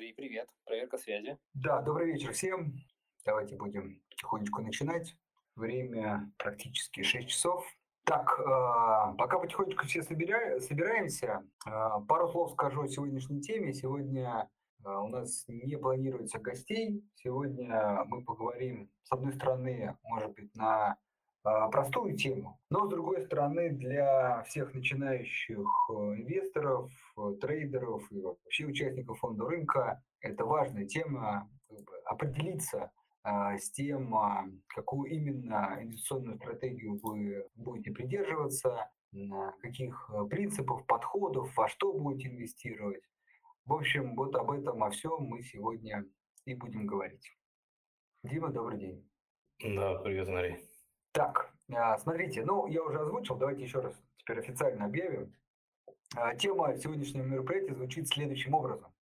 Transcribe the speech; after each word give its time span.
Андрей, 0.00 0.14
привет. 0.14 0.48
Проверка 0.64 0.96
связи. 0.96 1.36
Да, 1.52 1.82
добрый 1.82 2.10
вечер 2.10 2.32
всем. 2.32 2.72
Давайте 3.26 3.54
будем 3.54 4.00
потихонечку 4.08 4.62
начинать. 4.62 5.14
Время 5.56 6.32
практически 6.38 7.02
6 7.02 7.28
часов. 7.28 7.66
Так, 8.04 8.40
э, 8.40 9.14
пока 9.18 9.38
потихонечку 9.38 9.84
все 9.84 10.02
собира... 10.02 10.58
собираемся, 10.60 11.44
э, 11.66 11.70
пару 12.08 12.30
слов 12.30 12.52
скажу 12.52 12.80
о 12.80 12.88
сегодняшней 12.88 13.42
теме. 13.42 13.74
Сегодня 13.74 14.48
э, 14.82 14.88
у 14.88 15.08
нас 15.08 15.44
не 15.48 15.76
планируется 15.76 16.38
гостей. 16.38 17.04
Сегодня 17.16 18.02
мы 18.06 18.24
поговорим, 18.24 18.90
с 19.02 19.12
одной 19.12 19.34
стороны, 19.34 19.98
может 20.02 20.32
быть, 20.32 20.54
на 20.54 20.96
простую 21.42 22.16
тему. 22.16 22.58
Но, 22.70 22.86
с 22.86 22.88
другой 22.88 23.20
стороны, 23.20 23.68
для 23.68 24.44
всех 24.44 24.72
начинающих 24.72 25.66
инвесторов, 25.90 26.90
трейдеров 27.40 28.10
и 28.10 28.20
вообще 28.20 28.66
участников 28.66 29.18
фонда 29.18 29.46
рынка 29.46 30.02
это 30.20 30.44
важная 30.44 30.86
тема 30.86 31.48
определиться 32.04 32.90
а, 33.22 33.56
с 33.56 33.70
тем, 33.70 34.14
а, 34.14 34.46
какую 34.68 35.10
именно 35.10 35.78
инвестиционную 35.80 36.36
стратегию 36.36 36.98
вы 37.02 37.46
будете 37.54 37.90
придерживаться, 37.90 38.90
каких 39.60 40.08
э, 40.12 40.24
принципов, 40.26 40.86
подходов, 40.86 41.54
во 41.56 41.66
что 41.68 41.92
будете 41.92 42.28
инвестировать. 42.28 43.02
В 43.64 43.72
общем, 43.72 44.14
вот 44.14 44.36
об 44.36 44.52
этом, 44.52 44.84
о 44.84 44.90
всем 44.90 45.24
мы 45.24 45.42
сегодня 45.42 46.06
и 46.44 46.54
будем 46.54 46.86
говорить. 46.86 47.36
Дима, 48.22 48.50
добрый 48.50 48.78
день. 48.78 49.10
Да, 49.62 49.96
привет, 49.96 50.28
Андрей. 50.28 50.58
Так, 51.12 51.52
а, 51.72 51.98
смотрите, 51.98 52.44
ну, 52.44 52.66
я 52.68 52.82
уже 52.82 53.00
озвучил, 53.00 53.36
давайте 53.36 53.62
еще 53.62 53.80
раз 53.80 54.00
теперь 54.16 54.38
официально 54.38 54.84
объявим. 54.84 55.34
А, 56.16 56.34
тема 56.34 56.76
сегодняшнего 56.76 57.24
мероприятия 57.24 57.72
звучит 57.74 58.08
следующим 58.08 58.54
образом. 58.54 58.92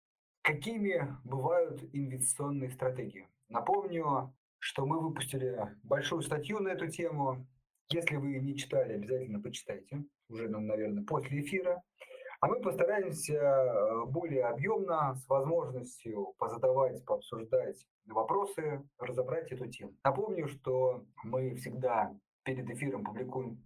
Какими 0.42 1.16
бывают 1.24 1.82
инвестиционные 1.94 2.70
стратегии? 2.70 3.26
Напомню, 3.48 4.34
что 4.58 4.84
мы 4.84 5.00
выпустили 5.00 5.74
большую 5.82 6.20
статью 6.20 6.58
на 6.60 6.68
эту 6.68 6.88
тему. 6.88 7.46
Если 7.90 8.16
вы 8.16 8.38
не 8.40 8.54
читали, 8.56 8.92
обязательно 8.92 9.40
почитайте, 9.40 10.04
уже, 10.28 10.48
ну, 10.48 10.60
наверное, 10.60 11.02
после 11.02 11.40
эфира. 11.40 11.82
А 12.40 12.46
мы 12.46 12.60
постараемся 12.60 13.32
э, 13.32 14.04
более 14.04 14.44
объемно, 14.44 15.14
с 15.16 15.26
возможностью 15.28 16.34
позадавать, 16.38 17.02
пообсуждать 17.06 17.86
вопросы, 18.06 18.86
разобрать 18.98 19.50
эту 19.50 19.66
тему. 19.68 19.94
Напомню, 20.04 20.46
что 20.46 21.06
мы 21.24 21.54
всегда 21.54 22.14
перед 22.44 22.68
эфиром 22.68 23.02
публикуем 23.02 23.64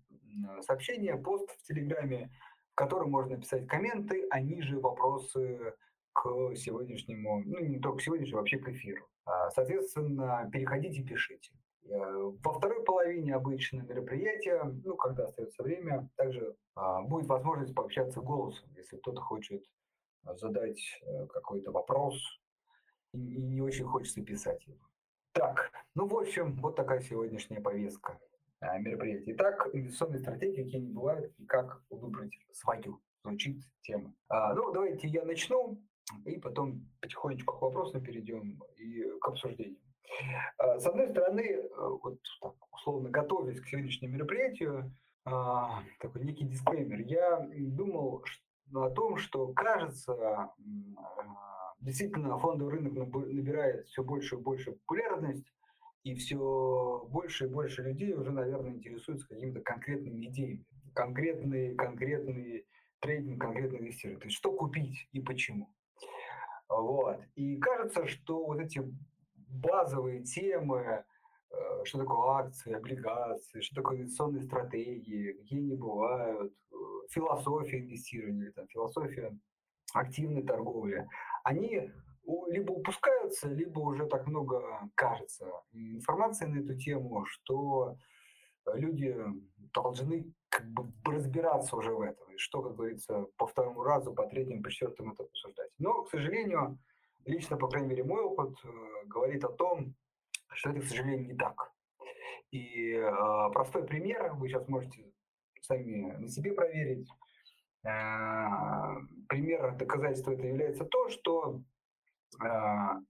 сообщение, 0.61 1.17
пост 1.17 1.51
в 1.51 1.63
Телеграме, 1.65 2.31
в 2.73 2.75
котором 2.75 3.11
можно 3.11 3.37
написать 3.37 3.67
комменты, 3.67 4.27
а 4.31 4.41
ниже 4.41 4.81
вопросы 4.81 5.75
к 6.13 6.55
сегодняшнему, 6.57 7.43
ну 7.45 7.61
не 7.61 7.79
только 7.79 7.99
к 7.99 8.03
сегодняшнему, 8.03 8.39
вообще 8.39 8.59
к 8.59 8.69
эфиру. 8.69 9.07
А, 9.25 9.51
соответственно, 9.51 10.49
переходите, 10.53 11.03
пишите. 11.03 11.53
Э, 11.85 12.33
во 12.43 12.53
второй 12.53 12.83
половине 12.85 13.35
обычно 13.35 13.83
мероприятия, 13.83 14.63
ну, 14.85 14.97
когда 14.97 15.25
остается 15.25 15.63
время, 15.63 16.09
также 16.17 16.57
а, 16.75 17.03
будет 17.03 17.27
возможность 17.27 17.75
пообщаться 17.75 18.21
голосом, 18.21 18.69
если 18.77 18.97
кто-то 18.97 19.21
хочет 19.21 19.65
задать 20.25 20.81
э, 21.03 21.27
какой-то 21.27 21.73
вопрос 21.73 22.17
и 23.13 23.19
не 23.19 23.61
очень 23.61 23.85
хочется 23.85 24.23
писать 24.23 24.65
его. 24.67 24.79
Так, 25.33 25.71
ну, 25.95 26.07
в 26.07 26.17
общем, 26.17 26.57
вот 26.61 26.77
такая 26.77 27.01
сегодняшняя 27.01 27.61
повестка 27.61 28.19
а, 28.63 28.79
мероприятия. 28.79 29.33
Итак, 29.33 29.69
инвестиционные 29.73 30.21
стратегии, 30.21 30.63
какие 30.63 30.81
они 30.81 30.93
бывают 30.93 31.33
и 31.39 31.45
как 31.47 31.83
выбрать 31.91 32.33
свою, 32.53 33.01
звучит 33.25 33.63
тема. 33.83 34.15
А, 34.29 34.55
ну, 34.55 34.73
давайте 34.73 35.09
я 35.09 35.25
начну, 35.25 35.83
и 36.25 36.39
потом 36.39 36.89
потихонечку 37.01 37.57
к 37.57 37.63
вопросам 37.63 38.03
перейдем 38.03 38.63
и 38.77 39.03
к 39.21 39.29
обсуждению. 39.29 39.79
А, 40.59 40.79
с 40.79 40.87
одной 40.87 41.09
стороны, 41.09 41.41
э, 41.41 41.69
вот 42.03 42.19
так, 42.41 42.55
условно 42.73 43.11
готовясь 43.11 43.61
к 43.61 43.67
сегодняшнему 43.67 44.15
мероприятию, 44.15 44.95
а, 45.25 45.83
такой 46.01 46.23
некий 46.23 46.45
дисклеймер. 46.45 47.01
Я 47.01 47.49
думал 47.51 48.25
о 48.75 48.91
том, 48.91 49.17
что 49.17 49.49
кажется, 49.49 50.13
а, 50.15 50.55
действительно 51.81 52.39
фондовый 52.39 52.75
рынок 52.75 52.93
набирает 52.95 53.87
все 53.89 54.05
больше 54.05 54.37
и 54.37 54.39
больше 54.39 54.73
популярность, 54.73 55.47
и 56.05 56.15
все 56.15 57.07
больше 57.11 57.45
и 57.45 57.49
больше 57.49 57.83
людей 57.83 58.13
уже, 58.15 58.33
наверное, 58.33 58.73
интересуются 58.73 59.29
какими-то 59.29 59.61
конкретными 59.61 60.27
идеями, 60.27 60.65
конкретные, 60.95 61.75
конкретные 61.75 62.65
трейдинг, 63.01 63.41
конкретные 63.41 63.83
инвестирование. 63.83 64.21
То 64.21 64.27
есть 64.27 64.37
что 64.37 64.53
купить 64.53 65.09
и 65.13 65.21
почему. 65.21 65.73
Вот. 66.69 67.21
И 67.35 67.57
кажется, 67.57 68.07
что 68.07 68.45
вот 68.45 68.61
эти 68.61 68.83
базовые 69.35 70.23
темы, 70.23 71.05
э, 71.51 71.85
что 71.85 71.99
такое 71.99 72.31
акции, 72.31 72.73
облигации, 72.73 73.61
что 73.61 73.77
такое 73.77 73.99
инвестиционные 73.99 74.43
стратегии, 74.43 75.33
какие 75.33 75.61
они 75.61 75.77
бывают, 75.77 76.53
э, 76.71 76.75
философия 77.11 77.81
инвестирования, 77.81 78.53
там, 78.53 78.67
философия 78.69 79.37
активной 79.93 80.43
торговли, 80.43 81.07
они 81.45 81.93
либо 82.49 82.73
упускаются, 83.33 83.49
либо 83.49 83.81
уже 83.81 84.07
так 84.07 84.27
много 84.27 84.91
кажется 84.95 85.47
информации 85.73 86.47
на 86.47 86.61
эту 86.61 86.77
тему, 86.77 87.25
что 87.27 87.97
люди 88.75 89.17
должны 89.75 90.33
как 90.49 90.67
бы 90.67 90.93
разбираться 91.05 91.77
уже 91.77 91.93
в 91.93 92.01
этом, 92.01 92.31
и 92.33 92.39
что, 92.39 92.63
как 92.63 92.77
говорится, 92.77 93.27
по 93.37 93.47
второму 93.47 93.83
разу, 93.83 94.13
по 94.13 94.27
третьему, 94.27 94.63
по 94.63 94.71
четвертому 94.71 95.13
это 95.15 95.25
обсуждать. 95.25 95.71
Но, 95.79 96.03
к 96.03 96.11
сожалению, 96.11 96.79
лично, 97.25 97.57
по 97.57 97.69
крайней 97.69 97.89
мере, 97.89 98.05
мой 98.05 98.23
опыт 98.23 98.55
э, 98.65 98.69
говорит 99.07 99.45
о 99.45 99.49
том, 99.49 99.95
что 100.53 100.71
это, 100.71 100.81
к 100.81 100.85
сожалению, 100.85 101.27
не 101.27 101.35
так. 101.35 101.73
И 102.51 102.93
э, 102.93 103.11
простой 103.53 103.85
пример, 103.85 104.35
вы 104.35 104.49
сейчас 104.49 104.69
можете 104.69 105.11
сами 105.63 106.13
на 106.19 106.29
себе 106.29 106.53
проверить. 106.53 107.09
Э, 107.85 109.01
пример 109.29 109.75
доказательства 109.77 110.33
это 110.33 110.47
является 110.47 110.85
то, 110.85 111.09
что 111.09 111.63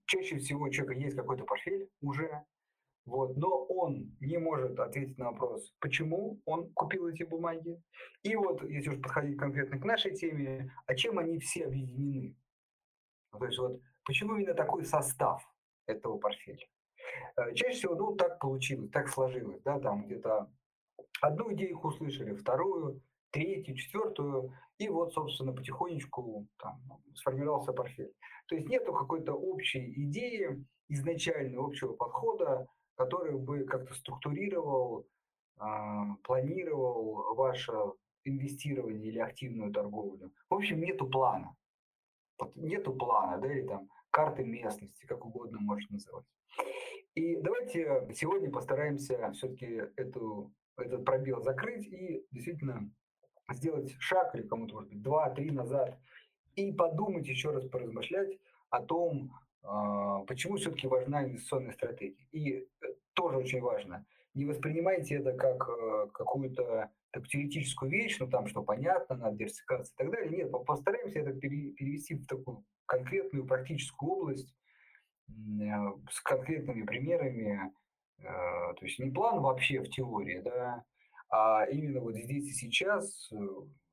чаще 0.05 0.37
всего 0.37 0.65
у 0.65 0.69
человека 0.69 0.99
есть 0.99 1.15
какой-то 1.15 1.45
портфель 1.45 1.89
уже, 2.01 2.43
вот, 3.05 3.35
но 3.37 3.65
он 3.65 4.15
не 4.19 4.37
может 4.37 4.79
ответить 4.79 5.17
на 5.17 5.31
вопрос, 5.31 5.73
почему 5.79 6.41
он 6.45 6.71
купил 6.73 7.07
эти 7.07 7.23
бумаги. 7.23 7.81
И 8.23 8.35
вот, 8.35 8.63
если 8.63 8.89
уж 8.89 9.01
подходить 9.01 9.37
конкретно 9.37 9.79
к 9.79 9.85
нашей 9.85 10.15
теме, 10.15 10.71
а 10.85 10.95
чем 10.95 11.19
они 11.19 11.39
все 11.39 11.65
объединены? 11.65 12.35
То 13.31 13.45
есть 13.45 13.57
вот 13.57 13.81
Почему 14.05 14.35
именно 14.35 14.53
такой 14.53 14.83
состав 14.85 15.43
этого 15.87 16.17
портфеля? 16.17 16.67
Э, 17.37 17.53
чаще 17.53 17.77
всего, 17.77 17.95
ну, 17.95 18.15
так 18.15 18.39
получилось, 18.39 18.89
так 18.91 19.07
сложилось, 19.07 19.61
да, 19.63 19.79
там 19.79 20.05
где-то 20.05 20.51
одну 21.21 21.53
идею 21.53 21.79
услышали, 21.79 22.33
вторую, 22.33 23.01
третью, 23.33 23.75
четвертую, 23.75 24.53
и 24.77 24.87
вот, 24.87 25.13
собственно, 25.13 25.53
потихонечку 25.53 26.47
там, 26.57 26.79
сформировался 27.15 27.73
портфель. 27.73 28.13
То 28.47 28.55
есть 28.55 28.69
нету 28.69 28.93
какой-то 28.93 29.33
общей 29.33 29.91
идеи, 30.05 30.63
изначально 30.87 31.65
общего 31.65 31.93
подхода, 31.93 32.67
который 32.95 33.37
бы 33.37 33.65
как-то 33.65 33.93
структурировал, 33.95 35.07
э, 35.59 35.63
планировал 36.23 37.33
ваше 37.35 37.73
инвестирование 38.23 39.09
или 39.09 39.19
активную 39.19 39.73
торговлю. 39.73 40.31
В 40.49 40.53
общем, 40.53 40.79
нету 40.81 41.07
плана. 41.07 41.55
Нету 42.55 42.93
плана, 42.93 43.39
да, 43.41 43.51
или 43.51 43.65
там 43.65 43.89
карты 44.11 44.43
местности, 44.43 45.05
как 45.05 45.25
угодно 45.25 45.59
можно 45.59 45.93
называть. 45.93 46.25
И 47.15 47.35
давайте 47.37 48.07
сегодня 48.13 48.51
постараемся 48.51 49.31
все-таки 49.33 49.81
эту, 49.95 50.51
этот 50.77 51.03
пробел 51.05 51.41
закрыть 51.41 51.85
и 51.87 52.25
действительно 52.31 52.91
сделать 53.51 53.93
шаг 53.99 54.35
или 54.35 54.43
кому-то, 54.43 54.75
может 54.75 54.89
быть, 54.89 55.01
два-три 55.01 55.51
назад 55.51 55.97
и 56.55 56.71
подумать 56.71 57.27
еще 57.27 57.51
раз, 57.51 57.65
поразмышлять 57.65 58.37
о 58.69 58.81
том, 58.81 59.31
а, 59.63 60.19
почему 60.25 60.57
все-таки 60.57 60.87
важна 60.87 61.23
инвестиционная 61.23 61.73
стратегия. 61.73 62.25
И 62.31 62.67
э, 62.81 62.85
тоже 63.13 63.37
очень 63.37 63.61
важно, 63.61 64.05
не 64.33 64.45
воспринимайте 64.45 65.15
это 65.15 65.33
как 65.33 65.69
э, 65.69 66.07
какую-то 66.13 66.91
так, 67.11 67.27
теоретическую 67.27 67.91
вещь, 67.91 68.17
ну 68.19 68.27
там, 68.27 68.47
что 68.47 68.63
понятно, 68.63 69.15
надо 69.15 69.37
диверсификация 69.37 69.93
и 69.93 69.97
так 69.97 70.11
далее. 70.11 70.37
Нет, 70.37 70.51
постараемся 70.65 71.19
это 71.19 71.33
перевести 71.33 72.15
в 72.15 72.25
такую 72.25 72.65
конкретную 72.85 73.45
практическую 73.45 74.11
область 74.11 74.53
э, 75.29 75.33
с 76.09 76.19
конкретными 76.21 76.83
примерами, 76.83 77.71
то 78.19 78.77
есть 78.85 78.99
не 78.99 79.11
план 79.11 79.41
вообще 79.41 79.81
в 79.81 79.89
теории, 79.89 80.39
да, 80.39 80.85
а 81.35 81.65
именно 81.65 81.99
вот 81.99 82.15
здесь 82.15 82.45
и 82.45 82.53
сейчас, 82.53 83.31
э, 83.31 83.35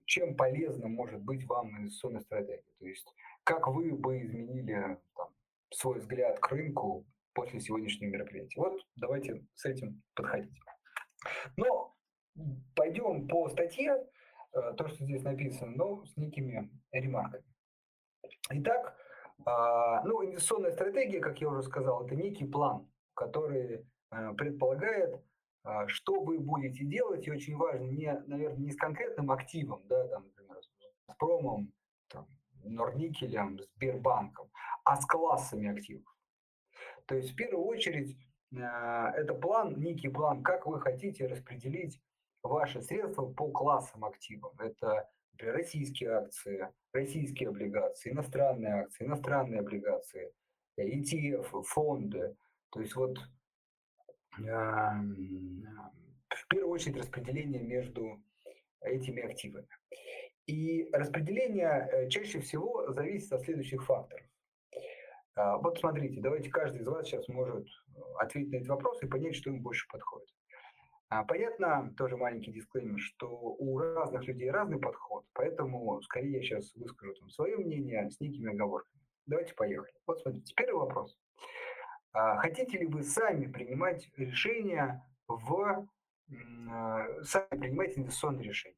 чем 0.05 0.37
полезно 0.37 0.89
может 0.89 1.23
быть 1.23 1.47
вам 1.47 1.71
инвестиционная 1.71 2.21
стратегия. 2.21 2.63
То 2.79 2.87
есть 2.87 3.07
как 3.45 3.67
вы 3.67 3.95
бы 3.95 4.21
изменили 4.21 4.99
там, 5.17 5.29
свой 5.73 6.01
взгляд 6.01 6.39
к 6.39 6.49
рынку 6.53 7.07
после 7.33 7.61
сегодняшнего 7.61 8.11
мероприятия. 8.11 8.61
Вот 8.61 8.79
давайте 8.97 9.43
с 9.55 9.65
этим 9.65 10.03
подходить. 10.15 10.53
Но 11.57 11.97
пойдем 12.77 13.27
по 13.27 13.49
статье, 13.49 14.07
то, 14.53 14.89
что 14.89 15.05
здесь 15.05 15.23
написано, 15.23 15.71
но 15.71 16.05
с 16.05 16.17
некими 16.19 16.71
ремарками. 16.93 17.45
Итак, 18.51 18.99
А, 19.47 20.03
ну, 20.05 20.23
инвестиционная 20.23 20.73
стратегия, 20.73 21.21
как 21.21 21.41
я 21.41 21.49
уже 21.49 21.63
сказал, 21.63 22.05
это 22.05 22.15
некий 22.15 22.45
план, 22.45 22.87
который 23.15 23.87
э, 24.11 24.35
предполагает, 24.35 25.23
что 25.87 26.21
вы 26.21 26.39
будете 26.39 26.85
делать, 26.85 27.27
и 27.27 27.31
очень 27.31 27.57
важно, 27.57 27.85
не, 27.85 28.13
наверное, 28.27 28.59
не 28.59 28.73
с 28.73 28.77
конкретным 28.77 29.31
активом, 29.31 29.83
да, 29.89 30.09
там, 30.09 30.25
например, 30.25 30.63
с 30.63 31.17
промом, 31.19 31.73
там, 32.09 32.27
Норникелем, 32.65 33.61
Сбербанком, 33.77 34.51
а 34.85 34.97
с 34.97 35.07
классами 35.07 35.71
активов. 35.71 36.17
То 37.07 37.15
есть 37.17 37.33
в 37.33 37.37
первую 37.37 37.67
очередь 37.67 38.17
э, 38.53 38.57
это 38.57 39.35
план, 39.35 39.81
некий 39.81 40.09
план, 40.09 40.43
как 40.43 40.67
вы 40.67 40.81
хотите 40.81 41.27
распределить 41.27 42.01
ваши 42.43 42.83
средства 42.83 43.27
по 43.27 43.51
классам 43.51 44.05
активов. 44.05 44.59
Это 44.61 45.09
например, 45.33 45.57
российские 45.57 46.11
акции, 46.11 46.69
российские 46.93 47.49
облигации, 47.49 48.11
иностранные 48.11 48.83
акции, 48.83 49.05
иностранные 49.05 49.61
облигации, 49.61 50.33
ETF, 50.79 51.63
фонды. 51.65 52.37
То 52.71 52.81
есть 52.81 52.95
вот 52.95 53.19
в 54.39 54.45
первую 56.49 56.71
очередь 56.71 56.97
распределение 56.97 57.63
между 57.63 58.23
этими 58.81 59.23
активами. 59.23 59.69
И 60.47 60.89
распределение 60.93 61.89
э, 61.93 62.09
чаще 62.09 62.41
всего 62.41 62.93
зависит 62.93 63.33
от 63.33 63.43
следующих 63.43 63.85
факторов. 63.85 64.27
А, 65.37 65.59
вот 65.59 65.79
смотрите, 65.79 66.21
давайте 66.21 66.51
каждый 66.51 66.81
из 66.81 66.87
вас 66.87 67.07
сейчас 67.07 67.29
может 67.29 67.67
э, 67.67 68.01
ответить 68.19 68.51
на 68.51 68.57
этот 68.57 68.69
вопрос 68.69 69.03
и 69.03 69.07
понять, 69.07 69.37
что 69.37 69.51
ему 69.51 69.61
больше 69.61 69.87
подходит. 69.89 70.29
А, 71.09 71.25
понятно, 71.25 71.95
тоже 71.97 72.17
маленький 72.17 72.53
дисклеймер, 72.53 72.99
что 72.99 73.29
у 73.29 73.79
разных 73.79 74.25
людей 74.25 74.51
разный 74.51 74.81
подход, 74.81 75.25
поэтому 75.35 76.01
скорее 76.03 76.39
я 76.39 76.43
сейчас 76.43 76.75
выскажу 76.75 77.15
там 77.15 77.31
свое 77.31 77.57
мнение 77.57 78.11
с 78.11 78.19
некими 78.21 78.53
оговорками. 78.53 79.01
Давайте 79.27 79.55
поехали. 79.55 79.93
Вот 80.07 80.21
смотрите, 80.21 80.53
первый 80.57 80.81
вопрос. 80.81 81.17
А, 82.13 82.37
хотите 82.39 82.79
ли 82.79 82.87
вы 82.87 83.03
сами 83.03 83.47
принимать 83.47 84.11
решения 84.17 85.07
в 85.27 85.89
сами 87.23 87.59
принимать 87.59 87.99
инвестиционные 87.99 88.45
решения? 88.45 88.77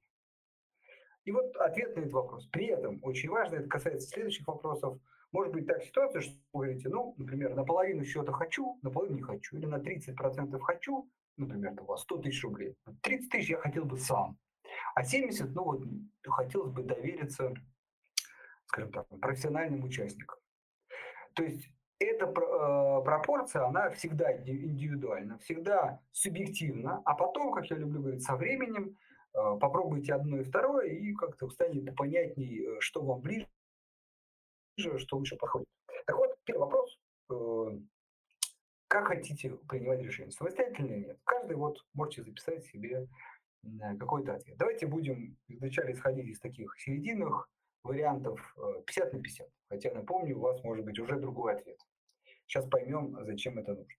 И 1.25 1.33
вот 1.33 1.57
ответ 1.57 1.95
на 1.97 2.01
этот 2.01 2.13
вопрос. 2.13 2.47
При 2.47 2.67
этом 2.67 2.99
очень 3.03 3.31
важно, 3.31 3.57
это 3.57 3.69
касается 3.69 4.09
следующих 4.09 4.47
вопросов, 4.47 4.99
может 5.31 5.53
быть 5.53 5.67
так 5.67 5.83
ситуация, 5.83 6.21
что 6.21 6.33
вы 6.53 6.67
говорите, 6.67 6.89
ну, 6.89 7.15
например, 7.17 7.55
наполовину 7.55 8.05
счета 8.05 8.33
хочу, 8.33 8.79
наполовину 8.83 9.17
не 9.17 9.23
хочу, 9.23 9.57
или 9.57 9.67
на 9.67 9.77
30% 9.77 10.59
хочу, 10.61 11.09
например, 11.37 11.75
у 11.81 11.85
вас 11.87 12.03
100 12.03 12.19
тысяч 12.19 12.43
рублей, 12.43 12.77
30 13.01 13.31
тысяч 13.31 13.51
я 13.51 13.59
хотел 13.59 13.85
бы 13.85 13.97
сам, 13.97 14.37
а 14.95 15.03
70, 15.03 15.55
ну 15.55 15.65
вот, 15.65 15.83
хотелось 16.27 16.73
бы 16.73 16.83
довериться, 16.83 17.55
скажем 18.67 18.93
так, 18.93 19.07
профессиональным 19.21 19.85
участникам. 19.85 20.39
То 21.35 21.45
есть 21.45 21.67
эта 22.05 22.27
э, 22.27 23.05
пропорция, 23.05 23.67
она 23.67 23.91
всегда 23.91 24.33
индивидуальна, 24.37 25.39
всегда 25.39 26.01
субъективна, 26.13 27.03
а 27.05 27.15
потом, 27.15 27.53
как 27.53 27.67
я 27.71 27.77
люблю 27.77 28.01
говорить, 28.01 28.23
со 28.23 28.37
временем 28.37 28.97
Э, 29.35 29.57
попробуйте 29.59 30.15
одно 30.15 30.39
и 30.39 30.45
второе, 30.45 30.89
и 30.89 31.13
как-то 31.15 31.49
станет 31.49 31.95
понятней, 31.97 32.61
э, 32.61 32.81
что 32.81 33.03
вам 33.03 33.21
ближе, 33.21 33.49
что 34.77 35.17
лучше 35.17 35.37
подходит. 35.37 35.67
Так 36.07 36.17
вот, 36.17 36.37
первый 36.45 36.61
вопрос. 36.61 36.99
Как 38.89 39.07
хотите 39.07 39.51
принимать 39.69 40.01
решение? 40.01 40.33
Самостоятельно 40.33 40.87
или 40.87 41.07
нет? 41.07 41.19
Каждый 41.25 41.57
вот 41.57 41.79
можете 41.95 42.25
записать 42.25 42.67
себе 42.67 43.09
какой-то 43.99 44.35
ответ. 44.35 44.59
Давайте 44.59 44.87
будем 44.87 45.39
вначале 45.49 45.95
исходить 45.95 46.27
из 46.27 46.41
таких 46.41 46.75
серединных 46.79 47.49
вариантов 47.85 48.55
50 48.87 49.15
на 49.15 49.23
50. 49.23 49.49
Хотя, 49.71 49.95
напомню, 49.95 50.37
у 50.37 50.41
вас 50.41 50.63
может 50.63 50.85
быть 50.85 50.99
уже 50.99 51.19
другой 51.19 51.55
ответ. 51.55 51.81
Сейчас 52.47 52.67
поймем, 52.67 53.17
зачем 53.25 53.59
это 53.59 53.75
нужно. 53.75 53.95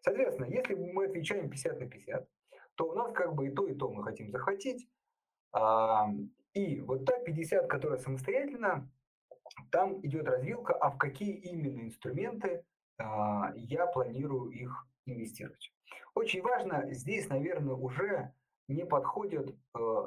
Соответственно, 0.00 0.46
если 0.46 0.74
мы 0.74 1.06
отвечаем 1.06 1.50
50 1.50 1.80
на 1.80 1.86
50, 1.86 2.28
то 2.74 2.88
у 2.88 2.94
нас 2.94 3.12
как 3.12 3.34
бы 3.34 3.48
и 3.48 3.50
то, 3.50 3.66
и 3.66 3.74
то 3.74 3.90
мы 3.90 4.02
хотим 4.02 4.30
захватить. 4.30 4.88
И 6.54 6.80
вот 6.80 7.04
та 7.04 7.18
50, 7.18 7.68
которая 7.68 7.98
самостоятельно, 7.98 8.90
там 9.70 10.04
идет 10.04 10.26
развилка, 10.26 10.74
а 10.74 10.90
в 10.90 10.98
какие 10.98 11.34
именно 11.34 11.82
инструменты 11.82 12.64
а, 12.98 13.52
я 13.54 13.86
планирую 13.86 14.50
их 14.50 14.86
инвестировать. 15.06 15.72
Очень 16.14 16.42
важно, 16.42 16.92
здесь, 16.92 17.28
наверное, 17.28 17.74
уже 17.74 18.32
не 18.68 18.84
подходят, 18.84 19.50
э, 19.50 19.54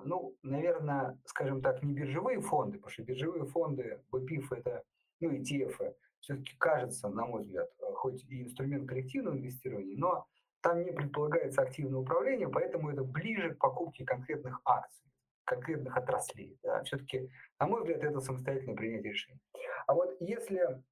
ну, 0.06 0.36
наверное, 0.44 1.20
скажем 1.26 1.62
так, 1.62 1.84
не 1.84 1.94
биржевые 1.94 2.40
фонды, 2.40 2.78
потому 2.78 2.92
что 2.92 3.04
биржевые 3.04 3.46
фонды, 3.46 4.02
BPIF 4.12 4.46
это, 4.52 4.84
ну, 5.20 5.32
ETF, 5.32 5.96
все-таки 6.26 6.56
кажется, 6.58 7.08
на 7.08 7.26
мой 7.26 7.44
взгляд, 7.44 7.70
э, 7.80 7.94
хоть 7.94 8.24
и 8.26 8.44
инструмент 8.44 8.90
коллективного 8.90 9.38
инвестирования, 9.38 9.96
но 9.96 10.26
там 10.62 10.84
не 10.84 10.92
предполагается 10.92 11.62
активное 11.62 12.00
управление, 12.00 12.50
поэтому 12.50 12.90
это 12.90 13.04
ближе 13.04 13.54
к 13.54 13.60
покупке 13.60 14.04
конкретных 14.04 14.60
акций, 14.66 15.06
конкретных 15.44 15.96
отраслей. 15.96 16.58
Да. 16.64 16.84
Все-таки, 16.84 17.30
на 17.60 17.68
мой 17.68 17.82
взгляд, 17.82 18.04
это 18.04 18.20
самостоятельное 18.20 18.76
принятие 18.76 19.14
решений. 19.14 19.40
А 19.86 19.94
вот 19.94 20.18
если 20.20 20.84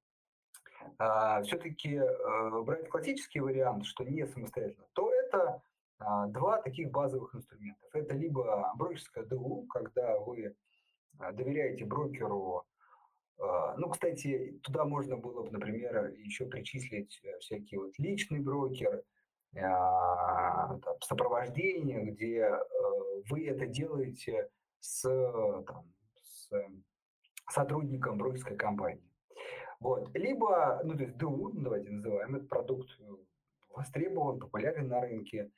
а, 0.98 1.42
все-таки 1.42 1.96
а, 1.98 2.62
брать 2.62 2.88
классический 2.88 3.40
вариант, 3.40 3.86
что 3.86 4.04
не 4.04 4.24
самостоятельно, 4.26 4.86
то 4.92 5.12
это 5.12 5.60
а, 5.98 6.28
два 6.28 6.62
таких 6.62 6.92
базовых 6.92 7.34
инструментов. 7.34 7.90
Это 7.92 8.14
либо 8.14 8.72
брокерское 8.76 9.24
ДУ, 9.24 9.66
когда 9.68 10.16
вы 10.20 10.54
а, 11.18 11.32
доверяете 11.32 11.84
брокеру 11.84 12.64
ну, 13.38 13.88
кстати, 13.90 14.58
туда 14.62 14.84
можно 14.84 15.16
было 15.16 15.42
бы, 15.42 15.50
например, 15.50 16.12
еще 16.16 16.46
причислить 16.46 17.20
э, 17.24 17.38
всякие 17.40 17.80
вот 17.80 17.98
личный 17.98 18.40
брокер, 18.40 19.02
а, 19.56 20.78
сопровождение, 21.00 22.04
где 22.04 22.38
э, 22.40 22.58
вы 23.28 23.46
это 23.46 23.66
делаете 23.66 24.48
с, 24.80 25.02
там, 25.66 25.92
с 26.22 26.50
сотрудником 27.50 28.18
брокерской 28.18 28.56
компании. 28.56 29.08
Вот. 29.80 30.10
Либо, 30.14 30.80
ну, 30.84 30.96
то 30.96 31.02
есть 31.02 31.16
ДУ, 31.16 31.50
ну, 31.52 31.60
давайте 31.60 31.90
называем, 31.90 32.36
этот 32.36 32.48
продукт 32.48 32.88
э, 33.00 33.04
востребован, 33.70 34.40
популярен 34.40 34.88
на 34.88 35.00
рынке. 35.00 35.50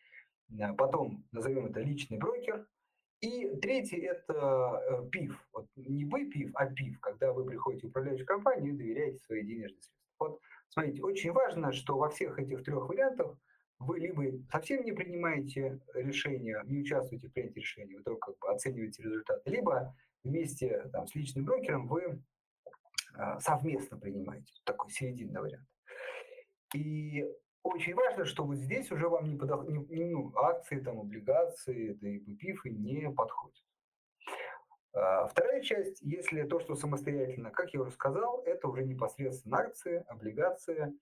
Потом 0.78 1.24
назовем 1.32 1.66
это 1.66 1.80
личный 1.80 2.18
брокер. 2.18 2.66
И 3.20 3.56
третий– 3.56 3.96
это 3.98 5.08
ПИФ. 5.10 5.48
Вот 5.52 5.66
не 5.76 6.04
вы 6.04 6.26
ПИФ, 6.26 6.50
а 6.54 6.66
ПИФ, 6.66 7.00
когда 7.00 7.32
вы 7.32 7.46
приходите 7.46 7.86
в 7.86 7.90
управляющую 7.90 8.26
компанию 8.26 8.74
и 8.74 8.76
доверяете 8.76 9.18
свои 9.20 9.42
денежные 9.42 9.80
средства. 9.80 9.96
Вот 10.18 10.40
смотрите, 10.68 11.02
очень 11.02 11.32
важно, 11.32 11.72
что 11.72 11.96
во 11.96 12.10
всех 12.10 12.38
этих 12.38 12.62
трех 12.62 12.88
вариантах 12.88 13.36
вы 13.78 13.98
либо 14.00 14.24
совсем 14.50 14.84
не 14.84 14.92
принимаете 14.92 15.80
решения, 15.94 16.62
не 16.64 16.80
участвуете 16.80 17.28
в 17.28 17.32
принятии 17.32 17.60
решения, 17.60 17.96
вы 17.96 18.02
только 18.02 18.32
как 18.32 18.38
бы 18.38 18.48
оцениваете 18.54 19.02
результаты, 19.02 19.50
либо 19.50 19.94
вместе 20.24 20.88
там, 20.92 21.06
с 21.06 21.14
личным 21.14 21.44
брокером 21.44 21.86
вы 21.86 22.22
э, 23.14 23.38
совместно 23.40 23.98
принимаете. 23.98 24.52
Такой 24.64 24.90
серединный 24.90 25.40
вариант. 25.40 25.66
И 26.74 27.24
очень 27.66 27.94
важно, 27.94 28.24
что 28.24 28.44
вот 28.44 28.56
здесь 28.56 28.90
уже 28.90 29.08
вам 29.08 29.30
не, 29.30 29.36
подох... 29.36 29.64
ну, 29.68 30.32
акции, 30.36 30.80
там, 30.80 31.00
облигации, 31.00 31.92
да 31.94 32.08
и 32.08 32.18
БПИФы 32.18 32.70
не 32.70 33.10
подходят. 33.10 33.64
А, 34.94 35.26
вторая 35.28 35.62
часть, 35.62 36.00
если 36.02 36.42
то, 36.44 36.58
что 36.58 36.74
самостоятельно, 36.74 37.50
как 37.50 37.74
я 37.74 37.80
уже 37.80 37.90
сказал, 37.90 38.42
это 38.44 38.68
уже 38.68 38.84
непосредственно 38.84 39.58
акции, 39.58 40.04
облигации, 40.08 40.94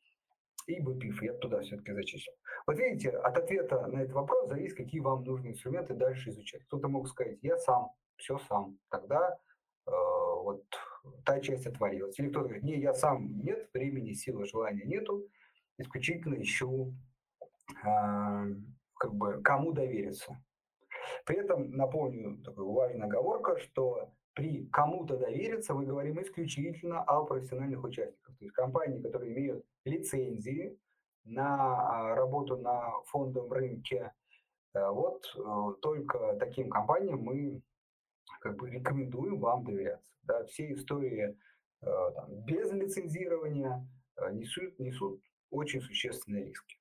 и 0.67 0.81
BPIF, 0.81 1.19
я 1.23 1.35
туда 1.35 1.61
все-таки 1.61 1.93
зачислил. 1.93 2.35
Вот 2.67 2.79
видите, 2.79 3.11
от 3.11 3.37
ответа 3.37 3.87
на 3.87 4.01
этот 4.03 4.15
вопрос 4.15 4.49
зависит, 4.49 4.77
какие 4.77 5.01
вам 5.01 5.23
нужны 5.23 5.49
инструменты 5.49 5.95
дальше 5.95 6.31
изучать. 6.31 6.65
Кто-то 6.65 6.89
мог 6.89 7.07
сказать, 7.09 7.39
я 7.43 7.59
сам, 7.59 7.91
все 8.17 8.39
сам. 8.49 8.79
Тогда 8.89 9.37
э, 9.87 9.91
вот 9.91 10.65
та 11.25 11.41
часть 11.41 11.67
отворилась. 11.67 12.19
Или 12.19 12.31
кто-то 12.31 12.47
говорит, 12.47 12.65
не, 12.65 12.79
я 12.81 12.95
сам, 12.95 13.41
нет 13.43 13.69
времени, 13.75 14.13
силы, 14.13 14.47
желания 14.47 14.85
нету, 14.85 15.29
исключительно 15.79 16.41
ищу, 16.41 16.95
э, 17.85 18.55
как 18.95 19.15
бы, 19.15 19.41
кому 19.43 19.73
довериться. 19.73 20.43
При 21.27 21.37
этом 21.37 21.71
напомню 21.73 22.43
такую 22.43 22.73
важную 22.73 23.07
оговорка, 23.07 23.59
что 23.59 24.11
при 24.35 24.67
кому-то 24.67 25.17
довериться 25.17 25.75
мы 25.75 25.87
говорим 25.87 26.21
исключительно 26.21 27.03
о 27.03 27.25
профессиональных 27.25 27.85
участниках. 27.85 28.37
То 28.37 28.45
есть 28.45 28.55
компании, 28.55 29.01
которые 29.01 29.33
имеют 29.33 29.65
лицензии 29.85 30.77
на 31.25 32.11
а, 32.11 32.15
работу 32.15 32.57
на 32.57 32.91
фондовом 33.07 33.53
рынке. 33.53 34.13
Э, 34.75 34.91
вот 34.91 35.25
э, 35.37 35.75
только 35.81 36.37
таким 36.39 36.69
компаниям 36.69 37.21
мы 37.21 37.63
как 38.41 38.57
бы 38.57 38.71
рекомендуем 38.71 39.39
вам 39.39 39.65
доверяться. 39.65 40.13
Да, 40.23 40.45
все 40.45 40.73
истории 40.73 41.39
э, 41.81 42.11
там, 42.15 42.45
без 42.45 42.73
лицензирования 42.73 43.87
несут, 44.33 44.79
несут 44.79 45.23
очень 45.55 45.81
существенные 45.81 46.47
риски. 46.47 46.79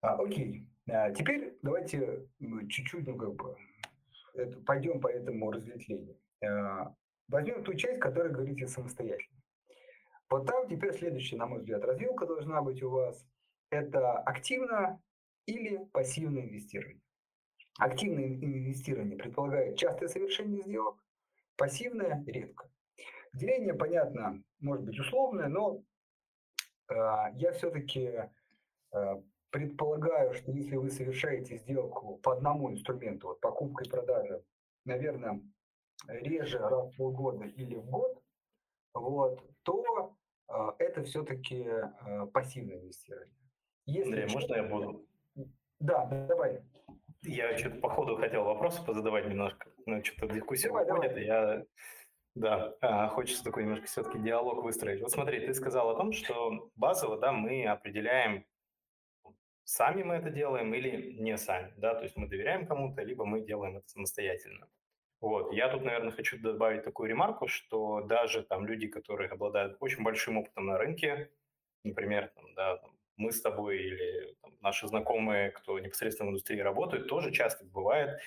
А, 0.00 0.14
окей, 0.14 0.68
а, 0.88 1.10
теперь 1.12 1.58
давайте 1.62 2.28
чуть-чуть, 2.68 3.06
ну 3.06 3.16
как 3.16 3.34
бы, 3.34 3.56
это, 4.34 4.58
пойдем 4.60 5.00
по 5.00 5.08
этому 5.08 5.50
разветвлению. 5.50 6.16
Возьмем 7.28 7.62
ту 7.62 7.74
часть, 7.74 8.00
которая 8.00 8.32
говорит 8.32 8.62
о 8.62 8.68
самостоятельно. 8.68 9.42
Вот 10.30 10.46
там 10.46 10.68
теперь 10.68 10.92
следующая, 10.92 11.36
на 11.36 11.46
мой 11.46 11.60
взгляд, 11.60 11.84
развилка 11.84 12.26
должна 12.26 12.62
быть 12.62 12.82
у 12.82 12.90
вас. 12.90 13.26
Это 13.70 14.18
активно 14.18 15.00
или 15.46 15.84
пассивное 15.92 16.42
инвестирование. 16.42 17.02
Активное 17.78 18.26
инвестирование 18.26 19.16
предполагает 19.16 19.76
частое 19.76 20.08
совершение 20.08 20.62
сделок, 20.62 21.02
пассивное– 21.56 22.24
редко. 22.26 22.70
Деление, 23.32 23.74
понятно, 23.74 24.42
может 24.60 24.84
быть 24.84 24.98
условное, 24.98 25.48
но 25.48 25.82
я 26.90 27.52
все-таки 27.52 28.30
а, 28.92 29.22
предполагаю, 29.50 30.34
что 30.34 30.50
если 30.52 30.76
вы 30.76 30.90
совершаете 30.90 31.56
сделку 31.56 32.18
по 32.18 32.32
одному 32.32 32.70
инструменту, 32.70 33.28
вот 33.28 33.40
покупка 33.40 33.84
и 33.84 33.88
продажа, 33.88 34.42
наверное, 34.84 35.40
реже 36.06 36.58
раз 36.58 36.92
в 36.92 36.96
полгода 36.96 37.44
или 37.44 37.74
в 37.74 37.86
год, 37.86 38.22
вот, 38.94 39.42
то 39.62 40.16
э, 40.48 40.54
это 40.78 41.04
все-таки 41.04 41.66
пассивное 42.32 42.78
инвестирование. 42.78 43.34
Если 43.86 44.20
Андрей, 44.20 44.34
можно 44.34 44.54
я 44.54 44.62
буду? 44.64 45.06
Да, 45.80 46.04
давай. 46.06 46.62
Я 47.22 47.56
что-то 47.56 47.80
по 47.80 47.88
ходу 47.88 48.16
хотел 48.16 48.44
вопросы 48.44 48.84
позадавать 48.84 49.26
немножко, 49.26 49.70
но 49.86 50.02
что-то 50.02 50.34
дискуссия 50.34 50.68
давай, 50.68 50.84
выходит, 50.84 51.10
давай. 51.10 51.26
я 51.26 51.64
да, 52.38 52.74
а, 52.80 53.08
хочется 53.08 53.44
такой 53.44 53.64
немножко 53.64 53.86
все-таки 53.86 54.18
диалог 54.18 54.62
выстроить. 54.62 55.00
Вот 55.00 55.10
смотри, 55.10 55.40
ты 55.40 55.52
сказал 55.54 55.90
о 55.90 55.96
том, 55.96 56.12
что 56.12 56.70
базово, 56.76 57.18
да, 57.18 57.32
мы 57.32 57.66
определяем, 57.66 58.44
сами 59.64 60.02
мы 60.02 60.14
это 60.14 60.30
делаем 60.30 60.72
или 60.72 61.20
не 61.20 61.36
сами, 61.36 61.72
да, 61.76 61.94
то 61.94 62.02
есть 62.04 62.16
мы 62.16 62.28
доверяем 62.28 62.66
кому-то, 62.66 63.02
либо 63.02 63.24
мы 63.24 63.40
делаем 63.40 63.76
это 63.76 63.88
самостоятельно. 63.88 64.68
Вот, 65.20 65.52
я 65.52 65.68
тут, 65.68 65.82
наверное, 65.82 66.12
хочу 66.12 66.38
добавить 66.38 66.84
такую 66.84 67.08
ремарку, 67.08 67.48
что 67.48 68.02
даже 68.02 68.44
там 68.44 68.66
люди, 68.66 68.86
которые 68.86 69.28
обладают 69.30 69.76
очень 69.80 70.04
большим 70.04 70.38
опытом 70.38 70.66
на 70.66 70.78
рынке, 70.78 71.30
например, 71.82 72.28
там, 72.34 72.54
да, 72.54 72.76
там, 72.76 72.96
мы 73.16 73.32
с 73.32 73.40
тобой 73.40 73.78
или 73.78 74.36
там, 74.40 74.52
наши 74.60 74.86
знакомые, 74.86 75.50
кто 75.50 75.80
непосредственно 75.80 76.28
в 76.28 76.30
индустрии 76.30 76.60
работают, 76.60 77.08
тоже 77.08 77.32
часто 77.32 77.64
бывает, 77.64 78.20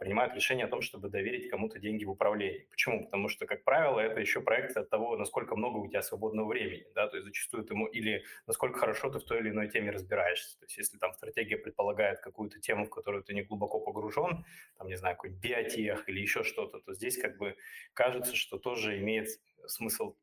принимают 0.00 0.34
решение 0.34 0.66
о 0.66 0.68
том, 0.68 0.82
чтобы 0.82 1.08
доверить 1.08 1.48
кому-то 1.50 1.78
деньги 1.78 2.04
в 2.04 2.10
управлении. 2.10 2.66
Почему? 2.70 3.04
Потому 3.04 3.28
что, 3.28 3.46
как 3.46 3.64
правило, 3.64 4.00
это 4.00 4.20
еще 4.20 4.40
проекция 4.40 4.82
от 4.82 4.90
того, 4.90 5.16
насколько 5.16 5.54
много 5.54 5.78
у 5.78 5.88
тебя 5.88 6.02
свободного 6.02 6.48
времени, 6.48 6.86
да, 6.94 7.06
то 7.08 7.16
есть 7.16 7.26
зачастую 7.26 7.64
ты, 7.64 7.74
или 7.92 8.24
насколько 8.46 8.78
хорошо 8.78 9.10
ты 9.10 9.18
в 9.18 9.24
той 9.24 9.38
или 9.38 9.50
иной 9.50 9.68
теме 9.68 9.90
разбираешься. 9.90 10.58
То 10.58 10.64
есть 10.64 10.78
если 10.78 10.98
там 10.98 11.12
стратегия 11.14 11.56
предполагает 11.58 12.20
какую-то 12.20 12.58
тему, 12.60 12.86
в 12.86 12.90
которую 12.90 13.22
ты 13.22 13.34
не 13.34 13.42
глубоко 13.42 13.80
погружен, 13.80 14.44
там, 14.78 14.88
не 14.88 14.96
знаю, 14.96 15.16
какой-нибудь 15.16 15.42
биотех 15.42 16.08
или 16.08 16.20
еще 16.20 16.42
что-то, 16.42 16.80
то 16.80 16.92
здесь 16.94 17.16
как 17.16 17.36
бы 17.38 17.56
кажется, 17.94 18.34
что 18.34 18.58
тоже 18.58 18.98
имеет 18.98 19.28
смысл 19.66 20.16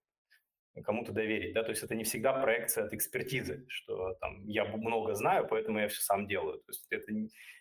кому-то 0.83 1.11
доверить, 1.11 1.53
да, 1.53 1.63
то 1.63 1.69
есть 1.69 1.83
это 1.83 1.95
не 1.95 2.03
всегда 2.03 2.33
проекция 2.33 2.85
от 2.85 2.93
экспертизы, 2.93 3.65
что 3.69 4.13
там 4.15 4.45
я 4.45 4.65
много 4.65 5.13
знаю, 5.13 5.47
поэтому 5.47 5.79
я 5.79 5.87
все 5.87 6.01
сам 6.01 6.27
делаю, 6.27 6.59
то 6.59 6.69
есть 6.69 6.85
это 6.89 7.13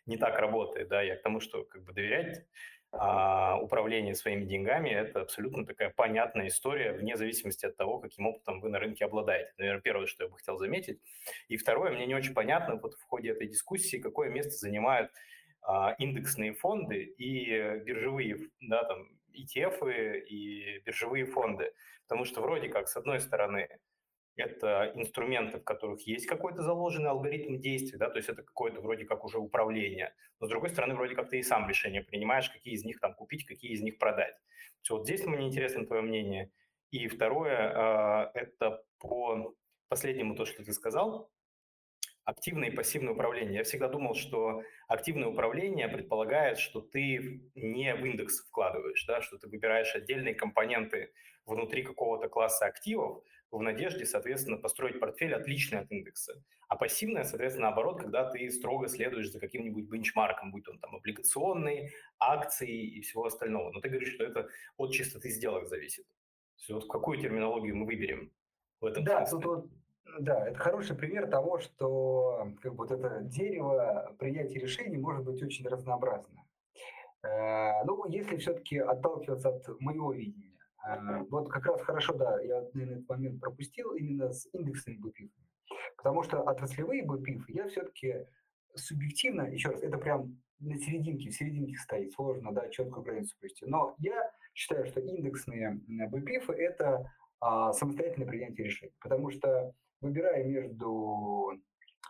не, 0.06 0.16
так 0.16 0.38
работает, 0.38 0.88
да, 0.88 1.02
я 1.02 1.16
к 1.16 1.22
тому, 1.22 1.40
что 1.40 1.64
как 1.64 1.84
бы 1.84 1.92
доверять 1.92 2.44
а, 2.96 3.58
управление 3.60 4.14
своими 4.14 4.44
деньгами– 4.44 4.88
это 4.90 5.22
абсолютно 5.22 5.66
такая 5.66 5.90
понятная 5.90 6.48
история, 6.48 6.92
вне 6.92 7.16
зависимости 7.16 7.66
от 7.66 7.76
того, 7.76 7.98
каким 7.98 8.26
опытом 8.26 8.60
вы 8.60 8.68
на 8.68 8.78
рынке 8.78 9.04
обладаете. 9.04 9.52
Наверное, 9.58 9.80
первое, 9.82 10.06
что 10.06 10.24
я 10.24 10.30
бы 10.30 10.36
хотел 10.36 10.58
заметить. 10.58 11.00
И 11.48 11.56
второе, 11.56 11.90
мне 11.90 12.06
не 12.06 12.14
очень 12.14 12.34
понятно 12.34 12.76
вот 12.76 12.94
в 12.94 13.02
ходе 13.04 13.30
этой 13.30 13.48
дискуссии, 13.48 13.96
какое 13.96 14.28
место 14.30 14.52
занимают 14.52 15.10
а, 15.62 15.96
индексные 15.98 16.52
фонды 16.52 17.02
и 17.02 17.78
биржевые, 17.84 18.48
да, 18.60 18.84
там, 18.84 19.08
ETF 19.34 20.20
и 20.20 20.80
биржевые 20.84 21.26
фонды. 21.26 21.72
Потому 22.06 22.24
что 22.24 22.40
вроде 22.40 22.68
как, 22.68 22.88
с 22.88 22.96
одной 22.96 23.20
стороны, 23.20 23.68
это 24.36 24.92
инструменты, 24.94 25.58
в 25.58 25.64
которых 25.64 26.06
есть 26.06 26.26
какой-то 26.26 26.62
заложенный 26.62 27.10
алгоритм 27.10 27.60
действий, 27.60 27.98
да, 27.98 28.10
то 28.10 28.16
есть 28.16 28.28
это 28.28 28.42
какое-то 28.42 28.80
вроде 28.80 29.04
как 29.04 29.24
уже 29.24 29.38
управление. 29.38 30.14
Но 30.40 30.46
с 30.46 30.50
другой 30.50 30.70
стороны, 30.70 30.94
вроде 30.94 31.14
как 31.14 31.30
ты 31.30 31.38
и 31.38 31.42
сам 31.42 31.68
решение 31.68 32.02
принимаешь, 32.02 32.50
какие 32.50 32.74
из 32.74 32.84
них 32.84 32.98
там 33.00 33.14
купить, 33.14 33.46
какие 33.46 33.72
из 33.72 33.80
них 33.80 33.98
продать. 33.98 34.34
Все, 34.82 34.96
вот 34.96 35.04
здесь 35.04 35.24
мне 35.24 35.46
интересно 35.46 35.86
твое 35.86 36.02
мнение. 36.02 36.50
И 36.90 37.06
второе, 37.08 37.72
а, 37.74 38.30
это 38.34 38.82
по 38.98 39.54
последнему 39.88 40.34
то, 40.34 40.44
что 40.44 40.64
ты 40.64 40.72
сказал, 40.72 41.30
активное 42.24 42.70
и 42.70 42.74
пассивное 42.74 43.12
управление. 43.12 43.58
Я 43.58 43.64
всегда 43.64 43.88
думал, 43.88 44.14
что 44.14 44.62
активное 44.88 45.28
управление 45.28 45.88
предполагает, 45.88 46.58
что 46.58 46.80
ты 46.80 47.42
не 47.54 47.94
в 47.94 48.04
индекс 48.04 48.40
вкладываешь, 48.40 49.04
да, 49.06 49.20
что 49.20 49.38
ты 49.38 49.48
выбираешь 49.48 49.94
отдельные 49.94 50.34
компоненты 50.34 51.12
внутри 51.44 51.82
какого-то 51.82 52.28
класса 52.28 52.66
активов 52.66 53.22
в 53.50 53.60
надежде, 53.60 54.04
соответственно, 54.04 54.56
построить 54.56 54.98
портфель 54.98 55.34
отличный 55.34 55.80
от 55.80 55.90
индекса. 55.92 56.42
А 56.68 56.76
пассивное, 56.76 57.24
соответственно, 57.24 57.68
наоборот, 57.68 58.00
когда 58.00 58.30
ты 58.30 58.50
строго 58.50 58.88
следуешь 58.88 59.30
за 59.30 59.38
каким-нибудь 59.38 59.84
бенчмарком, 59.84 60.50
будь 60.50 60.66
он 60.68 60.78
там 60.78 60.96
облигационный, 60.96 61.92
акции 62.18 62.96
и 62.96 63.00
всего 63.02 63.26
остального. 63.26 63.70
Но 63.70 63.80
ты 63.80 63.90
говоришь, 63.90 64.14
что 64.14 64.24
это 64.24 64.48
от 64.76 64.92
чистоты 64.92 65.28
сделок 65.28 65.68
зависит. 65.68 66.04
То 66.04 66.60
есть 66.60 66.70
вот 66.70 66.90
какую 66.90 67.18
терминологию 67.18 67.76
мы 67.76 67.86
выберем 67.86 68.32
в 68.80 68.86
этом 68.86 69.04
да, 69.04 69.26
смысле? 69.26 69.44
Тут, 69.44 69.70
да, 70.20 70.46
это 70.46 70.58
хороший 70.58 70.96
пример 70.96 71.28
того, 71.28 71.58
что 71.58 72.48
как 72.62 72.74
бы, 72.74 72.86
вот 72.86 72.90
это 72.90 73.20
дерево 73.22 74.14
принятия 74.18 74.58
решений 74.58 74.96
может 74.96 75.24
быть 75.24 75.42
очень 75.42 75.66
разнообразно. 75.66 76.44
Э, 77.22 77.84
ну, 77.84 78.04
если 78.06 78.36
все-таки 78.36 78.78
отталкиваться 78.78 79.48
от 79.48 79.80
моего 79.80 80.12
видения, 80.12 80.58
э, 80.86 81.24
вот 81.30 81.50
как 81.50 81.66
раз 81.66 81.80
хорошо, 81.82 82.14
да, 82.14 82.40
я, 82.40 82.62
наверное, 82.72 82.96
этот 82.96 83.08
момент 83.08 83.40
пропустил 83.40 83.92
именно 83.94 84.32
с 84.32 84.48
индексными 84.52 84.98
БПИФ. 84.98 85.30
Потому 85.96 86.22
что 86.22 86.42
отраслевые 86.42 87.04
БПИФ 87.04 87.48
я 87.48 87.68
все-таки 87.68 88.26
субъективно, 88.74 89.42
еще 89.42 89.70
раз, 89.70 89.82
это 89.82 89.98
прям 89.98 90.40
на 90.60 90.76
серединке, 90.78 91.30
в 91.30 91.34
серединке 91.34 91.76
стоит, 91.76 92.12
сложно, 92.12 92.52
да, 92.52 92.68
четкую 92.68 93.04
границу 93.04 93.36
провести. 93.38 93.66
Но 93.66 93.94
я 93.98 94.30
считаю, 94.54 94.86
что 94.86 95.00
индексные 95.00 95.80
БПИФы– 95.88 96.52
это 96.54 97.10
а, 97.40 97.72
самостоятельное 97.72 98.28
принятие 98.28 98.66
решений. 98.66 98.94
Потому 99.00 99.30
что 99.30 99.74
выбирая 100.04 100.44
между 100.44 101.52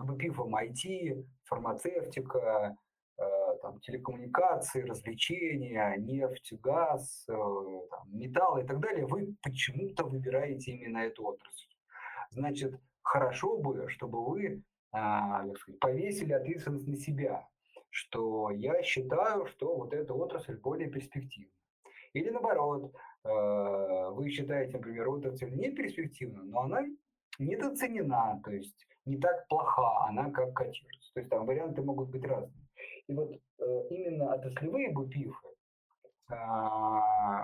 БПИФом 0.00 0.54
IT, 0.56 1.24
фармацевтика, 1.44 2.76
э, 3.16 3.22
там, 3.62 3.80
телекоммуникации, 3.80 4.82
развлечения, 4.82 5.96
нефть, 5.96 6.52
газ, 6.60 7.24
э, 7.28 7.32
там, 7.32 8.18
металл 8.18 8.58
и 8.58 8.66
так 8.66 8.80
далее, 8.80 9.06
вы 9.06 9.36
почему-то 9.42 10.04
выбираете 10.04 10.72
именно 10.72 10.98
эту 10.98 11.24
отрасль. 11.24 11.68
Значит, 12.30 12.74
хорошо 13.02 13.56
бы, 13.58 13.88
чтобы 13.88 14.24
вы 14.24 14.62
а, 14.92 15.44
сказать, 15.56 15.80
повесили 15.80 16.32
ответственность 16.32 16.88
на 16.88 16.96
себя, 16.96 17.48
что 17.90 18.50
я 18.50 18.82
считаю, 18.82 19.46
что 19.46 19.76
вот 19.76 19.92
эта 19.92 20.14
отрасль 20.14 20.56
более 20.56 20.90
перспективна. 20.90 21.50
Или 22.12 22.30
наоборот, 22.30 22.92
э, 23.24 23.28
вы 24.10 24.30
считаете, 24.30 24.72
например, 24.72 25.08
отрасль 25.08 25.50
не 25.50 25.72
перспективна, 25.72 26.44
но 26.44 26.60
она 26.60 26.84
недооценена, 27.38 28.40
то 28.44 28.50
есть 28.50 28.86
не 29.04 29.18
так 29.18 29.46
плоха 29.48 30.06
она, 30.08 30.30
как 30.30 30.54
котируется. 30.54 31.12
То 31.14 31.20
есть 31.20 31.30
там 31.30 31.46
варианты 31.46 31.82
могут 31.82 32.10
быть 32.10 32.24
разные. 32.24 32.66
И 33.06 33.12
вот 33.12 33.32
э, 33.58 33.82
именно 33.90 34.32
отраслевые 34.32 34.92
БПИФы 34.92 35.48
э, 36.30 36.34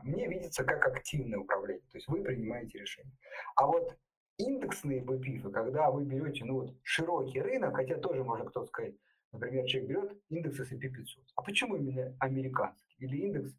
мне 0.05 0.27
видится 0.29 0.65
как 0.65 0.87
активное 0.87 1.39
управление, 1.39 1.87
то 1.91 1.99
есть 1.99 2.09
вы 2.09 2.23
принимаете 2.23 2.79
решение. 2.79 3.15
А 3.57 3.67
вот 3.67 3.97
индексные 4.39 5.03
БПИФы, 5.03 5.51
когда 5.51 5.91
вы 5.91 6.05
берете 6.05 6.45
ну, 6.45 6.61
вот, 6.61 6.75
широкий 6.83 7.41
рынок, 7.41 7.77
хотя 7.77 7.97
тоже 7.97 8.25
можно 8.25 8.47
кто-то 8.47 8.67
сказать, 8.67 8.95
например, 9.33 9.67
человек 9.67 9.91
берет 9.91 10.23
индекс 10.31 10.61
S&P 10.61 10.89
500. 10.89 11.25
А 11.37 11.43
почему 11.43 11.77
именно 11.77 12.17
американский? 12.19 12.97
Или 12.99 13.19
индекс 13.19 13.53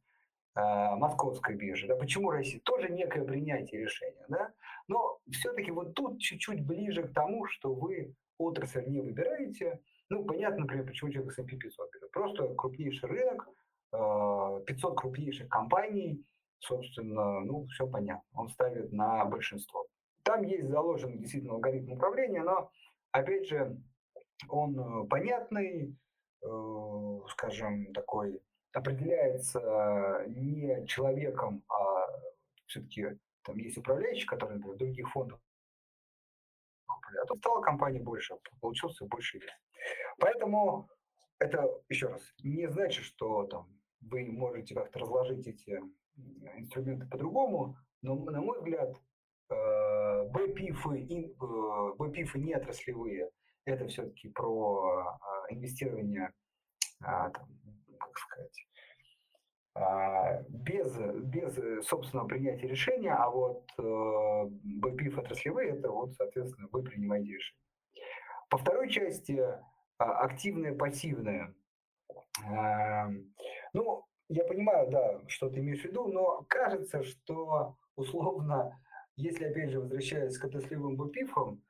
московской 0.55 1.55
биржи? 1.55 1.87
Да? 1.87 1.95
Почему 1.95 2.29
Россия? 2.31 2.59
Тоже 2.61 2.89
некое 2.89 3.23
принятие 3.23 3.81
решения. 3.81 4.25
Да? 4.27 4.51
Но 4.87 5.19
все-таки 5.31 5.71
вот 5.71 5.93
тут 5.93 6.19
чуть-чуть 6.19 6.65
ближе 6.65 7.03
к 7.03 7.13
тому, 7.13 7.45
что 7.45 7.73
вы 7.73 8.15
отрасль 8.41 8.85
не 8.87 9.01
выбираете. 9.01 9.79
Ну, 10.09 10.25
понятно, 10.25 10.61
например, 10.61 10.85
почему 10.85 11.11
человек 11.11 11.31
S&P 11.31 11.55
500 11.55 11.93
берет. 11.93 12.11
Просто 12.11 12.53
крупнейший 12.55 13.09
рынок, 13.09 13.47
500 13.91 13.93
э, 13.93 14.95
крупнейших 14.95 15.49
компаний, 15.49 16.25
собственно, 16.59 17.39
ну, 17.41 17.65
все 17.67 17.87
понятно. 17.87 18.27
Он 18.33 18.49
ставит 18.49 18.91
на 18.91 19.25
большинство. 19.25 19.87
Там 20.23 20.43
есть 20.43 20.67
заложен 20.67 21.17
действительно 21.17 21.53
алгоритм 21.53 21.93
управления, 21.93 22.43
но, 22.43 22.71
опять 23.11 23.47
же, 23.47 23.77
он 24.49 24.77
э, 24.79 25.07
понятный, 25.07 25.95
э, 26.43 27.19
скажем, 27.29 27.93
такой, 27.93 28.41
определяется 28.73 30.25
не 30.27 30.85
человеком, 30.87 31.63
а 31.69 32.07
все-таки 32.67 33.17
там 33.43 33.57
есть 33.57 33.77
управляющий, 33.77 34.25
который, 34.25 34.55
например, 34.55 34.75
в 34.75 34.79
других 34.79 35.09
фондах 35.11 35.39
а 37.21 37.25
то 37.25 37.35
стала 37.35 37.61
компания 37.61 37.99
больше, 37.99 38.35
получился 38.59 39.05
больше 39.05 39.39
вес. 39.39 39.51
Поэтому 40.19 40.89
это, 41.39 41.67
еще 41.89 42.07
раз, 42.07 42.21
не 42.43 42.69
значит, 42.69 43.03
что 43.03 43.45
там 43.47 43.67
вы 44.01 44.25
можете 44.25 44.75
как-то 44.75 44.99
разложить 44.99 45.47
эти 45.47 45.79
инструменты 46.57 47.07
по-другому, 47.07 47.77
но, 48.01 48.15
на 48.15 48.41
мой 48.41 48.59
взгляд, 48.59 48.95
э, 49.49 50.29
БПИФы, 50.29 51.35
БПИФы 51.97 52.39
не 52.39 52.53
отраслевые, 52.53 53.29
это 53.65 53.87
все-таки 53.87 54.29
про 54.29 55.17
инвестирование, 55.49 56.31
там, 56.99 57.47
как 58.01 58.17
сказать, 58.17 58.67
без, 60.49 60.97
без 61.23 61.87
собственного 61.87 62.27
принятия 62.27 62.67
решения, 62.67 63.13
а 63.13 63.29
вот 63.29 63.63
БПИФ 63.77 65.17
отраслевые, 65.17 65.71
это 65.71 65.89
вот, 65.89 66.13
соответственно, 66.13 66.67
вы 66.71 66.83
принимаете 66.83 67.33
решение. 67.33 67.61
По 68.49 68.57
второй 68.57 68.89
части 68.89 69.41
активное, 69.97 70.75
пассивное. 70.75 71.55
Ну, 73.73 74.05
я 74.27 74.43
понимаю, 74.45 74.89
да, 74.89 75.21
что 75.27 75.49
ты 75.49 75.59
имеешь 75.59 75.81
в 75.81 75.85
виду, 75.85 76.07
но 76.07 76.45
кажется, 76.49 77.03
что 77.03 77.77
условно, 77.95 78.77
если 79.15 79.45
опять 79.45 79.69
же 79.69 79.79
возвращаясь 79.79 80.37
к 80.37 80.45
отраслевым 80.45 80.97
БПИФам, 80.97 81.61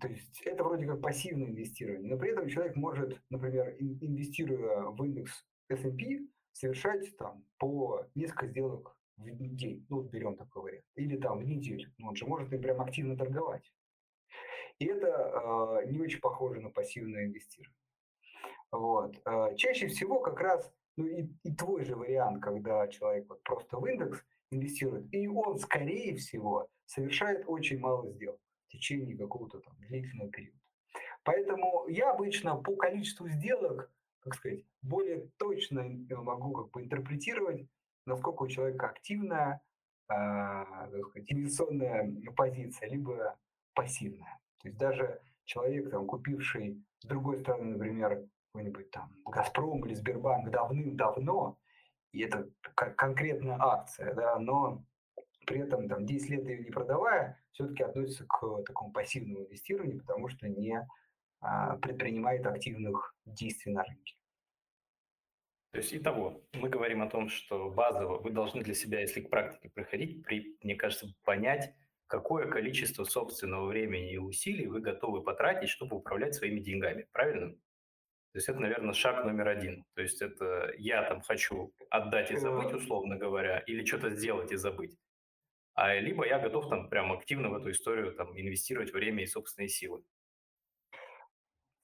то 0.00 0.08
есть 0.08 0.40
это 0.42 0.64
вроде 0.64 0.86
как 0.86 1.00
пассивное 1.00 1.48
инвестирование, 1.48 2.10
но 2.10 2.18
при 2.18 2.30
этом 2.30 2.48
человек 2.48 2.76
может, 2.76 3.20
например, 3.30 3.76
инвестируя 3.78 4.82
в 4.82 5.04
индекс 5.04 5.46
S&P, 5.68 6.26
совершать 6.52 7.16
там 7.16 7.44
по 7.58 8.06
несколько 8.14 8.46
сделок 8.46 8.96
в 9.16 9.54
день, 9.54 9.84
ну, 9.88 10.02
берем 10.02 10.36
такой 10.36 10.62
вариант, 10.62 10.84
или 10.94 11.16
там 11.16 11.38
в 11.38 11.44
неделю. 11.44 11.90
Ну, 11.98 12.08
он 12.08 12.16
же 12.16 12.26
может 12.26 12.52
и 12.52 12.58
прям 12.58 12.80
активно 12.80 13.16
торговать. 13.16 13.72
И 14.78 14.86
это 14.86 15.06
э, 15.06 15.90
не 15.90 16.00
очень 16.00 16.20
похоже 16.20 16.60
на 16.60 16.70
пассивное 16.70 17.26
инвестирование. 17.26 17.76
Вот. 18.70 19.20
Э, 19.24 19.56
чаще 19.56 19.88
всего 19.88 20.20
как 20.20 20.40
раз 20.40 20.72
ну 20.96 21.06
и, 21.06 21.28
и 21.42 21.54
твой 21.54 21.84
же 21.84 21.96
вариант, 21.96 22.42
когда 22.42 22.86
человек 22.88 23.28
вот 23.28 23.42
просто 23.42 23.76
в 23.76 23.86
индекс 23.86 24.24
инвестирует, 24.50 25.12
и 25.12 25.28
он, 25.28 25.58
скорее 25.58 26.16
всего, 26.16 26.68
совершает 26.86 27.44
очень 27.46 27.78
мало 27.78 28.10
сделок 28.10 28.40
в 28.68 28.70
течение 28.70 29.16
какого-то 29.16 29.60
там 29.60 29.74
длительного 29.78 30.30
периода. 30.30 30.58
Поэтому 31.24 31.86
я 31.88 32.12
обычно 32.12 32.56
по 32.56 32.76
количеству 32.76 33.28
сделок, 33.28 33.90
как 34.20 34.34
сказать, 34.34 34.64
более 34.82 35.30
точно 35.38 35.82
могу 36.10 36.52
как 36.52 36.70
бы 36.70 36.82
интерпретировать, 36.82 37.66
насколько 38.06 38.42
у 38.42 38.48
человека 38.48 38.88
активная 38.88 39.62
э, 40.10 41.00
сказать, 41.10 41.32
инвестиционная 41.32 42.12
позиция, 42.36 42.88
либо 42.88 43.38
пассивная. 43.74 44.38
То 44.60 44.68
есть 44.68 44.78
даже 44.78 45.20
человек, 45.44 45.90
там, 45.90 46.06
купивший 46.06 46.84
с 47.00 47.06
другой 47.06 47.40
стороны, 47.40 47.76
например, 47.76 48.26
какой-нибудь 48.52 48.90
там 48.90 49.14
Газпром 49.24 49.84
или 49.86 49.94
Сбербанк 49.94 50.50
давным-давно, 50.50 51.58
и 52.12 52.22
это 52.22 52.48
конкретная 52.74 53.56
акция, 53.60 54.14
да, 54.14 54.38
но 54.38 54.84
при 55.48 55.60
этом 55.60 55.88
там 55.88 56.04
10 56.04 56.30
лет 56.30 56.46
ее 56.46 56.58
не 56.58 56.70
продавая, 56.70 57.42
все-таки 57.52 57.82
относится 57.82 58.26
к 58.26 58.62
такому 58.66 58.92
пассивному 58.92 59.46
инвестированию, 59.46 60.00
потому 60.00 60.28
что 60.28 60.46
не 60.46 60.86
а, 61.40 61.76
предпринимает 61.78 62.46
активных 62.46 63.14
действий 63.24 63.72
на 63.72 63.82
рынке. 63.82 64.14
То 65.72 65.78
есть, 65.78 65.94
итого, 65.94 66.42
мы 66.52 66.68
говорим 66.68 67.02
о 67.02 67.08
том, 67.08 67.28
что 67.28 67.70
базово 67.70 68.18
вы 68.18 68.30
должны 68.30 68.62
для 68.62 68.74
себя, 68.74 69.00
если 69.00 69.22
к 69.22 69.30
практике 69.30 69.70
приходить, 69.70 70.22
при, 70.22 70.56
мне 70.62 70.76
кажется, 70.76 71.14
понять, 71.24 71.74
какое 72.06 72.46
количество 72.46 73.04
собственного 73.04 73.66
времени 73.66 74.12
и 74.12 74.18
усилий 74.18 74.66
вы 74.66 74.80
готовы 74.80 75.22
потратить, 75.22 75.70
чтобы 75.70 75.96
управлять 75.96 76.34
своими 76.34 76.60
деньгами. 76.60 77.06
Правильно? 77.12 77.52
То 77.52 78.36
есть 78.36 78.48
это, 78.48 78.60
наверное, 78.60 78.92
шаг 78.92 79.24
номер 79.24 79.48
один. 79.48 79.84
То 79.94 80.02
есть 80.02 80.20
это 80.20 80.72
я 80.76 81.02
там 81.04 81.22
хочу 81.22 81.72
отдать 81.88 82.30
и 82.30 82.36
забыть, 82.36 82.72
условно 82.74 83.16
говоря, 83.16 83.60
или 83.60 83.84
что-то 83.84 84.10
сделать 84.10 84.52
и 84.52 84.56
забыть. 84.56 84.98
А 85.80 85.94
либо 85.94 86.26
я 86.26 86.40
готов 86.40 86.68
там 86.68 86.88
прям 86.88 87.12
активно 87.12 87.50
в 87.50 87.54
эту 87.54 87.70
историю 87.70 88.12
там 88.12 88.36
инвестировать 88.36 88.92
время 88.92 89.22
и 89.22 89.26
собственные 89.26 89.68
силы. 89.68 90.02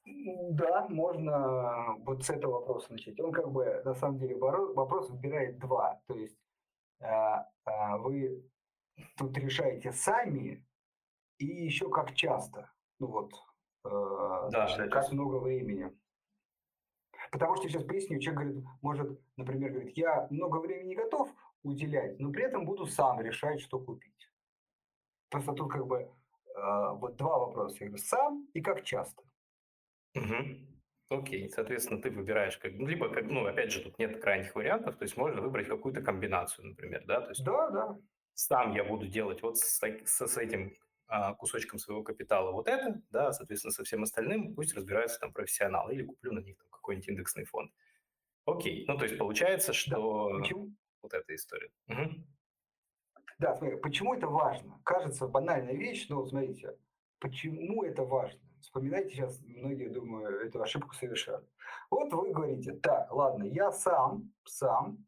Да, 0.05 0.89
можно 0.89 1.95
вот 1.99 2.25
с 2.25 2.31
этого 2.31 2.55
вопроса 2.55 2.91
начать. 2.91 3.21
Он 3.21 3.31
как 3.31 3.53
бы 3.53 3.83
на 3.85 3.95
самом 3.95 4.19
деле 4.19 4.35
вопрос 4.35 5.11
выбирает 5.11 5.61
два. 5.61 6.03
То 6.09 6.15
есть 6.17 6.37
а, 7.01 7.49
а, 7.65 7.99
вы 7.99 8.45
тут 9.17 9.39
решаете 9.39 9.93
сами 9.93 10.67
и 11.39 11.47
еще 11.47 11.89
как 11.89 12.15
часто. 12.15 12.73
Ну 12.99 13.07
вот, 13.07 13.33
э, 13.85 14.49
да, 14.51 14.67
значит, 14.67 14.93
как 14.93 15.13
много 15.13 15.37
времени. 15.37 15.97
Потому 17.31 17.55
что, 17.57 17.69
сейчас 17.69 17.85
поясню, 17.85 18.19
человек 18.19 18.43
говорит, 18.43 18.65
может, 18.83 19.21
например, 19.37 19.71
говорит, 19.71 19.97
я 19.97 20.27
много 20.31 20.59
времени 20.59 20.95
готов 20.95 21.31
уделять, 21.65 22.21
но 22.21 22.31
при 22.31 22.45
этом 22.45 22.65
буду 22.65 22.87
сам 22.87 23.21
решать, 23.21 23.61
что 23.61 23.81
купить. 23.81 24.31
Просто 25.31 25.53
тут 25.53 25.73
как 25.73 25.87
бы 25.87 25.99
э, 25.99 26.09
вот 26.95 27.17
два 27.17 27.39
вопроса. 27.39 27.77
Я 27.81 27.87
говорю, 27.87 28.03
сам 28.05 28.47
и 28.55 28.61
как 28.61 28.85
часто. 28.85 29.23
Угу. 30.15 31.19
Окей, 31.19 31.49
соответственно, 31.51 32.01
ты 32.01 32.11
выбираешь, 32.11 32.57
как, 32.59 32.73
ну, 32.75 32.87
либо, 32.87 33.09
как, 33.09 33.25
ну, 33.25 33.45
опять 33.45 33.73
же, 33.73 33.81
тут 33.81 33.99
нет 33.99 34.21
крайних 34.21 34.55
вариантов, 34.55 34.97
то 34.97 35.03
есть 35.03 35.17
можно 35.17 35.43
выбрать 35.43 35.69
какую-то 35.69 36.03
комбинацию, 36.03 36.69
например, 36.69 37.05
да? 37.07 37.21
То 37.21 37.29
есть 37.31 37.45
да, 37.45 37.71
да. 37.71 37.99
Сам 38.35 38.73
я 38.73 38.85
буду 38.85 39.07
делать 39.07 39.43
вот 39.43 39.59
с, 39.59 39.81
с, 39.81 40.27
с 40.27 40.37
этим 40.39 40.77
а, 41.07 41.35
кусочком 41.35 41.79
своего 41.79 42.03
капитала 42.03 42.51
вот 42.51 42.67
это, 42.67 43.01
да, 43.11 43.33
соответственно, 43.33 43.73
со 43.73 43.85
всем 43.85 44.03
остальным 44.03 44.55
пусть 44.55 44.75
разбираются 44.75 45.21
там 45.21 45.33
профессионалы 45.33 45.95
или 45.95 46.05
куплю 46.05 46.33
на 46.33 46.41
них 46.41 46.57
там 46.57 46.69
какой-нибудь 46.71 47.09
индексный 47.09 47.45
фонд. 47.45 47.71
Окей, 48.47 48.85
ну 48.89 48.97
то 48.99 49.05
есть 49.05 49.19
получается, 49.19 49.73
что 49.73 50.31
да. 50.31 50.39
Почему? 50.39 50.75
Вот 51.05 51.15
эта 51.15 51.35
история. 51.35 51.71
Угу. 51.89 52.25
Да, 53.39 53.55
смотри, 53.55 53.77
почему 53.77 54.15
это 54.15 54.27
важно? 54.27 54.81
Кажется 54.85 55.29
банальная 55.29 55.75
вещь, 55.75 56.09
но 56.09 56.25
смотрите, 56.27 56.77
почему 57.19 57.85
это 57.85 58.05
важно? 58.05 58.41
Вспоминайте 58.61 59.11
сейчас, 59.11 59.41
многие, 59.43 59.89
думаю, 59.89 60.47
эту 60.47 60.63
ошибку 60.63 60.95
совершали. 60.95 61.47
Вот 61.91 62.13
вы 62.13 62.33
говорите, 62.33 62.73
так, 62.73 63.13
ладно, 63.13 63.45
я 63.45 63.71
сам, 63.71 64.33
сам, 64.47 65.05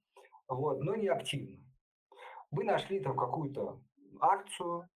вот, 0.48 0.80
но 0.80 0.94
не 0.94 1.09
активно. 1.09 1.64
Вы 2.50 2.64
нашли 2.64 3.00
там 3.00 3.16
какую-то 3.16 3.80
акцию, 4.20 4.88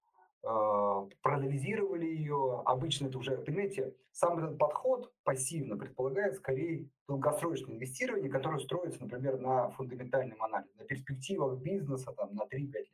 проанализировали 0.42 2.06
ее. 2.06 2.62
Обычно 2.64 3.08
это 3.08 3.18
уже, 3.18 3.36
понимаете, 3.38 3.94
сам 4.12 4.38
этот 4.38 4.58
подход 4.58 5.12
пассивно 5.22 5.76
предполагает 5.76 6.36
скорее 6.36 6.88
долгосрочное 7.06 7.74
инвестирование, 7.74 8.30
которое 8.30 8.58
строится, 8.58 9.02
например, 9.02 9.38
на 9.38 9.70
фундаментальном 9.70 10.42
анализе, 10.42 10.72
на 10.78 10.84
перспективах 10.84 11.60
бизнеса 11.60 12.12
там, 12.12 12.34
на 12.34 12.42
3-5 12.42 12.72
лет. 12.72 12.88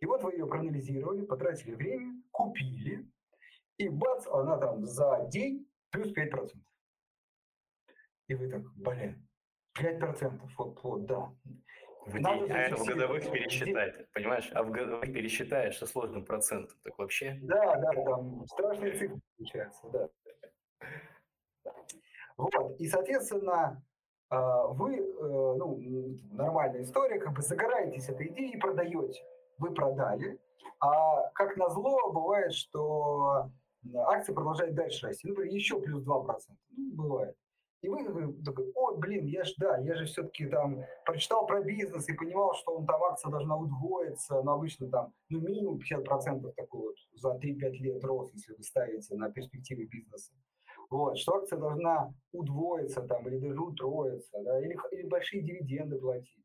И 0.00 0.06
вот 0.06 0.22
вы 0.22 0.32
ее 0.32 0.46
проанализировали, 0.46 1.24
потратили 1.24 1.74
время, 1.74 2.22
купили, 2.30 3.08
и 3.78 3.88
бац, 3.88 4.26
она 4.26 4.58
там 4.58 4.84
за 4.84 5.26
день 5.30 5.68
плюс 5.90 6.12
5%. 6.12 6.52
И 8.28 8.34
вы 8.34 8.48
так, 8.48 8.62
блин, 8.74 9.26
5%, 9.78 10.40
вот, 10.58 10.82
вот, 10.82 11.06
да. 11.06 11.32
В 12.06 12.12
день, 12.12 12.50
а 12.52 12.58
это 12.58 12.76
в 12.76 12.86
годовых 12.86 13.30
пересчитать, 13.30 14.10
понимаешь? 14.12 14.50
А 14.54 14.62
в 14.62 14.70
годовых 14.70 15.12
пересчитаешь 15.12 15.76
со 15.78 15.86
сложным 15.86 16.24
процентом, 16.24 16.76
так 16.84 16.96
вообще? 16.98 17.38
Да, 17.42 17.76
да, 17.76 17.90
там 17.90 18.46
страшные 18.46 18.92
цифры 18.92 19.20
получаются, 19.36 19.88
да. 19.92 20.08
Вот, 22.36 22.78
и, 22.78 22.86
соответственно, 22.86 23.82
а, 24.28 24.66
вы, 24.68 24.96
э, 24.96 25.54
ну, 25.56 25.80
нормальная 26.32 26.82
история, 26.82 27.18
как 27.18 27.32
бы 27.32 27.42
загораетесь 27.42 28.08
этой 28.08 28.28
идеей 28.28 28.52
и 28.54 28.58
продаете. 28.58 29.22
Вы 29.58 29.72
продали, 29.72 30.38
а 30.80 31.30
как 31.30 31.56
назло 31.56 32.12
бывает, 32.12 32.52
что 32.52 33.50
акция 33.94 34.34
продолжает 34.34 34.74
дальше 34.74 35.06
расти, 35.06 35.28
например, 35.28 35.52
еще 35.52 35.80
плюс 35.80 36.04
2%. 36.04 36.58
Ну, 36.76 36.92
бывает. 36.94 37.36
И 37.82 37.88
вы 37.88 38.32
такой, 38.42 38.72
ой, 38.74 38.98
блин, 38.98 39.26
я 39.26 39.44
ж, 39.44 39.54
да, 39.58 39.78
я 39.78 39.94
же 39.94 40.06
все-таки 40.06 40.46
там 40.46 40.82
прочитал 41.04 41.46
про 41.46 41.62
бизнес 41.62 42.08
и 42.08 42.14
понимал, 42.14 42.54
что 42.54 42.76
он 42.76 42.86
там 42.86 43.02
акция 43.04 43.30
должна 43.30 43.56
удвоиться, 43.56 44.42
но 44.42 44.54
обычно 44.54 44.88
там, 44.88 45.12
ну, 45.28 45.40
минимум 45.40 45.78
50% 45.78 46.52
такой 46.56 46.80
вот 46.80 46.96
за 47.12 47.36
3-5 47.36 47.70
лет 47.72 48.04
рост, 48.04 48.34
если 48.34 48.54
вы 48.54 48.62
ставите 48.62 49.14
на 49.14 49.30
перспективы 49.30 49.84
бизнеса. 49.84 50.32
Вот, 50.88 51.18
что 51.18 51.36
акция 51.36 51.58
должна 51.58 52.14
удвоиться 52.32 53.02
там, 53.02 53.26
или 53.28 53.38
даже 53.38 53.60
утроиться, 53.60 54.38
да, 54.42 54.60
или, 54.60 54.76
или 54.92 55.08
большие 55.08 55.42
дивиденды 55.42 55.98
платить. 55.98 56.44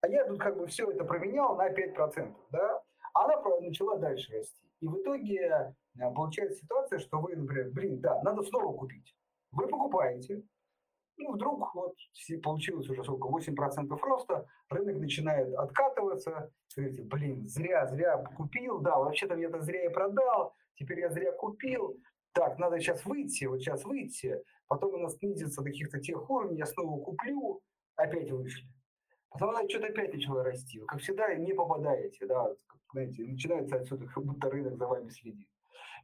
А 0.00 0.08
я 0.08 0.26
тут 0.26 0.40
как 0.40 0.58
бы 0.58 0.66
все 0.66 0.90
это 0.90 1.04
променял 1.04 1.56
на 1.56 1.70
5%, 1.70 2.34
да, 2.50 2.82
она 3.14 3.40
начала 3.60 3.98
дальше 3.98 4.32
расти. 4.32 4.66
И 4.80 4.88
в 4.88 5.00
итоге 5.00 5.74
э, 5.96 6.14
получается 6.14 6.60
ситуация, 6.60 6.98
что 6.98 7.20
вы, 7.20 7.36
например, 7.36 7.70
блин, 7.70 8.00
да, 8.00 8.20
надо 8.22 8.42
снова 8.42 8.76
купить. 8.76 9.14
Вы 9.52 9.68
покупаете, 9.68 10.42
ну, 11.16 11.32
вдруг 11.32 11.74
вот 11.74 11.94
получилось 12.42 12.88
уже 12.88 13.04
сколько, 13.04 13.28
8% 13.28 13.98
роста, 14.00 14.46
рынок 14.68 14.96
начинает 14.96 15.54
откатываться, 15.54 16.50
говорите, 16.76 17.02
блин, 17.02 17.48
зря, 17.48 17.86
зря 17.86 18.18
купил, 18.36 18.80
да, 18.80 18.98
вообще-то 18.98 19.34
я 19.36 19.48
это 19.48 19.60
зря 19.60 19.84
и 19.84 19.92
продал, 19.92 20.54
теперь 20.74 21.00
я 21.00 21.10
зря 21.10 21.32
купил, 21.32 21.98
так, 22.32 22.58
надо 22.58 22.80
сейчас 22.80 23.04
выйти, 23.04 23.44
вот 23.44 23.60
сейчас 23.60 23.84
выйти, 23.84 24.42
потом 24.66 24.94
у 24.94 24.98
нас 24.98 25.16
снизится 25.16 25.62
до 25.62 25.70
каких-то 25.70 26.00
тех 26.00 26.28
уровней, 26.30 26.58
я 26.58 26.66
снова 26.66 27.02
куплю, 27.02 27.60
опять 27.96 28.30
вышли. 28.30 28.68
Потом 29.30 29.50
она 29.50 29.68
что-то 29.68 29.86
опять 29.86 30.12
начала 30.12 30.42
расти. 30.42 30.78
Вы, 30.78 30.86
как 30.86 31.00
всегда, 31.00 31.34
не 31.34 31.54
попадаете, 31.54 32.26
да, 32.26 32.54
знаете, 32.92 33.24
начинается 33.24 33.76
отсюда, 33.76 34.06
как 34.06 34.24
будто 34.24 34.50
рынок 34.50 34.76
за 34.76 34.86
вами 34.86 35.08
следит. 35.08 35.48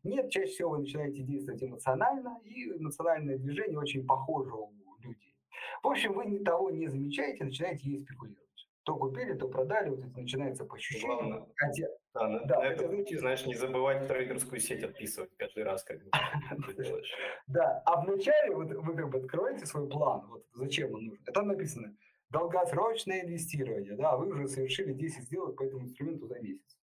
Нет, 0.05 0.31
чаще 0.31 0.53
всего 0.53 0.71
вы 0.71 0.79
начинаете 0.79 1.23
действовать 1.23 1.63
эмоционально, 1.63 2.41
и 2.45 2.71
эмоциональное 2.71 3.37
движение 3.37 3.79
очень 3.79 4.07
похоже 4.07 4.53
у 4.53 4.71
людей. 5.01 5.35
В 5.83 5.89
общем, 5.89 6.13
вы 6.13 6.39
того 6.41 6.71
не 6.71 6.89
замечаете, 6.89 7.45
начинаете 7.45 7.89
ей 7.89 8.01
спекулировать. 8.01 8.45
То 8.85 8.97
купили, 8.97 9.35
то 9.35 9.49
продали, 9.49 9.91
вот 9.91 10.01
это 10.01 10.19
начинается 10.19 10.65
по 10.65 10.77
ощущениям. 10.77 11.19
Главное, 11.19 11.47
хотя, 11.57 11.89
да, 12.15 12.29
на, 12.29 12.45
да, 12.47 12.61
на 12.61 12.65
это, 12.65 12.87
знаете, 12.87 13.19
знаешь, 13.19 13.47
не 13.47 13.55
забывать 13.55 14.09
трейдерскую 14.09 14.61
сеть 14.61 14.83
отписывать 14.83 15.31
каждый 15.37 15.65
раз, 15.65 15.85
как 15.85 15.99
ты 16.03 16.11
делаешь. 16.83 17.13
Да, 17.47 17.83
а 17.85 18.01
вначале 18.01 18.55
вот 18.55 18.71
вы 18.71 18.97
как 18.97 19.11
бы 19.11 19.19
откроете 19.19 19.67
свой 19.67 19.89
план, 19.91 20.27
вот 20.29 20.47
зачем 20.55 20.95
он 20.95 21.05
нужен. 21.05 21.25
там 21.25 21.49
написано 21.49 21.95
долгосрочное 22.31 23.23
инвестирование, 23.23 23.95
да, 23.95 24.17
вы 24.17 24.29
уже 24.29 24.49
совершили 24.49 24.93
10 24.93 25.25
сделок 25.25 25.57
по 25.57 25.65
этому 25.65 25.85
инструменту 25.85 26.27
за 26.27 26.39
месяц. 26.41 26.79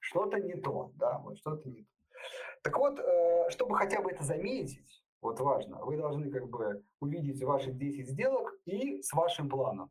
Что-то 0.00 0.38
не 0.38 0.54
то, 0.54 0.92
да, 0.96 1.18
вот 1.18 1.38
что-то 1.38 1.68
не 1.68 1.82
то. 1.82 1.90
Так 2.62 2.78
вот, 2.78 2.98
э, 2.98 3.50
чтобы 3.50 3.76
хотя 3.76 4.00
бы 4.00 4.10
это 4.10 4.24
заметить, 4.24 4.97
вот 5.20 5.40
важно, 5.40 5.84
вы 5.84 5.96
должны 5.96 6.30
как 6.30 6.48
бы 6.48 6.82
увидеть 7.00 7.42
ваши 7.42 7.72
10 7.72 8.08
сделок 8.08 8.54
и 8.64 9.02
с 9.02 9.12
вашим 9.12 9.48
планом. 9.48 9.90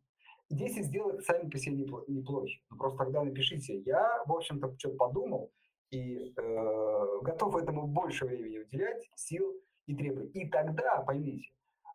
10 0.50 0.86
сделок 0.86 1.22
сами 1.24 1.50
по 1.50 1.58
себе 1.58 1.84
неплохи. 2.08 2.62
Но 2.70 2.78
просто 2.78 3.00
тогда 3.00 3.24
напишите, 3.24 3.80
я, 3.80 4.24
в 4.26 4.32
общем-то, 4.32 4.74
что-то 4.78 4.96
подумал 4.96 5.52
и 5.92 6.34
э, 6.36 7.20
готов 7.22 7.56
этому 7.58 7.88
больше 7.88 8.26
времени 8.26 8.60
уделять, 8.60 9.10
сил 9.16 9.54
и 9.86 9.96
требований. 9.96 10.30
И 10.32 10.50
тогда, 10.50 11.02
поймите, 11.02 11.50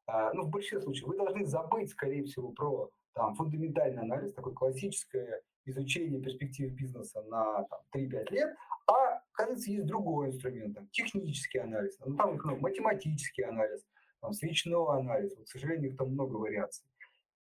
э, 0.06 0.32
ну, 0.34 0.42
в 0.42 0.50
большинстве 0.50 0.82
случаев 0.82 1.08
вы 1.08 1.16
должны 1.16 1.46
забыть, 1.46 1.90
скорее 1.90 2.24
всего, 2.24 2.50
про 2.52 2.90
там, 3.14 3.34
фундаментальный 3.34 4.02
анализ, 4.02 4.34
такое 4.34 4.54
классическое 4.54 5.42
изучение 5.64 6.20
перспектив 6.20 6.72
бизнеса 6.72 7.22
на 7.22 7.64
там, 7.64 7.80
3-5 7.94 8.30
лет, 8.30 8.54
а, 8.86 9.21
кажется, 9.46 9.70
есть 9.70 9.86
другой 9.86 10.28
инструмент, 10.28 10.74
там, 10.74 10.88
технический 10.88 11.58
анализ, 11.58 11.98
ну, 12.04 12.16
там, 12.16 12.38
ну, 12.44 12.56
математический 12.56 13.44
анализ, 13.44 13.84
там, 14.20 14.32
свечной 14.32 14.98
анализ, 14.98 15.36
вот, 15.36 15.46
к 15.46 15.48
сожалению, 15.48 15.90
их 15.90 15.96
там 15.96 16.10
много 16.10 16.36
вариаций. 16.36 16.86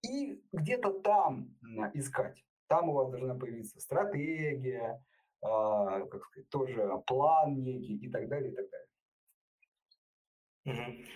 И 0.04 0.42
где-то 0.54 1.00
там 1.02 1.56
искать. 1.94 2.44
Там 2.68 2.90
у 2.90 2.94
вас 2.94 3.10
должна 3.10 3.36
появиться 3.36 3.82
стратегия, 3.82 5.04
э, 5.42 5.48
как 6.12 6.24
сказать, 6.26 6.50
тоже 6.50 6.90
план 7.06 7.64
некий 7.64 7.98
и 7.98 8.10
так 8.10 8.30
далее, 8.30 8.52
и 8.52 8.56
так 8.56 8.70
далее. 8.70 8.89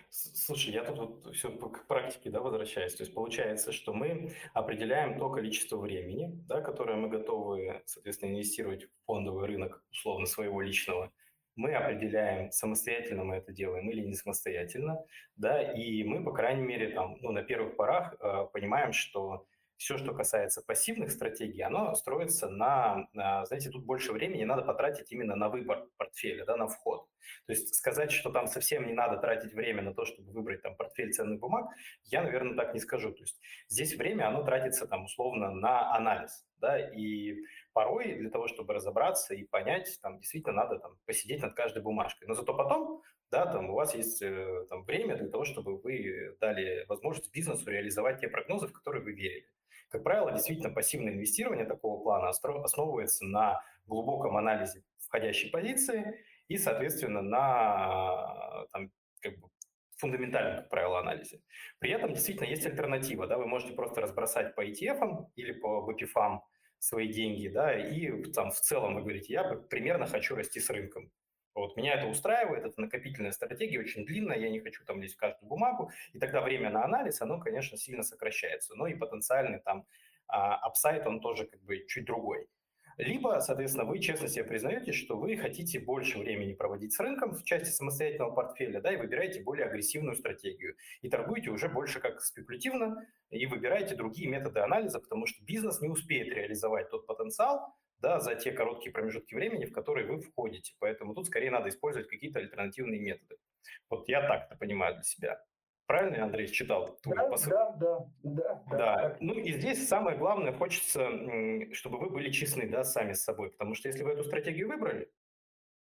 Слушай, 0.09 0.73
я 0.73 0.83
тут 0.83 0.97
вот 0.97 1.35
все 1.35 1.49
к 1.49 1.85
практике 1.87 2.29
да, 2.29 2.39
возвращаюсь. 2.39 2.93
То 2.95 3.03
есть 3.03 3.13
получается, 3.13 3.71
что 3.71 3.93
мы 3.93 4.31
определяем 4.53 5.17
то 5.17 5.29
количество 5.29 5.77
времени, 5.77 6.31
да, 6.47 6.61
которое 6.61 6.97
мы 6.97 7.09
готовы, 7.09 7.81
соответственно, 7.85 8.31
инвестировать 8.31 8.85
в 8.85 8.89
фондовый 9.05 9.47
рынок 9.47 9.83
условно 9.91 10.25
своего 10.25 10.61
личного. 10.61 11.11
Мы 11.55 11.75
определяем, 11.75 12.51
самостоятельно 12.51 13.23
мы 13.25 13.35
это 13.35 13.51
делаем 13.51 13.87
или 13.89 14.01
не 14.01 14.13
самостоятельно, 14.13 15.05
да, 15.35 15.61
и 15.61 16.03
мы, 16.03 16.23
по 16.23 16.31
крайней 16.31 16.63
мере, 16.63 16.89
там, 16.89 17.17
ну, 17.21 17.31
на 17.31 17.43
первых 17.43 17.75
порах 17.75 18.15
э, 18.19 18.47
понимаем, 18.51 18.91
что 18.91 19.45
все, 19.83 19.97
что 19.97 20.13
касается 20.13 20.61
пассивных 20.61 21.11
стратегий, 21.11 21.61
оно 21.61 21.93
строится 21.95 22.49
на, 22.49 23.09
на, 23.11 23.45
знаете, 23.45 23.69
тут 23.69 23.83
больше 23.83 24.13
времени 24.13 24.45
надо 24.45 24.61
потратить 24.61 25.11
именно 25.11 25.35
на 25.35 25.49
выбор 25.49 25.87
портфеля, 25.97 26.45
да, 26.45 26.55
на 26.55 26.67
вход. 26.67 27.05
То 27.47 27.51
есть 27.51 27.75
сказать, 27.75 28.09
что 28.09 28.31
там 28.31 28.47
совсем 28.47 28.87
не 28.87 28.93
надо 28.93 29.17
тратить 29.17 29.53
время 29.53 29.81
на 29.81 29.93
то, 29.93 30.05
чтобы 30.05 30.31
выбрать 30.31 30.61
там 30.61 30.77
портфель 30.77 31.11
ценных 31.11 31.41
бумаг, 31.41 31.65
я, 32.05 32.23
наверное, 32.23 32.55
так 32.55 32.73
не 32.73 32.79
скажу. 32.79 33.11
То 33.11 33.23
есть 33.23 33.41
здесь 33.67 33.95
время, 33.97 34.29
оно 34.29 34.43
тратится 34.43 34.87
там 34.87 35.03
условно 35.03 35.51
на 35.51 35.93
анализ, 35.93 36.45
да, 36.59 36.79
и 36.79 37.35
порой 37.73 38.13
для 38.13 38.29
того, 38.29 38.47
чтобы 38.47 38.73
разобраться 38.73 39.33
и 39.33 39.43
понять, 39.43 39.99
там 40.01 40.19
действительно 40.19 40.53
надо 40.53 40.79
там 40.79 40.97
посидеть 41.05 41.41
над 41.41 41.55
каждой 41.55 41.83
бумажкой. 41.83 42.29
Но 42.29 42.35
зато 42.35 42.53
потом, 42.53 43.01
да, 43.31 43.45
там 43.47 43.69
у 43.69 43.73
вас 43.73 43.93
есть 43.95 44.21
э, 44.21 44.65
там 44.69 44.85
время 44.85 45.17
для 45.17 45.27
того, 45.27 45.43
чтобы 45.43 45.77
вы 45.77 46.37
дали 46.39 46.85
возможность 46.87 47.33
бизнесу 47.33 47.69
реализовать 47.69 48.21
те 48.21 48.29
прогнозы, 48.29 48.67
в 48.67 48.71
которые 48.71 49.03
вы 49.03 49.11
верили. 49.11 49.49
Как 49.93 50.01
правило, 50.01 50.31
действительно 50.31 50.71
пассивное 50.71 51.13
инвестирование 51.13 51.67
такого 51.67 52.01
плана 52.01 52.29
основывается 52.29 53.25
на 53.25 53.61
глубоком 53.85 54.35
анализе 54.35 54.81
входящей 54.97 55.51
позиции 55.51 56.25
и, 56.47 56.57
соответственно, 56.57 57.21
на 57.21 58.65
там, 58.71 58.91
как 59.21 59.39
бы, 59.39 59.49
фундаментальном, 59.97 60.61
как 60.61 60.69
правило, 60.69 60.97
анализе. 60.97 61.41
При 61.77 61.91
этом 61.91 62.11
действительно 62.13 62.47
есть 62.47 62.65
альтернатива. 62.65 63.27
Да? 63.27 63.37
Вы 63.37 63.45
можете 63.45 63.73
просто 63.73 64.01
разбросать 64.01 64.55
по 64.55 64.65
ETF 64.65 65.27
или 65.35 65.51
по 65.51 65.87
BPFAM 65.87 66.39
свои 66.79 67.07
деньги, 67.07 67.47
да, 67.47 67.77
и 67.77 68.23
там 68.31 68.49
в 68.49 68.59
целом 68.59 68.95
вы 68.95 69.01
говорите, 69.01 69.31
я 69.31 69.43
примерно 69.43 70.07
хочу 70.07 70.35
расти 70.35 70.59
с 70.59 70.71
рынком. 70.71 71.11
Вот, 71.55 71.77
меня 71.77 71.93
это 71.93 72.07
устраивает, 72.07 72.65
это 72.65 72.81
накопительная 72.81 73.31
стратегия, 73.31 73.79
очень 73.79 74.05
длинная, 74.05 74.37
я 74.37 74.49
не 74.49 74.59
хочу 74.59 74.83
там 74.85 75.01
лезть 75.01 75.15
в 75.15 75.17
каждую 75.17 75.47
бумагу, 75.47 75.91
и 76.13 76.19
тогда 76.19 76.41
время 76.41 76.71
на 76.71 76.83
анализ, 76.83 77.21
оно, 77.21 77.39
конечно, 77.39 77.77
сильно 77.77 78.03
сокращается. 78.03 78.75
Но 78.75 78.87
и 78.87 78.95
потенциальный 78.95 79.59
там 79.59 79.85
апсайт, 80.27 81.05
он 81.05 81.19
тоже 81.19 81.45
как 81.45 81.61
бы 81.61 81.85
чуть 81.87 82.05
другой. 82.05 82.47
Либо, 82.97 83.39
соответственно, 83.39 83.85
вы 83.85 83.99
честно 83.99 84.27
себе 84.27 84.43
признаете, 84.43 84.91
что 84.91 85.17
вы 85.17 85.35
хотите 85.35 85.79
больше 85.79 86.19
времени 86.19 86.53
проводить 86.53 86.93
с 86.93 86.99
рынком 86.99 87.33
в 87.33 87.43
части 87.43 87.69
самостоятельного 87.69 88.31
портфеля, 88.31 88.81
да, 88.81 88.93
и 88.93 88.97
выбираете 88.97 89.41
более 89.41 89.65
агрессивную 89.65 90.15
стратегию. 90.15 90.75
И 91.01 91.09
торгуете 91.09 91.49
уже 91.49 91.69
больше 91.69 91.99
как 91.99 92.21
спекулятивно, 92.21 93.07
и 93.31 93.47
выбираете 93.47 93.95
другие 93.95 94.29
методы 94.29 94.59
анализа, 94.59 94.99
потому 94.99 95.25
что 95.25 95.43
бизнес 95.43 95.81
не 95.81 95.89
успеет 95.89 96.27
реализовать 96.27 96.91
тот 96.91 97.07
потенциал, 97.07 97.75
да, 98.03 98.19
за 98.19 98.35
те 98.35 98.51
короткие 98.51 98.91
промежутки 98.91 99.33
времени, 99.33 99.65
в 99.65 99.71
которые 99.71 100.05
вы 100.05 100.19
входите. 100.19 100.73
Поэтому 100.79 101.15
тут 101.15 101.27
скорее 101.27 101.49
надо 101.49 101.69
использовать 101.69 102.09
какие-то 102.09 102.39
альтернативные 102.39 102.99
методы. 102.99 103.37
Вот 103.89 104.09
я 104.09 104.27
так 104.27 104.47
это 104.47 104.57
понимаю 104.57 104.95
для 104.95 105.03
себя. 105.03 105.43
Правильно 105.85 106.17
я, 106.17 106.23
Андрей, 106.25 106.47
читал 106.47 106.97
твой 107.01 107.15
да, 107.15 107.29
посыл? 107.29 107.51
Да, 107.51 107.75
да, 107.77 107.99
да. 108.23 108.63
Да. 108.69 108.77
да. 108.77 109.17
Ну 109.21 109.33
и 109.33 109.51
здесь 109.53 109.87
самое 109.87 110.17
главное, 110.17 110.51
хочется, 110.51 111.09
чтобы 111.73 111.97
вы 111.97 112.09
были 112.09 112.29
честны, 112.29 112.69
да, 112.69 112.83
сами 112.83 113.13
с 113.13 113.23
собой. 113.23 113.51
Потому 113.51 113.73
что 113.73 113.87
если 113.87 114.03
вы 114.03 114.11
эту 114.11 114.25
стратегию 114.25 114.67
выбрали, 114.67 115.09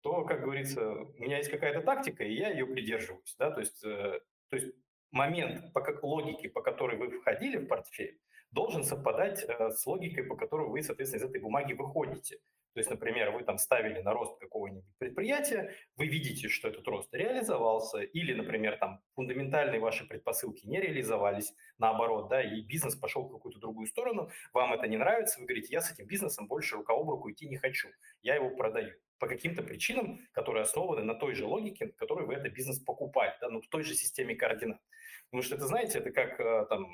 то, 0.02 0.26
как 0.26 0.42
говорится, 0.42 0.92
у 0.92 1.18
меня 1.18 1.38
есть 1.38 1.50
какая-то 1.50 1.82
тактика, 1.82 2.26
и 2.26 2.34
я 2.34 2.50
ее 2.50 2.66
придерживаюсь. 2.66 3.36
Да? 3.38 3.52
То, 3.52 3.62
есть, 3.62 3.84
э, 3.86 4.20
то 4.50 4.56
есть 4.58 4.74
момент 5.12 5.72
по 5.74 5.80
как, 5.82 6.04
логике, 6.04 6.50
по 6.50 6.62
которой 6.62 6.98
вы 6.98 7.10
входили 7.20 7.58
в 7.58 7.68
портфель, 7.68 8.20
должен 8.52 8.84
совпадать 8.84 9.46
э, 9.48 9.72
с 9.72 9.86
логикой, 9.86 10.24
по 10.26 10.36
которой 10.36 10.70
вы, 10.70 10.84
соответственно, 10.84 11.22
из 11.22 11.30
этой 11.30 11.42
бумаги 11.42 11.74
выходите. 11.74 12.40
То 12.74 12.80
есть, 12.80 12.90
например, 12.90 13.32
вы 13.32 13.44
там 13.44 13.58
ставили 13.58 14.02
на 14.02 14.14
рост 14.14 14.40
какого-нибудь 14.40 14.86
предприятия, 14.98 15.76
вы 15.98 16.08
видите, 16.08 16.48
что 16.48 16.70
этот 16.70 16.88
рост 16.88 17.14
реализовался, 17.14 18.00
или, 18.00 18.34
например, 18.34 18.78
там 18.78 19.02
фундаментальные 19.16 19.82
ваши 19.82 20.08
предпосылки 20.08 20.66
не 20.66 20.80
реализовались, 20.80 21.54
наоборот, 21.78 22.30
да, 22.30 22.42
и 22.42 22.62
бизнес 22.62 22.96
пошел 22.96 23.28
в 23.28 23.32
какую-то 23.34 23.60
другую 23.60 23.88
сторону, 23.88 24.30
вам 24.54 24.74
это 24.74 24.88
не 24.88 24.96
нравится, 24.96 25.42
вы 25.42 25.48
говорите, 25.48 25.74
я 25.74 25.82
с 25.82 25.92
этим 25.92 26.08
бизнесом 26.08 26.48
больше 26.48 26.78
рука 26.78 26.94
об 26.94 27.10
руку 27.10 27.30
идти 27.30 27.50
не 27.50 27.58
хочу, 27.58 27.90
я 28.22 28.36
его 28.36 28.50
продаю 28.52 28.94
по 29.20 29.28
каким-то 29.28 29.64
причинам, 29.64 30.20
которые 30.32 30.64
основаны 30.64 31.04
на 31.04 31.14
той 31.14 31.36
же 31.36 31.46
логике, 31.46 31.88
на 31.88 31.92
которой 31.92 32.26
вы 32.26 32.36
этот 32.36 32.54
бизнес 32.54 32.80
покупали, 32.80 33.36
да, 33.42 33.50
ну, 33.50 33.62
в 33.62 33.68
той 33.68 33.84
же 33.84 33.94
системе 33.94 34.36
координат. 34.36 34.82
Потому 35.26 35.44
что 35.44 35.56
это, 35.56 35.68
знаете, 35.68 36.00
это 36.00 36.12
как 36.12 36.40
э, 36.40 36.66
там 36.70 36.88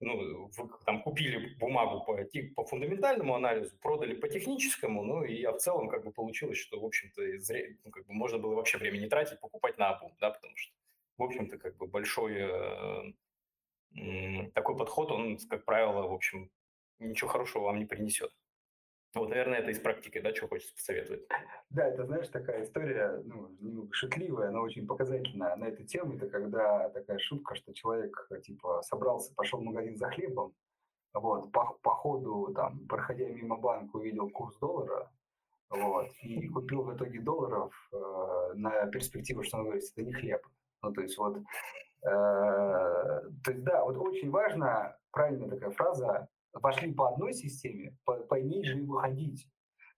ну, 0.00 0.48
вы 0.48 0.70
там 0.86 1.02
купили 1.02 1.54
бумагу 1.56 2.04
по, 2.04 2.16
по 2.56 2.64
фундаментальному 2.64 3.34
анализу, 3.34 3.76
продали 3.80 4.14
по 4.14 4.28
техническому, 4.28 5.04
ну 5.04 5.24
и 5.24 5.42
а 5.44 5.52
в 5.52 5.58
целом 5.58 5.88
как 5.88 6.04
бы 6.04 6.12
получилось, 6.12 6.58
что, 6.58 6.80
в 6.80 6.84
общем-то, 6.84 7.22
ну, 7.84 7.90
как 7.90 8.06
бы 8.06 8.14
можно 8.14 8.38
было 8.38 8.54
вообще 8.54 8.78
время 8.78 8.98
не 8.98 9.08
тратить, 9.08 9.40
покупать 9.40 9.76
на 9.78 9.90
обум, 9.90 10.16
да, 10.18 10.30
потому 10.30 10.56
что, 10.56 10.74
в 11.18 11.22
общем-то, 11.22 11.58
как 11.58 11.76
бы 11.76 11.86
большой 11.86 12.34
э, 12.38 13.12
э, 13.96 14.50
такой 14.54 14.76
подход, 14.76 15.10
он, 15.10 15.38
как 15.48 15.66
правило, 15.66 16.08
в 16.08 16.12
общем, 16.14 16.50
ничего 16.98 17.28
хорошего 17.28 17.64
вам 17.64 17.78
не 17.78 17.84
принесет. 17.84 18.32
Вот, 19.14 19.28
наверное, 19.28 19.58
это 19.58 19.70
из 19.70 19.80
практики, 19.80 20.20
да, 20.20 20.32
что 20.32 20.46
хочется 20.46 20.74
посоветовать. 20.74 21.26
Да, 21.70 21.88
это, 21.88 22.04
знаешь, 22.06 22.28
такая 22.28 22.62
история, 22.62 23.20
ну, 23.24 23.48
немного 23.58 23.92
шутливая, 23.92 24.50
но 24.50 24.62
очень 24.62 24.86
показательная 24.86 25.56
на 25.56 25.64
эту 25.64 25.84
тему. 25.84 26.14
Это 26.14 26.28
когда 26.28 26.88
такая 26.90 27.18
шутка, 27.18 27.56
что 27.56 27.74
человек, 27.74 28.28
типа, 28.42 28.82
собрался, 28.82 29.34
пошел 29.34 29.58
в 29.58 29.64
магазин 29.64 29.96
за 29.96 30.08
хлебом, 30.10 30.54
вот, 31.12 31.50
по, 31.50 31.76
по 31.82 31.90
ходу, 31.90 32.52
там, 32.54 32.86
проходя 32.86 33.26
мимо 33.28 33.56
банка, 33.56 33.96
увидел 33.96 34.30
курс 34.30 34.56
доллара, 34.58 35.10
вот, 35.70 36.06
и 36.22 36.48
купил 36.48 36.82
в 36.82 36.94
итоге 36.94 37.20
долларов 37.20 37.72
э, 37.92 38.52
на 38.54 38.86
перспективу, 38.86 39.42
что 39.42 39.58
он 39.58 39.64
говорит, 39.64 39.84
это 39.92 40.02
не 40.04 40.12
хлеб. 40.12 40.46
Ну, 40.82 40.92
то 40.92 41.00
есть 41.00 41.18
вот, 41.18 41.36
э, 41.36 41.42
то 42.02 43.50
есть, 43.50 43.64
да, 43.64 43.84
вот 43.84 43.96
очень 43.96 44.30
важно, 44.30 44.96
правильная 45.10 45.48
такая 45.48 45.70
фраза, 45.70 46.28
пошли 46.52 46.92
по 46.92 47.08
одной 47.08 47.32
системе, 47.32 47.96
по, 48.04 48.14
по 48.14 48.34
ней 48.34 48.64
же 48.64 48.78
и 48.78 48.82
выходить. 48.82 49.46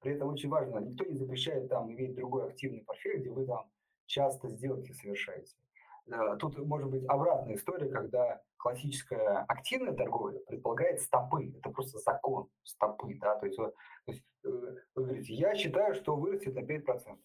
При 0.00 0.14
этом 0.14 0.28
очень 0.28 0.48
важно, 0.48 0.78
никто 0.78 1.04
не 1.04 1.14
запрещает 1.14 1.68
там 1.68 1.92
иметь 1.92 2.14
другой 2.14 2.48
активный 2.48 2.82
портфель, 2.84 3.20
где 3.20 3.30
вы 3.30 3.46
там 3.46 3.70
часто 4.06 4.48
сделки 4.48 4.92
совершаете. 4.92 5.54
Э, 6.10 6.36
тут 6.38 6.58
может 6.58 6.90
быть 6.90 7.04
обратная 7.06 7.54
история, 7.54 7.88
когда 7.88 8.42
классическая 8.56 9.44
активная 9.48 9.94
торговля 9.94 10.40
предполагает 10.40 11.00
стопы. 11.00 11.52
Это 11.56 11.70
просто 11.70 11.98
закон 11.98 12.48
стопы. 12.64 13.14
Да? 13.20 13.36
То 13.36 13.46
есть, 13.46 13.56
то 13.58 13.72
есть 14.06 14.24
э, 14.44 14.48
вы 14.94 15.04
говорите, 15.04 15.34
я 15.34 15.54
считаю, 15.54 15.94
что 15.94 16.16
вырастет 16.16 16.54
на 16.54 16.60
5%. 16.60 17.18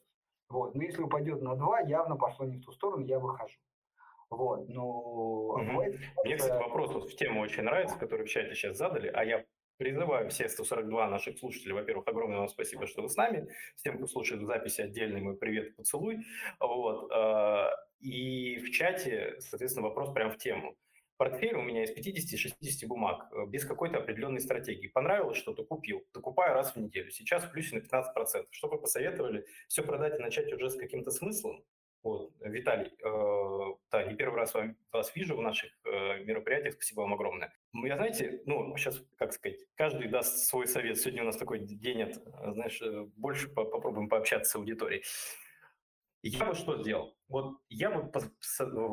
Вот. 0.49 0.75
Но 0.75 0.83
если 0.83 1.01
упадет 1.01 1.41
на 1.41 1.55
2, 1.55 1.81
явно 1.81 2.15
пошло 2.15 2.45
не 2.45 2.57
в 2.57 2.63
ту 2.63 2.71
сторону, 2.71 3.03
я 3.03 3.19
выхожу. 3.19 3.57
Вот, 4.29 4.67
но... 4.69 4.85
Угу. 4.85 5.83
Мне, 6.25 6.37
кстати, 6.37 6.57
вопрос 6.61 6.93
вот 6.93 7.09
в 7.09 7.15
тему 7.15 7.41
очень 7.41 7.63
нравится, 7.63 7.97
который 7.97 8.25
в 8.25 8.29
чате 8.29 8.55
сейчас 8.55 8.77
задали, 8.77 9.07
а 9.07 9.23
я 9.23 9.45
Призываю 9.77 10.27
все 10.31 10.49
142 10.49 11.07
наших 11.07 11.37
слушателей, 11.37 11.73
во-первых, 11.73 12.07
огромное 12.07 12.39
вам 12.39 12.47
спасибо, 12.47 12.87
что 12.87 13.03
вы 13.03 13.09
с 13.09 13.15
нами. 13.15 13.47
Всем, 13.75 13.97
кто 13.97 14.07
слушает 14.07 14.41
записи, 14.41 14.81
отдельный 14.81 15.21
мой 15.21 15.37
привет 15.37 15.67
и 15.67 15.71
поцелуй. 15.71 16.25
Вот. 16.59 17.11
А, 17.11 17.69
и 17.99 18.57
в 18.57 18.71
чате, 18.71 19.35
соответственно, 19.39 19.87
вопрос 19.87 20.11
прямо 20.13 20.31
в 20.31 20.37
тему. 20.37 20.75
Портфель 21.17 21.55
у 21.55 21.61
меня 21.61 21.83
из 21.83 21.91
50-60 21.95 22.87
бумаг, 22.87 23.27
э, 23.31 23.45
без 23.47 23.65
какой-то 23.65 23.99
определенной 23.99 24.39
стратегии. 24.39 24.87
Понравилось 24.87 25.37
что-то, 25.37 25.63
купил. 25.63 26.03
Докупаю 26.13 26.53
раз 26.53 26.75
в 26.75 26.77
неделю. 26.77 27.11
Сейчас 27.11 27.43
в 27.43 27.51
плюсе 27.51 27.75
на 27.75 27.79
15%. 27.79 28.47
Что 28.51 28.67
бы 28.67 28.79
посоветовали? 28.79 29.45
Все 29.67 29.83
продать 29.83 30.19
и 30.19 30.21
начать 30.21 30.51
уже 30.53 30.69
с 30.69 30.75
каким-то 30.75 31.11
смыслом? 31.11 31.63
Вот, 32.03 32.31
Виталий, 32.39 32.91
э, 33.03 33.75
да, 33.91 34.03
не 34.03 34.15
первый 34.15 34.37
раз 34.37 34.53
вами, 34.53 34.75
вас 34.91 35.13
вижу 35.15 35.35
в 35.35 35.41
наших 35.41 35.71
э, 35.83 36.23
мероприятиях, 36.23 36.75
спасибо 36.75 37.01
вам 37.01 37.13
огромное. 37.13 37.53
Я, 37.73 37.95
знаете, 37.95 38.41
ну, 38.45 38.75
сейчас, 38.77 39.03
как 39.17 39.33
сказать, 39.33 39.59
каждый 39.75 40.07
даст 40.07 40.47
свой 40.47 40.67
совет. 40.67 40.97
Сегодня 40.97 41.23
у 41.23 41.25
нас 41.25 41.37
такой 41.37 41.59
день, 41.59 42.03
от, 42.03 42.15
знаешь, 42.53 42.81
э, 42.81 43.07
больше 43.15 43.49
по 43.49 43.65
попробуем 43.65 44.09
пообщаться 44.09 44.51
с 44.51 44.55
аудиторией. 44.55 45.03
Я 46.23 46.45
бы 46.45 46.55
что 46.55 46.81
сделал? 46.81 47.15
Вот 47.29 47.57
я 47.69 47.91
бы 47.91 48.09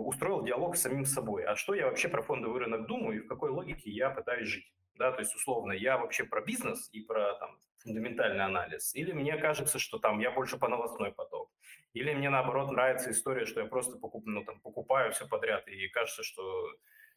устроил 0.06 0.44
диалог 0.44 0.76
с 0.76 0.82
самим 0.82 1.04
собой. 1.04 1.44
А 1.44 1.56
что 1.56 1.74
я 1.74 1.86
вообще 1.86 2.08
про 2.08 2.22
фондовый 2.22 2.60
рынок 2.60 2.86
думаю 2.86 3.18
и 3.18 3.24
в 3.24 3.28
какой 3.28 3.50
логике 3.50 3.90
я 3.90 4.10
пытаюсь 4.10 4.48
жить? 4.48 4.72
Да, 4.96 5.10
то 5.10 5.20
есть, 5.20 5.34
условно, 5.34 5.72
я 5.72 5.98
вообще 5.98 6.24
про 6.24 6.40
бизнес 6.40 6.88
и 6.92 7.00
про 7.00 7.34
там, 7.34 7.58
фундаментальный 7.84 8.44
анализ? 8.44 8.94
Или 8.94 9.12
мне 9.12 9.36
кажется, 9.36 9.78
что 9.78 9.98
там 9.98 10.18
я 10.18 10.30
больше 10.30 10.58
по 10.58 10.68
новостной 10.68 11.12
поток? 11.12 11.50
Или 11.92 12.14
мне 12.14 12.30
наоборот 12.30 12.72
нравится 12.72 13.10
история, 13.10 13.46
что 13.46 13.60
я 13.60 13.66
просто 13.66 13.96
покуп, 13.98 14.26
ну, 14.26 14.44
там, 14.44 14.60
покупаю 14.60 15.12
все 15.12 15.28
подряд 15.28 15.68
и 15.68 15.88
кажется, 15.88 16.22
что 16.22 16.42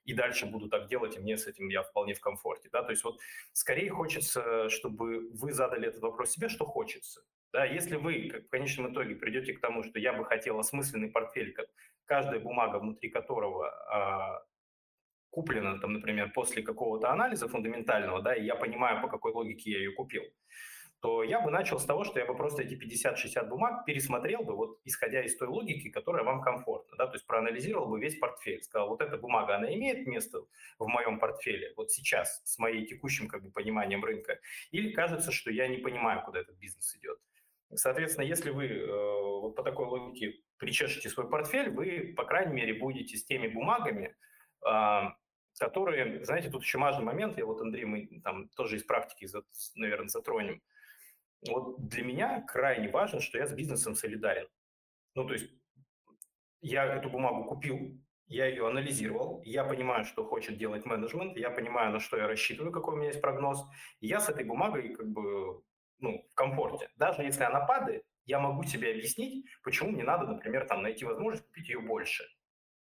и 0.08 0.14
дальше 0.14 0.46
буду 0.46 0.70
так 0.70 0.88
делать, 0.88 1.18
и 1.18 1.20
мне 1.20 1.38
с 1.38 1.48
этим 1.48 1.68
я 1.68 1.84
вполне 1.84 2.14
в 2.14 2.22
комфорте. 2.22 2.70
Да? 2.72 2.82
То 2.82 2.92
есть 2.92 3.04
вот 3.04 3.20
скорее 3.52 3.90
хочется, 3.90 4.70
чтобы 4.70 5.30
вы 5.32 5.52
задали 5.52 5.88
этот 5.88 6.02
вопрос 6.02 6.32
себе, 6.32 6.48
что 6.48 6.66
хочется. 6.66 7.22
Да? 7.52 7.66
Если 7.66 7.98
вы 7.98 8.44
в 8.46 8.50
конечном 8.50 8.94
итоге 8.94 9.16
придете 9.16 9.54
к 9.54 9.60
тому, 9.60 9.84
что 9.84 10.00
я 10.00 10.14
бы 10.14 10.24
хотел 10.24 10.60
осмысленный 10.60 11.10
портфель, 11.10 11.54
каждая 12.06 12.40
бумага, 12.40 12.78
внутри 12.80 13.10
которого 13.10 13.70
а, 13.70 14.46
куплена, 15.38 15.78
там, 15.78 15.94
например, 15.94 16.32
после 16.34 16.64
какого-то 16.64 17.12
анализа 17.12 17.48
фундаментального, 17.48 18.24
да, 18.24 18.34
и 18.34 18.44
я 18.44 18.56
понимаю, 18.56 19.02
по 19.04 19.08
какой 19.08 19.32
логике 19.34 19.70
я 19.72 19.78
ее 19.78 19.92
купил, 19.92 20.24
то 21.00 21.24
я 21.24 21.40
бы 21.40 21.52
начал 21.52 21.80
с 21.80 21.86
того, 21.86 22.04
что 22.06 22.20
я 22.20 22.26
бы 22.26 22.36
просто 22.36 22.64
эти 22.64 22.74
50-60 22.74 23.48
бумаг 23.48 23.86
пересмотрел 23.86 24.42
бы, 24.42 24.56
вот 24.56 24.80
исходя 24.84 25.22
из 25.24 25.38
той 25.38 25.48
логики, 25.48 25.92
которая 25.92 26.24
вам 26.24 26.42
комфортна, 26.42 26.98
да, 26.98 27.06
то 27.06 27.14
есть 27.14 27.28
проанализировал 27.28 27.88
бы 27.88 28.00
весь 28.00 28.18
портфель, 28.18 28.64
сказал, 28.64 28.90
вот 28.90 29.02
эта 29.02 29.16
бумага, 29.18 29.58
она 29.58 29.72
имеет 29.76 30.08
место 30.08 30.40
в 30.80 30.88
моем 30.88 31.20
портфеле 31.20 31.72
вот 31.78 31.92
сейчас 31.92 32.42
с 32.44 32.58
моим 32.58 32.88
текущим 32.88 33.28
как 33.28 33.44
бы 33.44 33.52
пониманием 33.52 34.04
рынка, 34.04 34.40
или 34.72 34.92
кажется, 34.92 35.32
что 35.32 35.52
я 35.52 35.68
не 35.68 35.78
понимаю, 35.78 36.24
куда 36.26 36.40
этот 36.40 36.58
бизнес 36.58 36.96
идет. 36.96 37.20
Соответственно, 37.76 38.26
если 38.26 38.50
вы 38.50 38.66
э, 38.66 39.22
вот 39.42 39.56
по 39.56 39.62
такой 39.62 39.86
логике 39.86 40.40
причешете 40.58 41.10
свой 41.10 41.30
портфель, 41.30 41.70
вы, 41.70 42.16
по 42.18 42.24
крайней 42.24 42.56
мере, 42.56 42.74
будете 42.74 43.18
с 43.18 43.24
теми 43.24 43.48
бумагами, 43.48 44.16
э, 44.66 45.02
которые, 45.60 46.24
знаете, 46.24 46.50
тут 46.50 46.64
еще 46.64 46.78
важный 46.78 47.04
момент, 47.04 47.38
я 47.38 47.46
вот, 47.46 47.62
Андрей, 47.62 47.86
мы 47.86 48.22
там 48.24 48.50
тоже 48.50 48.78
из 48.78 48.84
практики, 48.84 49.28
наверное, 49.76 50.10
затронем. 50.10 50.62
Вот 51.48 51.88
для 51.88 52.04
меня 52.04 52.42
крайне 52.42 52.90
важно, 52.90 53.20
что 53.20 53.38
я 53.38 53.48
с 53.48 53.54
бизнесом 53.54 53.96
солидарен. 53.96 54.48
Ну, 55.16 55.26
то 55.26 55.34
есть 55.34 55.52
я 56.62 56.86
эту 56.86 57.10
бумагу 57.10 57.46
купил, 57.46 58.00
я 58.28 58.46
ее 58.48 58.68
анализировал, 58.68 59.42
я 59.46 59.64
понимаю, 59.64 60.04
что 60.04 60.26
хочет 60.26 60.58
делать 60.58 60.86
менеджмент, 60.86 61.38
я 61.38 61.50
понимаю, 61.50 61.92
на 61.92 62.00
что 62.00 62.18
я 62.18 62.28
рассчитываю, 62.28 62.74
какой 62.74 62.96
у 62.96 62.98
меня 62.98 63.08
есть 63.08 63.22
прогноз, 63.22 63.64
и 64.00 64.08
я 64.08 64.20
с 64.20 64.30
этой 64.30 64.44
бумагой 64.44 64.96
как 64.96 65.08
бы 65.08 65.64
ну, 66.00 66.26
в 66.30 66.36
комфорте. 66.36 66.90
Даже 66.98 67.24
если 67.24 67.44
она 67.44 67.62
падает, 67.62 68.04
я 68.26 68.40
могу 68.40 68.64
себе 68.64 68.92
объяснить, 68.92 69.46
почему 69.64 69.92
мне 69.92 70.04
надо, 70.04 70.28
например, 70.28 70.68
там 70.68 70.84
найти 70.84 71.06
возможность 71.06 71.46
купить 71.46 71.70
ее 71.70 71.80
больше. 71.80 72.26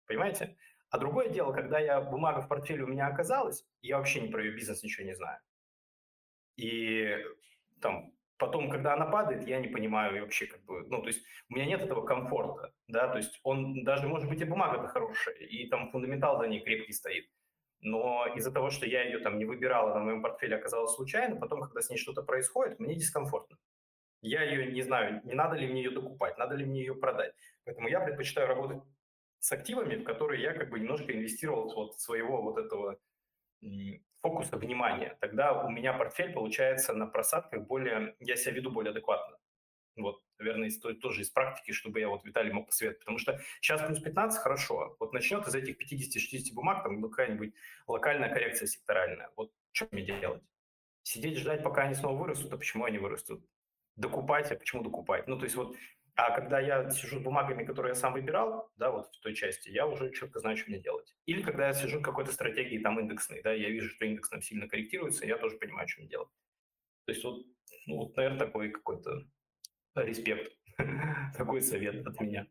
Понимаете? 0.06 0.58
А 0.90 0.98
другое 0.98 1.30
дело, 1.30 1.52
когда 1.52 1.80
я 1.80 2.00
бумага 2.02 2.42
в 2.42 2.48
портфеле 2.48 2.84
у 2.84 2.88
меня 2.88 3.08
оказалась, 3.08 3.66
я 3.82 3.98
вообще 3.98 4.22
не 4.22 4.30
про 4.30 4.44
ее 4.44 4.54
бизнес 4.54 4.84
ничего 4.84 5.06
не 5.06 5.16
знаю. 5.16 5.40
И 6.56 7.18
там 7.82 8.14
потом, 8.38 8.70
когда 8.70 8.94
она 8.94 9.06
падает, 9.06 9.48
я 9.48 9.60
не 9.60 9.68
понимаю 9.68 10.22
вообще 10.22 10.46
как 10.46 10.64
бы, 10.64 10.86
ну, 10.88 11.02
то 11.02 11.08
есть 11.08 11.24
у 11.50 11.56
меня 11.56 11.66
нет 11.66 11.82
этого 11.82 12.06
комфорта, 12.06 12.74
да, 12.88 13.08
то 13.08 13.18
есть 13.18 13.40
он, 13.44 13.84
даже, 13.84 14.08
может 14.08 14.30
быть, 14.30 14.42
и 14.42 14.46
бумага-то 14.46 14.88
хорошая, 14.88 15.36
и 15.36 15.68
там 15.68 15.92
фундаментал 15.92 16.40
за 16.40 16.48
ней 16.48 16.64
крепкий 16.64 16.94
стоит, 16.94 17.30
но 17.82 18.26
из-за 18.36 18.52
того, 18.52 18.70
что 18.70 18.86
я 18.86 19.04
ее 19.04 19.20
там 19.20 19.38
не 19.38 19.46
выбирала, 19.46 19.94
на 19.94 20.00
моем 20.00 20.22
портфеле 20.22 20.56
оказалась 20.56 20.96
случайно, 20.96 21.36
потом, 21.36 21.62
когда 21.62 21.82
с 21.82 21.90
ней 21.90 21.98
что-то 21.98 22.24
происходит, 22.24 22.80
мне 22.80 22.96
дискомфортно. 22.96 23.58
Я 24.22 24.44
ее 24.44 24.72
не 24.72 24.82
знаю, 24.82 25.22
не 25.26 25.34
надо 25.34 25.56
ли 25.58 25.68
мне 25.68 25.84
ее 25.84 25.92
докупать, 25.92 26.38
надо 26.38 26.56
ли 26.56 26.66
мне 26.66 26.80
ее 26.80 26.96
продать. 26.96 27.34
Поэтому 27.66 27.88
я 27.88 28.00
предпочитаю 28.00 28.48
работать 28.48 28.82
с 29.40 29.52
активами, 29.52 29.96
в 29.96 30.04
которые 30.04 30.42
я 30.42 30.54
как 30.54 30.70
бы 30.70 30.80
немножко 30.80 31.14
инвестировал 31.14 31.74
вот 31.74 32.00
своего 32.00 32.42
вот 32.42 32.58
этого 32.58 33.00
фокуса 34.22 34.58
внимания. 34.58 35.18
Тогда 35.20 35.64
у 35.64 35.70
меня 35.70 35.94
портфель 35.94 36.34
получается 36.34 36.94
на 36.94 37.08
просадках 37.08 37.66
более, 37.66 38.16
я 38.20 38.36
себя 38.36 38.54
веду 38.54 38.72
более 38.72 38.92
адекватно. 38.92 39.38
Вот, 39.96 40.22
наверное, 40.38 40.70
стоит 40.70 41.02
тоже 41.02 41.22
из 41.22 41.30
практики, 41.30 41.72
чтобы 41.72 42.00
я 42.00 42.08
вот 42.08 42.24
Виталий 42.24 42.52
мог 42.52 42.68
посоветовать. 42.68 43.00
Потому 43.00 43.18
что 43.18 43.40
сейчас 43.62 43.82
плюс 43.82 44.00
15 44.00 44.40
хорошо. 44.40 44.96
Вот 45.00 45.14
начнет 45.14 45.48
из 45.48 45.56
этих 45.56 45.76
50-60 45.82 46.54
бумаг 46.54 46.84
там 46.84 47.02
какая-нибудь 47.02 47.54
локальная 47.88 48.30
коррекция 48.30 48.68
секторальная. 48.68 49.32
Вот 49.36 49.52
что 49.72 49.88
мне 49.92 50.04
делать? 50.04 50.44
Сидеть 51.04 51.38
ждать, 51.38 51.64
пока 51.64 51.84
они 51.84 51.96
снова 51.96 52.18
вырастут, 52.18 52.54
а 52.54 52.58
почему 52.58 52.86
они 52.86 53.00
вырастут? 53.00 53.44
Докупать, 53.96 54.52
а 54.52 54.56
почему 54.56 54.84
докупать? 54.84 55.28
Ну, 55.28 55.38
то 55.38 55.46
есть 55.46 55.56
вот 55.56 55.76
а 56.18 56.32
когда 56.32 56.60
я 56.60 56.90
сижу 56.90 57.20
с 57.20 57.22
бумагами, 57.22 57.64
которые 57.64 57.92
я 57.92 57.96
сам 57.96 58.14
выбирал, 58.14 58.72
да, 58.76 58.90
вот 58.90 59.06
в 59.14 59.20
той 59.22 59.36
части, 59.36 59.70
я 59.70 59.86
уже 59.86 60.12
четко 60.12 60.40
знаю, 60.40 60.58
что 60.58 60.72
мне 60.72 60.80
делать. 60.80 61.16
Или 61.28 61.44
когда 61.44 61.68
я 61.68 61.74
сижу 61.74 62.00
в 62.00 62.02
какой-то 62.02 62.32
стратегии 62.32 62.80
там 62.80 63.00
индексной, 63.00 63.44
да, 63.44 63.54
я 63.54 63.70
вижу, 63.70 63.90
что 63.90 64.04
индекс 64.06 64.30
там 64.30 64.42
сильно 64.42 64.68
корректируется, 64.68 65.28
я 65.28 65.38
тоже 65.38 65.58
понимаю, 65.58 65.88
что 65.88 66.02
мне 66.02 66.10
делать. 66.10 66.30
То 67.06 67.12
есть 67.12 67.24
вот, 67.24 67.46
ну, 67.86 67.98
вот 67.98 68.18
наверное, 68.18 68.40
такой 68.40 68.72
какой-то 68.72 69.12
респект, 69.96 70.52
такой 71.38 71.62
совет 71.62 72.06
от 72.08 72.20
меня. 72.20 72.48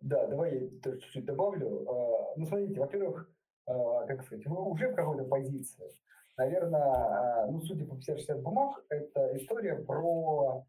Да, 0.00 0.26
давай 0.26 0.58
я 0.58 0.80
тоже 0.80 0.98
чуть-чуть 1.00 1.26
добавлю. 1.26 1.86
А, 1.88 2.34
ну, 2.38 2.46
смотрите, 2.46 2.80
во-первых, 2.80 3.30
а, 3.66 4.06
как 4.06 4.24
сказать, 4.24 4.46
вы 4.46 4.62
уже 4.62 4.88
в 4.88 4.94
какой-то 4.94 5.24
позиции. 5.24 5.90
Наверное, 6.38 6.80
а, 6.80 7.46
ну, 7.48 7.60
судя 7.60 7.84
по 7.84 7.96
50-60 7.96 8.40
бумаг, 8.40 8.82
это 8.88 9.36
история 9.36 9.76
про 9.76 10.66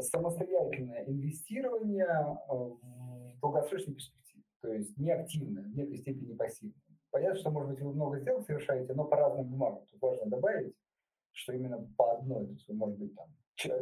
самостоятельное 0.00 1.04
инвестирование 1.06 2.06
э, 2.06 2.52
в 2.52 3.40
долгосрочной 3.40 3.94
перспективе, 3.94 4.44
то 4.62 4.72
есть 4.72 4.96
не 4.96 5.10
активное, 5.10 5.64
в 5.64 5.76
некой 5.76 5.98
степени 5.98 6.34
пассивное. 6.34 6.74
Понятно, 7.10 7.40
что, 7.40 7.50
может 7.50 7.70
быть, 7.70 7.80
вы 7.80 7.92
много 7.92 8.20
сделок 8.20 8.46
совершаете, 8.46 8.92
но 8.94 9.04
по 9.04 9.16
разным 9.16 9.46
бумагам. 9.46 9.84
Тут 9.90 10.00
важно 10.00 10.26
добавить, 10.26 10.74
что 11.32 11.52
именно 11.52 11.88
по 11.96 12.12
одной, 12.12 12.46
то 12.46 12.52
есть 12.52 12.68
вы, 12.68 12.74
может 12.74 12.98
быть, 12.98 13.14
там, 13.16 13.28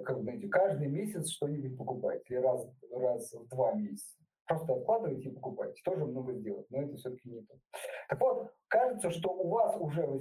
как 0.03 0.23
знаете, 0.23 0.49
каждый 0.49 0.89
месяц 0.89 1.29
что-нибудь 1.29 1.77
покупаете, 1.77 2.25
или 2.29 2.41
раз, 2.41 2.67
раз 2.91 3.33
в 3.35 3.49
два 3.49 3.75
месяца. 3.75 4.17
Просто 4.47 4.73
откладываете 4.73 5.29
и 5.29 5.35
покупаете. 5.35 5.83
Тоже 5.85 6.07
много 6.07 6.33
сделать, 6.33 6.67
но 6.71 6.81
это 6.81 6.97
все-таки 6.97 7.29
не 7.29 7.43
то. 7.43 7.55
Так 8.09 8.19
вот, 8.21 8.51
кажется, 8.69 9.11
что 9.11 9.31
у 9.31 9.49
вас 9.49 9.77
уже, 9.79 10.07
вы 10.07 10.19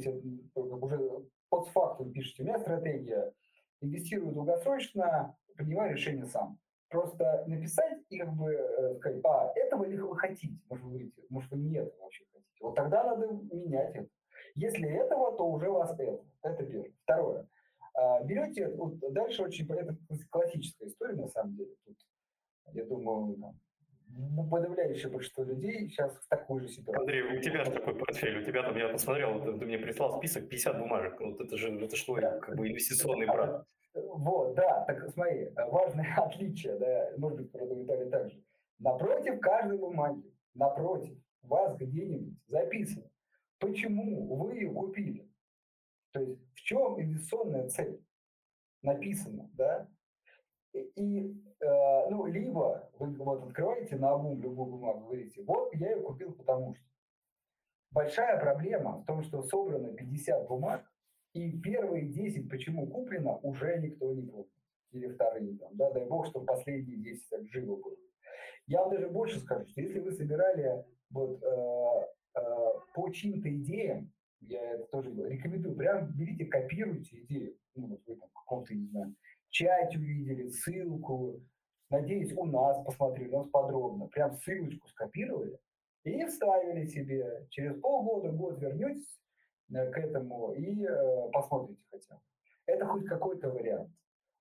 уже 0.55 1.25
под 1.49 1.67
фактом 1.69 2.11
пишете, 2.11 2.43
у 2.43 2.45
меня 2.45 2.59
стратегия 2.59 3.33
инвестирую 3.79 4.33
долгосрочно, 4.33 5.37
принимаю 5.57 5.93
решение 5.93 6.25
сам. 6.25 6.57
Просто 6.89 7.43
написать 7.47 7.99
и 8.09 8.17
как 8.17 8.33
бы 8.33 8.53
э, 8.53 8.95
сказать, 8.95 9.19
а, 9.25 9.51
этого 9.55 9.83
ли 9.83 9.97
вы 9.97 10.17
хотите? 10.17 10.57
Может, 10.69 10.85
вы 10.85 10.91
говорите, 10.91 11.21
может, 11.29 11.51
вы 11.51 11.57
не 11.57 11.75
этого 11.75 12.03
вообще 12.03 12.23
хотите. 12.31 12.57
Вот 12.61 12.75
тогда 12.75 13.03
надо 13.03 13.27
менять 13.51 13.93
это. 13.95 14.07
Если 14.55 14.89
этого, 14.89 15.35
то 15.35 15.45
уже 15.45 15.69
вас 15.69 15.93
это. 15.99 16.23
Это 16.43 16.63
первое. 16.63 16.93
Второе. 17.03 17.47
А, 17.93 18.23
берете, 18.23 18.69
вот 18.69 18.99
дальше 19.11 19.43
очень, 19.43 19.67
это 19.69 19.97
классическая 20.29 20.87
история 20.87 21.15
на 21.15 21.27
самом 21.27 21.57
деле. 21.57 21.75
Тут, 21.85 21.97
я 22.73 22.85
думаю, 22.85 23.35
там, 23.35 23.59
ну, 24.09 24.47
подавляющее 24.47 25.11
большинство 25.11 25.43
людей 25.43 25.89
сейчас 25.89 26.15
в 26.15 26.27
такой 26.29 26.61
же 26.61 26.69
ситуации. 26.69 27.01
Андрей, 27.01 27.37
у 27.37 27.41
тебя 27.41 27.65
же 27.65 27.71
такой 27.71 27.95
портфель, 27.95 28.39
у 28.39 28.45
тебя 28.45 28.63
там, 28.63 28.77
я 28.77 28.89
посмотрел, 28.89 29.41
ты, 29.41 29.59
ты 29.59 29.65
мне 29.65 29.77
прислал 29.77 30.17
список 30.17 30.47
50 30.47 30.79
бумажек, 30.79 31.19
вот 31.19 31.41
это 31.41 31.57
же, 31.57 31.77
это 31.83 31.95
что, 31.95 32.15
да. 32.15 32.39
как 32.39 32.55
бы 32.55 32.69
инвестиционный 32.69 33.27
брат. 33.27 33.65
Вот, 34.05 34.55
да, 34.55 34.85
так 34.85 35.09
смотри, 35.09 35.49
важное 35.55 36.13
отличие, 36.17 36.77
да, 36.77 37.11
может 37.17 37.37
быть, 37.39 37.53
Виталий 37.53 38.09
также. 38.09 38.43
напротив 38.79 39.39
каждой 39.39 39.77
бумаги, 39.77 40.23
напротив, 40.53 41.17
вас 41.43 41.77
где-нибудь 41.77 42.37
записано, 42.47 43.09
почему 43.59 44.35
вы 44.35 44.55
ее 44.55 44.71
купили. 44.71 45.29
То 46.11 46.21
есть 46.21 46.41
в 46.53 46.59
чем 46.61 46.99
инвестиционная 47.01 47.69
цель 47.69 48.01
написано, 48.81 49.49
да? 49.53 49.87
И, 50.73 51.35
э, 51.59 52.09
ну, 52.09 52.25
либо 52.25 52.89
вы 52.99 53.15
вот 53.15 53.43
открываете 53.47 53.95
на 53.95 54.11
обум 54.11 54.41
любую 54.41 54.71
бумагу, 54.71 55.05
говорите, 55.05 55.43
вот 55.43 55.73
я 55.75 55.91
ее 55.91 56.01
купил 56.01 56.33
потому 56.33 56.75
что. 56.75 56.83
Большая 57.91 58.39
проблема 58.39 58.97
в 58.97 59.05
том, 59.05 59.23
что 59.23 59.41
собрано 59.41 59.93
50 59.93 60.47
бумаг, 60.47 60.85
и 61.37 61.59
первые 61.59 62.07
10, 62.07 62.49
почему 62.49 62.87
куплено, 62.87 63.39
уже 63.43 63.77
никто 63.79 64.13
не 64.13 64.23
помнит. 64.23 64.51
Или 64.91 65.09
вторые, 65.09 65.57
там, 65.57 65.75
да, 65.75 65.91
дай 65.91 66.05
бог, 66.05 66.27
что 66.27 66.41
последние 66.41 66.97
10 66.97 67.29
так 67.29 67.47
живо 67.49 67.75
было. 67.75 67.95
Я 68.65 68.81
вам 68.81 68.91
даже 68.91 69.09
больше 69.09 69.39
скажу, 69.39 69.65
что 69.67 69.81
если 69.81 69.99
вы 69.99 70.11
собирали 70.11 70.83
вот 71.09 71.41
э, 71.43 72.05
э, 72.35 72.41
по 72.93 73.09
чьим-то 73.11 73.49
идеям, 73.49 74.11
я 74.41 74.61
это 74.73 74.85
тоже 74.85 75.09
рекомендую, 75.29 75.75
прям 75.75 76.11
берите, 76.13 76.45
копируйте 76.45 77.21
идею. 77.23 77.57
Ну, 77.75 77.87
вот 77.87 78.01
вы 78.05 78.15
там 78.15 78.29
каком-то, 78.29 78.73
не 78.73 78.87
знаю, 78.87 79.15
чате 79.49 79.97
увидели, 79.97 80.49
ссылку, 80.49 81.41
надеюсь, 81.89 82.33
у 82.33 82.45
нас 82.45 82.83
посмотрели, 82.85 83.33
у 83.33 83.39
нас 83.39 83.47
подробно, 83.49 84.07
прям 84.07 84.33
ссылочку 84.33 84.87
скопировали 84.87 85.59
и 86.03 86.25
вставили 86.25 86.85
себе. 86.85 87.47
Через 87.49 87.79
полгода, 87.79 88.31
год 88.31 88.59
вернетесь 88.59 89.19
к 89.69 89.97
этому 89.97 90.53
и 90.53 90.85
э, 90.85 91.29
посмотрите 91.31 91.81
хотя 91.91 92.15
бы. 92.15 92.21
Это 92.65 92.85
хоть 92.85 93.05
какой-то 93.05 93.49
вариант. 93.49 93.91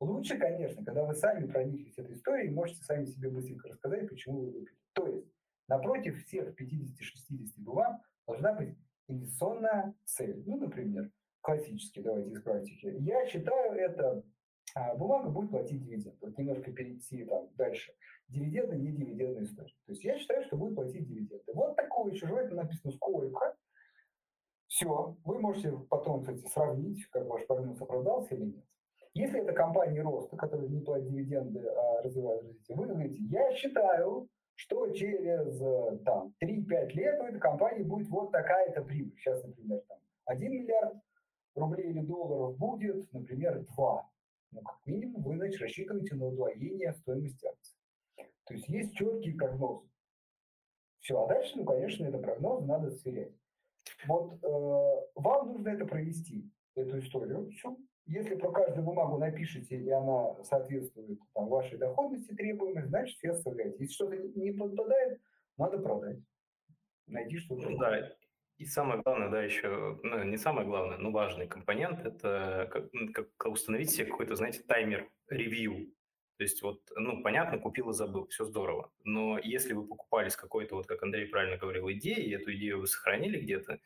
Лучше, 0.01 0.39
конечно, 0.39 0.85
когда 0.85 1.05
вы 1.05 1.15
сами 1.15 1.47
прониклись 1.47 1.97
этой 1.97 2.15
историей, 2.15 2.51
можете 2.51 2.83
сами 2.85 3.07
себе 3.07 3.31
быстренько 3.31 3.69
рассказать, 3.69 4.09
почему 4.09 4.41
вы 4.41 4.51
выпили. 4.51 4.77
То 4.93 5.07
есть, 5.07 5.27
напротив 5.69 6.23
всех 6.25 6.49
50-60 6.61 7.53
бумаг 7.59 8.01
должна 8.27 8.53
быть 8.53 8.77
инвестиционная 9.09 9.95
цель. 10.05 10.43
Ну, 10.47 10.59
например, 10.59 11.11
классический, 11.41 12.03
давайте 12.03 12.31
из 12.31 12.43
практики. 12.43 12.95
Я 12.99 13.27
считаю, 13.27 13.73
это 13.73 14.23
а, 14.75 14.95
бумага 14.95 15.31
будет 15.31 15.51
платить 15.51 15.83
дивиденды. 15.83 16.19
Вот 16.21 16.37
немножко 16.37 16.71
перейти 16.73 17.25
там 17.25 17.49
дальше. 17.55 17.93
Дивиденды, 18.29 18.77
не 18.77 18.93
дивидендная 18.93 19.45
история. 19.45 19.75
То 19.87 19.93
есть 19.93 20.05
я 20.05 20.19
считаю, 20.19 20.43
что 20.45 20.57
будет 20.57 20.75
платить 20.75 21.07
дивиденды. 21.07 21.45
Вот 21.55 21.77
такое 21.77 22.12
еще 22.12 22.27
желательно 22.27 22.65
написано 22.65 22.93
сколько. 22.93 23.57
Все, 24.77 25.17
вы 25.25 25.39
можете 25.39 25.73
потом, 25.89 26.21
кстати, 26.21 26.47
сравнить, 26.49 27.07
как 27.07 27.27
ваш 27.29 27.47
прогноз 27.47 27.81
оправдался 27.81 28.35
или 28.35 28.45
нет. 28.45 28.65
Если 29.15 29.41
это 29.41 29.55
компания 29.55 30.03
роста, 30.03 30.37
которая 30.37 30.69
не 30.69 30.83
платит 30.83 31.09
дивиденды, 31.09 31.67
а 31.67 32.03
развивает 32.03 32.43
развитие, 32.43 32.77
вы 32.77 32.87
говорите, 32.87 33.17
я 33.31 33.55
считаю, 33.55 34.29
что 34.55 34.91
через 34.91 35.59
там, 36.05 36.35
3-5 36.45 36.89
лет 36.91 37.19
у 37.19 37.25
этой 37.25 37.41
компании 37.41 37.85
будет 37.85 38.11
вот 38.11 38.33
такая-то 38.33 38.83
прибыль. 38.83 39.17
Сейчас, 39.17 39.43
например, 39.45 39.81
там 39.89 39.99
1 40.27 40.53
миллиард 40.53 40.99
рублей 41.55 41.89
или 41.89 42.01
долларов 42.01 42.59
будет, 42.59 43.11
например, 43.15 43.65
2. 43.77 44.11
Ну, 44.51 44.61
как 44.61 44.79
минимум, 44.85 45.23
вы, 45.23 45.37
значит, 45.37 45.59
рассчитываете 45.59 46.17
на 46.17 46.27
удвоение 46.27 46.93
стоимости 46.93 47.47
акций. 47.47 47.79
То 48.45 48.53
есть 48.53 48.69
есть 48.69 48.93
четкие 48.93 49.37
прогнозы. 49.37 49.89
Все, 51.01 51.19
а 51.19 51.27
дальше, 51.27 51.55
ну, 51.57 51.65
конечно, 51.65 52.05
это 52.05 52.19
прогноз 52.19 52.62
надо 52.67 52.91
сверять. 52.91 53.33
Вот 54.07 54.42
э, 54.42 55.20
вам 55.20 55.49
нужно 55.49 55.68
это 55.70 55.87
провести, 55.87 56.51
эту 56.75 56.99
историю. 56.99 57.49
Все, 57.51 57.77
если 58.07 58.37
про 58.37 58.53
каждую 58.53 58.85
бумагу 58.85 59.18
напишите, 59.18 59.77
и 59.77 59.90
она 59.90 60.42
соответствует 60.44 61.18
там, 61.35 61.49
вашей 61.49 61.77
доходности 61.77 62.33
требуемой, 62.35 62.87
значит, 62.87 63.16
все 63.18 63.31
оставляете. 63.31 63.79
Если 63.81 63.94
что-то 63.94 64.16
не 64.16 64.53
подпадает, 64.53 65.20
надо 65.57 65.79
продать. 65.79 66.18
Найти 67.07 67.38
что-то. 67.38 67.77
Да, 67.79 68.12
и 68.59 68.64
самое 68.64 69.03
главное, 69.03 69.29
да, 69.29 69.42
еще, 69.42 69.99
ну, 70.03 70.22
не 70.22 70.37
самое 70.37 70.66
главное, 70.66 70.96
но 70.99 71.11
важный 71.11 71.46
компонент– 71.46 72.01
это 72.07 72.68
как, 72.72 72.90
как 73.12 73.53
установить 73.53 73.90
себе 73.90 74.07
какой-то, 74.07 74.37
знаете, 74.37 74.62
таймер 74.62 75.11
ревью. 75.29 75.92
То 76.37 76.42
есть 76.42 76.62
вот, 76.62 76.83
ну, 76.94 77.22
понятно, 77.22 77.59
купил 77.59 77.90
и 77.90 77.94
забыл, 77.94 78.27
все 78.29 78.44
здорово. 78.44 78.92
Но 79.05 79.38
если 79.38 79.72
вы 79.72 79.87
покупали 79.87 80.29
с 80.29 80.37
какой-то, 80.37 80.77
вот 80.77 80.87
как 80.87 81.03
Андрей 81.03 81.27
правильно 81.27 81.57
говорил, 81.57 81.90
идеей, 81.90 82.29
и 82.29 82.35
эту 82.35 82.55
идею 82.55 82.81
вы 82.81 82.87
сохранили 82.87 83.40
где-то, 83.40 83.81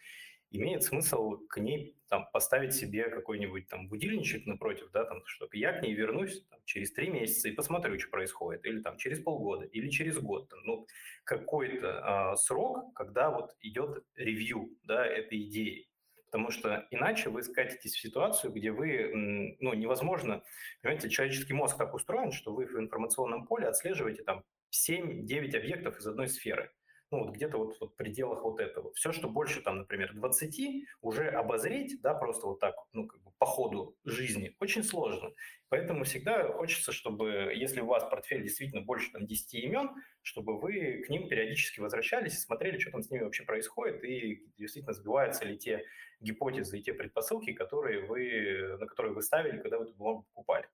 имеет 0.50 0.82
смысл 0.82 1.36
к 1.48 1.60
ней 1.60 1.96
там, 2.08 2.28
поставить 2.32 2.74
себе 2.74 3.08
какой-нибудь 3.08 3.68
там 3.68 3.88
будильничек 3.88 4.46
напротив, 4.46 4.90
да, 4.92 5.04
там, 5.04 5.24
чтобы 5.26 5.56
я 5.56 5.72
к 5.72 5.82
ней 5.82 5.94
вернусь 5.94 6.44
там, 6.50 6.58
через 6.64 6.92
три 6.92 7.08
месяца 7.08 7.48
и 7.48 7.52
посмотрю, 7.52 7.98
что 7.98 8.10
происходит, 8.10 8.66
или 8.66 8.80
там 8.80 8.96
через 8.96 9.20
полгода, 9.20 9.64
или 9.66 9.88
через 9.88 10.18
год, 10.18 10.48
там, 10.48 10.58
ну, 10.64 10.86
какой-то 11.24 12.32
э, 12.32 12.36
срок, 12.36 12.92
когда 12.94 13.30
вот 13.30 13.54
идет 13.60 14.04
ревью, 14.16 14.70
да, 14.82 15.06
этой 15.06 15.40
идеи. 15.44 15.89
Потому 16.30 16.50
что 16.50 16.86
иначе 16.90 17.28
вы 17.28 17.42
скатитесь 17.42 17.94
в 17.94 18.00
ситуацию, 18.00 18.52
где 18.52 18.70
вы, 18.70 19.56
ну, 19.58 19.74
невозможно, 19.74 20.42
понимаете, 20.80 21.10
человеческий 21.10 21.54
мозг 21.54 21.76
так 21.76 21.92
устроен, 21.92 22.30
что 22.30 22.54
вы 22.54 22.66
в 22.66 22.78
информационном 22.78 23.46
поле 23.46 23.66
отслеживаете 23.66 24.22
там 24.22 24.44
7-9 24.72 25.56
объектов 25.56 25.98
из 25.98 26.06
одной 26.06 26.28
сферы 26.28 26.70
ну, 27.10 27.24
вот 27.24 27.34
где-то 27.34 27.58
вот, 27.58 27.76
в 27.80 27.96
пределах 27.96 28.42
вот 28.44 28.60
этого. 28.60 28.92
Все, 28.94 29.12
что 29.12 29.28
больше, 29.28 29.62
там, 29.62 29.78
например, 29.78 30.14
20, 30.14 30.86
уже 31.00 31.28
обозреть, 31.28 32.00
да, 32.02 32.14
просто 32.14 32.46
вот 32.46 32.60
так, 32.60 32.76
ну, 32.92 33.06
как 33.06 33.20
бы 33.22 33.32
по 33.38 33.46
ходу 33.46 33.96
жизни, 34.04 34.54
очень 34.60 34.84
сложно. 34.84 35.32
Поэтому 35.68 36.04
всегда 36.04 36.48
хочется, 36.52 36.92
чтобы, 36.92 37.52
если 37.54 37.80
у 37.80 37.86
вас 37.86 38.04
портфель 38.08 38.42
действительно 38.42 38.82
больше, 38.82 39.10
там, 39.10 39.26
10 39.26 39.54
имен, 39.54 39.90
чтобы 40.22 40.58
вы 40.58 41.02
к 41.04 41.08
ним 41.08 41.28
периодически 41.28 41.80
возвращались 41.80 42.34
и 42.34 42.40
смотрели, 42.40 42.78
что 42.78 42.92
там 42.92 43.02
с 43.02 43.10
ними 43.10 43.24
вообще 43.24 43.44
происходит, 43.44 44.04
и 44.04 44.46
действительно 44.56 44.92
сбиваются 44.92 45.44
ли 45.44 45.58
те 45.58 45.84
гипотезы 46.20 46.78
и 46.78 46.82
те 46.82 46.92
предпосылки, 46.92 47.52
которые 47.52 48.06
вы, 48.06 48.76
на 48.78 48.86
которые 48.86 49.14
вы 49.14 49.22
ставили, 49.22 49.60
когда 49.60 49.78
вы 49.78 49.84
эту 49.84 49.94
бумагу 49.94 50.26
покупали. 50.32 50.68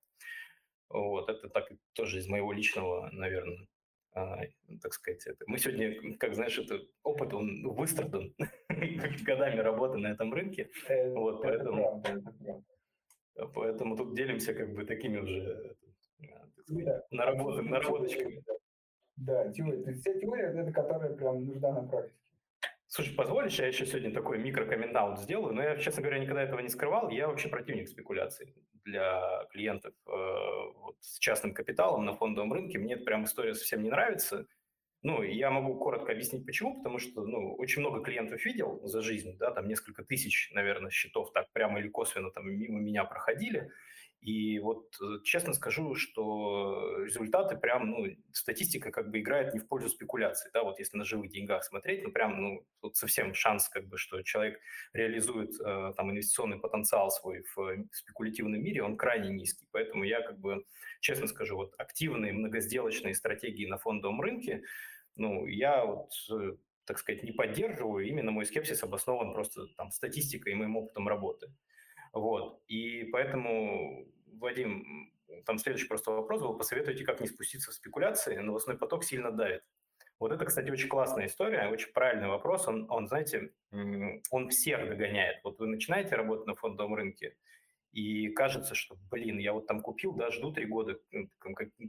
Вот, 0.89 1.29
это 1.29 1.49
так 1.49 1.69
тоже 1.95 2.19
из 2.19 2.29
моего 2.29 2.53
личного, 2.53 3.09
наверное, 3.13 3.67
так 4.81 4.93
сказать, 4.95 5.27
это. 5.27 5.45
мы 5.47 5.59
сегодня, 5.59 6.17
как 6.19 6.35
знаешь, 6.35 6.59
это 6.59 6.81
опыт, 7.03 7.35
он 7.35 7.63
выстрадан 7.69 8.35
годами 9.25 9.61
работы 9.61 9.99
на 9.99 10.09
этом 10.09 10.33
рынке, 10.33 10.71
э, 10.89 11.13
вот, 11.13 11.43
поэтому, 11.43 12.03
поэтому 13.55 13.97
тут 13.97 14.15
делимся 14.15 14.55
как 14.55 14.73
бы 14.75 14.85
такими 14.85 15.19
уже 15.19 15.77
сказать, 16.63 17.03
наработочками. 17.11 18.43
Да, 19.17 19.51
теория. 19.53 19.83
То 19.83 19.91
есть 19.91 20.03
вся 20.03 20.19
теория, 20.19 20.47
это 20.47 20.73
которая 20.73 21.15
прям 21.15 21.45
нужна 21.47 21.73
на 21.73 21.89
практике. 21.89 22.17
Слушай, 22.89 23.15
позволишь, 23.15 23.59
я 23.59 23.67
еще 23.67 23.85
сегодня 23.85 24.13
такой 24.13 24.39
микрокомментаут 24.39 25.19
сделаю, 25.21 25.55
но 25.55 25.63
я, 25.63 25.77
честно 25.77 26.03
говоря, 26.03 26.19
никогда 26.19 26.43
этого 26.43 26.61
не 26.61 26.69
скрывал. 26.69 27.11
Я 27.11 27.29
вообще 27.29 27.49
противник 27.49 27.89
спекуляций 27.89 28.55
для 28.87 29.45
клиентов 29.51 29.93
э, 30.07 30.11
вот, 30.11 30.97
с 31.01 31.19
частным 31.19 31.53
капиталом 31.53 32.05
на 32.05 32.15
фондовом 32.15 32.53
рынке. 32.53 32.79
Мне 32.79 32.95
эта 32.95 33.05
прям 33.05 33.25
история 33.25 33.55
совсем 33.55 33.83
не 33.83 33.91
нравится. 33.91 34.47
Ну, 35.03 35.23
я 35.23 35.51
могу 35.51 35.79
коротко 35.79 36.13
объяснить, 36.13 36.47
почему. 36.47 36.79
Потому 36.79 36.99
что, 36.99 37.25
ну, 37.27 37.55
очень 37.57 37.81
много 37.81 38.03
клиентов 38.03 38.45
видел 38.45 38.81
за 38.85 39.03
жизнь, 39.03 39.37
да, 39.37 39.51
там 39.51 39.69
несколько 39.69 40.05
тысяч, 40.05 40.51
наверное, 40.53 40.91
счетов 40.91 41.33
так 41.33 41.53
прямо 41.53 41.81
или 41.81 41.89
косвенно 41.89 42.31
там 42.31 42.49
мимо 42.49 42.81
меня 42.81 43.05
проходили. 43.05 43.71
И 44.21 44.59
вот 44.59 44.97
э, 45.01 45.23
честно 45.23 45.53
скажу, 45.53 45.95
что 45.95 47.05
результаты 47.05 47.57
прям, 47.57 47.91
ну, 47.91 48.07
статистика 48.33 48.91
как 48.91 49.11
бы 49.11 49.21
играет 49.21 49.55
не 49.55 49.61
в 49.61 49.69
пользу 49.69 49.89
спекуляции, 49.89 50.51
да, 50.53 50.65
вот 50.65 50.79
если 50.79 50.97
на 50.97 51.05
живых 51.05 51.31
деньгах 51.31 51.63
смотреть, 51.65 52.03
ну, 52.03 52.11
прям, 52.11 52.43
ну, 52.43 52.67
тут 52.81 52.97
совсем 52.97 53.35
шанс 53.35 53.69
как 53.69 53.87
бы, 53.87 53.99
что 53.99 54.23
человек 54.23 54.59
реализует 54.93 55.51
э, 55.61 55.93
там 55.97 56.11
инвестиционный 56.11 56.59
потенциал 56.59 57.11
свой 57.11 57.45
в 57.55 57.61
э, 57.61 57.85
спекулятивном 57.93 58.61
мире, 58.61 58.83
он 58.83 58.97
крайне 58.97 59.31
низкий, 59.31 59.69
поэтому 59.71 60.03
я 60.03 60.23
как 60.23 60.41
бы, 60.41 60.65
честно 61.01 61.29
скажу, 61.29 61.57
вот 61.57 61.75
активные 61.79 62.33
многосделочные 62.33 63.15
стратегии 63.15 63.67
на 63.67 63.79
фондовом 63.79 64.21
рынке, 64.21 64.63
ну, 65.15 65.47
я 65.47 65.85
вот 65.85 66.11
э, 66.33 66.57
так 66.87 66.99
сказать, 66.99 67.23
не 67.23 67.33
поддерживаю, 67.33 68.07
именно 68.07 68.31
мой 68.31 68.47
скепсис 68.47 68.83
обоснован 68.83 69.35
просто 69.35 69.67
там 69.77 69.91
статистикой 69.91 70.53
и 70.53 70.57
моим 70.57 70.77
опытом 70.77 71.09
работы. 71.09 71.53
Вот. 72.13 72.63
И 72.69 73.05
поэтому, 73.13 74.07
Вадим, 74.39 75.13
там 75.45 75.59
следующий 75.59 75.89
просто 75.89 76.11
вопрос 76.11 76.43
был, 76.43 76.57
посоветуйте, 76.57 77.05
как 77.05 77.21
не 77.21 77.27
спуститься 77.27 77.71
в 77.71 77.75
спекуляции, 77.75 78.37
новостной 78.37 78.77
поток 78.77 79.05
сильно 79.05 79.31
давит. 79.31 79.63
Вот 80.19 80.33
это, 80.33 80.47
кстати, 80.47 80.71
очень 80.71 80.89
классная 80.89 81.27
история, 81.27 81.69
очень 81.69 81.93
правильный 81.93 82.29
вопрос. 82.29 82.67
Он, 82.69 82.87
он, 82.91 83.07
знаете, 83.07 83.53
он 84.31 84.49
всех 84.49 84.89
догоняет. 84.89 85.41
Вот 85.45 85.59
вы 85.59 85.67
начинаете 85.67 86.17
работать 86.17 86.47
на 86.47 86.55
фондовом 86.55 86.95
рынке, 86.95 87.37
и 87.93 88.29
кажется, 88.29 88.75
что, 88.75 88.97
блин, 89.11 89.39
я 89.39 89.55
вот 89.55 89.67
там 89.67 89.81
купил, 89.81 90.13
да, 90.13 90.31
жду 90.31 90.53
три 90.53 90.67
года, 90.67 90.99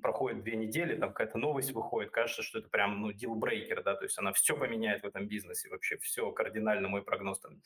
проходит 0.01 0.41
две 0.41 0.55
недели, 0.55 0.95
там 0.95 1.09
какая-то 1.09 1.37
новость 1.37 1.71
выходит, 1.71 2.11
кажется, 2.11 2.43
что 2.43 2.59
это 2.59 2.69
прям, 2.69 3.01
ну, 3.01 3.11
дилбрейкер, 3.11 3.83
да, 3.83 3.93
то 3.93 4.05
есть 4.05 4.17
она 4.17 4.31
все 4.31 4.55
поменяет 4.55 5.03
в 5.03 5.05
этом 5.05 5.27
бизнесе, 5.27 5.69
вообще 5.69 5.97
все 5.97 6.31
кардинально, 6.31 6.87
мой 6.87 7.03
прогноз 7.03 7.39
там 7.39 7.61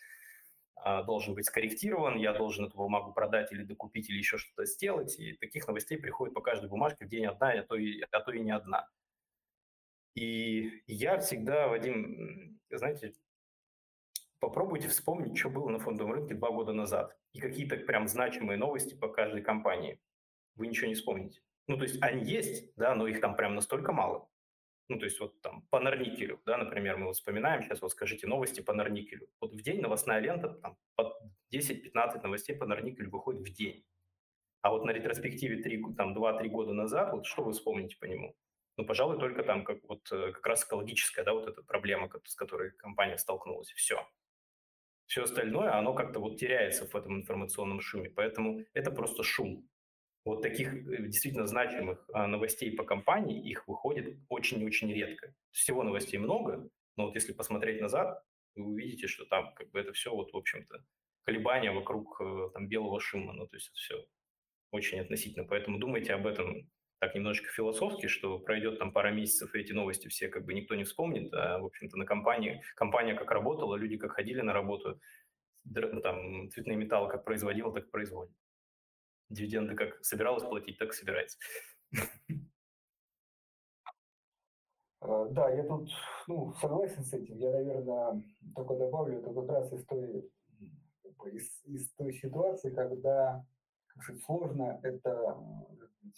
должен 1.06 1.36
быть 1.36 1.46
скорректирован, 1.46 2.18
я 2.18 2.34
должен 2.34 2.66
эту 2.66 2.78
бумагу 2.78 3.14
продать 3.14 3.52
или 3.52 3.64
докупить, 3.64 4.10
или 4.10 4.18
еще 4.18 4.38
что-то 4.38 4.66
сделать. 4.66 5.20
И 5.20 5.34
таких 5.34 5.68
новостей 5.68 5.98
приходит 5.98 6.34
по 6.34 6.42
каждой 6.42 6.70
бумажке 6.70 7.06
в 7.06 7.10
день 7.10 7.26
одна, 7.26 7.52
а 7.52 7.64
то 7.64 7.76
и, 7.76 8.02
а 8.02 8.20
то 8.20 8.32
и 8.32 8.40
не 8.40 8.52
одна. 8.52 8.88
И 10.16 10.84
я 10.88 11.20
всегда, 11.20 11.68
Вадим, 11.68 12.60
знаете, 12.70 13.14
попробуйте 14.40 14.88
вспомнить, 14.88 15.38
что 15.38 15.50
было 15.50 15.70
на 15.70 15.80
фондовом 15.80 16.14
рынке 16.14 16.34
два 16.34 16.50
года 16.52 16.74
назад 16.74 17.16
и 17.34 17.40
какие-то 17.40 17.78
прям 17.78 18.08
значимые 18.08 18.58
новости 18.58 18.96
по 18.96 19.08
каждой 19.08 19.42
компании. 19.42 20.02
Вы 20.56 20.68
ничего 20.68 20.88
не 20.88 20.96
вспомните. 20.96 21.42
Ну, 21.68 21.78
то 21.78 21.84
есть 21.84 22.02
они 22.02 22.26
есть, 22.26 22.76
да, 22.76 22.96
но 22.96 23.08
их 23.08 23.22
там 23.22 23.36
прям 23.36 23.56
настолько 23.56 23.94
мало. 23.94 24.28
Ну, 24.92 25.00
то 25.00 25.06
есть 25.06 25.22
вот 25.22 25.40
там 25.42 25.62
по 25.70 25.80
Норникелю, 25.80 26.42
да, 26.46 26.58
например, 26.58 26.98
мы 26.98 27.06
вот 27.06 27.16
вспоминаем 27.16 27.64
сейчас, 27.64 27.82
вот 27.82 27.92
скажите 27.92 28.28
новости 28.28 28.60
по 28.60 28.74
Норникелю. 28.74 29.30
Вот 29.40 29.54
в 29.54 29.62
день 29.62 29.80
новостная 29.80 30.20
лента, 30.20 30.50
там, 30.50 30.78
по 30.96 31.18
10-15 31.50 32.22
новостей 32.22 32.58
по 32.58 32.66
Норникелю 32.66 33.10
выходит 33.10 33.42
в 33.42 33.54
день. 33.54 33.86
А 34.62 34.70
вот 34.70 34.84
на 34.84 34.92
ретроспективе 34.92 35.64
3, 35.64 35.96
там, 35.96 36.14
2-3 36.14 36.50
года 36.50 36.74
назад, 36.74 37.14
вот 37.14 37.26
что 37.26 37.42
вы 37.42 37.54
вспомните 37.54 37.96
по 38.02 38.04
нему? 38.04 38.36
Ну, 38.76 38.86
пожалуй, 38.86 39.18
только 39.18 39.44
там 39.44 39.64
как, 39.64 39.78
вот, 39.88 40.12
э, 40.12 40.34
как 40.34 40.46
раз 40.46 40.66
экологическая, 40.66 41.24
да, 41.24 41.36
вот 41.36 41.48
эта 41.48 41.64
проблема, 41.64 42.10
с 42.26 42.36
которой 42.36 42.72
компания 42.72 43.18
столкнулась. 43.18 43.72
Все. 43.72 44.06
Все 45.06 45.24
остальное, 45.24 45.74
оно 45.74 45.94
как-то 45.94 46.20
вот 46.20 46.36
теряется 46.38 46.86
в 46.86 46.94
этом 46.94 47.16
информационном 47.16 47.80
шуме. 47.80 48.10
Поэтому 48.10 48.60
это 48.74 48.92
просто 48.92 49.24
шум 49.24 49.70
вот 50.24 50.42
таких 50.42 50.74
э, 50.74 51.08
действительно 51.08 51.48
значимых 51.48 52.08
а, 52.14 52.28
новостей 52.28 52.76
по 52.76 52.84
компании, 52.84 53.50
их 53.50 53.68
выходит 53.68 54.20
очень-очень 54.30 54.92
редко. 54.94 55.34
Всего 55.52 55.84
новостей 55.84 56.20
много, 56.20 56.70
но 56.98 57.06
вот 57.06 57.16
если 57.16 57.34
посмотреть 57.34 57.82
назад, 57.82 58.24
вы 58.56 58.66
увидите, 58.66 59.08
что 59.08 59.26
там 59.26 59.54
как 59.56 59.72
бы 59.72 59.80
это 59.80 59.94
все 59.94 60.14
вот, 60.14 60.32
в 60.34 60.38
общем-то, 60.38 60.84
колебания 61.24 61.72
вокруг 61.72 62.22
э, 62.22 62.50
там 62.54 62.68
белого 62.68 63.00
шума, 63.00 63.34
ну, 63.34 63.48
то 63.48 63.56
есть 63.56 63.70
это 63.70 63.78
все 63.78 64.06
очень 64.72 65.00
относительно. 65.00 65.46
Поэтому 65.46 65.80
думайте 65.80 66.14
об 66.14 66.28
этом 66.28 66.70
так 67.00 67.16
немножечко 67.16 67.52
философски, 67.52 68.06
что 68.06 68.38
пройдет 68.38 68.78
там 68.78 68.94
пара 68.94 69.10
месяцев, 69.12 69.56
и 69.56 69.60
эти 69.60 69.74
новости 69.74 70.08
все 70.08 70.28
как 70.28 70.46
бы 70.46 70.54
никто 70.54 70.76
не 70.76 70.84
вспомнит, 70.84 71.34
а, 71.34 71.58
в 71.58 71.66
общем-то, 71.66 71.98
на 71.98 72.06
компании, 72.06 72.62
компания 72.76 73.16
как 73.16 73.32
работала, 73.32 73.76
люди 73.76 73.98
как 73.98 74.12
ходили 74.12 74.42
на 74.42 74.54
работу, 74.54 75.00
там, 76.04 76.50
цветные 76.50 76.78
металлы 76.78 77.10
как 77.10 77.24
производила, 77.24 77.74
так 77.74 77.88
и 77.88 77.90
производит 77.90 78.36
дивиденды 79.32 79.76
как 79.76 80.04
собиралась 80.04 80.44
платить, 80.44 80.78
так 80.78 80.90
и 80.90 80.94
собирается. 80.94 81.38
А, 85.00 85.26
да, 85.30 85.50
я 85.50 85.64
тут 85.64 85.90
ну, 86.28 86.54
согласен 86.54 87.04
с 87.04 87.14
этим. 87.14 87.38
Я, 87.38 87.52
наверное, 87.52 88.24
только 88.56 88.76
добавлю, 88.76 89.20
это 89.20 89.34
как 89.34 89.50
раз 89.50 89.74
из 89.74 89.84
той, 89.86 90.30
из, 91.32 91.64
из 91.66 91.92
той 91.94 92.14
ситуации, 92.14 92.70
когда 92.70 93.44
как 93.88 94.04
сказать, 94.04 94.24
сложно 94.24 94.80
это, 94.84 95.38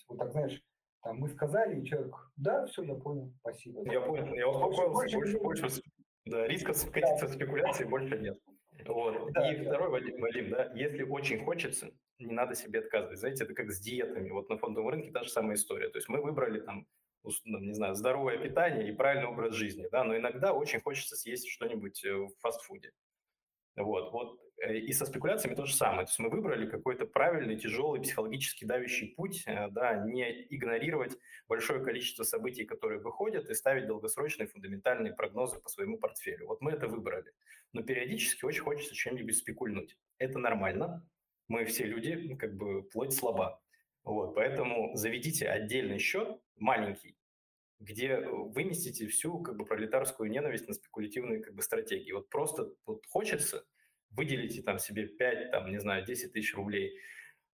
вот 0.10 0.18
так, 0.18 0.32
знаешь, 0.32 0.62
там 1.02 1.18
мы 1.20 1.30
сказали, 1.30 1.80
и 1.80 1.86
человек, 1.86 2.16
да, 2.36 2.66
все, 2.66 2.84
я 2.84 2.96
понял, 2.96 3.34
спасибо. 3.40 3.90
Я 3.92 4.02
понял, 4.02 4.34
я 4.34 4.48
успокоился, 4.48 5.18
больше, 5.18 5.40
больше, 5.40 5.40
больше 5.40 5.82
да, 6.26 6.48
риска 6.48 6.74
скатиться 6.74 7.26
да. 7.26 7.32
в 7.32 7.36
спекуляции 7.36 7.84
больше 7.84 8.18
нет. 8.18 8.40
Вот. 8.86 9.32
Да, 9.34 9.52
и 9.52 9.58
да. 9.58 9.70
второй, 9.70 9.90
Вадим, 9.90 10.22
Вадим, 10.22 10.50
да, 10.50 10.72
если 10.74 11.04
очень 11.04 11.44
хочется, 11.44 11.92
не 12.26 12.34
надо 12.34 12.56
себе 12.56 12.80
отказывать. 12.80 13.20
Знаете, 13.20 13.44
это 13.44 13.54
как 13.54 13.72
с 13.72 13.80
диетами. 13.80 14.30
Вот 14.30 14.50
на 14.50 14.58
фондовом 14.58 14.90
рынке 14.90 15.12
та 15.12 15.24
же 15.24 15.30
самая 15.30 15.56
история. 15.56 15.90
То 15.90 15.98
есть 15.98 16.10
мы 16.10 16.22
выбрали 16.22 16.60
там, 16.60 16.88
ну, 17.46 17.60
не 17.60 17.74
знаю, 17.74 17.96
здоровое 17.96 18.38
питание 18.38 18.90
и 18.90 18.96
правильный 18.96 19.28
образ 19.28 19.54
жизни, 19.54 19.88
да, 19.92 20.04
но 20.04 20.18
иногда 20.18 20.54
очень 20.54 20.82
хочется 20.82 21.16
съесть 21.16 21.48
что-нибудь 21.48 22.04
э, 22.04 22.14
в 22.14 22.32
фастфуде. 22.40 22.92
Вот, 23.76 24.12
вот. 24.12 24.40
Э, 24.58 24.78
и 24.78 24.92
со 24.94 25.06
спекуляциями 25.06 25.56
то 25.56 25.66
же 25.66 25.74
самое. 25.74 26.06
То 26.06 26.10
есть 26.10 26.20
мы 26.20 26.30
выбрали 26.30 26.70
какой-то 26.70 27.06
правильный, 27.06 27.58
тяжелый, 27.58 28.02
психологически 28.02 28.66
давящий 28.66 29.14
путь, 29.16 29.44
э, 29.46 29.70
да, 29.70 29.96
не 30.06 30.48
игнорировать 30.50 31.18
большое 31.48 31.84
количество 31.84 32.24
событий, 32.24 32.66
которые 32.66 33.00
выходят, 33.00 33.50
и 33.50 33.54
ставить 33.54 33.88
долгосрочные 33.88 34.48
фундаментальные 34.48 35.14
прогнозы 35.14 35.60
по 35.60 35.70
своему 35.70 35.98
портфелю. 35.98 36.48
Вот 36.48 36.62
мы 36.62 36.72
это 36.72 36.88
выбрали. 36.88 37.32
Но 37.74 37.82
периодически 37.84 38.46
очень 38.46 38.62
хочется 38.62 38.94
чем-нибудь 38.94 39.38
спекульнуть. 39.38 39.98
Это 40.20 40.40
нормально. 40.40 41.08
Мы 41.48 41.66
все 41.66 41.86
люди, 41.86 42.36
как 42.36 42.56
бы 42.56 42.84
плоть 42.84 43.14
слаба. 43.14 43.62
Вот, 44.04 44.36
поэтому 44.36 44.96
заведите 44.96 45.48
отдельный 45.48 45.98
счет, 45.98 46.40
маленький, 46.58 47.18
где 47.80 48.18
выместите 48.18 49.08
всю 49.08 49.40
как 49.40 49.56
бы 49.56 49.66
пролетарскую 49.66 50.30
ненависть 50.30 50.68
на 50.68 50.74
спекулятивные 50.74 51.42
как 51.42 51.54
бы 51.56 51.62
стратегии. 51.62 52.12
Вот 52.12 52.30
просто 52.30 52.74
вот 52.86 53.06
хочется, 53.08 53.66
выделите 54.10 54.62
там 54.62 54.80
себе 54.80 55.08
5, 55.08 55.52
там, 55.52 55.72
не 55.72 55.80
знаю, 55.80 56.06
10 56.06 56.34
тысяч 56.34 56.54
рублей 56.54 56.98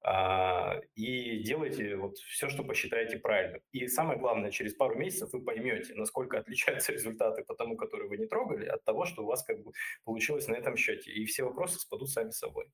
а, 0.01 0.79
и 0.95 1.43
делайте 1.43 1.97
вот 1.97 2.17
все, 2.17 2.47
что 2.47 2.63
посчитаете 2.63 3.17
правильным. 3.17 3.61
И 3.71 3.87
самое 3.87 4.17
главное, 4.17 4.49
через 4.49 4.73
пару 4.73 4.95
месяцев 4.95 5.33
вы 5.33 5.43
поймете, 5.43 5.93
насколько 5.95 6.39
отличаются 6.39 6.93
результаты 6.93 7.43
по 7.43 7.53
тому, 7.53 7.75
который 7.75 8.07
вы 8.07 8.17
не 8.17 8.25
трогали, 8.25 8.65
от 8.65 8.83
того, 8.85 9.05
что 9.05 9.23
у 9.23 9.25
вас 9.25 9.43
как 9.43 9.61
бы 9.61 9.73
получилось 10.05 10.47
на 10.47 10.55
этом 10.55 10.77
счете. 10.77 11.11
И 11.11 11.25
все 11.25 11.43
вопросы 11.43 11.79
спадут 11.79 12.09
сами 12.09 12.29
собой. 12.29 12.71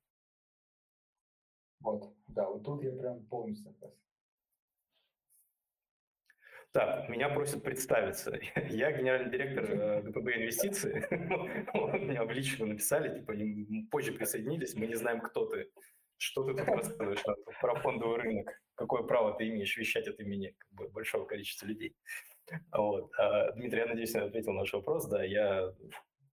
Вот, 1.85 2.11
да, 2.27 2.49
вот 2.49 2.63
тут 2.63 2.83
я 2.83 2.91
прям 2.91 3.23
полностью 3.25 3.71
согласен. 3.71 3.99
Так, 6.71 7.07
меня 7.09 7.29
просят 7.29 7.63
представиться. 7.63 8.37
Я 8.69 8.91
генеральный 8.91 9.31
директор 9.31 9.63
э, 9.65 10.01
ГПБ 10.03 10.27
инвестиции. 10.35 11.07
Меня 12.05 12.25
в 12.25 12.31
лично 12.31 12.65
написали, 12.65 13.19
типа, 13.19 13.33
позже 13.91 14.11
присоединились, 14.11 14.75
мы 14.75 14.87
не 14.87 14.95
знаем, 14.95 15.21
кто 15.21 15.45
ты. 15.45 15.69
Что 16.17 16.43
ты 16.43 16.55
тут 16.55 16.67
рассказываешь 16.67 17.23
про 17.61 17.75
фондовый 17.75 18.17
рынок? 18.17 18.61
Какое 18.73 19.03
право 19.03 19.37
ты 19.37 19.47
имеешь 19.47 19.77
вещать 19.77 20.07
от 20.07 20.19
имени 20.19 20.55
как 20.57 20.71
бы, 20.71 20.89
большого 20.89 21.25
количества 21.25 21.67
людей? 21.67 21.95
Вот. 22.71 23.11
А, 23.17 23.51
Дмитрий, 23.51 23.79
я 23.79 23.85
надеюсь, 23.85 24.15
я 24.15 24.25
ответил 24.25 24.53
на 24.53 24.61
ваш 24.61 24.73
вопрос. 24.73 25.07
Да, 25.07 25.23
я 25.23 25.71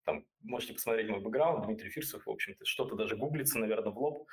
там, 0.04 0.24
можете 0.40 0.72
посмотреть 0.72 1.08
мой 1.08 1.20
бэкграунд, 1.20 1.66
Дмитрий 1.66 1.90
Фирсов, 1.90 2.26
в 2.26 2.30
общем-то, 2.30 2.64
что-то 2.64 2.96
даже 2.96 3.16
гуглится, 3.16 3.58
наверное, 3.58 3.92
в 3.92 3.98
лоб. 3.98 4.26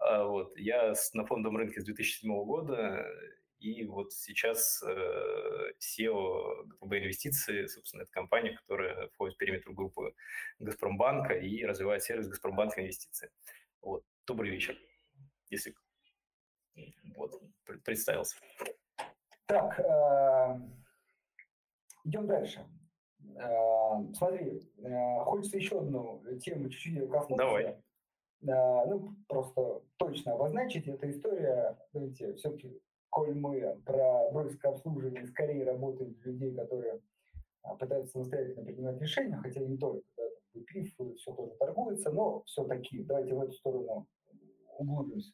А, 0.00 0.24
вот. 0.24 0.56
Я 0.56 0.94
на 1.12 1.26
фондовом 1.26 1.58
рынке 1.58 1.80
с 1.80 1.84
2007 1.84 2.28
года, 2.44 3.06
и 3.58 3.84
вот 3.84 4.12
сейчас 4.14 4.82
э, 4.82 5.72
SEO 5.78 6.64
ГПБ 6.66 6.98
инвестиции, 6.98 7.66
собственно, 7.66 8.02
это 8.02 8.10
компания, 8.10 8.56
которая 8.56 9.08
входит 9.08 9.36
в 9.36 9.38
периметр 9.38 9.72
группы 9.72 10.14
Газпромбанка 10.58 11.34
и 11.34 11.62
развивает 11.64 12.02
сервис 12.02 12.28
Газпромбанка 12.28 12.80
инвестиции. 12.80 13.30
Вот. 13.82 14.02
Добрый 14.26 14.50
вечер, 14.50 14.78
если 15.50 15.74
вот, 17.16 17.42
представился. 17.84 18.36
Так, 19.44 19.78
э, 19.80 20.60
идем 22.04 22.26
дальше. 22.26 22.66
Э, 23.36 24.14
смотри, 24.14 24.62
э, 24.78 25.24
хочется 25.24 25.58
еще 25.58 25.80
одну 25.80 26.22
тему 26.38 26.70
чуть-чуть 26.70 27.10
коснуться. 27.10 27.36
Давай. 27.36 27.76
Ну, 28.42 29.14
просто 29.28 29.82
точно 29.98 30.32
обозначить. 30.32 30.88
Эта 30.88 31.10
история, 31.10 31.76
знаете, 31.92 32.34
все-таки 32.34 32.80
коль 33.10 33.34
мы 33.34 33.80
про 33.84 34.30
брокерское 34.30 34.72
обслуживание 34.72 35.26
скорее 35.26 35.64
работаем 35.64 36.14
для 36.14 36.32
людей, 36.32 36.54
которые 36.54 37.00
а, 37.62 37.74
пытаются 37.74 38.12
самостоятельно 38.12 38.64
принимать 38.64 39.00
решения, 39.00 39.36
хотя 39.36 39.60
не 39.60 39.76
только, 39.76 40.06
да, 40.16 40.24
ПИФ, 40.66 40.94
все 41.16 41.34
тоже 41.34 41.52
торгуется, 41.58 42.10
но 42.10 42.42
все-таки 42.44 43.02
давайте 43.02 43.34
в 43.34 43.42
эту 43.42 43.52
сторону 43.52 44.06
углубимся. 44.78 45.32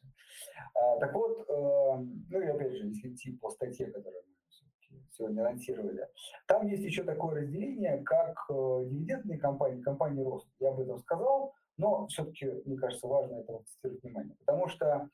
А, 0.75 0.97
так 0.99 1.13
вот, 1.13 1.47
э, 1.47 1.97
ну 2.29 2.41
и 2.41 2.45
опять 2.45 2.73
же, 2.73 2.87
если 2.87 3.13
идти 3.13 3.31
по 3.37 3.49
статье, 3.49 3.87
которую 3.87 4.23
мы 4.27 5.03
сегодня 5.11 5.41
анонсировали, 5.41 6.07
там 6.47 6.67
есть 6.67 6.83
еще 6.83 7.03
такое 7.03 7.41
разделение, 7.41 8.03
как 8.03 8.37
э, 8.49 8.83
дивидендные 8.87 9.39
компании, 9.39 9.81
компании 9.81 10.23
рост. 10.23 10.47
Я 10.59 10.71
об 10.71 10.79
этом 10.81 10.99
сказал, 10.99 11.53
но 11.77 12.07
все-таки, 12.07 12.51
мне 12.65 12.77
кажется, 12.77 13.07
важно 13.07 13.37
это 13.37 13.55
акцентировать 13.55 14.03
внимание, 14.03 14.35
потому 14.45 14.67
что 14.67 15.09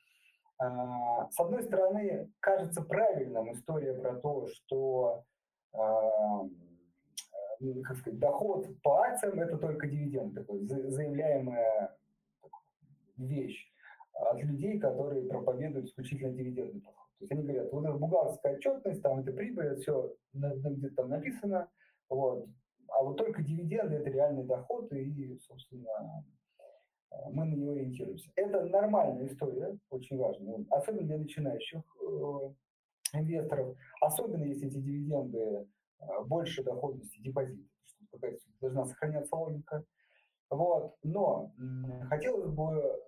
а, 0.59 1.29
с 1.29 1.39
одной 1.39 1.63
стороны, 1.63 2.31
кажется 2.39 2.81
правильным 2.81 3.51
история 3.53 3.93
про 3.93 4.15
то, 4.15 4.47
что 4.47 5.23
а, 5.73 6.47
как 7.83 7.97
сказать, 7.97 8.19
доход 8.19 8.67
по 8.81 9.01
акциям– 9.01 9.39
это 9.41 9.57
только 9.57 9.87
дивиденд, 9.87 10.35
такой 10.35 10.65
заявляемая 10.65 11.95
вещь 13.17 13.71
от 14.13 14.43
людей, 14.43 14.79
которые 14.79 15.27
проповедуют 15.27 15.87
исключительно 15.87 16.33
дивидендный 16.33 16.81
подход. 16.81 17.07
То 17.19 17.23
есть 17.23 17.31
они 17.31 17.43
говорят, 17.43 17.71
вот 17.71 17.85
эта 17.85 17.93
бухгалтерская 17.93 18.55
отчетность, 18.57 19.01
там 19.01 19.19
это 19.19 19.31
прибыль, 19.31 19.75
все 19.77 20.13
где-то 20.33 20.95
там 20.95 21.09
написано, 21.09 21.69
вот. 22.09 22.47
а 22.89 23.03
вот 23.03 23.17
только 23.17 23.41
дивиденды– 23.41 23.95
это 23.97 24.09
реальный 24.09 24.43
доход, 24.43 24.91
и, 24.91 25.39
собственно, 25.39 26.25
мы 27.31 27.45
на 27.45 27.55
него 27.55 27.71
ориентируемся. 27.71 28.31
Это 28.35 28.65
нормальная 28.65 29.27
история, 29.27 29.77
очень 29.89 30.17
важная, 30.17 30.65
особенно 30.69 31.07
для 31.07 31.17
начинающих 31.17 31.81
э, 32.01 32.53
инвесторов, 33.13 33.77
особенно 34.01 34.43
если 34.43 34.67
эти 34.67 34.77
дивиденды 34.77 35.39
э, 35.39 35.65
больше 36.25 36.63
доходности 36.63 37.21
депозита, 37.21 37.69
что 37.83 38.05
какая-то 38.11 38.39
должна 38.61 38.85
сохраняться 38.85 39.35
логика. 39.35 39.83
Вот. 40.49 40.95
Но 41.03 41.53
хотелось 42.09 42.51
бы, 42.51 43.01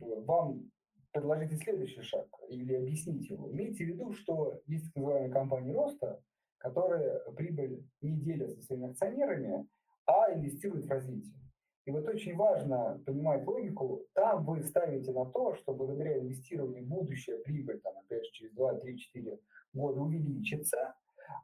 вам 0.00 0.70
предложить 1.12 1.62
следующий 1.62 2.02
шаг 2.02 2.26
или 2.48 2.74
объяснить 2.74 3.30
его. 3.30 3.50
Имейте 3.50 3.84
в 3.84 3.88
виду, 3.88 4.12
что 4.12 4.60
есть 4.66 4.86
так 4.86 4.96
называемые 4.96 5.32
компании 5.32 5.72
роста, 5.72 6.20
которые 6.58 7.20
прибыль 7.36 7.86
не 8.00 8.16
делят 8.20 8.50
со 8.50 8.62
своими 8.62 8.90
акционерами, 8.90 9.66
а 10.06 10.32
инвестируют 10.34 10.86
в 10.86 10.90
развитие. 10.90 11.43
И 11.84 11.90
вот 11.90 12.08
очень 12.08 12.34
важно 12.34 13.02
понимать 13.04 13.46
логику. 13.46 14.06
Там 14.14 14.44
вы 14.44 14.62
ставите 14.62 15.12
на 15.12 15.26
то, 15.26 15.54
что 15.54 15.74
благодаря 15.74 16.18
инвестированию 16.18 16.84
будущая 16.84 17.38
прибыль, 17.38 17.80
там, 17.80 17.98
опять 17.98 18.24
же, 18.24 18.32
через 18.32 18.52
2, 18.52 18.74
3, 18.76 18.98
4 18.98 19.38
года 19.74 20.00
увеличится. 20.00 20.94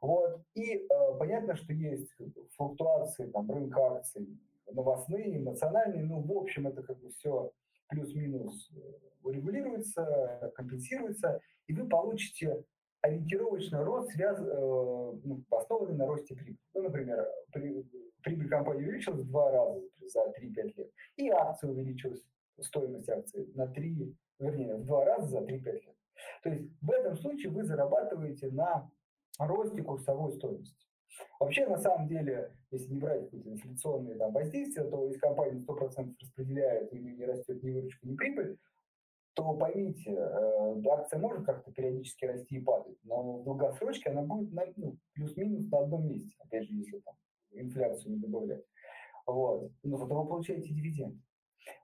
Вот. 0.01 0.41
И 0.55 0.77
э, 0.77 0.87
понятно, 1.19 1.55
что 1.55 1.73
есть 1.73 2.11
флуктуации 2.55 3.27
там, 3.27 3.51
рынка 3.51 3.95
акций, 3.95 4.27
новостные, 4.71 5.37
эмоциональные. 5.37 6.03
Ну, 6.03 6.21
в 6.21 6.31
общем, 6.37 6.67
это 6.67 6.81
как 6.81 6.99
бы 6.99 7.09
все 7.09 7.51
плюс-минус 7.89 8.71
э, 8.75 8.79
урегулируется, 9.23 10.51
компенсируется, 10.55 11.39
и 11.67 11.73
вы 11.73 11.87
получите 11.87 12.63
ориентировочно 13.01 13.83
рост, 13.83 14.11
связ, 14.11 14.39
э, 14.39 14.43
ну, 14.43 15.43
основанный 15.51 15.95
на 15.95 16.07
росте 16.07 16.35
прибыли. 16.35 16.57
Ну, 16.73 16.83
например, 16.83 17.27
при, 17.51 17.85
прибыль 18.21 18.49
компании 18.49 18.83
увеличилась 18.83 19.21
в 19.21 19.27
два 19.27 19.51
раза 19.51 19.81
за 20.01 20.21
3-5 20.39 20.73
лет, 20.77 20.91
и 21.17 21.29
акция 21.29 21.69
увеличилась, 21.69 22.23
стоимость 22.59 23.09
акции 23.09 23.49
на 23.55 23.67
3, 23.67 24.15
вернее, 24.39 24.75
в 24.75 24.85
два 24.85 25.05
раза 25.05 25.27
за 25.27 25.39
3-5 25.39 25.71
лет. 25.71 25.95
То 26.43 26.49
есть 26.49 26.69
в 26.81 26.91
этом 26.91 27.15
случае 27.15 27.51
вы 27.51 27.63
зарабатываете 27.63 28.49
на 28.51 28.89
росте 29.39 29.81
курсовой 29.81 30.31
стоимости. 30.33 30.85
Вообще, 31.39 31.67
на 31.67 31.77
самом 31.77 32.07
деле, 32.07 32.55
если 32.71 32.93
не 32.93 32.99
брать 32.99 33.25
какие-то 33.25 33.49
инфляционные 33.49 34.15
там, 34.15 34.31
воздействия, 34.31 34.83
то 34.85 35.05
если 35.05 35.19
компания 35.19 35.59
100% 35.59 36.15
распределяет, 36.21 36.93
и 36.93 36.99
не 36.99 37.25
растет 37.25 37.61
ни 37.63 37.71
выручка, 37.71 38.07
ни 38.07 38.15
прибыль, 38.15 38.57
то 39.33 39.53
поймите, 39.53 40.11
э, 40.11 40.81
акция 40.89 41.19
может 41.19 41.45
как-то 41.45 41.71
периодически 41.71 42.25
расти 42.25 42.57
и 42.57 42.61
падать, 42.61 42.97
но 43.03 43.39
в 43.39 43.43
долгосрочке 43.43 44.09
она 44.09 44.23
будет 44.23 44.51
на, 44.53 44.65
ну, 44.75 44.97
плюс-минус 45.13 45.69
на 45.71 45.79
одном 45.79 46.07
месте, 46.07 46.35
опять 46.39 46.65
же, 46.65 46.73
если 46.73 46.99
там 46.99 47.15
инфляцию 47.51 48.13
не 48.13 48.19
добавлять. 48.19 48.63
Вот. 49.25 49.71
Но 49.83 49.97
зато 49.97 50.21
вы 50.21 50.27
получаете 50.27 50.69
дивиденд. 50.69 51.15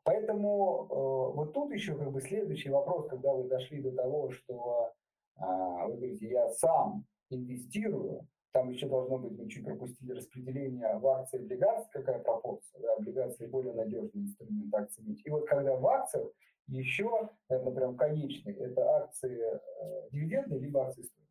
Поэтому 0.04 0.88
э, 0.90 1.36
вот 1.36 1.54
тут 1.54 1.72
еще 1.72 1.96
как 1.96 2.12
бы 2.12 2.22
следующий 2.22 2.70
вопрос, 2.70 3.08
когда 3.08 3.34
вы 3.34 3.48
дошли 3.48 3.82
до 3.82 3.92
того, 3.92 4.32
что 4.32 4.92
э, 5.38 5.44
вы 5.86 5.96
говорите, 5.96 6.30
я 6.30 6.50
сам 6.50 7.06
инвестирую, 7.30 8.28
там 8.54 8.70
еще 8.70 8.88
должно 8.88 9.20
быть, 9.20 9.38
мы 9.38 9.48
чуть 9.50 9.66
пропустили 9.66 10.14
распределение 10.14 10.98
в 10.98 11.08
акции 11.08 11.38
и 11.38 11.44
облигации, 11.44 11.90
какая 11.92 12.20
пропорция, 12.20 12.82
да, 12.82 12.94
облигации 12.96 13.46
более 13.46 13.74
надежный 13.74 14.24
инструмент 14.24 14.74
акции 14.74 15.04
И 15.24 15.30
вот 15.30 15.48
когда 15.48 15.76
в 15.76 15.86
акциях 15.86 16.32
еще, 16.68 17.30
это 17.50 17.70
прям 17.72 17.96
конечный, 17.96 18.54
это 18.54 18.82
акции 18.98 19.40
э, 19.40 20.10
дивидендные, 20.12 20.60
либо 20.60 20.88
акции 20.88 21.04
стоимости. 21.04 21.27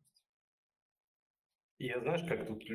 Я 1.79 1.99
знаешь, 1.99 2.27
как 2.27 2.47
тут 2.47 2.65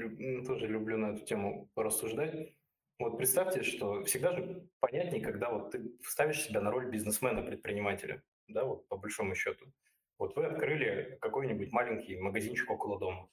тоже 0.47 0.69
люблю 0.69 0.97
на 0.97 1.15
эту 1.15 1.25
тему 1.25 1.71
порассуждать. 1.75 2.55
Вот 2.99 3.19
представьте, 3.19 3.63
что 3.63 4.05
всегда 4.05 4.33
же 4.33 4.69
понятнее, 4.79 5.23
когда 5.23 5.51
вот 5.51 5.73
ты 5.73 5.93
ставишь 6.03 6.43
себя 6.43 6.61
на 6.61 6.71
роль 6.71 6.89
бизнесмена-предпринимателя, 6.89 8.23
да, 8.47 8.65
вот 8.65 8.87
по 8.87 8.97
большому 8.97 9.35
счету. 9.35 9.67
Вот 10.19 10.37
вы 10.37 10.47
открыли 10.47 11.19
какой-нибудь 11.21 11.73
маленький 11.73 12.17
магазинчик 12.17 12.71
около 12.71 13.01
дома, 13.01 13.29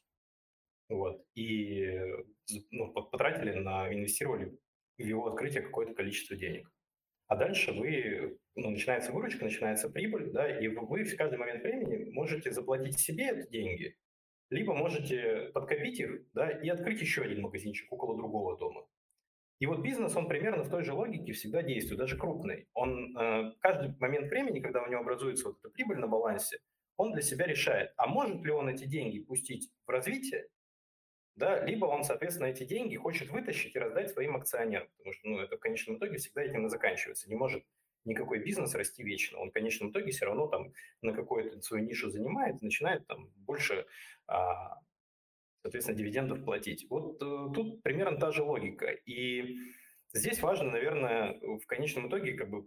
вот, 0.87 1.23
и 1.35 2.01
ну, 2.71 2.91
потратили 2.91 3.53
на, 3.53 3.93
инвестировали 3.93 4.57
в 4.97 5.03
его 5.03 5.27
открытие 5.27 5.61
какое-то 5.61 5.93
количество 5.93 6.35
денег. 6.35 6.67
А 7.27 7.35
дальше 7.35 7.73
вы, 7.73 8.39
ну, 8.55 8.71
начинается 8.71 9.11
выручка, 9.11 9.45
начинается 9.45 9.87
прибыль, 9.87 10.31
да, 10.31 10.59
и 10.59 10.67
вы 10.67 11.03
в 11.03 11.15
каждый 11.15 11.37
момент 11.37 11.61
времени 11.61 12.09
можете 12.11 12.51
заплатить 12.51 12.97
себе 12.97 13.29
эти 13.29 13.51
деньги, 13.51 13.95
либо 14.49 14.73
можете 14.73 15.51
подкопить 15.53 15.99
их, 15.99 16.31
да, 16.33 16.49
и 16.49 16.69
открыть 16.69 17.01
еще 17.01 17.21
один 17.21 17.41
магазинчик 17.41 17.91
около 17.91 18.17
другого 18.17 18.57
дома. 18.57 18.85
И 19.59 19.65
вот 19.65 19.81
бизнес, 19.81 20.15
он 20.15 20.27
примерно 20.27 20.63
в 20.63 20.69
той 20.69 20.83
же 20.83 20.93
логике 20.93 21.33
всегда 21.33 21.61
действует, 21.61 21.99
даже 21.99 22.17
крупный. 22.17 22.67
Он 22.73 23.15
э, 23.17 23.53
каждый 23.59 23.95
момент 23.99 24.29
времени, 24.29 24.61
когда 24.61 24.81
у 24.81 24.89
него 24.89 25.01
образуется 25.01 25.49
вот 25.49 25.59
эта 25.59 25.69
прибыль 25.69 25.97
на 25.97 26.07
балансе, 26.07 26.59
он 26.95 27.11
для 27.11 27.21
себя 27.21 27.45
решает, 27.45 27.93
а 27.97 28.07
может 28.07 28.41
ли 28.43 28.51
он 28.51 28.69
эти 28.69 28.85
деньги 28.85 29.19
пустить 29.19 29.71
в 29.85 29.89
развитие, 29.89 30.47
да, 31.35 31.63
либо 31.65 31.85
он, 31.85 32.03
соответственно, 32.03 32.47
эти 32.47 32.65
деньги 32.65 32.97
хочет 32.97 33.29
вытащить 33.29 33.73
и 33.75 33.79
раздать 33.79 34.09
своим 34.09 34.35
акционерам, 34.35 34.89
потому 34.97 35.13
что, 35.13 35.27
ну, 35.29 35.39
это 35.39 35.55
в 35.55 35.59
конечном 35.59 35.97
итоге 35.97 36.17
всегда 36.17 36.43
этим 36.43 36.65
и 36.65 36.69
заканчивается. 36.69 37.29
Не 37.29 37.35
может 37.35 37.63
никакой 38.05 38.39
бизнес 38.39 38.75
расти 38.75 39.03
вечно. 39.03 39.39
Он 39.39 39.49
в 39.49 39.53
конечном 39.53 39.91
итоге 39.91 40.11
все 40.11 40.25
равно 40.25 40.47
там 40.47 40.73
на 41.01 41.13
какую-то 41.13 41.61
свою 41.61 41.85
нишу 41.85 42.09
занимает, 42.09 42.61
начинает 42.61 43.05
там 43.07 43.29
больше, 43.37 43.85
а, 44.27 44.79
соответственно, 45.61 45.97
дивидендов 45.97 46.43
платить. 46.43 46.87
Вот 46.89 47.21
э, 47.21 47.53
тут 47.53 47.83
примерно 47.83 48.17
та 48.17 48.31
же 48.31 48.43
логика. 48.43 48.87
И 49.05 49.57
здесь 50.13 50.41
важно, 50.41 50.71
наверное, 50.71 51.39
в 51.41 51.65
конечном 51.65 52.07
итоге 52.07 52.33
как 52.33 52.49
бы 52.49 52.65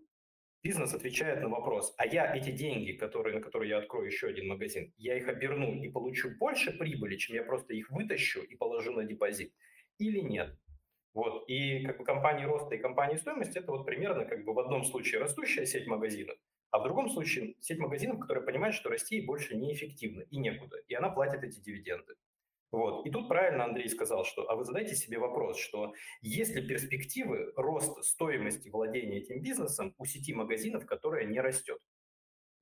бизнес 0.62 0.94
отвечает 0.94 1.40
на 1.42 1.48
вопрос, 1.48 1.94
а 1.98 2.06
я 2.06 2.34
эти 2.34 2.50
деньги, 2.50 2.92
которые, 2.92 3.34
на 3.34 3.40
которые 3.40 3.70
я 3.70 3.78
открою 3.78 4.06
еще 4.06 4.28
один 4.28 4.48
магазин, 4.48 4.92
я 4.96 5.16
их 5.16 5.28
оберну 5.28 5.82
и 5.82 5.90
получу 5.90 6.30
больше 6.38 6.70
прибыли, 6.72 7.16
чем 7.16 7.36
я 7.36 7.42
просто 7.42 7.74
их 7.74 7.90
вытащу 7.90 8.42
и 8.42 8.56
положу 8.56 8.92
на 8.92 9.04
депозит, 9.04 9.52
или 9.98 10.20
нет? 10.20 10.56
Вот. 11.14 11.44
И 11.48 11.84
как 11.84 11.98
бы 11.98 12.04
компании 12.04 12.44
роста 12.44 12.74
и 12.74 12.78
компании 12.78 13.16
стоимости 13.16 13.58
это 13.58 13.70
вот 13.70 13.84
примерно 13.84 14.24
как 14.24 14.44
бы 14.44 14.54
в 14.54 14.58
одном 14.58 14.84
случае 14.84 15.20
растущая 15.20 15.66
сеть 15.66 15.86
магазинов, 15.86 16.36
а 16.70 16.78
в 16.78 16.84
другом 16.84 17.10
случае 17.10 17.54
сеть 17.60 17.78
магазинов, 17.78 18.18
которая 18.18 18.44
понимает, 18.44 18.74
что 18.74 18.88
расти 18.88 19.20
больше 19.20 19.54
неэффективно 19.56 20.22
и 20.22 20.38
некуда, 20.38 20.78
и 20.88 20.94
она 20.94 21.10
платит 21.10 21.44
эти 21.44 21.60
дивиденды. 21.60 22.14
Вот. 22.70 23.06
И 23.06 23.10
тут 23.10 23.28
правильно 23.28 23.64
Андрей 23.64 23.88
сказал, 23.90 24.24
что, 24.24 24.48
а 24.48 24.56
вы 24.56 24.64
задайте 24.64 24.96
себе 24.96 25.18
вопрос, 25.18 25.58
что 25.58 25.92
есть 26.22 26.54
ли 26.54 26.66
перспективы 26.66 27.52
роста 27.54 28.02
стоимости 28.02 28.70
владения 28.70 29.18
этим 29.18 29.42
бизнесом 29.42 29.94
у 29.98 30.06
сети 30.06 30.32
магазинов, 30.32 30.86
которая 30.86 31.26
не 31.26 31.38
растет? 31.40 31.78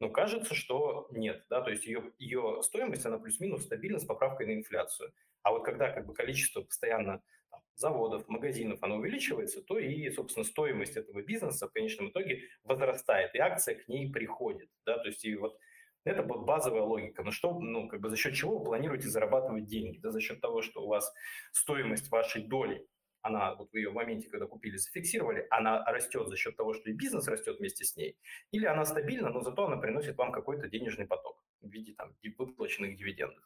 Ну, 0.00 0.10
кажется, 0.10 0.54
что 0.54 1.08
нет, 1.10 1.44
да, 1.50 1.60
то 1.60 1.70
есть 1.70 1.84
ее, 1.84 2.12
ее 2.18 2.62
стоимость, 2.62 3.04
она 3.04 3.18
плюс-минус 3.18 3.64
стабильна 3.64 3.98
с 3.98 4.04
поправкой 4.06 4.46
на 4.46 4.54
инфляцию. 4.54 5.12
А 5.42 5.52
вот 5.52 5.64
когда 5.64 5.90
как 5.90 6.06
бы 6.06 6.14
количество 6.14 6.62
постоянно 6.62 7.22
там, 7.50 7.60
заводов, 7.74 8.26
магазинов, 8.28 8.82
оно 8.82 8.96
увеличивается, 8.96 9.62
то 9.62 9.78
и, 9.78 10.08
собственно, 10.10 10.44
стоимость 10.44 10.96
этого 10.96 11.22
бизнеса 11.22 11.68
в 11.68 11.72
конечном 11.72 12.08
итоге 12.08 12.44
возрастает, 12.64 13.34
и 13.34 13.38
акция 13.38 13.74
к 13.74 13.88
ней 13.88 14.10
приходит, 14.10 14.70
да, 14.86 14.98
то 14.98 15.08
есть 15.08 15.24
и 15.24 15.36
вот 15.36 15.58
это 16.04 16.22
вот 16.22 16.46
базовая 16.46 16.82
логика. 16.82 17.22
Но 17.22 17.30
что, 17.30 17.58
ну, 17.60 17.86
как 17.86 18.00
бы 18.00 18.08
за 18.08 18.16
счет 18.16 18.34
чего 18.34 18.58
вы 18.58 18.64
планируете 18.64 19.08
зарабатывать 19.08 19.66
деньги? 19.66 19.98
Да, 19.98 20.10
за 20.10 20.20
счет 20.20 20.40
того, 20.40 20.62
что 20.62 20.82
у 20.82 20.88
вас 20.88 21.12
стоимость 21.52 22.10
вашей 22.10 22.42
доли, 22.42 22.86
она, 23.22 23.54
вот 23.54 23.72
вы 23.72 23.80
ее 23.80 23.90
в 23.90 23.94
моменте, 23.94 24.28
когда 24.28 24.46
купили, 24.46 24.76
зафиксировали, 24.76 25.46
она 25.50 25.84
растет 25.84 26.28
за 26.28 26.36
счет 26.36 26.56
того, 26.56 26.74
что 26.74 26.90
и 26.90 26.92
бизнес 26.92 27.28
растет 27.28 27.58
вместе 27.58 27.84
с 27.84 27.96
ней, 27.96 28.18
или 28.50 28.66
она 28.66 28.84
стабильна, 28.84 29.30
но 29.30 29.40
зато 29.40 29.64
она 29.64 29.76
приносит 29.76 30.16
вам 30.16 30.32
какой-то 30.32 30.68
денежный 30.68 31.06
поток 31.06 31.44
в 31.60 31.68
виде 31.68 31.94
там 31.94 32.14
выплаченных 32.38 32.96
дивидендов. 32.96 33.44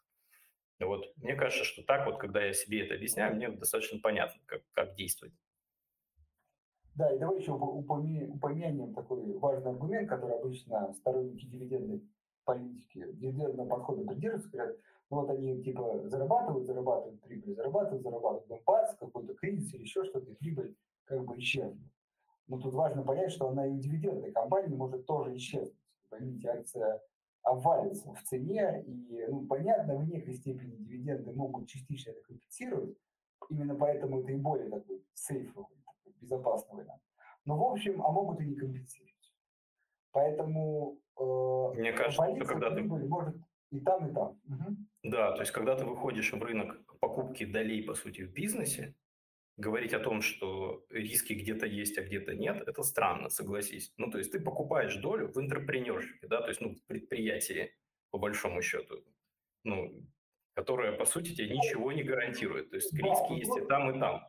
Вот. 0.79 1.13
Мне 1.17 1.35
кажется, 1.35 1.63
что 1.63 1.83
так 1.83 2.05
вот, 2.05 2.19
когда 2.19 2.43
я 2.43 2.53
себе 2.53 2.85
это 2.85 2.95
объясняю, 2.95 3.35
мне 3.35 3.49
достаточно 3.49 3.99
понятно, 3.99 4.41
как, 4.45 4.61
как 4.73 4.95
действовать. 4.95 5.33
Да, 6.95 7.13
и 7.13 7.19
давай 7.19 7.39
еще 7.39 7.51
упомянем 7.51 8.93
такой 8.93 9.37
важный 9.37 9.71
аргумент, 9.71 10.09
который 10.09 10.37
обычно 10.37 10.93
сторонники 10.93 11.45
дивидендной 11.45 12.01
политики, 12.45 13.05
дивидендного 13.13 13.67
подхода 13.67 14.05
придерживаются, 14.05 14.49
говорят, 14.49 14.77
вот 15.09 15.29
они 15.29 15.61
типа 15.61 16.01
зарабатывают, 16.05 16.65
зарабатывают 16.65 17.21
прибыль, 17.21 17.55
зарабатывают, 17.55 18.03
зарабатывают, 18.03 18.47
потом 18.47 18.63
бац, 18.65 18.95
какой-то 18.95 19.33
кризис 19.35 19.73
или 19.73 19.83
еще 19.83 20.03
что-то, 20.03 20.31
и 20.31 20.35
прибыль 20.35 20.75
как 21.05 21.23
бы 21.23 21.37
исчезнет. 21.37 21.91
Но 22.47 22.59
тут 22.59 22.73
важно 22.73 23.03
понять, 23.03 23.31
что 23.31 23.47
она 23.47 23.65
и 23.65 23.71
у 23.71 23.77
дивидендной 23.77 24.31
компании 24.31 24.75
может 24.75 25.05
тоже 25.05 25.35
исчезнуть. 25.35 25.75
Поймите, 26.09 26.49
акция 26.49 27.01
обвалится 27.41 28.13
в 28.13 28.23
цене, 28.23 28.83
и, 28.87 29.25
ну, 29.29 29.45
понятно, 29.45 29.97
в 29.97 30.07
некой 30.07 30.33
степени 30.33 30.75
дивиденды 30.77 31.31
могут 31.33 31.67
частично 31.67 32.11
это 32.11 32.21
компенсировать, 32.23 32.97
именно 33.49 33.75
поэтому 33.75 34.21
это 34.21 34.31
и 34.31 34.35
более 34.35 34.69
такой 34.69 35.03
сейфовый, 35.13 35.77
такой 35.85 36.13
безопасный 36.19 36.77
вариант. 36.77 37.01
Но, 37.45 37.57
в 37.57 37.71
общем, 37.71 38.03
а 38.03 38.11
могут 38.11 38.41
и 38.41 38.45
не 38.45 38.55
компенсировать. 38.55 39.13
Поэтому 40.11 40.97
э, 41.19 41.79
Мне 41.79 41.93
кажется, 41.93 42.35
что 42.35 42.45
когда 42.45 42.73
ты... 42.73 42.83
может 42.83 43.35
и 43.71 43.79
там, 43.79 44.07
и 44.07 44.13
там. 44.13 44.39
Угу. 44.47 44.75
Да, 45.05 45.33
то 45.33 45.41
есть 45.41 45.51
когда 45.51 45.75
ты 45.75 45.85
выходишь 45.85 46.33
в 46.33 46.41
рынок 46.41 46.83
покупки 46.99 47.45
долей, 47.45 47.83
по 47.83 47.93
сути, 47.93 48.21
в 48.21 48.33
бизнесе, 48.33 48.95
говорить 49.55 49.93
о 49.93 49.99
том, 49.99 50.21
что 50.21 50.83
риски 50.89 51.33
где-то 51.33 51.67
есть, 51.67 51.99
а 51.99 52.03
где-то 52.03 52.33
нет, 52.33 52.67
это 52.67 52.81
странно, 52.81 53.29
согласись. 53.29 53.93
Ну, 53.97 54.09
то 54.09 54.17
есть 54.17 54.31
ты 54.31 54.39
покупаешь 54.39 54.95
долю 54.95 55.31
в 55.31 55.37
интерпренершипе, 55.37 56.27
да, 56.27 56.41
то 56.41 56.47
есть, 56.47 56.59
ну, 56.59 56.73
в 56.73 56.83
предприятии, 56.87 57.71
по 58.09 58.17
большому 58.17 58.63
счету, 58.63 59.03
ну, 59.63 59.93
которое, 60.55 60.91
по 60.91 61.05
сути, 61.05 61.35
тебе 61.35 61.49
ничего 61.49 61.91
не 61.91 62.01
гарантирует. 62.01 62.71
То 62.71 62.77
есть 62.77 62.91
риски 62.91 63.29
да, 63.29 63.35
есть 63.35 63.57
и 63.57 63.65
там, 63.67 63.95
и 63.95 63.99
там. 63.99 64.27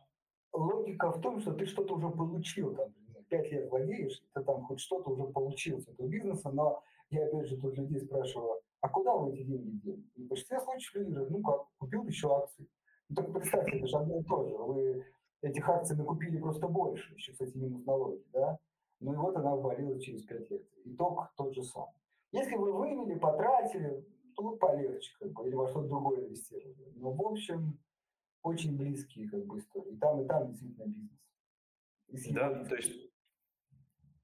Логика 0.53 1.11
в 1.11 1.19
том, 1.21 1.39
что 1.41 1.53
ты 1.53 1.65
что-то 1.65 1.95
уже 1.95 2.09
получил, 2.09 2.75
там, 2.75 2.93
пять 3.29 3.51
лет 3.51 3.67
владеешь, 3.71 4.21
ты 4.35 4.43
там 4.43 4.61
хоть 4.61 4.79
что-то 4.79 5.09
уже 5.09 5.23
получил 5.23 5.81
с 5.81 5.87
этого 5.87 6.07
бизнеса, 6.07 6.51
но 6.51 6.83
я 7.09 7.25
опять 7.25 7.47
же 7.47 7.57
тут 7.57 7.75
людей 7.79 7.99
спрашиваю, 7.99 8.61
а 8.81 8.89
куда 8.89 9.15
вы 9.15 9.33
эти 9.33 9.43
деньги 9.43 9.77
дели? 9.77 10.03
И 10.15 10.23
в 10.23 10.27
большинстве 10.27 10.59
случаев 10.59 10.95
люди 10.95 11.11
говорят, 11.11 11.29
ну 11.31 11.41
как, 11.41 11.67
купил 11.77 12.05
еще 12.05 12.35
акции. 12.35 12.67
Ну, 13.09 13.15
так 13.15 13.33
представьте, 13.33 13.77
это 13.77 13.87
же 13.87 13.97
одно 13.97 14.19
и 14.19 14.23
то 14.23 14.47
же. 14.47 14.55
Вы 14.55 15.05
этих 15.41 15.67
акций 15.69 15.95
накупили 15.95 16.39
просто 16.39 16.67
больше, 16.67 17.13
еще, 17.13 17.31
кстати, 17.31 17.55
минус 17.57 17.85
налоги, 17.85 18.23
да? 18.33 18.59
Ну 18.99 19.13
и 19.13 19.15
вот 19.15 19.35
она 19.35 19.53
обвалилась 19.53 20.03
через 20.03 20.23
5 20.23 20.51
лет. 20.51 20.61
Итог 20.85 21.31
тот 21.35 21.53
же 21.53 21.63
самый. 21.63 21.93
Если 22.31 22.55
вы 22.55 22.73
вывели, 22.73 23.17
потратили, 23.17 24.05
то 24.35 24.43
вот 24.43 24.59
полегче, 24.59 25.11
как 25.19 25.31
бы, 25.31 25.47
или 25.47 25.55
во 25.55 25.67
что-то 25.67 25.87
другое 25.87 26.25
инвестировали. 26.25 26.93
Но, 26.95 27.11
в 27.11 27.21
общем, 27.21 27.79
очень 28.43 28.77
близкие 28.77 29.29
как 29.29 29.45
бы 29.45 29.59
истории. 29.59 29.93
И 29.93 29.97
там, 29.97 30.21
и 30.21 30.27
там 30.27 30.47
действительно 30.49 30.85
бизнес. 32.07 32.35
да, 32.35 32.65
то 32.65 32.75
есть 32.75 33.11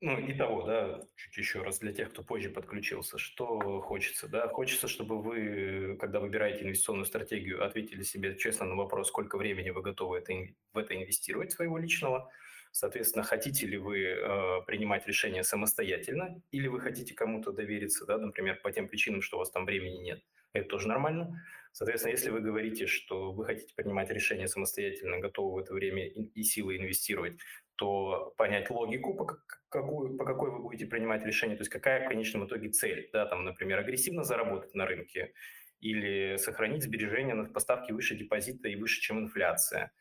ну, 0.03 0.19
и 0.19 0.33
того, 0.33 0.63
да, 0.63 0.99
чуть 1.15 1.37
еще 1.37 1.61
раз 1.61 1.79
для 1.79 1.93
тех, 1.93 2.09
кто 2.09 2.23
позже 2.23 2.49
подключился, 2.49 3.17
что 3.17 3.79
хочется, 3.79 4.27
да, 4.27 4.49
хочется, 4.49 4.89
чтобы 4.89 5.21
вы, 5.21 5.95
когда 5.97 6.19
выбираете 6.19 6.65
инвестиционную 6.65 7.05
стратегию, 7.05 7.65
ответили 7.65 8.03
себе 8.03 8.35
честно 8.37 8.65
на 8.65 8.75
вопрос, 8.75 9.07
сколько 9.07 9.37
времени 9.37 9.69
вы 9.69 9.81
готовы 9.81 10.17
это, 10.17 10.33
в 10.73 10.77
это 10.77 10.93
инвестировать 10.93 11.53
своего 11.53 11.77
личного, 11.77 12.29
соответственно, 12.71 13.23
хотите 13.23 13.65
ли 13.65 13.77
вы 13.77 14.03
э, 14.03 14.61
принимать 14.67 15.07
решения 15.07 15.41
самостоятельно, 15.41 16.41
или 16.51 16.67
вы 16.67 16.81
хотите 16.81 17.13
кому-то 17.13 17.53
довериться, 17.53 18.05
да, 18.05 18.17
например, 18.17 18.59
по 18.61 18.73
тем 18.73 18.89
причинам, 18.89 19.21
что 19.21 19.37
у 19.37 19.39
вас 19.39 19.51
там 19.51 19.63
времени 19.65 19.99
нет, 19.99 20.21
это 20.51 20.67
тоже 20.67 20.89
нормально. 20.89 21.41
Соответственно, 21.71 22.11
если 22.11 22.29
вы 22.29 22.41
говорите, 22.41 22.85
что 22.85 23.31
вы 23.31 23.45
хотите 23.45 23.73
принимать 23.73 24.11
решения 24.11 24.47
самостоятельно, 24.47 25.19
готовы 25.19 25.55
в 25.55 25.57
это 25.63 25.73
время 25.73 26.07
и 26.07 26.43
силы 26.43 26.77
инвестировать, 26.77 27.37
то 27.75 28.33
понять 28.37 28.69
логику, 28.69 29.15
по, 29.15 29.25
какую, 29.69 30.17
по 30.17 30.25
какой 30.25 30.51
вы 30.51 30.59
будете 30.59 30.85
принимать 30.85 31.25
решение, 31.25 31.57
то 31.57 31.61
есть 31.61 31.71
какая 31.71 32.05
в 32.05 32.09
конечном 32.09 32.45
итоге 32.45 32.69
цель, 32.69 33.09
да, 33.13 33.25
там, 33.25 33.43
например, 33.45 33.79
агрессивно 33.79 34.23
заработать 34.23 34.75
на 34.75 34.85
рынке 34.85 35.33
или 35.79 36.37
сохранить 36.37 36.83
сбережения 36.83 37.33
на 37.33 37.45
поставке 37.45 37.93
выше 37.93 38.15
депозита 38.15 38.69
и 38.69 38.75
выше, 38.75 39.01
чем 39.01 39.19
инфляция. 39.19 39.91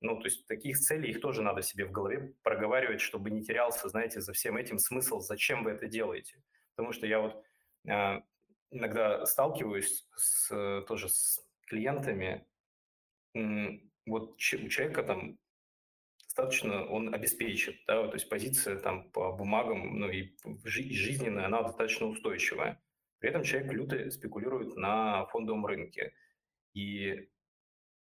Ну, 0.00 0.18
то 0.18 0.24
есть 0.24 0.46
таких 0.46 0.78
целей 0.78 1.10
их 1.10 1.20
тоже 1.20 1.42
надо 1.42 1.62
себе 1.62 1.84
в 1.84 1.92
голове 1.92 2.34
проговаривать, 2.42 3.00
чтобы 3.00 3.30
не 3.30 3.42
терялся, 3.42 3.88
знаете, 3.88 4.20
за 4.20 4.32
всем 4.32 4.56
этим 4.56 4.78
смысл, 4.78 5.20
зачем 5.20 5.64
вы 5.64 5.70
это 5.70 5.86
делаете. 5.86 6.42
Потому 6.74 6.92
что 6.92 7.06
я 7.06 7.20
вот 7.20 7.44
э, 7.88 8.20
иногда 8.70 9.24
сталкиваюсь 9.26 10.06
с, 10.16 10.82
тоже 10.88 11.08
с 11.08 11.44
клиентами, 11.66 12.46
вот 14.06 14.32
у 14.32 14.36
человека 14.36 15.02
там 15.02 15.38
достаточно 16.34 16.86
он 16.86 17.14
обеспечит, 17.14 17.76
да, 17.86 18.08
то 18.08 18.14
есть 18.14 18.28
позиция 18.28 18.78
там 18.78 19.10
по 19.10 19.32
бумагам, 19.32 19.98
ну 19.98 20.08
и 20.08 20.34
жизненная, 20.64 21.46
она 21.46 21.62
достаточно 21.62 22.06
устойчивая. 22.06 22.82
При 23.18 23.28
этом 23.28 23.44
человек 23.44 23.72
люто 23.72 24.10
спекулирует 24.10 24.74
на 24.76 25.26
фондовом 25.26 25.66
рынке. 25.66 26.14
И 26.72 27.28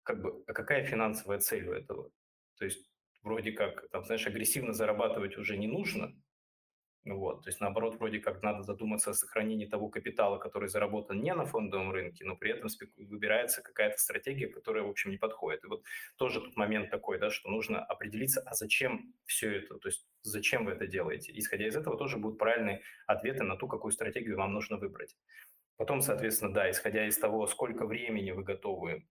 как 0.02 0.20
бы, 0.20 0.44
а 0.46 0.52
какая 0.52 0.84
финансовая 0.84 1.38
цель 1.38 1.66
у 1.68 1.72
этого? 1.72 2.10
То 2.58 2.66
есть 2.66 2.90
вроде 3.22 3.52
как, 3.52 3.88
там, 3.90 4.04
знаешь, 4.04 4.26
агрессивно 4.26 4.74
зарабатывать 4.74 5.38
уже 5.38 5.56
не 5.56 5.66
нужно, 5.66 6.14
вот, 7.14 7.42
то 7.42 7.48
есть, 7.48 7.60
наоборот, 7.60 7.96
вроде 7.98 8.18
как 8.18 8.42
надо 8.42 8.62
задуматься 8.62 9.10
о 9.10 9.14
сохранении 9.14 9.66
того 9.66 9.88
капитала, 9.88 10.38
который 10.38 10.68
заработан 10.68 11.20
не 11.20 11.34
на 11.34 11.44
фондовом 11.44 11.92
рынке, 11.92 12.24
но 12.24 12.36
при 12.36 12.50
этом 12.50 12.68
выбирается 12.96 13.62
какая-то 13.62 13.98
стратегия, 13.98 14.48
которая, 14.48 14.84
в 14.84 14.90
общем, 14.90 15.10
не 15.10 15.16
подходит. 15.16 15.64
И 15.64 15.66
вот 15.68 15.84
тоже 16.16 16.40
тут 16.40 16.56
момент 16.56 16.90
такой, 16.90 17.18
да, 17.18 17.30
что 17.30 17.48
нужно 17.50 17.84
определиться, 17.84 18.40
а 18.46 18.54
зачем 18.54 19.14
все 19.26 19.58
это, 19.58 19.78
то 19.78 19.88
есть 19.88 20.06
зачем 20.22 20.64
вы 20.64 20.72
это 20.72 20.86
делаете. 20.86 21.32
Исходя 21.34 21.66
из 21.66 21.76
этого 21.76 21.96
тоже 21.96 22.18
будут 22.18 22.38
правильные 22.38 22.82
ответы 23.06 23.44
на 23.44 23.56
ту, 23.56 23.68
какую 23.68 23.92
стратегию 23.92 24.36
вам 24.36 24.52
нужно 24.52 24.76
выбрать. 24.76 25.16
Потом, 25.76 26.02
соответственно, 26.02 26.52
да, 26.52 26.70
исходя 26.70 27.06
из 27.06 27.16
того, 27.18 27.46
сколько 27.46 27.86
времени 27.86 28.32
вы 28.32 28.42
готовы 28.42 29.06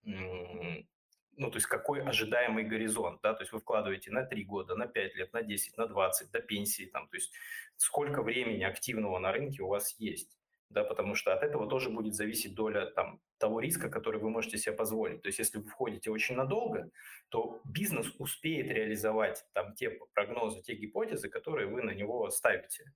ну, 1.38 1.50
то 1.52 1.58
есть 1.58 1.68
какой 1.68 2.02
ожидаемый 2.02 2.64
горизонт, 2.64 3.22
да, 3.22 3.34
то 3.34 3.42
есть 3.44 3.54
вы 3.54 3.60
вкладываете 3.60 4.12
на 4.12 4.24
3 4.24 4.44
года, 4.44 4.76
на 4.76 4.88
5 4.88 5.16
лет, 5.16 5.34
на 5.34 5.42
10, 5.42 5.78
на 5.78 5.88
20, 5.88 6.32
до 6.32 6.40
пенсии, 6.40 6.86
там, 6.86 7.08
то 7.08 7.16
есть 7.16 7.32
сколько 7.78 8.22
времени 8.24 8.64
активного 8.64 9.20
на 9.20 9.32
рынке 9.32 9.64
у 9.64 9.68
вас 9.68 9.96
есть, 10.00 10.38
да, 10.70 10.84
потому 10.84 11.16
что 11.16 11.34
от 11.34 11.44
этого 11.44 11.70
тоже 11.70 11.90
будет 11.90 12.16
зависеть 12.16 12.56
доля 12.56 12.88
там, 12.88 13.22
того 13.38 13.60
риска, 13.60 13.90
который 13.90 14.20
вы 14.20 14.30
можете 14.30 14.58
себе 14.58 14.76
позволить. 14.76 15.22
То 15.22 15.28
есть 15.28 15.40
если 15.40 15.60
вы 15.60 15.70
входите 15.70 16.12
очень 16.12 16.36
надолго, 16.36 16.90
то 17.30 17.62
бизнес 17.64 18.14
успеет 18.18 18.68
реализовать 18.68 19.46
там 19.54 19.74
те 19.76 19.92
прогнозы, 20.14 20.62
те 20.62 20.76
гипотезы, 20.76 21.30
которые 21.30 21.68
вы 21.68 21.84
на 21.84 21.92
него 21.92 22.30
ставите. 22.30 22.92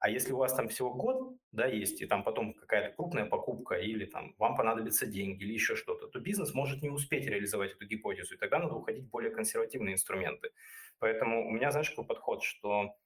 А 0.00 0.08
если 0.08 0.32
у 0.32 0.38
вас 0.38 0.54
там 0.54 0.68
всего 0.68 0.94
год, 0.94 1.36
да, 1.52 1.66
есть, 1.66 2.00
и 2.00 2.06
там 2.06 2.24
потом 2.24 2.54
какая-то 2.54 2.96
крупная 2.96 3.26
покупка, 3.26 3.74
или 3.74 4.06
там 4.06 4.34
вам 4.38 4.56
понадобятся 4.56 5.06
деньги, 5.06 5.44
или 5.44 5.52
еще 5.52 5.76
что-то, 5.76 6.08
то 6.08 6.20
бизнес 6.20 6.54
может 6.54 6.82
не 6.82 6.88
успеть 6.88 7.26
реализовать 7.26 7.72
эту 7.72 7.86
гипотезу, 7.86 8.34
и 8.34 8.38
тогда 8.38 8.58
надо 8.58 8.74
уходить 8.74 9.04
в 9.04 9.10
более 9.10 9.30
консервативные 9.30 9.94
инструменты. 9.94 10.52
Поэтому 11.00 11.46
у 11.46 11.50
меня, 11.50 11.70
знаешь, 11.70 11.90
какой 11.90 12.06
подход, 12.06 12.42
что 12.42 12.96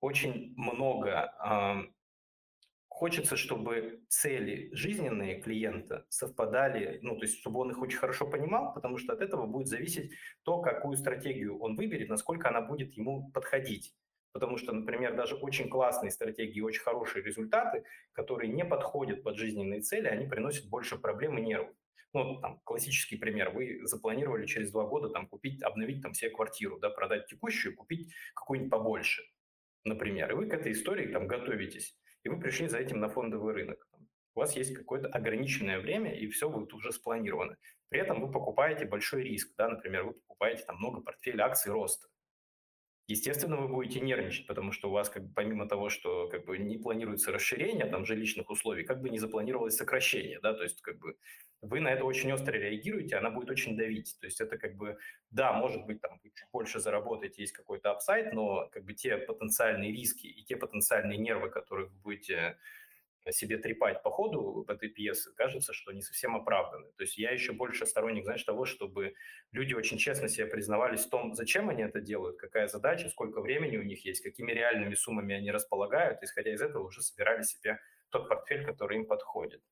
очень 0.00 0.52
много 0.58 1.32
э, 1.42 1.90
хочется, 2.88 3.36
чтобы 3.36 4.02
цели 4.08 4.68
жизненные 4.72 5.40
клиента 5.40 6.04
совпадали, 6.10 6.98
ну, 7.00 7.16
то 7.16 7.22
есть, 7.22 7.38
чтобы 7.40 7.60
он 7.60 7.70
их 7.70 7.80
очень 7.80 7.98
хорошо 7.98 8.26
понимал, 8.28 8.74
потому 8.74 8.98
что 8.98 9.14
от 9.14 9.22
этого 9.22 9.46
будет 9.46 9.68
зависеть 9.68 10.12
то, 10.42 10.60
какую 10.60 10.98
стратегию 10.98 11.58
он 11.58 11.74
выберет, 11.74 12.10
насколько 12.10 12.50
она 12.50 12.60
будет 12.60 12.92
ему 12.92 13.30
подходить. 13.30 13.94
Потому 14.34 14.56
что, 14.56 14.72
например, 14.72 15.14
даже 15.14 15.36
очень 15.36 15.68
классные 15.68 16.10
стратегии, 16.10 16.60
очень 16.60 16.82
хорошие 16.82 17.24
результаты, 17.24 17.84
которые 18.12 18.52
не 18.52 18.64
подходят 18.64 19.22
под 19.22 19.36
жизненные 19.36 19.80
цели, 19.80 20.08
они 20.08 20.26
приносят 20.26 20.68
больше 20.68 20.98
проблем 20.98 21.38
и 21.38 21.42
нервов. 21.42 21.72
Ну, 22.12 22.40
там, 22.40 22.60
классический 22.64 23.16
пример. 23.16 23.50
Вы 23.50 23.86
запланировали 23.86 24.46
через 24.46 24.72
два 24.72 24.86
года 24.86 25.08
там, 25.10 25.28
купить, 25.28 25.62
обновить 25.62 26.02
там 26.02 26.14
себе 26.14 26.30
квартиру, 26.30 26.80
да, 26.80 26.90
продать 26.90 27.26
текущую, 27.26 27.76
купить 27.76 28.12
какую-нибудь 28.34 28.72
побольше, 28.72 29.22
например. 29.84 30.32
И 30.32 30.34
вы 30.34 30.46
к 30.46 30.54
этой 30.54 30.72
истории 30.72 31.12
там 31.12 31.28
готовитесь. 31.28 31.96
И 32.24 32.28
вы 32.28 32.40
пришли 32.40 32.66
за 32.66 32.78
этим 32.78 32.98
на 32.98 33.08
фондовый 33.08 33.54
рынок. 33.54 33.86
У 34.34 34.40
вас 34.40 34.56
есть 34.56 34.74
какое-то 34.74 35.06
ограниченное 35.06 35.78
время, 35.78 36.12
и 36.12 36.26
все 36.28 36.50
будет 36.50 36.74
уже 36.74 36.90
спланировано. 36.90 37.56
При 37.88 38.00
этом 38.00 38.20
вы 38.20 38.32
покупаете 38.32 38.84
большой 38.84 39.22
риск. 39.22 39.54
Да, 39.56 39.68
например, 39.68 40.02
вы 40.02 40.14
покупаете 40.14 40.64
там 40.64 40.78
много 40.78 41.02
портфелей 41.02 41.40
акций 41.40 41.70
роста. 41.70 42.08
Естественно, 43.06 43.56
вы 43.58 43.68
будете 43.68 44.00
нервничать, 44.00 44.46
потому 44.46 44.72
что 44.72 44.88
у 44.88 44.92
вас, 44.92 45.10
как 45.10 45.24
бы, 45.24 45.34
помимо 45.34 45.68
того, 45.68 45.90
что 45.90 46.26
как 46.28 46.46
бы 46.46 46.56
не 46.56 46.78
планируется 46.78 47.32
расширение 47.32 47.84
там 47.84 48.06
жилищных 48.06 48.48
условий, 48.48 48.82
как 48.84 49.02
бы 49.02 49.10
не 49.10 49.18
запланировалось 49.18 49.76
сокращение, 49.76 50.40
да, 50.40 50.54
то 50.54 50.62
есть 50.62 50.80
как 50.80 50.98
бы 51.00 51.16
вы 51.60 51.80
на 51.80 51.88
это 51.88 52.04
очень 52.06 52.32
остро 52.32 52.52
реагируете, 52.52 53.16
она 53.16 53.30
будет 53.30 53.50
очень 53.50 53.76
давить. 53.76 54.16
То 54.20 54.26
есть 54.26 54.40
это 54.40 54.56
как 54.56 54.76
бы, 54.76 54.96
да, 55.30 55.52
может 55.52 55.84
быть, 55.84 56.00
там 56.00 56.18
чуть 56.22 56.32
больше 56.50 56.80
заработаете, 56.80 57.42
есть 57.42 57.52
какой-то 57.52 57.90
апсайт, 57.90 58.32
но 58.32 58.68
как 58.72 58.84
бы 58.84 58.94
те 58.94 59.18
потенциальные 59.18 59.92
риски 59.92 60.26
и 60.26 60.42
те 60.42 60.56
потенциальные 60.56 61.18
нервы, 61.18 61.50
которые 61.50 61.88
вы 61.88 61.94
будете 61.96 62.56
себе 63.32 63.58
трепать 63.58 64.02
по 64.02 64.10
ходу 64.10 64.64
этой 64.68 64.88
пьесы, 64.88 65.32
кажется, 65.34 65.72
что 65.72 65.92
не 65.92 66.02
совсем 66.02 66.36
оправданы. 66.36 66.92
То 66.96 67.02
есть 67.04 67.16
я 67.16 67.30
еще 67.30 67.52
больше 67.52 67.86
сторонник, 67.86 68.24
знаешь, 68.24 68.44
того, 68.44 68.64
чтобы 68.64 69.14
люди 69.52 69.74
очень 69.74 69.98
честно 69.98 70.28
себе 70.28 70.46
признавались 70.46 71.04
в 71.04 71.10
том, 71.10 71.34
зачем 71.34 71.68
они 71.70 71.82
это 71.82 72.00
делают, 72.00 72.38
какая 72.38 72.66
задача, 72.68 73.08
сколько 73.08 73.40
времени 73.40 73.76
у 73.76 73.82
них 73.82 74.04
есть, 74.04 74.22
какими 74.22 74.52
реальными 74.52 74.94
суммами 74.94 75.34
они 75.34 75.50
располагают, 75.50 76.22
исходя 76.22 76.52
из 76.52 76.60
этого 76.60 76.84
уже 76.84 77.02
собирали 77.02 77.42
себе 77.42 77.78
тот 78.10 78.28
портфель, 78.28 78.64
который 78.64 78.98
им 78.98 79.06
подходит. 79.06 79.62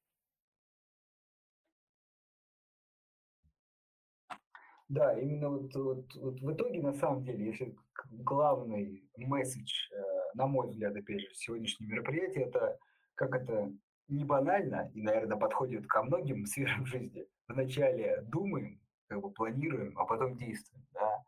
Да, 4.93 5.19
именно 5.19 5.49
вот, 5.49 5.75
вот, 5.75 6.15
вот 6.17 6.41
в 6.41 6.53
итоге, 6.53 6.83
на 6.83 6.93
самом 6.93 7.25
деле, 7.25 7.47
если 7.47 7.75
главный 8.11 9.09
месседж, 9.17 9.73
э, 9.91 9.97
на 10.35 10.47
мой 10.47 10.69
взгляд, 10.69 10.95
опять 10.95 11.21
же, 11.21 11.29
сегодняшнего 11.33 11.89
мероприятия, 11.89 12.43
это 12.43 12.79
как 13.23 13.43
это 13.43 13.73
не 14.09 14.25
банально 14.25 14.91
и, 14.95 15.03
наверное, 15.03 15.37
подходит 15.37 15.87
ко 15.87 16.03
многим 16.03 16.45
сферам 16.47 16.85
жизни. 16.87 17.27
Вначале 17.47 18.23
думаем, 18.23 18.81
как 19.09 19.21
бы 19.21 19.31
планируем, 19.31 19.97
а 19.99 20.05
потом 20.05 20.37
действуем. 20.37 20.85
Да? 20.93 21.23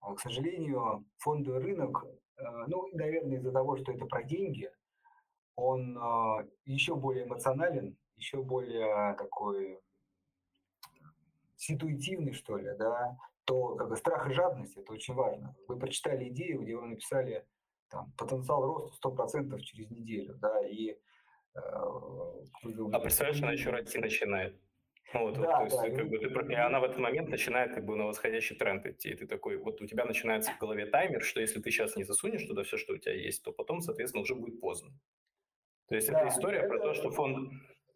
А, 0.00 0.14
к 0.14 0.20
сожалению, 0.20 1.06
фондовый 1.18 1.60
рынок, 1.60 2.04
э, 2.36 2.42
ну, 2.66 2.88
наверное, 2.92 3.38
из-за 3.38 3.52
того, 3.52 3.76
что 3.76 3.92
это 3.92 4.04
про 4.04 4.22
деньги, 4.22 4.70
он 5.56 5.96
э, 5.96 6.48
еще 6.66 6.94
более 6.94 7.24
эмоционален, 7.24 7.96
еще 8.16 8.42
более 8.42 9.14
такой 9.14 9.80
ситуативный, 11.56 12.32
что 12.32 12.56
ли, 12.56 12.76
да, 12.78 13.16
то 13.44 13.74
как 13.76 13.88
бы 13.88 13.96
страх 13.96 14.28
и 14.28 14.34
жадность– 14.34 14.76
это 14.76 14.92
очень 14.92 15.14
важно. 15.14 15.56
Вы 15.66 15.78
прочитали 15.78 16.28
идею, 16.28 16.60
где 16.62 16.76
вы 16.76 16.86
написали 16.88 17.46
там, 17.88 18.12
потенциал 18.18 18.62
роста 18.62 19.08
100% 19.08 19.58
через 19.60 19.90
неделю, 19.90 20.34
да, 20.36 20.66
и 20.66 20.98
а 22.92 23.00
представляешь, 23.00 23.42
она 23.42 23.52
еще 23.52 23.70
расти 23.70 23.98
начинает. 23.98 24.56
Вот, 25.14 25.38
да, 25.38 25.60
вот, 25.60 25.70
то 25.70 25.84
есть, 25.84 25.96
да, 25.96 26.02
как 26.02 26.10
бы, 26.10 26.18
ты, 26.18 26.52
и 26.52 26.54
она 26.54 26.80
в 26.80 26.84
этот 26.84 26.98
момент 26.98 27.30
начинает 27.30 27.72
как 27.72 27.84
бы 27.86 27.96
на 27.96 28.06
восходящий 28.06 28.56
тренд 28.56 28.84
идти. 28.84 29.08
И 29.10 29.14
ты 29.14 29.26
такой, 29.26 29.56
вот 29.56 29.80
у 29.80 29.86
тебя 29.86 30.04
начинается 30.04 30.52
в 30.52 30.58
голове 30.58 30.84
таймер, 30.84 31.22
что 31.22 31.40
если 31.40 31.60
ты 31.60 31.70
сейчас 31.70 31.96
не 31.96 32.04
засунешь 32.04 32.44
туда 32.44 32.62
все, 32.62 32.76
что 32.76 32.92
у 32.92 32.98
тебя 32.98 33.14
есть, 33.14 33.42
то 33.42 33.52
потом, 33.52 33.80
соответственно, 33.80 34.22
уже 34.22 34.34
будет 34.34 34.60
поздно. 34.60 34.90
То 35.88 35.94
есть 35.94 36.10
да, 36.10 36.20
это 36.20 36.28
история 36.28 36.58
это... 36.58 36.68
про 36.68 36.78
то, 36.80 36.92
что 36.92 37.10
фонд, 37.10 37.50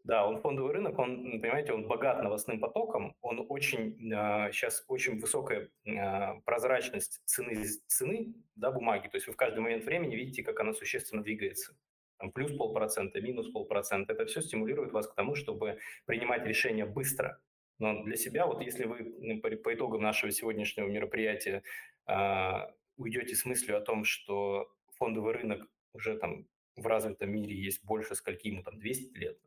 Да, 0.04 0.26
он 0.26 0.40
фондовый 0.40 0.72
рынок, 0.72 0.98
он, 0.98 1.38
понимаете, 1.42 1.74
он 1.74 1.86
богат 1.86 2.22
новостным 2.22 2.58
потоком, 2.58 3.14
он 3.20 3.44
очень, 3.46 4.10
э, 4.10 4.50
сейчас 4.50 4.82
очень 4.88 5.20
высокая 5.20 5.68
э, 5.84 6.40
прозрачность 6.46 7.20
цены, 7.26 7.62
цены 7.88 8.34
да, 8.56 8.70
бумаги, 8.70 9.08
то 9.08 9.16
есть 9.16 9.26
вы 9.26 9.34
в 9.34 9.36
каждый 9.36 9.60
момент 9.60 9.84
времени 9.84 10.16
видите, 10.16 10.42
как 10.42 10.58
она 10.60 10.72
существенно 10.72 11.22
двигается. 11.22 11.76
Там 12.22 12.30
плюс 12.30 12.56
полпроцента, 12.56 13.20
минус 13.20 13.50
полпроцента. 13.50 14.12
Это 14.12 14.26
все 14.26 14.42
стимулирует 14.42 14.92
вас 14.92 15.08
к 15.08 15.14
тому, 15.16 15.34
чтобы 15.34 15.80
принимать 16.06 16.46
решения 16.46 16.86
быстро. 16.86 17.40
Но 17.80 18.04
для 18.04 18.14
себя, 18.14 18.46
вот 18.46 18.62
если 18.62 18.84
вы 18.84 19.40
по, 19.40 19.74
итогам 19.74 20.02
нашего 20.02 20.30
сегодняшнего 20.30 20.86
мероприятия 20.86 21.64
э, 22.06 22.52
уйдете 22.96 23.34
с 23.34 23.44
мыслью 23.44 23.76
о 23.76 23.80
том, 23.80 24.04
что 24.04 24.72
фондовый 24.98 25.32
рынок 25.34 25.68
уже 25.94 26.16
там 26.16 26.46
в 26.76 26.86
развитом 26.86 27.32
мире 27.32 27.56
есть 27.56 27.84
больше 27.84 28.14
скольки 28.14 28.46
ему 28.46 28.62
там 28.62 28.78
200 28.78 29.18
лет, 29.18 29.38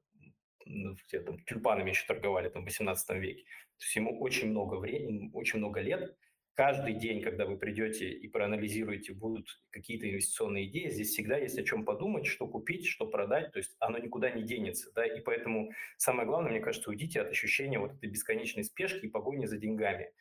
все 1.08 1.22
там 1.22 1.40
тюльпанами 1.46 1.92
еще 1.92 2.06
торговали 2.06 2.50
там 2.50 2.64
в 2.64 2.66
18 2.66 3.10
веке. 3.12 3.44
То 3.78 3.86
есть 3.86 3.96
ему 3.96 4.20
очень 4.20 4.50
много 4.50 4.76
времени, 4.76 5.32
очень 5.34 5.60
много 5.60 5.80
лет. 5.80 6.14
Каждый 6.56 6.94
день, 6.94 7.22
когда 7.22 7.46
вы 7.46 7.58
придете 7.58 8.10
и 8.10 8.30
проанализируете, 8.30 9.14
будут 9.14 9.62
какие-то 9.72 10.10
инвестиционные 10.10 10.68
идеи, 10.68 10.90
здесь 10.90 11.10
всегда 11.10 11.38
есть 11.38 11.60
о 11.60 11.64
чем 11.64 11.84
подумать, 11.84 12.26
что 12.26 12.48
купить, 12.48 12.88
что 12.88 13.06
продать, 13.06 13.52
то 13.52 13.60
есть 13.60 13.76
оно 13.80 13.98
никуда 13.98 14.32
не 14.32 14.42
денется, 14.42 14.90
да, 14.96 15.06
и 15.06 15.20
поэтому 15.20 15.72
самое 15.98 16.26
главное, 16.26 16.52
мне 16.52 16.62
кажется, 16.62 16.90
уйдите 16.90 17.20
от 17.20 17.30
ощущения 17.30 17.78
вот 17.78 17.96
этой 17.96 18.10
бесконечной 18.10 18.64
спешки 18.64 19.06
и 19.06 19.10
погони 19.10 19.48
за 19.48 19.58
деньгами. 19.58 20.14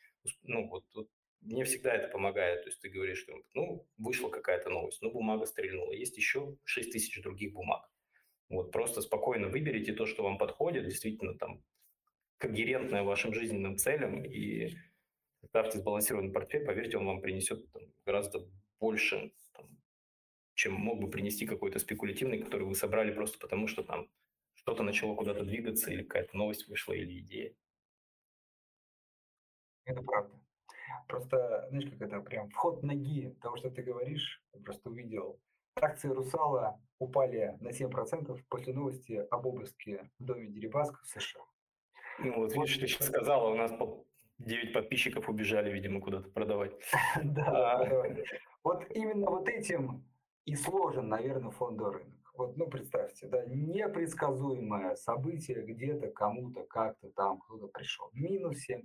Ну, 0.42 0.66
вот, 0.68 0.84
вот 0.92 1.08
мне 1.40 1.64
всегда 1.64 1.94
это 1.94 2.08
помогает. 2.08 2.64
То 2.64 2.68
есть 2.68 2.80
ты 2.80 2.88
говоришь, 2.88 3.18
что 3.18 3.34
ну, 3.54 3.86
вышла 3.98 4.28
какая-то 4.28 4.70
новость, 4.70 5.02
ну, 5.02 5.12
бумага 5.12 5.46
стрельнула. 5.46 5.92
Есть 5.92 6.16
еще 6.16 6.56
6 6.64 6.90
тысяч 6.90 7.22
других 7.22 7.52
бумаг. 7.52 7.88
Вот 8.48 8.72
просто 8.72 9.02
спокойно 9.02 9.48
выберите 9.48 9.92
то, 9.92 10.06
что 10.06 10.24
вам 10.24 10.38
подходит, 10.38 10.84
действительно 10.84 11.38
там 11.38 11.62
когерентное 12.38 13.04
вашим 13.04 13.32
жизненным 13.32 13.76
целям 13.76 14.24
и 14.24 14.74
ставьте 15.46 15.78
сбалансированный 15.78 16.32
портфель, 16.32 16.64
поверьте, 16.64 16.98
он 16.98 17.06
вам 17.06 17.20
принесет 17.20 17.70
там, 17.72 17.82
гораздо 18.04 18.48
больше, 18.80 19.32
там, 19.52 19.68
чем 20.54 20.74
мог 20.74 21.00
бы 21.00 21.10
принести 21.10 21.46
какой-то 21.46 21.78
спекулятивный, 21.78 22.42
который 22.42 22.66
вы 22.66 22.74
собрали 22.74 23.12
просто 23.12 23.38
потому, 23.38 23.66
что 23.66 23.82
там 23.82 24.08
что-то 24.54 24.82
начало 24.82 25.14
куда-то 25.14 25.44
двигаться 25.44 25.90
или 25.90 26.02
какая-то 26.02 26.36
новость 26.36 26.68
вышла 26.68 26.92
или 26.92 27.20
идея. 27.20 27.54
Это 29.84 30.02
правда. 30.02 30.40
Просто, 31.08 31.66
знаешь, 31.68 31.90
как 31.90 32.00
это 32.00 32.20
прям 32.20 32.48
вход 32.50 32.82
ноги 32.82 33.36
того, 33.42 33.56
что 33.56 33.70
ты 33.70 33.82
говоришь, 33.82 34.42
я 34.54 34.60
просто 34.60 34.88
увидел 34.88 35.40
Акции 35.76 36.08
«Русала» 36.08 36.80
упали 36.98 37.56
на 37.60 37.70
7% 37.70 38.40
после 38.48 38.72
новости 38.72 39.26
об 39.30 39.46
обыске 39.46 40.08
в 40.18 40.24
доме 40.24 40.48
Дерибаска 40.48 41.00
в 41.02 41.06
США. 41.08 41.42
Ну 42.20 42.36
вот, 42.36 42.54
видишь, 42.54 42.78
ты 42.78 42.86
сейчас 42.86 43.08
сказала, 43.08 43.50
у 43.50 43.56
нас 43.56 43.72
9 44.38 44.72
подписчиков 44.72 45.28
убежали, 45.28 45.70
видимо, 45.70 46.00
куда-то 46.00 46.28
продавать. 46.30 46.72
Да, 47.22 47.80
а. 47.80 48.14
Вот 48.62 48.84
именно 48.90 49.30
вот 49.30 49.48
этим 49.48 50.04
и 50.44 50.54
сложен, 50.56 51.08
наверное, 51.08 51.50
фондовый 51.50 51.98
рынок. 51.98 52.14
Вот, 52.36 52.56
ну, 52.56 52.66
представьте, 52.68 53.28
да, 53.28 53.44
непредсказуемое 53.46 54.96
событие 54.96 55.62
где-то, 55.62 56.08
кому-то, 56.08 56.64
как-то 56.64 57.10
там, 57.10 57.38
кто-то 57.38 57.68
пришел. 57.68 58.10
Минус 58.12 58.68
7%. 58.68 58.82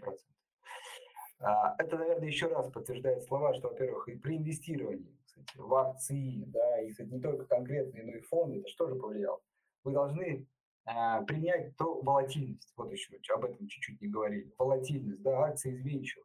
А, 1.40 1.76
это, 1.80 1.98
наверное, 1.98 2.28
еще 2.28 2.48
раз 2.48 2.70
подтверждает 2.70 3.24
слова, 3.24 3.54
что, 3.56 3.70
во-первых, 3.70 4.08
и 4.10 4.16
при 4.16 4.38
инвестировании 4.38 5.18
кстати, 5.26 5.58
в 5.58 5.74
акции, 5.74 6.44
да, 6.48 6.82
и, 6.82 6.92
кстати, 6.92 7.10
не 7.10 7.20
только 7.20 7.46
конкретные, 7.46 8.04
но 8.04 8.12
и 8.12 8.22
фонды, 8.22 8.60
это 8.60 8.68
что 8.68 8.88
же 8.88 8.96
повлияло? 8.96 9.42
Вы 9.84 9.94
должны 9.94 10.46
э, 10.86 11.26
принять 11.26 11.76
то 11.78 12.02
волатильность, 12.02 12.74
вот 12.76 12.92
еще 12.92 13.34
об 13.34 13.46
этом 13.46 13.68
чуть-чуть 13.68 14.02
не 14.02 14.08
говорили, 14.08 14.52
волатильность, 14.58 15.22
да, 15.22 15.46
акции 15.46 15.76
изменчивы. 15.76 16.24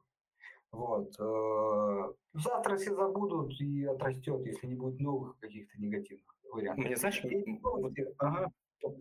Вот. 0.73 1.15
Э, 1.21 2.13
завтра 2.35 2.77
все 2.77 2.95
забудут 2.95 3.61
и 3.61 3.85
отрастет, 3.85 4.45
если 4.45 4.67
не 4.67 4.75
будет 4.75 5.01
новых 5.01 5.39
каких-то 5.39 5.81
негативных 5.81 6.35
вариантов. 6.51 6.85
Мне 6.85 6.97
знаешь, 6.97 7.25
ага. 8.19 8.51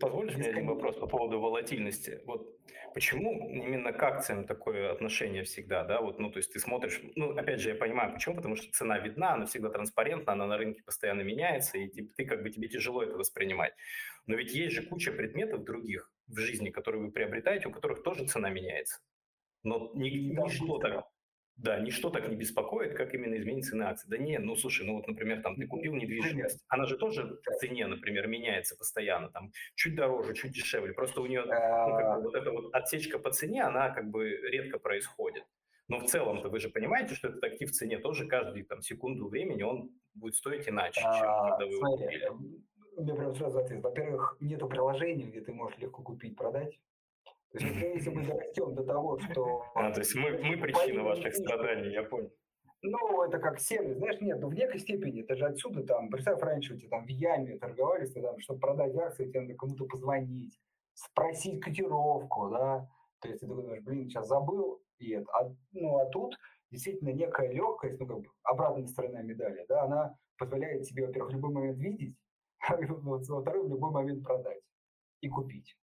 Позволишь 0.00 0.36
мне 0.36 0.48
один 0.48 0.66
вопрос 0.66 0.96
по 0.96 1.06
поводу 1.06 1.40
волатильности? 1.40 2.22
Вот 2.24 2.58
почему 2.94 3.48
именно 3.50 3.92
к 3.92 4.02
акциям 4.02 4.46
такое 4.46 4.90
отношение 4.90 5.44
всегда, 5.44 5.84
да? 5.84 6.00
Вот, 6.00 6.18
ну, 6.18 6.30
то 6.30 6.38
есть 6.38 6.52
ты 6.52 6.58
смотришь, 6.58 7.00
ну, 7.16 7.36
опять 7.36 7.60
же, 7.60 7.70
я 7.70 7.74
понимаю, 7.74 8.14
почему, 8.14 8.36
потому 8.36 8.56
что 8.56 8.72
цена 8.72 8.98
видна, 8.98 9.34
она 9.34 9.46
всегда 9.46 9.68
транспарентна, 9.68 10.32
она 10.32 10.46
на 10.46 10.56
рынке 10.56 10.82
постоянно 10.82 11.22
меняется, 11.22 11.76
и 11.76 11.88
ты, 11.88 12.08
ты 12.16 12.24
как 12.24 12.42
бы 12.42 12.50
тебе 12.50 12.68
тяжело 12.68 13.02
это 13.02 13.16
воспринимать. 13.16 13.74
Но 14.26 14.36
ведь 14.36 14.54
есть 14.54 14.74
же 14.74 14.82
куча 14.82 15.12
предметов 15.12 15.64
других 15.64 16.10
в 16.28 16.38
жизни, 16.38 16.70
которые 16.70 17.04
вы 17.04 17.12
приобретаете, 17.12 17.68
у 17.68 17.72
которых 17.72 18.02
тоже 18.02 18.26
цена 18.26 18.48
меняется. 18.48 19.00
Но 19.64 19.90
ни, 19.94 20.08
ничто 20.08 20.78
так, 20.78 21.06
да, 21.56 21.78
ничто 21.78 22.10
так 22.10 22.28
не 22.28 22.36
беспокоит, 22.36 22.94
как 22.94 23.14
именно 23.14 23.36
изменить 23.36 23.66
цены 23.66 23.84
акций. 23.84 24.08
Да 24.08 24.18
не, 24.18 24.38
ну 24.38 24.56
слушай, 24.56 24.84
ну 24.84 24.94
вот, 24.94 25.06
например, 25.06 25.40
там 25.40 25.56
ты 25.56 25.66
купил 25.66 25.94
недвижимость, 25.94 26.64
она 26.68 26.84
же 26.86 26.96
тоже 26.96 27.38
в 27.46 27.56
цене, 27.58 27.86
например, 27.86 28.26
меняется 28.26 28.76
постоянно, 28.76 29.30
там 29.30 29.52
чуть 29.76 29.94
дороже, 29.94 30.34
чуть 30.34 30.52
дешевле. 30.52 30.92
Просто 30.92 31.20
у 31.20 31.26
нее 31.26 31.42
ну, 31.42 31.48
как 31.48 32.16
бы, 32.16 32.22
вот 32.22 32.34
эта 32.34 32.50
вот 32.50 32.74
отсечка 32.74 33.18
по 33.18 33.30
цене, 33.30 33.62
она 33.62 33.90
как 33.90 34.10
бы 34.10 34.28
редко 34.28 34.78
происходит. 34.78 35.44
Но 35.86 35.98
в 35.98 36.06
целом-то 36.06 36.48
вы 36.48 36.60
же 36.60 36.70
понимаете, 36.70 37.14
что 37.14 37.28
этот 37.28 37.44
актив 37.44 37.70
в 37.70 37.74
цене 37.74 37.98
тоже 37.98 38.26
каждую 38.26 38.64
там, 38.64 38.80
секунду 38.80 39.28
времени 39.28 39.62
он 39.62 39.90
будет 40.14 40.34
стоить 40.34 40.68
иначе, 40.68 41.00
чем 41.00 41.10
а, 41.10 41.50
когда 41.50 41.66
вы 41.66 41.72
его 41.72 41.96
купили. 41.96 42.30
У 42.96 43.02
меня 43.02 43.14
прям 43.14 43.34
сразу 43.34 43.58
ответ. 43.58 43.82
Во-первых, 43.82 44.36
нету 44.40 44.68
приложения, 44.68 45.26
где 45.26 45.40
ты 45.40 45.52
можешь 45.52 45.78
легко 45.78 46.02
купить, 46.02 46.36
продать. 46.36 46.78
То 47.54 47.64
есть, 47.64 47.76
если 47.76 48.10
мы 48.10 48.26
дорастем 48.26 48.74
до 48.74 48.82
того, 48.82 49.16
что... 49.20 49.64
А, 49.76 49.92
то 49.92 50.00
есть 50.00 50.12
мы, 50.16 50.30
мы 50.42 50.56
причина 50.56 51.04
ваших 51.04 51.32
страданий, 51.36 51.92
я 51.92 52.02
понял. 52.02 52.32
Ну, 52.82 53.22
это 53.22 53.38
как 53.38 53.60
сервис, 53.60 53.96
знаешь, 53.96 54.20
нет, 54.20 54.40
ну 54.40 54.48
в 54.48 54.54
некой 54.54 54.80
степени, 54.80 55.22
это 55.22 55.36
же 55.36 55.46
отсюда 55.46 55.84
там, 55.84 56.10
представь, 56.10 56.42
раньше 56.42 56.74
у 56.74 56.76
тебя 56.76 56.90
там 56.90 57.06
в 57.06 57.08
Яме 57.08 57.56
торговались, 57.58 58.12
там, 58.12 58.38
чтобы 58.40 58.60
продать 58.60 58.94
акции, 58.96 59.26
тебе 59.26 59.42
надо 59.42 59.54
кому-то 59.54 59.86
позвонить, 59.86 60.60
спросить 60.92 61.62
котировку, 61.62 62.50
да, 62.50 62.86
то 63.20 63.28
есть 63.28 63.40
ты 63.40 63.46
думаешь, 63.46 63.82
блин, 63.84 64.10
сейчас 64.10 64.26
забыл, 64.28 64.82
и 64.98 65.12
это, 65.12 65.26
а, 65.32 65.50
ну, 65.72 65.96
а 65.96 66.06
тут 66.06 66.36
действительно 66.70 67.10
некая 67.10 67.52
легкость, 67.52 67.98
ну, 68.00 68.06
как 68.06 68.18
бы 68.18 68.26
обратная 68.42 68.86
сторона 68.86 69.22
медали, 69.22 69.64
да, 69.66 69.84
она 69.84 70.18
позволяет 70.36 70.82
тебе, 70.82 71.06
во-первых, 71.06 71.30
в 71.30 71.36
любой 71.36 71.52
момент 71.52 71.78
видеть, 71.78 72.16
а 72.68 72.76
во-вторых, 72.80 73.64
в 73.64 73.68
любой 73.70 73.92
момент 73.92 74.24
продать 74.24 74.60
и 75.22 75.28
купить. 75.28 75.74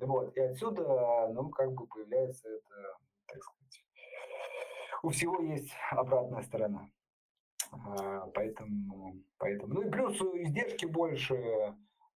Вот. 0.00 0.36
И 0.36 0.40
отсюда, 0.40 1.30
ну, 1.32 1.50
как 1.50 1.72
бы 1.72 1.86
появляется 1.86 2.48
это, 2.48 2.96
так 3.26 3.42
сказать, 3.42 3.84
у 5.02 5.10
всего 5.10 5.40
есть 5.40 5.70
обратная 5.90 6.42
сторона. 6.42 6.90
А, 7.72 8.26
поэтому, 8.34 9.22
поэтому, 9.38 9.74
ну 9.74 9.82
и 9.82 9.90
плюс 9.90 10.20
издержки 10.20 10.86
больше, 10.86 11.36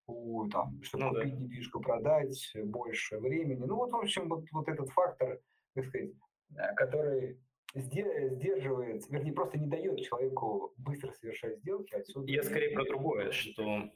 у, 0.07 0.49
там, 0.49 0.83
чтобы 0.83 1.05
ну, 1.05 1.11
купить 1.15 1.35
да. 1.35 1.41
недвижку, 1.41 1.81
продать, 1.81 2.53
больше 2.65 3.19
времени. 3.19 3.65
Ну 3.65 3.77
вот, 3.77 3.93
в 3.93 3.97
общем, 3.97 4.29
вот, 4.29 4.45
вот 4.53 4.69
этот 4.69 4.91
фактор, 4.91 5.39
так 5.75 5.87
сказать, 5.87 6.11
э, 6.57 6.75
который 6.75 7.39
сдерживает, 7.75 9.09
вернее, 9.09 9.33
просто 9.33 9.59
не 9.59 9.67
дает 9.67 10.01
человеку 10.01 10.73
быстро 10.77 11.13
совершать 11.13 11.59
сделки. 11.59 11.95
Отсюда 11.95 12.31
Я 12.31 12.43
скорее 12.43 12.75
про 12.75 12.85
другое, 12.85 13.31
что 13.31 13.91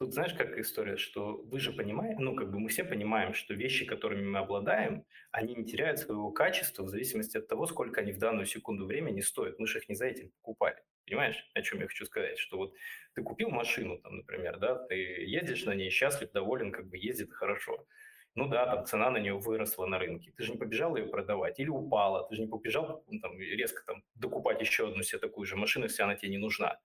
Тут 0.00 0.14
знаешь, 0.14 0.32
как 0.32 0.56
история, 0.56 0.96
что 0.96 1.42
вы 1.42 1.60
же 1.60 1.72
понимаете, 1.72 2.20
ну, 2.20 2.34
как 2.34 2.50
бы 2.50 2.58
мы 2.58 2.70
все 2.70 2.84
понимаем, 2.84 3.34
что 3.34 3.52
вещи, 3.52 3.84
которыми 3.84 4.26
мы 4.26 4.38
обладаем, 4.38 5.04
они 5.30 5.54
не 5.54 5.66
теряют 5.66 5.98
своего 5.98 6.30
качества 6.32 6.84
в 6.84 6.88
зависимости 6.88 7.36
от 7.36 7.48
того, 7.48 7.66
сколько 7.66 8.00
они 8.00 8.12
в 8.12 8.18
данную 8.18 8.46
секунду 8.46 8.86
времени 8.86 9.20
стоят. 9.20 9.58
Мы 9.58 9.66
же 9.66 9.78
их 9.78 9.90
не 9.90 9.94
за 9.94 10.06
этим 10.06 10.30
покупали. 10.30 10.82
Понимаешь, 11.04 11.46
о 11.52 11.60
чем 11.60 11.80
я 11.80 11.86
хочу 11.86 12.06
сказать? 12.06 12.38
Что 12.38 12.56
вот 12.56 12.74
ты 13.14 13.22
купил 13.22 13.50
машину, 13.50 13.98
там, 13.98 14.16
например, 14.16 14.58
да, 14.58 14.76
ты 14.76 14.94
ездишь 14.96 15.66
на 15.66 15.74
ней, 15.74 15.90
счастлив, 15.90 16.32
доволен, 16.32 16.72
как 16.72 16.88
бы 16.88 16.96
ездит 16.96 17.34
хорошо. 17.34 17.86
Ну 18.34 18.48
да, 18.48 18.64
там 18.64 18.86
цена 18.86 19.10
на 19.10 19.18
нее 19.18 19.38
выросла 19.38 19.84
на 19.84 19.98
рынке. 19.98 20.32
Ты 20.34 20.44
же 20.44 20.52
не 20.52 20.58
побежал 20.58 20.96
ее 20.96 21.08
продавать 21.08 21.60
или 21.60 21.68
упала. 21.68 22.26
Ты 22.26 22.36
же 22.36 22.42
не 22.42 22.48
побежал 22.48 23.04
ну, 23.06 23.20
там, 23.20 23.38
резко 23.38 23.84
там, 23.84 24.02
докупать 24.14 24.62
еще 24.62 24.88
одну 24.88 25.02
себе 25.02 25.18
такую 25.18 25.44
же 25.44 25.56
машину, 25.56 25.84
если 25.84 26.02
она 26.02 26.14
тебе 26.14 26.30
не 26.30 26.38
нужна. 26.38 26.80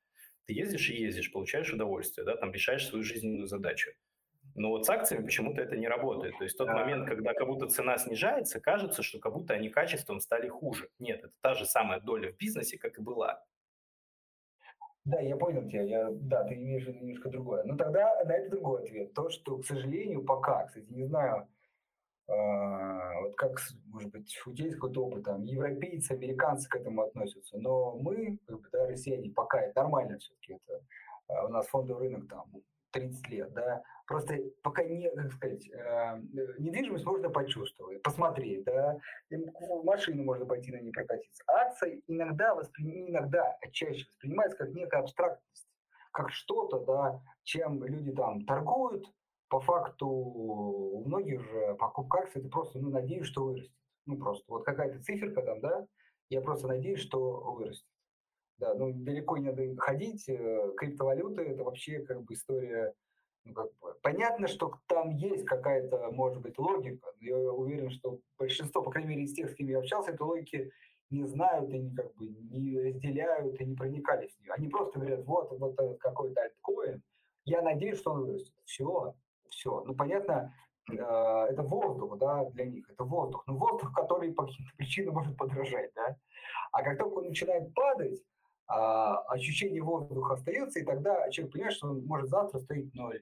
Ты 0.45 0.53
ездишь 0.53 0.89
и 0.89 0.95
ездишь, 0.95 1.31
получаешь 1.31 1.73
удовольствие, 1.73 2.25
да, 2.25 2.35
там 2.35 2.51
решаешь 2.51 2.87
свою 2.87 3.03
жизненную 3.03 3.47
задачу. 3.47 3.91
Но 4.53 4.69
вот 4.69 4.85
с 4.85 4.89
акциями 4.89 5.25
почему-то 5.25 5.61
это 5.61 5.75
не 5.75 5.87
работает. 5.87 6.37
То 6.37 6.43
есть 6.45 6.57
тот 6.57 6.69
момент, 6.69 7.07
когда 7.07 7.33
как 7.33 7.47
будто 7.47 7.67
цена 7.67 7.97
снижается, 7.97 8.61
кажется, 8.61 9.03
что 9.03 9.19
как 9.19 9.33
будто 9.33 9.53
они 9.53 9.69
качеством 9.69 10.21
стали 10.21 10.47
хуже. 10.47 10.89
Нет, 10.97 11.19
это 11.23 11.33
та 11.41 11.53
же 11.55 11.65
самая 11.65 11.99
доля 11.99 12.31
в 12.31 12.37
бизнесе, 12.37 12.77
как 12.77 12.97
и 12.97 13.01
была. 13.01 13.43
Да, 15.03 15.19
я 15.19 15.35
понял 15.35 15.67
тебя. 15.67 15.81
Я, 15.81 16.09
да, 16.09 16.45
ты 16.45 16.55
имеешь 16.55 16.85
в 16.85 16.87
виду 16.87 16.99
немножко 16.99 17.29
другое. 17.29 17.63
Но 17.63 17.75
тогда 17.75 18.23
на 18.23 18.31
это 18.31 18.49
другой 18.49 18.83
ответ. 18.83 19.13
То, 19.13 19.29
что, 19.29 19.57
к 19.57 19.65
сожалению, 19.65 20.23
пока, 20.23 20.65
кстати, 20.65 20.87
не 20.89 21.03
знаю, 21.03 21.47
вот 22.27 23.35
как, 23.35 23.59
может 23.87 24.11
быть, 24.11 24.35
у 24.45 24.53
тебя 24.53 24.65
есть 24.65 24.77
какой-то 24.77 25.05
опыт, 25.05 25.23
там, 25.23 25.43
европейцы, 25.43 26.11
американцы 26.11 26.67
к 26.67 26.75
этому 26.75 27.03
относятся, 27.03 27.57
но 27.57 27.97
мы, 27.97 28.39
как 28.47 28.61
бы, 28.61 28.69
да, 28.71 28.87
россияне, 28.87 29.31
пока 29.31 29.61
это 29.61 29.81
нормально 29.81 30.17
все-таки, 30.17 30.53
это, 30.53 30.81
а, 31.27 31.45
у 31.45 31.49
нас 31.49 31.67
фондовый 31.67 32.07
рынок 32.07 32.27
там 32.27 32.51
30 32.91 33.29
лет, 33.29 33.53
да, 33.53 33.83
просто 34.07 34.39
пока 34.63 34.83
не, 34.83 35.09
как 35.09 35.33
сказать, 35.33 35.69
э, 35.69 36.21
недвижимость 36.59 37.05
можно 37.05 37.29
почувствовать, 37.29 38.01
посмотреть, 38.01 38.63
да, 38.63 38.97
машину 39.83 40.23
можно 40.23 40.45
пойти 40.45 40.71
на 40.71 40.77
ней 40.77 40.91
прокатиться. 40.91 41.43
Акции 41.47 42.01
иногда, 42.07 42.55
воспри... 42.55 43.09
иногда, 43.09 43.57
а 43.61 43.69
чаще 43.71 44.05
воспринимается 44.07 44.57
как 44.57 44.69
некая 44.69 45.01
абстрактность, 45.01 45.67
как 46.11 46.31
что-то, 46.31 46.79
да, 46.85 47.21
чем 47.43 47.83
люди 47.83 48.13
там 48.13 48.45
торгуют, 48.45 49.05
по 49.47 49.59
факту 49.59 50.07
у 50.07 51.03
многих 51.05 51.41
же 51.43 51.75
покупка 51.75 52.19
акций, 52.19 52.39
это 52.41 52.49
просто, 52.49 52.79
ну, 52.79 52.89
надеюсь, 52.89 53.27
что 53.27 53.45
вырастет. 53.45 53.71
Ну, 54.05 54.17
просто 54.17 54.45
вот 54.47 54.65
какая-то 54.65 55.01
циферка 55.01 55.41
там, 55.41 55.59
да, 55.61 55.87
я 56.29 56.41
просто 56.41 56.67
надеюсь, 56.67 56.99
что 56.99 57.39
вырастет. 57.53 57.87
Да, 58.57 58.73
ну, 58.73 58.91
далеко 58.93 59.37
не 59.37 59.45
надо 59.45 59.75
ходить. 59.77 60.29
Э, 60.29 60.71
криптовалюты– 60.77 61.41
это 61.43 61.63
вообще 61.63 61.99
как 61.99 62.23
бы 62.23 62.33
история 62.33 62.93
ну, 63.45 63.53
как 63.53 63.71
бы, 63.79 63.93
понятно, 64.01 64.47
что 64.47 64.79
там 64.87 65.11
есть 65.11 65.45
какая-то, 65.45 66.09
может 66.11 66.41
быть, 66.41 66.57
логика. 66.57 67.07
Я 67.19 67.37
уверен, 67.37 67.91
что 67.91 68.19
большинство, 68.37 68.81
по 68.81 68.91
крайней 68.91 69.09
мере, 69.09 69.23
из 69.23 69.33
тех, 69.33 69.51
с 69.51 69.55
кем 69.55 69.67
я 69.67 69.79
общался, 69.79 70.11
этой 70.11 70.23
логики 70.23 70.71
не 71.11 71.25
знают 71.25 71.71
и 71.71 71.77
не, 71.77 71.95
как 71.95 72.13
бы, 72.15 72.27
не 72.27 72.79
разделяют 72.79 73.61
и 73.61 73.65
не 73.65 73.75
проникались 73.75 74.35
в 74.35 74.41
нее. 74.41 74.51
Они 74.53 74.67
просто 74.67 74.99
говорят, 74.99 75.23
вот, 75.25 75.51
вот 75.59 75.75
какой-то 75.99 76.41
альткоин, 76.41 77.03
я 77.45 77.61
надеюсь, 77.61 77.99
что 77.99 78.13
он 78.13 78.25
вырастет. 78.25 78.55
Все, 78.65 79.15
все. 79.49 79.83
Ну, 79.85 79.95
понятно, 79.95 80.53
э, 80.91 80.95
это 80.95 81.63
воздух, 81.63 82.17
да, 82.17 82.45
для 82.51 82.65
них, 82.65 82.89
это 82.89 83.03
воздух. 83.03 83.43
Но 83.47 83.55
воздух, 83.55 83.93
который 83.93 84.33
по 84.33 84.45
каким-то 84.45 84.71
причинам 84.77 85.15
может 85.15 85.37
подражать, 85.37 85.91
да. 85.95 86.15
А 86.71 86.83
как 86.83 86.97
только 86.97 87.19
он 87.19 87.27
начинает 87.27 87.73
падать, 87.73 88.21
а, 88.67 89.19
ощущение 89.27 89.81
воздуха 89.81 90.33
остается, 90.33 90.79
и 90.79 90.83
тогда 90.83 91.29
человек 91.29 91.53
понимает, 91.53 91.75
что 91.75 91.87
он 91.89 92.05
может 92.05 92.29
завтра 92.29 92.59
стоить 92.59 92.93
ноль 92.95 93.21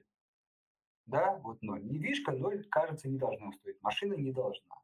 да, 1.06 1.38
вот 1.42 1.60
ноль. 1.62 1.84
Недвижка 1.84 2.32
ноль, 2.32 2.64
кажется, 2.70 3.08
не 3.08 3.18
должна 3.18 3.52
стоить, 3.52 3.80
машина 3.82 4.14
не 4.14 4.32
должна. 4.32 4.74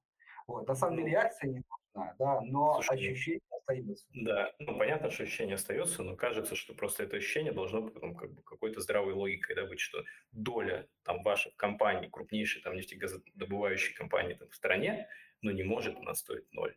Вот, 0.46 0.66
на 0.66 0.74
самом 0.74 0.96
деле 0.96 1.10
реакция 1.10 1.50
не 1.50 1.62
должна, 1.94 2.14
да, 2.18 2.40
но 2.42 2.74
Слушай, 2.74 2.88
ну 2.88 2.94
ощущение 2.94 3.40
остается. 3.70 4.06
Да, 4.12 4.52
ну 4.58 4.76
понятно, 4.78 5.10
что 5.10 5.22
ощущение 5.22 5.54
остается, 5.54 6.02
но 6.02 6.16
кажется, 6.16 6.56
что 6.56 6.74
просто 6.74 7.04
это 7.04 7.16
ощущение 7.16 7.52
должно 7.52 7.88
потом 7.88 8.14
как 8.14 8.32
бы 8.32 8.42
какой-то 8.42 8.80
здравой 8.80 9.14
логикой 9.14 9.56
да, 9.56 9.66
быть, 9.66 9.80
что 9.80 10.04
доля 10.32 10.88
там 11.04 11.22
вашей 11.22 11.52
компании, 11.56 12.08
крупнейшей 12.08 12.62
там 12.62 12.76
нефтегазодобывающей 12.76 13.94
компании 13.94 14.34
там, 14.34 14.48
в 14.48 14.54
стране, 14.54 15.08
ну 15.42 15.50
не 15.50 15.62
может 15.62 15.96
она 15.96 16.14
стоить 16.14 16.50
ноль. 16.52 16.76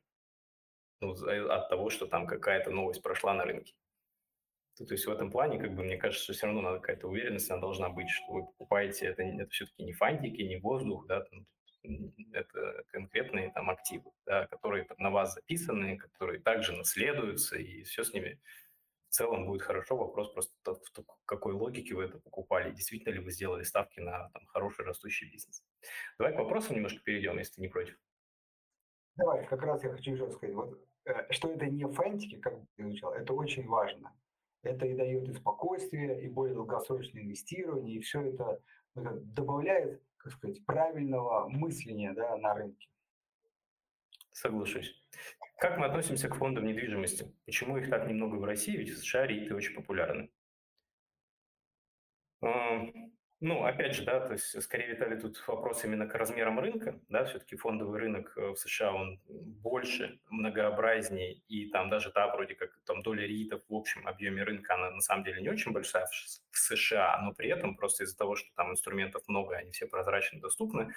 Ну, 1.02 1.12
от 1.12 1.70
того, 1.70 1.90
что 1.90 2.08
там 2.08 2.26
какая-то 2.28 2.72
новость 2.72 3.02
прошла 3.02 3.34
на 3.34 3.44
рынке. 3.44 3.74
То, 4.78 4.86
то 4.86 4.94
есть 4.94 5.06
в 5.06 5.12
этом 5.12 5.30
плане, 5.30 5.60
как 5.60 5.76
бы, 5.76 5.84
мне 5.84 5.98
кажется, 5.98 6.24
что 6.24 6.34
все 6.34 6.48
равно 6.48 6.62
надо 6.62 6.80
какая-то 6.80 7.08
уверенность, 7.08 7.52
она 7.52 7.60
должна 7.60 7.90
быть, 7.90 8.10
что 8.10 8.32
вы 8.32 8.46
покупаете, 8.46 9.08
это, 9.08 9.22
это 9.22 9.50
все-таки 9.50 9.84
не 9.84 9.94
фантики, 9.94 10.42
не 10.42 10.58
воздух, 10.58 11.06
да, 11.06 11.22
там, 11.22 11.46
это 12.32 12.84
конкретные 12.90 13.52
там 13.52 13.70
активы, 13.70 14.12
да, 14.26 14.48
которые 14.48 14.88
на 14.98 15.10
вас 15.10 15.34
записаны, 15.34 15.98
которые 15.98 16.40
также 16.40 16.74
наследуются, 16.74 17.58
и 17.58 17.84
все 17.84 18.04
с 18.04 18.14
ними 18.14 18.40
в 19.10 19.16
целом 19.16 19.46
будет 19.46 19.62
хорошо. 19.62 19.96
Вопрос 19.96 20.32
просто 20.32 20.56
в 20.66 21.26
какой 21.26 21.54
логике 21.54 21.94
вы 21.94 22.06
это 22.06 22.20
покупали, 22.20 22.72
действительно 22.72 23.14
ли 23.14 23.20
вы 23.20 23.32
сделали 23.32 23.64
ставки 23.64 24.00
на 24.00 24.30
там, 24.30 24.46
хороший 24.48 24.86
растущий 24.86 25.30
бизнес. 25.30 25.64
Давай 26.18 26.34
к 26.34 26.40
вопросам 26.40 26.76
немножко 26.76 27.00
перейдем, 27.04 27.38
если 27.38 27.56
ты 27.56 27.62
не 27.62 27.68
против. 27.68 27.96
Давай, 29.16 29.46
как 29.46 29.62
раз 29.62 29.84
я 29.84 29.92
хочу 29.92 30.14
еще 30.14 30.32
сказать, 30.32 30.56
вот, 30.56 30.80
э, 31.06 31.32
что 31.32 31.52
это 31.52 31.68
не 31.68 31.86
фантики, 31.86 32.40
как 32.40 32.56
ты 32.76 32.84
изучал, 32.84 33.14
это 33.14 33.34
очень 33.34 33.68
важно. 33.68 34.12
Это 34.64 34.88
и 34.88 34.96
дает 34.96 35.30
и 35.30 35.34
спокойствие, 35.34 36.24
и 36.24 36.28
более 36.28 36.56
долгосрочное 36.56 37.22
инвестирование, 37.22 37.98
и 37.98 38.00
все 38.00 38.22
это, 38.22 38.60
это 38.96 39.12
добавляет, 39.20 40.02
как 40.24 40.34
сказать, 40.34 40.66
правильного 40.66 41.50
мышления 41.50 42.14
да, 42.14 42.38
на 42.38 42.54
рынке. 42.54 42.88
Соглашусь. 44.32 44.96
Как 45.58 45.78
мы 45.78 45.86
относимся 45.86 46.30
к 46.30 46.36
фондам 46.36 46.66
недвижимости? 46.66 47.36
Почему 47.46 47.78
их 47.78 47.90
так 47.90 48.08
немного 48.08 48.36
в 48.36 48.44
России? 48.44 48.76
Ведь 48.76 48.90
в 48.90 48.98
США 48.98 49.28
рииты 49.28 49.54
очень 49.54 49.76
популярны. 49.76 50.32
Ну, 53.46 53.66
опять 53.66 53.94
же, 53.94 54.06
да, 54.06 54.22
то 54.22 54.32
есть 54.32 54.64
скорее, 54.64 54.94
Виталий, 54.94 55.20
тут 55.20 55.44
вопрос 55.48 55.84
именно 55.84 56.08
к 56.08 56.16
размерам 56.16 56.62
рынка, 56.62 57.02
да, 57.10 57.26
все-таки 57.26 57.58
фондовый 57.58 58.00
рынок 58.00 58.32
э, 58.38 58.52
в 58.52 58.56
США, 58.56 58.94
он 58.94 59.20
больше, 59.28 60.22
многообразнее, 60.30 61.34
и 61.50 61.70
там 61.70 61.90
даже 61.90 62.10
та 62.10 62.34
вроде 62.34 62.56
как 62.56 62.70
там 62.86 63.02
доля 63.02 63.28
ритов 63.28 63.62
в 63.68 63.76
общем 63.76 64.08
объеме 64.08 64.44
рынка, 64.44 64.76
она 64.76 64.92
на 64.92 65.02
самом 65.02 65.26
деле 65.26 65.42
не 65.42 65.50
очень 65.50 65.74
большая 65.74 66.08
в 66.52 66.58
США, 66.58 67.20
но 67.22 67.34
при 67.34 67.50
этом 67.50 67.76
просто 67.76 68.06
из-за 68.06 68.18
того, 68.18 68.38
что 68.38 68.48
там 68.56 68.72
инструментов 68.72 69.24
много, 69.28 69.58
они 69.58 69.72
все 69.72 69.88
прозрачно 69.88 70.40
доступны, 70.40 70.94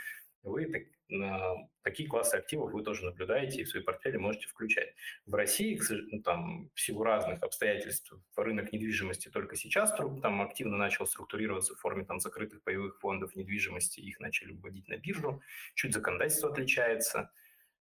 вы 0.46 0.66
так, 0.66 0.82
э, 0.82 1.68
такие 1.82 2.08
классы 2.08 2.36
активов 2.36 2.72
вы 2.72 2.82
тоже 2.82 3.04
наблюдаете 3.04 3.60
и 3.60 3.64
в 3.64 3.68
свои 3.68 3.82
портфели 3.82 4.16
можете 4.16 4.46
включать. 4.46 4.94
В 5.26 5.34
России, 5.34 5.80
ну, 6.10 6.22
там, 6.22 6.70
в 6.74 6.80
силу 6.80 7.02
разных 7.02 7.42
обстоятельств, 7.42 8.12
рынок 8.36 8.72
недвижимости 8.72 9.28
только 9.28 9.56
сейчас 9.56 9.94
там 9.96 10.42
активно 10.42 10.76
начал 10.76 11.06
структурироваться 11.06 11.74
в 11.74 11.80
форме 11.80 12.04
там, 12.04 12.20
закрытых 12.20 12.62
паевых 12.62 12.98
фондов 13.00 13.36
недвижимости, 13.36 14.00
их 14.00 14.20
начали 14.20 14.52
вводить 14.52 14.88
на 14.88 14.96
биржу, 14.96 15.42
чуть 15.74 15.92
законодательство 15.92 16.50
отличается. 16.50 17.30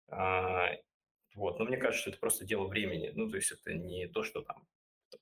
А, 0.07 0.71
вот. 1.35 1.59
Но 1.59 1.65
мне 1.65 1.77
кажется, 1.77 2.01
что 2.01 2.09
это 2.11 2.19
просто 2.19 2.45
дело 2.45 2.67
времени. 2.67 3.11
Ну, 3.13 3.29
то 3.29 3.35
есть 3.35 3.51
это 3.51 3.73
не 3.73 4.07
то, 4.07 4.23
что 4.23 4.41
там 4.41 4.65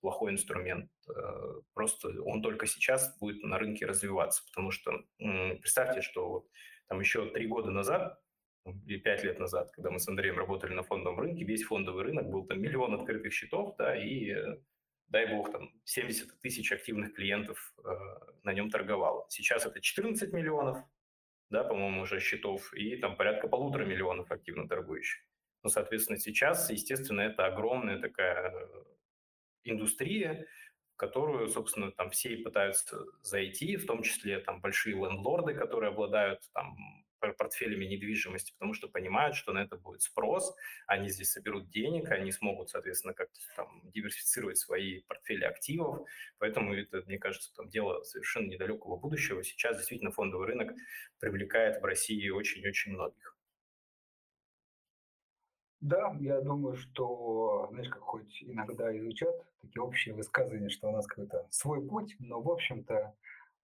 плохой 0.02 0.32
инструмент. 0.32 0.92
Э, 1.10 1.62
просто 1.74 2.10
он 2.24 2.42
только 2.42 2.66
сейчас 2.66 3.18
будет 3.20 3.44
на 3.44 3.58
рынке 3.58 3.86
развиваться, 3.86 4.44
потому 4.46 4.72
что 4.72 5.06
представьте, 5.18 6.02
что 6.02 6.30
вот 6.30 6.48
там 6.94 7.00
еще 7.00 7.26
три 7.32 7.48
года 7.48 7.72
назад 7.72 8.20
или 8.86 9.00
пять 9.00 9.24
лет 9.24 9.40
назад, 9.40 9.72
когда 9.72 9.90
мы 9.90 10.00
с 10.00 10.08
Андреем 10.08 10.38
работали 10.38 10.76
на 10.76 10.84
фондовом 10.84 11.22
рынке, 11.22 11.44
весь 11.44 11.64
фондовый 11.64 12.04
рынок 12.04 12.30
был 12.30 12.46
там 12.46 12.62
миллион 12.62 12.94
открытых 12.94 13.34
счетов, 13.34 13.76
да, 13.78 13.96
и 13.96 14.30
э, 14.30 14.60
дай 15.08 15.26
бог, 15.26 15.52
там 15.52 15.72
70 15.86 16.40
тысяч 16.40 16.72
активных 16.72 17.16
клиентов 17.16 17.74
э, 17.84 17.90
на 18.44 18.54
нем 18.54 18.70
торговало. 18.70 19.26
Сейчас 19.30 19.66
это 19.66 19.82
14 19.82 20.32
миллионов, 20.34 20.78
да, 21.50 21.64
по-моему, 21.64 22.04
уже 22.04 22.20
счетов, 22.20 22.72
и 22.76 22.96
там 22.98 23.18
порядка 23.18 23.48
полутора 23.48 23.86
миллионов 23.86 24.32
активно 24.32 24.68
торгующих. 24.68 25.24
Ну, 25.64 25.70
соответственно, 25.72 26.20
сейчас, 26.20 26.70
естественно, 26.70 27.22
это 27.22 27.48
огромная 27.48 27.98
такая 28.00 28.52
э, 28.52 28.84
индустрия, 29.64 30.46
которую, 31.08 31.50
собственно, 31.50 31.92
там 31.92 32.10
все 32.12 32.38
пытаются 32.38 33.04
зайти, 33.24 33.76
в 33.76 33.86
том 33.86 34.04
числе 34.04 34.40
там 34.40 34.62
большие 34.62 34.96
лендлорды, 34.96 35.54
которые 35.54 35.90
обладают 35.90 36.40
там 36.54 36.78
портфелями 37.38 37.86
недвижимости, 37.86 38.54
потому 38.54 38.74
что 38.74 38.88
понимают, 38.88 39.36
что 39.36 39.54
на 39.54 39.60
это 39.60 39.78
будет 39.78 40.02
спрос, 40.02 40.56
они 40.88 41.10
здесь 41.10 41.32
соберут 41.32 41.70
денег, 41.70 42.10
они 42.12 42.32
смогут, 42.32 42.70
соответственно, 42.70 43.14
как-то 43.14 43.40
там 43.56 43.82
диверсифицировать 43.92 44.58
свои 44.58 45.02
портфели 45.02 45.44
активов, 45.44 46.08
поэтому 46.38 46.74
это, 46.74 47.02
мне 47.06 47.18
кажется, 47.18 47.54
там 47.56 47.70
дело 47.70 48.04
совершенно 48.04 48.50
недалекого 48.50 48.98
будущего. 48.98 49.44
Сейчас 49.44 49.78
действительно 49.78 50.12
фондовый 50.12 50.48
рынок 50.48 50.74
привлекает 51.20 51.82
в 51.82 51.86
России 51.86 52.30
очень-очень 52.30 52.94
многих. 52.94 53.33
Да, 55.84 56.16
я 56.22 56.40
думаю, 56.40 56.78
что, 56.78 57.68
знаешь, 57.72 57.90
как 57.90 58.04
хоть 58.04 58.42
иногда 58.42 58.98
изучат 58.98 59.36
такие 59.62 59.82
общие 59.82 60.16
высказывания, 60.16 60.70
что 60.70 60.88
у 60.88 60.92
нас 60.94 61.06
какой-то 61.06 61.46
свой 61.50 61.86
путь, 61.86 62.16
но, 62.20 62.42
в 62.42 62.50
общем-то, 62.50 63.14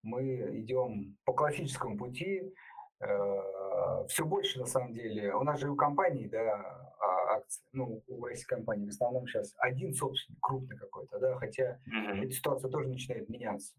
мы 0.04 0.60
идем 0.60 1.16
по 1.24 1.32
классическому 1.32 1.98
пути. 1.98 2.54
Э, 3.00 4.06
Все 4.10 4.26
больше, 4.26 4.60
на 4.60 4.66
самом 4.66 4.92
деле, 4.92 5.34
у 5.34 5.44
нас 5.44 5.62
же 5.62 5.70
у 5.70 5.78
компаний, 5.78 6.28
да, 6.28 6.92
а, 7.00 7.38
акции, 7.38 7.64
ну, 7.72 8.04
у 8.10 8.26
российской 8.26 8.56
компании 8.56 8.88
в 8.88 8.90
основном 8.90 9.26
сейчас 9.26 9.56
один 9.58 9.94
собственник, 9.94 10.42
крупный 10.42 10.78
какой-то, 10.78 11.20
да, 11.20 11.38
хотя 11.38 11.80
mm-hmm. 11.88 12.26
эта 12.26 12.32
ситуация 12.32 12.70
тоже 12.70 12.90
начинает 12.90 13.30
меняться. 13.30 13.74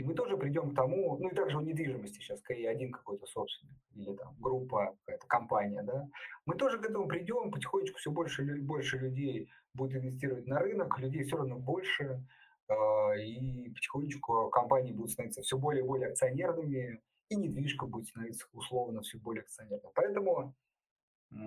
И 0.00 0.02
мы 0.02 0.14
тоже 0.14 0.38
придем 0.38 0.70
к 0.70 0.74
тому, 0.74 1.18
ну 1.18 1.28
и 1.28 1.34
также 1.34 1.58
у 1.58 1.60
недвижимости 1.60 2.20
сейчас 2.20 2.38
скорее 2.38 2.70
один 2.70 2.90
какой-то 2.90 3.26
собственник 3.26 3.76
или 3.94 4.16
там 4.16 4.34
группа, 4.40 4.96
какая-то 5.04 5.26
компания, 5.26 5.82
да. 5.82 6.08
Мы 6.46 6.54
тоже 6.56 6.78
к 6.78 6.86
этому 6.86 7.06
придем, 7.06 7.50
потихонечку 7.50 7.98
все 7.98 8.10
больше 8.10 8.42
и 8.46 8.60
больше 8.62 8.96
людей 8.96 9.50
будет 9.74 10.02
инвестировать 10.02 10.46
на 10.46 10.58
рынок, 10.58 10.98
людей 10.98 11.24
все 11.24 11.36
равно 11.36 11.58
больше, 11.58 12.26
э, 12.68 13.22
и 13.22 13.68
потихонечку 13.74 14.48
компании 14.48 14.94
будут 14.94 15.10
становиться 15.10 15.42
все 15.42 15.58
более 15.58 15.84
и 15.84 15.86
более 15.86 16.08
акционерными, 16.08 17.02
и 17.28 17.36
недвижка 17.36 17.84
будет 17.84 18.06
становиться 18.06 18.46
условно 18.54 19.02
все 19.02 19.18
более 19.18 19.42
акционерной. 19.42 19.90
Поэтому 19.94 20.54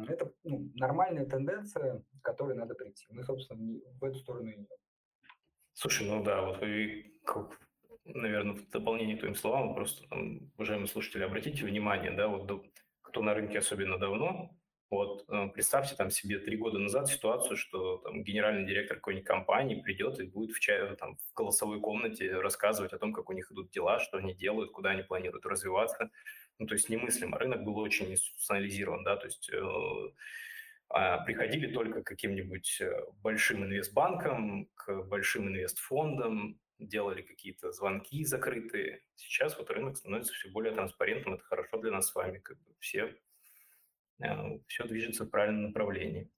это 0.07 0.31
ну, 0.43 0.69
нормальная 0.75 1.25
тенденция, 1.25 2.03
к 2.21 2.23
которой 2.23 2.55
надо 2.55 2.75
прийти. 2.75 3.07
Мы, 3.09 3.23
собственно, 3.23 3.79
в 3.99 4.03
эту 4.03 4.19
сторону 4.19 4.51
идем. 4.51 4.67
Слушай, 5.73 6.07
ну 6.07 6.23
да, 6.23 6.45
вот 6.45 6.61
наверное, 8.05 8.55
в 8.55 8.69
дополнение 8.69 9.15
к 9.15 9.19
твоим 9.19 9.35
словам, 9.35 9.75
просто, 9.75 10.07
там, 10.07 10.51
уважаемые 10.55 10.87
слушатели, 10.87 11.23
обратите 11.23 11.65
внимание, 11.65 12.11
да, 12.11 12.27
вот 12.27 12.65
кто 13.01 13.21
на 13.21 13.33
рынке 13.33 13.59
особенно 13.59 13.97
давно, 13.97 14.57
Вот 14.89 15.25
э, 15.29 15.49
представьте 15.53 15.95
там 15.95 16.11
себе 16.11 16.39
три 16.39 16.57
года 16.57 16.77
назад 16.79 17.07
ситуацию, 17.07 17.57
что 17.57 17.97
там 17.97 18.23
генеральный 18.23 18.65
директор 18.67 18.97
какой-нибудь 18.97 19.27
компании 19.27 19.81
придет 19.81 20.19
и 20.19 20.23
будет 20.23 20.55
в, 20.55 20.59
чай, 20.59 20.95
там, 20.97 21.17
в 21.17 21.33
голосовой 21.33 21.79
комнате 21.79 22.39
рассказывать 22.39 22.93
о 22.93 22.99
том, 22.99 23.13
как 23.13 23.29
у 23.29 23.33
них 23.33 23.51
идут 23.51 23.71
дела, 23.71 23.99
что 23.99 24.17
они 24.17 24.35
делают, 24.35 24.71
куда 24.71 24.91
они 24.91 25.03
планируют 25.03 25.45
развиваться. 25.45 26.11
Ну, 26.59 26.67
то 26.67 26.73
есть 26.75 26.89
немыслимо. 26.89 27.39
Рынок 27.39 27.63
был 27.63 27.77
очень 27.77 28.11
институционализирован, 28.11 29.03
да, 29.03 29.15
то 29.15 29.25
есть 29.25 29.49
э, 29.51 29.61
а, 30.89 31.17
приходили 31.19 31.73
только 31.73 32.03
к 32.03 32.07
каким-нибудь 32.07 32.81
э, 32.81 32.91
большим 33.23 33.63
инвестбанкам, 33.65 34.67
к 34.75 35.03
большим 35.05 35.47
инвестфондам, 35.47 36.59
делали 36.79 37.21
какие-то 37.21 37.71
звонки 37.71 38.23
закрытые. 38.25 39.03
Сейчас 39.15 39.57
вот 39.57 39.69
рынок 39.69 39.97
становится 39.97 40.33
все 40.33 40.49
более 40.49 40.73
транспарентным, 40.73 41.35
это 41.35 41.43
хорошо 41.43 41.77
для 41.77 41.91
нас 41.91 42.09
с 42.09 42.15
вами, 42.15 42.39
как 42.39 42.57
бы 42.61 42.73
все 42.79 43.15
Э, 44.23 44.59
все 44.67 44.85
движется 44.85 45.25
в 45.25 45.29
правильном 45.29 45.63
направлении. 45.63 46.29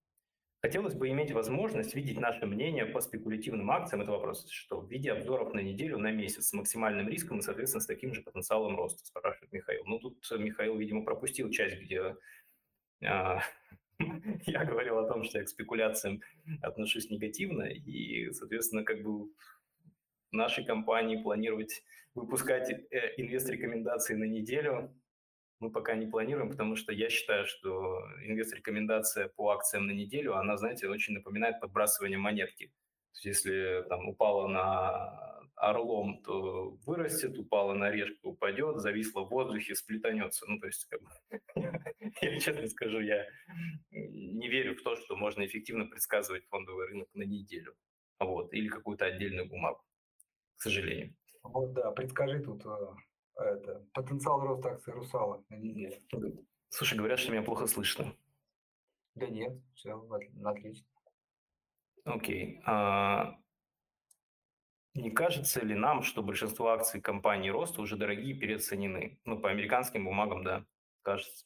Хотелось 0.62 0.96
бы 0.96 1.10
иметь 1.10 1.32
возможность 1.32 1.94
видеть 1.94 2.20
наше 2.20 2.48
мнение 2.48 2.88
по 2.88 3.00
спекулятивным 3.00 3.70
акциям. 3.70 4.02
Это 4.02 4.12
вопрос, 4.12 4.50
что 4.50 4.82
в 4.82 4.90
виде 4.90 5.12
обзоров 5.12 5.54
на 5.54 5.60
неделю, 5.60 6.00
на 6.00 6.12
месяц 6.12 6.48
с 6.48 6.54
максимальным 6.54 7.08
риском 7.08 7.38
и, 7.38 7.42
соответственно, 7.42 7.82
с 7.82 7.86
таким 7.86 8.16
же 8.16 8.24
потенциалом 8.24 8.76
роста, 8.76 9.06
спрашивает 9.06 9.52
Михаил. 9.52 9.84
Ну, 9.86 10.00
тут 10.00 10.18
Михаил, 10.32 10.76
видимо, 10.78 11.06
пропустил 11.06 11.52
часть, 11.52 11.80
где 11.80 12.16
а, 13.04 13.42
я 14.48 14.66
говорил 14.66 14.98
о 14.98 15.08
том, 15.08 15.24
что 15.24 15.38
я 15.38 15.44
к 15.44 15.50
спекуляциям 15.50 16.22
отношусь 16.64 17.12
негативно, 17.12 17.64
и, 17.64 18.32
соответственно, 18.32 18.84
как 18.84 19.04
бы 19.04 19.30
нашей 20.36 20.66
компании 20.66 21.22
планировать 21.22 21.84
выпускать 22.14 22.70
э, 22.72 23.14
инвест-рекомендации 23.18 24.16
на 24.16 24.24
неделю 24.24 24.94
мы 25.60 25.72
пока 25.72 25.96
не 25.96 26.06
планируем, 26.06 26.50
потому 26.50 26.76
что 26.76 26.92
я 26.92 27.10
считаю, 27.10 27.46
что 27.46 28.02
инвест-рекомендация 28.24 29.30
по 29.30 29.52
акциям 29.52 29.88
на 29.88 29.92
неделю, 29.92 30.36
она, 30.36 30.58
знаете, 30.58 30.90
очень 30.90 31.14
напоминает 31.14 31.60
подбрасывание 31.60 32.18
монетки. 32.18 32.68
То 32.68 32.72
есть 33.14 33.26
если 33.26 33.86
там 33.88 34.08
упала 34.10 34.48
на 34.48 35.36
орлом, 35.56 36.22
то 36.24 36.78
вырастет, 36.86 37.38
упала 37.40 37.74
на 37.74 37.90
решку, 37.90 38.30
упадет, 38.30 38.78
зависла 38.82 39.22
в 39.22 39.30
воздухе, 39.30 39.76
сплетанется. 39.76 40.46
Ну, 40.48 40.60
то 40.60 40.68
есть, 40.68 40.86
как 40.86 41.02
бы, 41.02 41.10
я 42.22 42.40
честно 42.40 42.68
скажу, 42.68 43.00
я 43.00 43.26
не 43.92 44.50
верю 44.50 44.76
в 44.76 44.84
то, 44.84 44.98
что 44.98 45.16
можно 45.16 45.46
эффективно 45.46 45.86
предсказывать 45.86 46.46
фондовый 46.50 46.88
рынок 46.88 47.08
на 47.14 47.24
неделю. 47.24 47.74
Вот, 48.20 48.54
или 48.54 48.68
какую-то 48.68 49.06
отдельную 49.06 49.48
бумагу, 49.48 49.82
к 50.58 50.62
сожалению. 50.62 51.16
Вот 51.44 51.74
да, 51.74 51.92
предскажи 51.92 52.40
тут 52.40 52.66
э, 52.66 52.96
это, 53.36 53.86
потенциал 53.94 54.42
роста 54.42 54.70
акций 54.72 54.94
Русала 54.94 55.44
на 55.50 55.56
неделю. 55.56 56.02
Слушай, 56.70 56.98
говорят, 56.98 57.20
что 57.20 57.32
меня 57.32 57.44
плохо 57.44 57.68
слышно. 57.68 58.14
Да 59.16 59.28
нет, 59.28 59.54
все 59.76 59.94
отлично. 60.44 60.88
Окей. 62.04 62.62
А, 62.66 63.38
не 64.94 65.12
кажется 65.12 65.64
ли 65.64 65.76
нам, 65.76 66.04
что 66.04 66.22
большинство 66.22 66.70
акций 66.70 67.02
компании 67.02 67.50
роста 67.50 67.82
уже 67.82 67.98
дорогие 67.98 68.36
и 68.36 68.40
переоценены? 68.40 69.20
Ну, 69.26 69.40
по 69.40 69.50
американским 69.50 70.06
бумагам, 70.06 70.44
да, 70.44 70.66
кажется. 71.02 71.46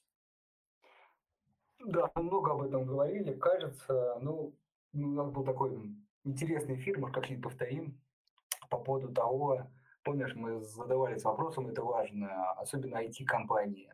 Да, 1.80 2.12
много 2.16 2.51
об 2.51 2.62
этом 2.62 2.86
говорили. 2.86 3.34
Кажется, 3.34 4.20
ну, 4.22 4.55
у 4.93 4.97
нас 4.97 5.32
был 5.32 5.43
такой 5.43 5.80
интересный 6.26 6.76
эфир, 6.76 6.99
мы 6.99 7.12
как-нибудь 7.12 7.43
повторим, 7.43 7.99
по 8.70 8.78
поводу 8.78 9.13
того, 9.13 9.67
Помнишь, 10.03 10.34
мы 10.34 10.61
задавались 10.61 11.24
вопросом, 11.24 11.67
это 11.67 11.84
важно, 11.84 12.53
особенно 12.53 13.03
IT-компании. 13.03 13.93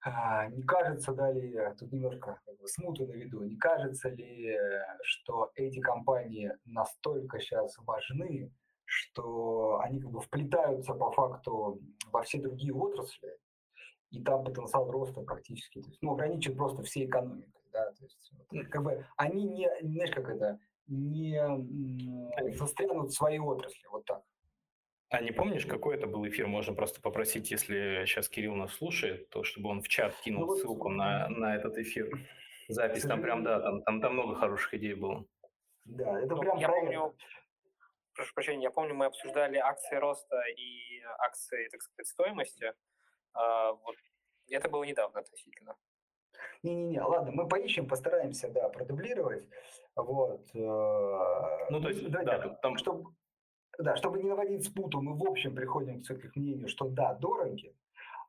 А, 0.00 0.46
не 0.48 0.62
кажется 0.62 1.12
ли, 1.30 1.58
тут 1.78 1.92
немножко 1.92 2.40
смута 2.64 3.06
на 3.06 3.12
виду, 3.12 3.42
не 3.42 3.56
кажется 3.56 4.08
ли, 4.08 4.58
что 5.02 5.50
эти 5.54 5.80
компании 5.80 6.52
настолько 6.64 7.38
сейчас 7.38 7.76
важны, 7.78 8.52
что 8.84 9.80
они 9.82 10.00
как 10.00 10.10
бы 10.10 10.20
вплетаются 10.20 10.94
по 10.94 11.10
факту 11.10 11.80
во 12.10 12.22
все 12.22 12.40
другие 12.40 12.74
отрасли, 12.74 13.38
и 14.10 14.22
там 14.22 14.44
потенциал 14.44 14.90
роста 14.90 15.22
практически, 15.22 15.80
то 15.80 15.88
есть, 15.88 16.02
ну, 16.02 16.12
ограничен 16.12 16.56
просто 16.56 16.82
всей 16.82 17.06
экономикой, 17.06 17.62
да, 17.72 17.92
то 17.92 18.04
есть, 18.04 18.70
как 18.70 18.82
бы 18.82 19.06
они 19.16 19.44
не, 19.44 19.70
знаешь, 19.82 20.14
как 20.14 20.28
это, 20.28 20.58
не 20.86 21.40
застрянут 22.54 23.10
в 23.10 23.14
своей 23.14 23.38
отрасли, 23.38 23.86
вот 23.90 24.04
так. 24.04 24.22
А 25.10 25.20
не 25.20 25.30
помнишь, 25.30 25.66
какой 25.66 25.96
это 25.96 26.06
был 26.06 26.26
эфир? 26.26 26.46
Можно 26.46 26.74
просто 26.74 27.00
попросить, 27.00 27.50
если 27.50 28.04
сейчас 28.04 28.28
Кирилл 28.28 28.54
нас 28.56 28.72
слушает, 28.74 29.30
то 29.30 29.44
чтобы 29.44 29.68
он 29.68 29.80
в 29.80 29.88
чат 29.88 30.14
кинул 30.16 30.46
ну, 30.46 30.56
ссылку 30.56 30.88
на, 30.88 31.28
на 31.28 31.54
этот 31.54 31.78
эфир. 31.78 32.10
Запись 32.68 33.02
там 33.02 33.22
прям, 33.22 33.44
да, 33.44 33.60
там, 33.60 33.82
там, 33.82 34.00
там 34.00 34.14
много 34.14 34.34
хороших 34.34 34.74
идей 34.74 34.94
было. 34.94 35.24
Да, 35.84 36.18
это 36.18 36.34
ну, 36.34 36.40
прям 36.40 36.56
я 36.58 36.68
помню, 36.68 37.14
прошу 38.14 38.34
прощения, 38.34 38.64
я 38.64 38.70
помню, 38.70 38.94
мы 38.94 39.06
обсуждали 39.06 39.56
акции 39.58 39.96
роста 39.96 40.40
и 40.56 41.00
акции, 41.18 41.68
так 41.68 41.82
сказать, 41.82 42.08
стоимости. 42.08 42.72
А, 43.34 43.72
вот. 43.72 43.96
Это 44.50 44.68
было 44.68 44.84
недавно 44.84 45.20
относительно. 45.20 45.76
Не-не-не, 46.62 47.00
ладно, 47.02 47.32
мы 47.32 47.48
поищем, 47.48 47.88
постараемся, 47.88 48.48
да, 48.48 48.68
продублировать. 48.68 49.48
Вот. 49.96 50.42
Э, 50.54 51.66
ну, 51.70 51.80
то 51.80 51.88
есть, 51.88 52.10
да, 52.10 52.22
да 52.22 52.48
там... 52.62 52.76
Чтобы, 52.78 53.10
да, 53.78 53.96
чтобы 53.96 54.18
не 54.22 54.28
наводить 54.28 54.64
спуту, 54.64 55.00
мы 55.00 55.16
в 55.16 55.28
общем 55.28 55.54
приходим 55.54 56.02
все-таки 56.02 56.28
к 56.28 56.36
мнению, 56.36 56.68
что 56.68 56.88
да, 56.88 57.14
дороги, 57.14 57.74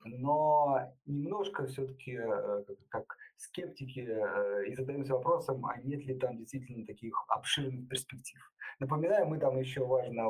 но 0.03 0.93
немножко 1.05 1.65
все-таки 1.65 2.19
э, 2.21 2.63
как 2.89 3.17
скептики 3.37 4.07
э, 4.07 4.65
и 4.67 4.75
задаемся 4.75 5.13
вопросом, 5.13 5.65
а 5.65 5.77
нет 5.77 6.05
ли 6.05 6.15
там 6.15 6.37
действительно 6.37 6.85
таких 6.85 7.23
обширных 7.27 7.87
перспектив. 7.87 8.39
Напоминаю, 8.79 9.27
мы 9.27 9.39
там 9.39 9.57
еще 9.57 9.85
важно 9.85 10.25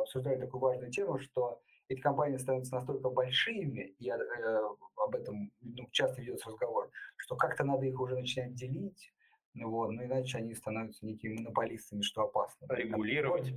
обсуждали 0.00 0.40
такую 0.40 0.60
важную 0.60 0.90
тему, 0.90 1.18
что 1.18 1.60
эти 1.88 2.00
компании 2.00 2.36
становятся 2.36 2.74
настолько 2.74 3.10
большими, 3.10 3.94
и 3.98 4.08
э, 4.08 4.60
об 4.96 5.14
этом 5.14 5.52
ну, 5.60 5.88
часто 5.90 6.20
ведется 6.20 6.50
разговор, 6.50 6.90
что 7.16 7.36
как-то 7.36 7.64
надо 7.64 7.86
их 7.86 8.00
уже 8.00 8.14
начинать 8.16 8.54
делить, 8.54 9.12
вот, 9.54 9.90
но 9.90 10.04
иначе 10.04 10.38
они 10.38 10.54
становятся 10.54 11.06
некими 11.06 11.36
монополистами, 11.36 12.02
что 12.02 12.22
опасно. 12.22 12.66
Регулировать 12.70 13.52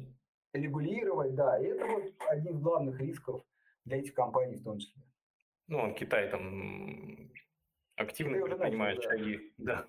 регулировать, 0.54 1.36
да. 1.36 1.60
И 1.60 1.68
это 1.68 1.86
вот 1.86 2.14
один 2.30 2.54
из 2.54 2.60
главных 2.62 3.00
рисков 3.00 3.44
для 3.86 3.98
этих 3.98 4.14
компаний 4.14 4.58
в 4.58 4.64
том 4.64 4.80
числе. 4.80 5.02
Ну, 5.68 5.94
Китай 5.94 6.30
там 6.30 7.32
активно 7.96 8.46
принимает 8.58 8.98
начал, 8.98 9.10
шаги, 9.10 9.54
да. 9.58 9.76
да. 9.76 9.88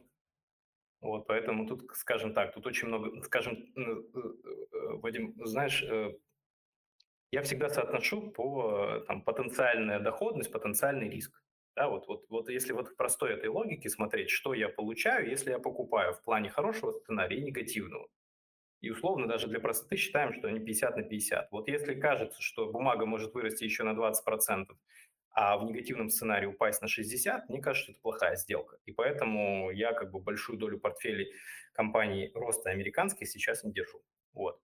Вот, 1.01 1.27
поэтому 1.27 1.67
тут, 1.67 1.91
скажем 1.95 2.33
так, 2.33 2.55
тут 2.55 2.65
очень 2.67 2.87
много, 2.87 3.21
скажем, 3.23 3.55
э, 3.55 3.81
э, 3.81 4.97
Вадим, 4.99 5.35
знаешь, 5.45 5.83
э, 5.83 6.13
я 7.33 7.43
всегда 7.43 7.71
соотношу 7.71 8.31
по 8.31 9.01
там, 9.09 9.23
потенциальная 9.23 9.99
доходность, 9.99 10.53
потенциальный 10.53 11.09
риск. 11.09 11.43
Да, 11.75 11.89
вот, 11.89 12.07
вот, 12.07 12.27
вот 12.29 12.51
если 12.51 12.73
вот 12.75 12.89
в 12.89 12.97
простой 12.97 13.33
этой 13.33 13.49
логике 13.49 13.89
смотреть, 13.89 14.29
что 14.29 14.53
я 14.53 14.69
получаю, 14.69 15.29
если 15.31 15.51
я 15.51 15.59
покупаю 15.59 16.13
в 16.13 16.23
плане 16.23 16.51
хорошего 16.51 16.93
сценария 16.93 17.39
и 17.39 17.45
негативного. 17.45 18.09
И 18.83 18.91
условно 18.91 19.27
даже 19.27 19.47
для 19.47 19.61
простоты 19.61 19.97
считаем, 19.97 20.35
что 20.35 20.49
они 20.49 20.61
50 20.61 20.97
на 20.97 21.03
50. 21.05 21.51
Вот 21.51 21.69
если 21.69 21.99
кажется, 21.99 22.43
что 22.43 22.71
бумага 22.71 23.07
может 23.07 23.33
вырасти 23.33 23.65
еще 23.65 23.85
на 23.85 23.93
20%, 23.93 24.67
а 25.31 25.57
в 25.57 25.65
негативном 25.65 26.11
сценарии 26.11 26.47
упасть 26.47 26.83
на 26.83 26.89
60, 26.89 27.49
мне 27.49 27.63
кажется, 27.63 27.85
что 27.85 27.93
это 27.93 28.03
плохая 28.03 28.37
сделка. 28.37 28.77
И 28.85 28.93
поэтому 28.93 29.71
я 29.71 29.95
как 29.95 30.11
бы 30.11 30.21
большую 30.21 30.59
долю 30.59 30.79
портфелей 30.79 31.33
компаний 31.73 32.31
роста 32.35 32.69
американских 32.69 33.29
сейчас 33.29 33.65
не 33.65 33.73
держу. 33.73 34.03
Вот. 34.35 34.61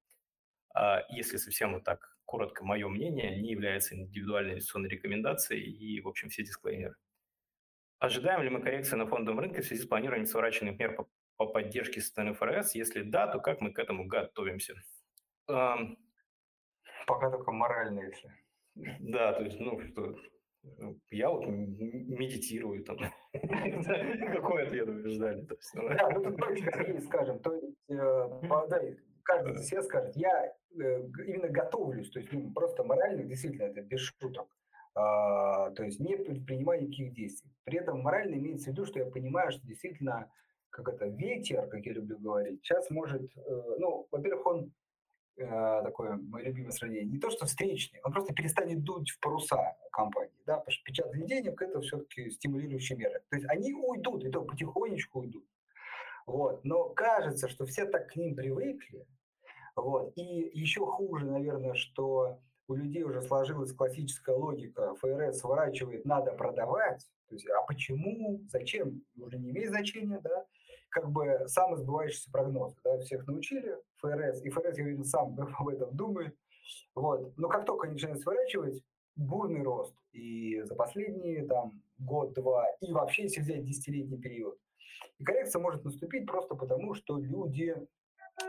А 0.74 1.02
если 1.08 1.36
совсем 1.36 1.74
вот 1.74 1.84
так 1.84 2.16
коротко, 2.24 2.64
мое 2.64 2.88
мнение 2.88 3.40
не 3.40 3.50
является 3.50 3.94
индивидуальной 3.94 4.52
инвестиционной 4.52 4.88
рекомендацией 4.88 5.70
и, 5.70 6.00
в 6.00 6.08
общем, 6.08 6.28
все 6.28 6.42
дисклеймеры. 6.42 6.94
Ожидаем 7.98 8.42
ли 8.42 8.50
мы 8.50 8.60
коррекции 8.60 8.96
на 8.96 9.06
фондовом 9.06 9.40
рынке 9.40 9.62
в 9.62 9.64
связи 9.64 9.82
с 9.82 9.86
планированием 9.86 10.26
сворачиваемых 10.26 10.78
мер 10.78 10.94
по 10.94 11.08
по 11.38 11.46
поддержке 11.46 12.00
стороны 12.00 12.34
ФРС? 12.34 12.74
Если 12.74 13.02
да, 13.02 13.28
то 13.28 13.40
как 13.40 13.60
мы 13.60 13.72
к 13.72 13.78
этому 13.78 14.06
готовимся? 14.06 14.74
Пока 15.46 17.30
только 17.30 17.52
морально, 17.52 18.00
если. 18.00 18.34
Да, 19.00 19.32
то 19.32 19.44
есть, 19.44 19.58
ну, 19.60 19.80
что, 19.80 20.14
я 21.10 21.30
вот 21.30 21.46
медитирую 21.46 22.84
там. 22.84 22.98
Какой 23.32 24.64
ответ 24.64 24.88
вы 24.88 25.08
ждали? 25.08 25.46
Ну. 25.74 25.88
Да, 25.88 26.10
ну 26.10 27.00
скажем. 27.00 27.38
То 27.40 27.54
есть, 27.54 27.78
э, 29.28 29.42
каждый 29.44 29.54
из 29.54 29.68
себя 29.68 29.82
скажет, 29.82 30.16
я 30.16 30.46
э, 30.46 30.52
именно 31.26 31.48
готовлюсь, 31.48 32.10
то 32.10 32.20
есть 32.20 32.32
ну, 32.32 32.50
просто 32.52 32.84
морально, 32.84 33.22
действительно, 33.22 33.64
это 33.64 33.82
без 33.82 34.00
шуток. 34.00 34.48
А, 34.94 35.70
то 35.70 35.84
есть 35.84 36.00
не 36.00 36.16
предпринимаю 36.16 36.82
никаких 36.82 37.12
действий. 37.12 37.52
При 37.64 37.78
этом 37.78 38.00
морально 38.00 38.34
имеется 38.34 38.70
в 38.70 38.72
виду, 38.72 38.84
что 38.84 38.98
я 38.98 39.06
понимаю, 39.06 39.52
что 39.52 39.64
действительно 39.64 40.28
как 40.70 40.88
это, 40.88 41.06
ветер, 41.06 41.66
как 41.68 41.86
я 41.86 41.92
люблю 41.92 42.18
говорить, 42.18 42.60
сейчас 42.62 42.90
может, 42.90 43.22
э, 43.36 43.76
ну, 43.78 44.06
во-первых, 44.10 44.46
он 44.46 44.72
э, 45.36 45.80
такое 45.84 46.16
мое 46.16 46.46
любимое 46.46 46.72
сравнение, 46.72 47.06
не 47.06 47.18
то 47.18 47.30
что 47.30 47.46
встречный, 47.46 48.00
он 48.02 48.12
просто 48.12 48.34
перестанет 48.34 48.82
дуть 48.82 49.10
в 49.10 49.20
паруса 49.20 49.76
компании, 49.92 50.42
да, 50.46 50.56
потому 50.56 50.72
что 50.72 50.84
печатание 50.84 51.26
денег– 51.26 51.62
это 51.62 51.80
все-таки 51.80 52.30
стимулирующие 52.30 52.98
меры. 52.98 53.22
То 53.30 53.36
есть 53.36 53.48
они 53.48 53.72
уйдут, 53.72 54.24
и 54.24 54.30
то 54.30 54.42
потихонечку 54.42 55.20
уйдут. 55.20 55.44
Вот. 56.26 56.64
Но 56.64 56.90
кажется, 56.90 57.48
что 57.48 57.64
все 57.64 57.86
так 57.86 58.08
к 58.08 58.16
ним 58.16 58.34
привыкли, 58.34 59.06
вот. 59.80 60.12
И 60.16 60.50
еще 60.54 60.84
хуже, 60.86 61.26
наверное, 61.26 61.74
что 61.74 62.38
у 62.68 62.74
людей 62.74 63.02
уже 63.02 63.22
сложилась 63.22 63.72
классическая 63.72 64.36
логика, 64.36 64.94
ФРС 64.96 65.38
сворачивает, 65.38 66.04
надо 66.04 66.32
продавать, 66.32 67.06
то 67.28 67.34
есть, 67.34 67.46
а 67.48 67.62
почему, 67.62 68.42
зачем, 68.48 69.02
уже 69.16 69.38
не 69.38 69.50
имеет 69.50 69.70
значения, 69.70 70.20
да, 70.22 70.46
как 70.90 71.10
бы 71.10 71.44
сам 71.46 71.76
сбывающийся 71.76 72.30
прогноз, 72.30 72.74
да, 72.84 72.98
всех 72.98 73.26
научили 73.26 73.76
ФРС, 73.98 74.42
и 74.42 74.50
ФРС, 74.50 74.76
я 74.78 74.84
уверен, 74.84 75.04
сам 75.04 75.38
об 75.58 75.68
этом 75.68 75.96
думает, 75.96 76.36
вот, 76.94 77.36
но 77.36 77.48
как 77.48 77.64
только 77.64 77.86
они 77.86 77.94
начинают 77.94 78.20
сворачивать, 78.20 78.82
бурный 79.16 79.62
рост, 79.62 79.94
и 80.12 80.60
за 80.62 80.74
последние 80.74 81.46
там 81.46 81.82
год-два, 81.98 82.68
и 82.80 82.92
вообще, 82.92 83.24
если 83.24 83.40
взять 83.40 83.64
десятилетний 83.64 84.18
период, 84.18 84.58
и 85.18 85.24
коррекция 85.24 85.60
может 85.60 85.84
наступить 85.84 86.26
просто 86.26 86.54
потому, 86.54 86.94
что 86.94 87.18
люди 87.18 87.74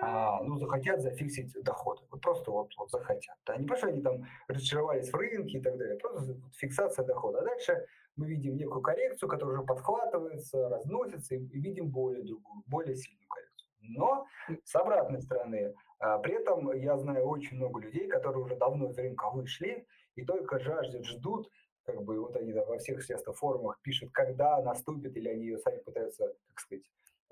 а, 0.02 0.42
ну, 0.44 0.58
захотят 0.58 1.02
зафиксить 1.02 1.52
доходы. 1.64 2.02
Вот 2.12 2.22
просто 2.22 2.52
вот, 2.52 2.72
вот 2.78 2.90
захотят. 2.92 3.38
Да? 3.46 3.56
Не 3.58 3.64
потому, 3.64 3.78
что 3.78 3.88
они 3.88 4.02
там 4.02 4.26
разочаровались 4.48 5.12
в 5.12 5.16
рынке 5.16 5.58
и 5.58 5.62
так 5.62 5.78
далее, 5.78 5.98
просто 5.98 6.36
фиксация 6.56 7.06
дохода. 7.06 7.40
А 7.40 7.44
дальше 7.44 7.86
мы 8.16 8.28
видим 8.28 8.56
некую 8.56 8.82
коррекцию, 8.82 9.30
которая 9.30 9.58
уже 9.58 9.66
подхватывается, 9.66 10.70
разносится, 10.70 11.36
и, 11.36 11.40
и 11.40 11.60
видим 11.60 11.90
более 11.90 12.24
другую, 12.24 12.64
более 12.68 12.96
сильную 12.96 13.28
коррекцию. 13.28 13.70
Но 13.82 14.26
с 14.64 14.76
обратной 14.76 15.22
стороны, 15.22 15.74
а, 16.00 16.18
при 16.20 16.36
этом 16.36 16.72
я 16.74 16.98
знаю 16.98 17.26
очень 17.28 17.58
много 17.58 17.82
людей, 17.82 18.08
которые 18.08 18.44
уже 18.44 18.56
давно 18.56 18.90
из 18.90 18.98
рынка 18.98 19.30
вышли 19.32 19.86
и 20.16 20.24
только 20.24 20.60
жаждут, 20.60 21.06
ждут, 21.06 21.50
как 21.86 22.04
бы 22.04 22.20
вот 22.20 22.36
они 22.36 22.54
да, 22.54 22.66
во 22.66 22.78
всех 22.78 23.00
естественно, 23.00 23.34
форумах 23.34 23.80
пишут, 23.82 24.12
когда 24.12 24.62
наступит, 24.62 25.16
или 25.18 25.30
они 25.30 25.46
ее 25.46 25.60
сами 25.60 25.80
пытаются, 25.80 26.28
так 26.48 26.60
сказать, 26.60 26.84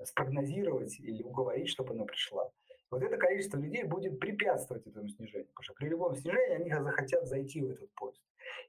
спрогнозировать 0.04 0.98
или 1.00 1.22
уговорить, 1.22 1.68
чтобы 1.68 1.94
она 1.94 2.04
пришла. 2.04 2.50
Вот 2.90 3.02
это 3.02 3.16
количество 3.16 3.58
людей 3.58 3.84
будет 3.84 4.18
препятствовать 4.18 4.86
этому 4.86 5.08
снижению, 5.08 5.46
потому 5.48 5.62
что 5.64 5.74
при 5.74 5.88
любом 5.88 6.16
снижении 6.16 6.54
они 6.54 6.72
захотят 6.72 7.26
зайти 7.26 7.60
в 7.60 7.70
этот 7.70 7.92
поезд. 7.94 8.22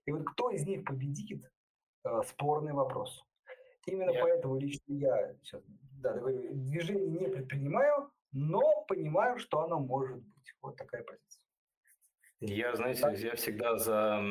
И 0.06 0.12
вот 0.12 0.26
кто 0.26 0.50
из 0.50 0.66
них 0.66 0.84
победит, 0.84 1.50
э, 2.04 2.22
спорный 2.28 2.74
вопрос. 2.74 3.24
Именно 3.86 4.12
я... 4.12 4.22
поэтому 4.22 4.58
лично 4.58 4.94
я 4.94 5.36
сейчас 5.42 5.62
да, 6.02 6.14
говорю, 6.14 6.54
движение 6.54 7.08
не 7.08 7.28
предпринимаю, 7.28 8.12
но 8.32 8.84
понимаю, 8.88 9.40
что 9.40 9.64
оно 9.64 9.80
может 9.80 10.18
быть. 10.18 10.56
Вот 10.62 10.76
такая 10.76 11.04
позиция. 11.04 11.46
Я, 12.42 12.76
знаете, 12.76 13.02
так. 13.02 13.18
я 13.18 13.36
всегда 13.36 13.78
за 13.78 14.22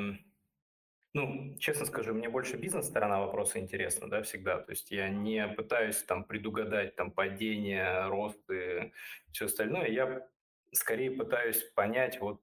ну, 1.15 1.57
честно 1.59 1.87
скажу, 1.87 2.15
мне 2.15 2.29
больше 2.29 2.57
бизнес-сторона 2.57 3.21
вопроса 3.21 3.59
интересна, 3.59 4.09
да, 4.09 4.23
всегда. 4.23 4.61
То 4.61 4.73
есть 4.73 4.91
я 4.91 5.09
не 5.09 5.47
пытаюсь 5.49 6.03
там 6.03 6.25
предугадать 6.25 6.97
там 6.97 7.11
падение, 7.11 8.09
рост 8.09 8.43
и 8.51 8.93
все 9.33 9.47
остальное. 9.47 9.89
Я 9.89 10.29
скорее 10.73 11.11
пытаюсь 11.11 11.63
понять, 11.75 12.21
вот 12.21 12.43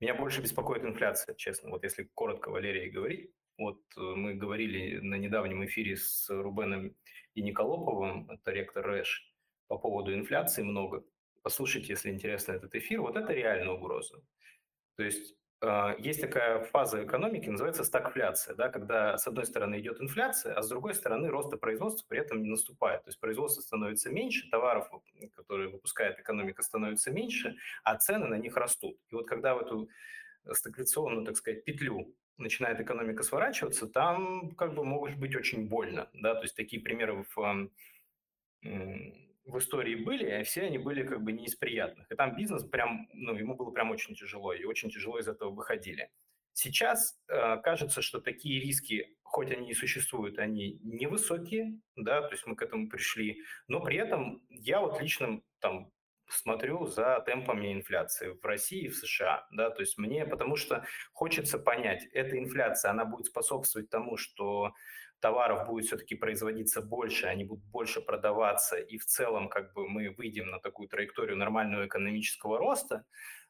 меня 0.00 0.14
больше 0.14 0.42
беспокоит 0.42 0.84
инфляция, 0.84 1.34
честно. 1.34 1.70
Вот 1.70 1.84
если 1.84 2.10
коротко 2.14 2.50
Валерий 2.50 2.90
говорить, 2.90 3.30
вот 3.56 3.80
э, 3.96 4.00
мы 4.00 4.34
говорили 4.34 4.98
на 4.98 5.14
недавнем 5.14 5.64
эфире 5.66 5.96
с 5.96 6.28
Рубеном 6.28 6.96
и 7.34 7.42
Николоповым, 7.42 8.28
это 8.30 8.50
ректор 8.50 8.84
РЭШ, 8.84 9.32
по 9.68 9.78
поводу 9.78 10.12
инфляции 10.12 10.62
много. 10.62 11.04
Послушайте, 11.42 11.92
если 11.92 12.10
интересно 12.10 12.52
этот 12.52 12.74
эфир. 12.74 13.00
Вот 13.00 13.16
это 13.16 13.32
реальная 13.32 13.72
угроза. 13.72 14.22
То 14.96 15.04
есть 15.04 15.36
есть 15.98 16.20
такая 16.20 16.64
фаза 16.64 17.04
экономики, 17.04 17.48
называется 17.48 17.84
стагфляция, 17.84 18.54
да, 18.54 18.68
когда 18.68 19.16
с 19.16 19.26
одной 19.26 19.46
стороны 19.46 19.78
идет 19.80 20.00
инфляция, 20.00 20.54
а 20.54 20.62
с 20.62 20.68
другой 20.68 20.94
стороны 20.94 21.28
роста 21.28 21.56
производства 21.56 22.06
при 22.08 22.18
этом 22.20 22.42
не 22.42 22.48
наступает. 22.48 23.04
То 23.04 23.08
есть 23.08 23.20
производство 23.20 23.60
становится 23.62 24.10
меньше, 24.10 24.50
товаров, 24.50 24.88
которые 25.34 25.68
выпускает 25.68 26.18
экономика, 26.18 26.62
становится 26.62 27.10
меньше, 27.10 27.56
а 27.82 27.96
цены 27.96 28.26
на 28.26 28.38
них 28.38 28.56
растут. 28.56 28.98
И 29.10 29.14
вот 29.14 29.28
когда 29.28 29.54
в 29.54 29.60
эту 29.60 29.88
стагфляционную, 30.52 31.24
так 31.24 31.36
сказать, 31.36 31.64
петлю 31.64 32.14
начинает 32.36 32.80
экономика 32.80 33.22
сворачиваться, 33.22 33.86
там 33.86 34.54
как 34.56 34.74
бы 34.74 34.84
может 34.84 35.18
быть 35.18 35.36
очень 35.36 35.68
больно. 35.68 36.08
Да? 36.14 36.34
То 36.34 36.42
есть 36.42 36.56
такие 36.56 36.82
примеры 36.82 37.24
в 37.34 37.70
в 39.44 39.58
истории 39.58 39.96
были, 39.96 40.40
и 40.40 40.42
все 40.44 40.62
они 40.62 40.78
были 40.78 41.06
как 41.06 41.22
бы 41.22 41.32
не 41.32 41.46
из 41.46 41.56
приятных. 41.56 42.10
И 42.10 42.14
там 42.14 42.34
бизнес 42.36 42.64
прям, 42.64 43.08
ну, 43.12 43.34
ему 43.34 43.54
было 43.54 43.70
прям 43.70 43.90
очень 43.90 44.14
тяжело, 44.14 44.52
и 44.52 44.64
очень 44.64 44.90
тяжело 44.90 45.18
из 45.18 45.28
этого 45.28 45.50
выходили. 45.50 46.10
Сейчас 46.52 47.18
э, 47.28 47.56
кажется, 47.62 48.00
что 48.00 48.20
такие 48.20 48.60
риски, 48.60 49.16
хоть 49.22 49.50
они 49.50 49.70
и 49.70 49.74
существуют, 49.74 50.38
они 50.38 50.78
невысокие, 50.82 51.80
да, 51.96 52.22
то 52.22 52.32
есть 52.32 52.46
мы 52.46 52.54
к 52.54 52.62
этому 52.62 52.88
пришли, 52.88 53.42
но 53.66 53.80
при 53.80 53.96
этом 53.96 54.40
я 54.48 54.80
вот 54.80 55.00
лично 55.02 55.42
там 55.58 55.90
смотрю 56.28 56.86
за 56.86 57.22
темпами 57.26 57.72
инфляции 57.72 58.30
в 58.40 58.44
России 58.44 58.84
и 58.84 58.88
в 58.88 58.96
США, 58.96 59.46
да, 59.50 59.70
то 59.70 59.80
есть 59.80 59.98
мне, 59.98 60.24
потому 60.24 60.56
что 60.56 60.84
хочется 61.12 61.58
понять, 61.58 62.06
эта 62.12 62.38
инфляция, 62.38 62.92
она 62.92 63.04
будет 63.04 63.26
способствовать 63.26 63.90
тому, 63.90 64.16
что 64.16 64.72
товаров 65.24 65.66
будет 65.66 65.86
все-таки 65.86 66.16
производиться 66.16 66.82
больше, 66.82 67.26
они 67.28 67.44
будут 67.44 67.64
больше 67.64 68.02
продаваться, 68.02 68.76
и 68.76 68.98
в 68.98 69.06
целом 69.06 69.48
как 69.48 69.72
бы 69.72 69.88
мы 69.88 70.10
выйдем 70.10 70.50
на 70.50 70.58
такую 70.58 70.86
траекторию 70.86 71.38
нормального 71.38 71.86
экономического 71.86 72.58
роста, 72.58 73.06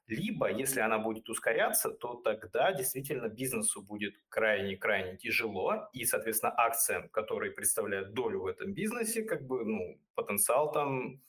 либо, 0.07 0.49
если 0.53 0.83
она 0.83 0.99
будет 0.99 1.29
ускоряться, 1.29 1.91
то 1.91 2.15
тогда 2.15 2.73
действительно 2.73 3.29
бизнесу 3.29 3.83
будет 3.83 4.15
крайне-крайне 4.29 5.17
тяжело, 5.17 5.89
и, 5.93 6.05
соответственно, 6.05 6.53
акциям, 6.57 7.09
которые 7.09 7.51
представляют 7.51 8.15
долю 8.15 8.43
в 8.43 8.47
этом 8.47 8.73
бизнесе, 8.73 9.25
как 9.25 9.43
бы, 9.43 9.65
ну, 9.65 10.01
потенциал 10.15 10.71
там 10.71 11.21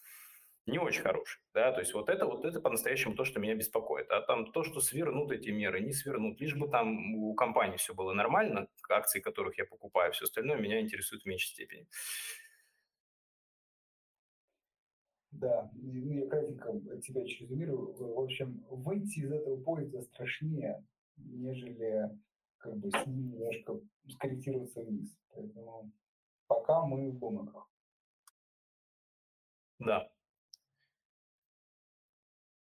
не 0.65 0.79
очень 0.79 1.01
хороший, 1.01 1.41
да, 1.53 1.71
то 1.71 1.79
есть 1.79 1.93
вот 1.93 2.09
это 2.09 2.25
вот 2.25 2.43
это 2.43 2.59
по-настоящему 2.59 3.15
то, 3.15 3.23
что 3.23 3.39
меня 3.39 3.55
беспокоит, 3.55 4.09
а 4.09 4.21
там 4.21 4.51
то, 4.51 4.63
что 4.63 4.81
свернут 4.81 5.31
эти 5.31 5.49
меры, 5.49 5.81
не 5.81 5.93
свернут, 5.93 6.39
лишь 6.41 6.55
бы 6.55 6.67
там 6.67 7.15
у 7.15 7.33
компании 7.35 7.77
все 7.77 7.93
было 7.93 8.13
нормально, 8.13 8.67
акции 8.89 9.19
которых 9.19 9.57
я 9.57 9.65
покупаю, 9.65 10.11
все 10.13 10.25
остальное 10.25 10.57
меня 10.57 10.81
интересует 10.81 11.23
в 11.23 11.25
меньшей 11.25 11.49
степени. 11.49 11.87
Да, 15.31 15.69
ну 15.73 16.13
я 16.13 16.23
от 16.23 17.01
тебя 17.01 17.21
еще 17.21 17.43
резюмирую. 17.43 17.93
В 17.93 18.19
общем, 18.21 18.65
выйти 18.69 19.19
из 19.19 19.31
этого 19.31 19.61
поезда 19.61 20.01
страшнее, 20.01 20.81
нежели 21.17 22.09
как 22.57 22.77
бы 22.77 22.89
с 22.89 23.05
ним 23.05 23.31
немножко 23.31 23.79
скорректироваться 24.07 24.81
вниз. 24.81 25.15
Поэтому 25.33 25.91
пока 26.47 26.85
мы 26.85 27.11
в 27.11 27.15
бумагах. 27.15 27.69
Да, 29.79 30.09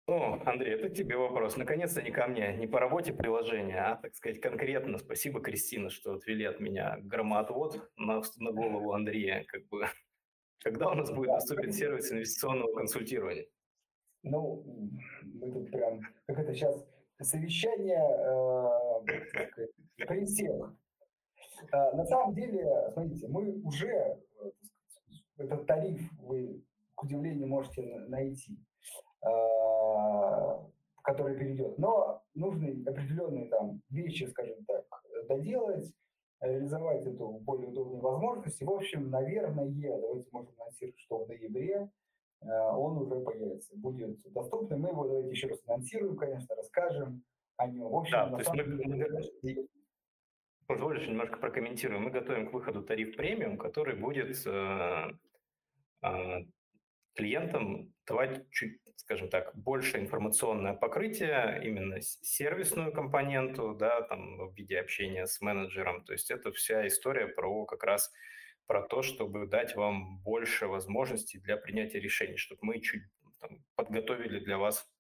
о, 0.09 0.41
Андрей, 0.45 0.73
это 0.73 0.89
тебе 0.89 1.17
вопрос. 1.17 1.55
Наконец-то 1.55 2.01
не 2.01 2.09
ко 2.09 2.27
мне, 2.27 2.57
не 2.57 2.65
по 2.65 2.79
работе 2.79 3.13
приложения, 3.13 3.79
а, 3.79 3.95
так 3.95 4.15
сказать, 4.15 4.41
конкретно. 4.41 4.97
Спасибо, 4.97 5.39
Кристина, 5.39 5.91
что 5.91 6.13
отвели 6.13 6.45
от 6.45 6.59
меня 6.59 6.97
громоотвод 7.01 7.91
на, 7.97 8.21
на 8.37 8.51
голову 8.51 8.93
Андрея. 8.93 9.45
Как 9.47 9.67
бы. 9.67 9.85
Когда 10.61 10.89
у 10.89 10.95
нас 10.95 11.11
будет 11.11 11.29
доступен 11.29 11.71
сервис 11.71 12.11
инвестиционного 12.11 12.73
консультирования? 12.73 13.45
Ну, 14.23 14.65
мы 15.21 15.51
тут 15.51 15.71
прям, 15.71 16.01
как 16.25 16.39
это 16.39 16.53
сейчас, 16.53 16.83
совещание 17.21 18.01
э, 18.01 19.05
при 20.05 20.25
всех. 20.25 20.73
Э, 21.71 21.95
на 21.95 22.05
самом 22.05 22.33
деле, 22.33 22.67
смотрите, 22.93 23.27
мы 23.27 23.61
уже, 23.61 23.87
э, 23.87 24.17
этот 25.37 25.67
тариф 25.67 26.01
вы, 26.19 26.63
к 26.95 27.03
удивлению, 27.03 27.47
можете 27.47 27.99
найти. 28.07 28.57
А, 29.21 30.65
который 31.03 31.37
перейдет. 31.37 31.77
Но 31.77 32.23
нужны 32.35 32.83
определенные 32.85 33.47
там 33.49 33.81
вещи, 33.89 34.25
скажем 34.25 34.63
так, 34.65 34.85
доделать, 35.27 35.91
реализовать 36.41 37.05
эту 37.05 37.29
более 37.41 37.67
удобную 37.67 38.01
возможность. 38.01 38.61
И, 38.61 38.65
в 38.65 38.71
общем, 38.71 39.09
наверное, 39.09 39.65
давайте 39.65 40.29
можем 40.31 40.53
анонсировать, 40.59 40.99
что 40.99 41.25
в 41.25 41.27
ноябре 41.27 41.89
а, 42.41 42.77
он 42.77 42.97
уже 42.97 43.19
появится, 43.21 43.75
будет 43.75 44.21
доступным. 44.31 44.81
Мы 44.81 44.89
его 44.89 45.07
давайте 45.07 45.31
еще 45.31 45.47
раз 45.47 45.59
анонсируем, 45.67 46.15
конечно, 46.15 46.55
расскажем 46.55 47.23
о 47.57 47.67
нем. 47.67 47.89
В 47.89 47.95
общем, 47.97 48.17
да, 48.17 48.29
то 48.29 48.37
есть 48.37 48.53
мы, 48.53 48.63
мы, 48.63 49.67
позволишь 50.67 51.07
немножко 51.07 51.37
прокомментирую. 51.37 51.99
Мы 51.99 52.11
готовим 52.11 52.47
к 52.47 52.53
выходу 52.53 52.83
тариф 52.83 53.15
премиум, 53.15 53.57
который 53.57 53.95
будет 53.95 54.45
э, 54.45 55.11
э, 56.03 56.45
клиентам 57.15 57.91
давать 58.05 58.47
чуть, 58.51 58.79
скажем 58.99 59.29
так, 59.29 59.55
больше 59.55 59.97
информационное 59.97 60.73
покрытие, 60.73 61.61
именно 61.63 62.01
сервисную 62.01 62.91
компоненту, 62.91 63.73
да, 63.73 64.01
там 64.01 64.49
в 64.49 64.55
виде 64.55 64.77
общения 64.77 65.25
с 65.25 65.39
менеджером. 65.39 66.03
То 66.03 66.11
есть 66.11 66.29
это 66.29 66.51
вся 66.51 66.85
история 66.85 67.27
про 67.27 67.65
как 67.65 67.83
раз 67.83 68.11
про 68.67 68.83
то, 68.83 69.01
чтобы 69.01 69.47
дать 69.47 69.75
вам 69.75 70.19
больше 70.19 70.67
возможностей 70.67 71.39
для 71.39 71.55
принятия 71.55 71.99
решений, 71.99 72.35
чтобы 72.35 72.59
мы 72.63 72.81
чуть 72.81 73.03
там, 73.39 73.63
подготовили 73.75 74.39
для 74.39 74.57
вас 74.57 74.91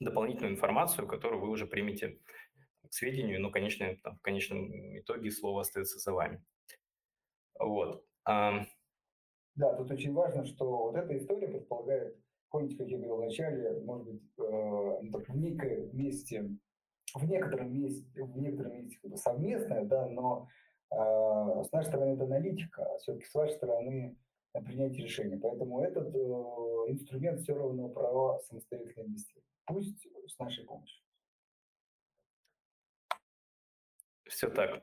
дополнительную 0.00 0.54
информацию, 0.54 1.06
которую 1.06 1.42
вы 1.42 1.50
уже 1.50 1.66
примете 1.66 2.18
к 2.88 2.92
сведению, 2.92 3.42
но, 3.42 3.50
конечно, 3.50 3.94
там, 4.02 4.16
в 4.16 4.22
конечном 4.22 4.98
итоге 4.98 5.30
слово 5.30 5.60
остается 5.60 5.98
за 5.98 6.12
вами. 6.12 6.42
Вот. 7.58 8.04
Да, 8.24 8.64
тут 9.76 9.90
очень 9.90 10.14
важно, 10.14 10.46
что 10.46 10.64
вот 10.86 10.96
эта 10.96 11.16
история 11.18 11.48
предполагает, 11.48 12.16
помните, 12.50 12.76
как 12.76 12.88
я 12.88 12.96
говорил 12.96 13.16
вначале, 13.16 13.80
может 13.80 14.06
быть, 14.06 14.22
э, 14.38 14.42
в 14.42 15.36
некое 15.36 15.86
месте, 15.92 16.50
в 17.14 17.24
некотором 17.24 17.72
месте, 17.72 18.06
в 18.14 18.38
некотором 18.38 18.74
месте 18.74 18.98
как 19.00 19.10
бы 19.10 19.16
совместное, 19.16 19.84
да, 19.84 20.06
но 20.06 20.48
э, 20.90 20.96
с 21.64 21.72
нашей 21.72 21.88
стороны 21.88 22.14
это 22.14 22.24
аналитика, 22.24 22.84
а 22.84 22.98
все-таки 22.98 23.26
с 23.26 23.34
вашей 23.34 23.54
стороны 23.54 24.16
принятие 24.52 25.04
решения. 25.04 25.38
Поэтому 25.38 25.82
этот 25.82 26.14
э, 26.14 26.18
инструмент 26.90 27.40
все 27.40 27.54
равно 27.54 27.88
про 27.88 28.38
самостоятельное 28.40 29.06
инвестирование. 29.06 29.48
Пусть 29.66 30.06
с 30.26 30.38
нашей 30.38 30.64
помощью. 30.64 31.02
Все 34.24 34.48
так. 34.50 34.82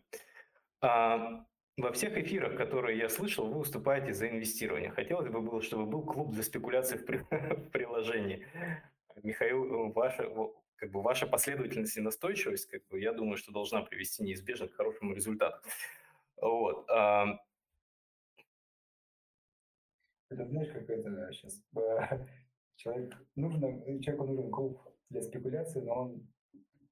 А, 0.82 1.46
во 1.77 1.91
всех 1.91 2.18
эфирах, 2.18 2.56
которые 2.56 2.97
я 2.97 3.10
слышал, 3.10 3.47
вы 3.47 3.60
выступаете 3.60 4.14
за 4.14 4.30
инвестирование. 4.30 4.91
Хотелось 4.91 5.30
бы, 5.30 5.41
было, 5.41 5.61
чтобы 5.61 5.85
был 5.85 6.03
клуб 6.03 6.34
за 6.34 6.43
спекуляции 6.43 6.97
в, 6.97 7.06
при... 7.06 7.18
в 7.30 7.69
приложении. 7.69 8.45
Михаил, 9.23 9.91
ваша, 9.91 10.30
как 10.76 10.91
бы 10.91 11.02
ваша 11.02 11.27
последовательность 11.27 11.97
и 11.97 12.02
настойчивость, 12.02 12.68
как 12.68 12.85
бы, 12.88 12.99
я 12.99 13.14
думаю, 13.14 13.38
что 13.38 13.52
должна 13.52 13.81
привести 13.81 14.23
неизбежно 14.23 14.68
к 14.68 14.73
хорошему 14.73 15.14
результату. 15.14 15.57
Вот. 16.38 16.85
Это 20.30 20.45
знаешь, 20.47 20.72
как 20.72 20.89
это 20.89 21.31
сейчас 21.31 21.61
человек 22.76 23.15
нужно, 23.35 24.02
человеку 24.02 24.26
нужен 24.26 24.52
клуб 24.52 24.81
для 25.10 25.22
спекуляции, 25.22 25.80
но 25.81 25.93
он 25.93 26.27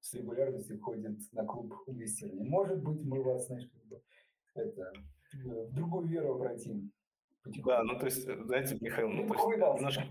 с 0.00 0.14
регулярностью 0.14 0.78
ходит 0.80 1.18
на 1.32 1.44
клуб 1.44 1.74
инвестирования. 1.86 2.44
Может 2.44 2.82
быть, 2.82 3.02
мы 3.02 3.22
вас, 3.22 3.46
знаешь, 3.46 3.68
это, 4.54 4.92
в 5.44 5.74
другую 5.74 6.06
веру 6.08 6.34
обратим. 6.34 6.92
Да, 7.44 7.82
ну 7.82 7.98
то 7.98 8.06
есть, 8.06 8.22
знаете, 8.22 8.78
Михаил, 8.80 9.10
ну, 9.10 9.26
то 9.26 9.34
есть, 9.34 9.46
немножко, 9.76 10.04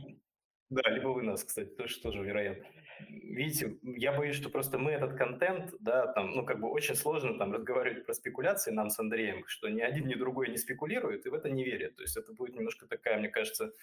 да, 0.70 0.90
либо 0.92 1.10
вы 1.10 1.24
нас, 1.24 1.44
кстати, 1.44 1.70
тоже, 1.70 2.02
тоже 2.02 2.24
вероятно. 2.24 2.66
Видите, 3.10 3.78
я 3.84 4.12
боюсь, 4.12 4.36
что 4.36 4.50
просто 4.50 4.78
мы 4.78 4.92
этот 4.92 5.18
контент, 5.18 5.74
да, 5.80 6.08
там, 6.14 6.32
ну, 6.32 6.46
как 6.46 6.60
бы 6.60 6.70
очень 6.70 6.96
сложно 6.96 7.38
там 7.38 7.52
разговаривать 7.52 8.06
про 8.06 8.14
спекуляции 8.14 8.72
нам 8.72 8.90
с 8.90 9.00
Андреем, 9.00 9.44
что 9.48 9.70
ни 9.70 9.82
один, 9.82 10.08
ни 10.08 10.16
другой 10.16 10.50
не 10.50 10.58
спекулирует 10.58 11.26
и 11.26 11.30
в 11.30 11.34
это 11.34 11.50
не 11.50 11.64
верят. 11.64 11.96
То 11.96 12.04
есть 12.04 12.18
это 12.18 12.34
будет 12.34 12.56
немножко 12.56 12.88
такая, 12.88 13.20
мне 13.20 13.30
кажется, 13.30 13.74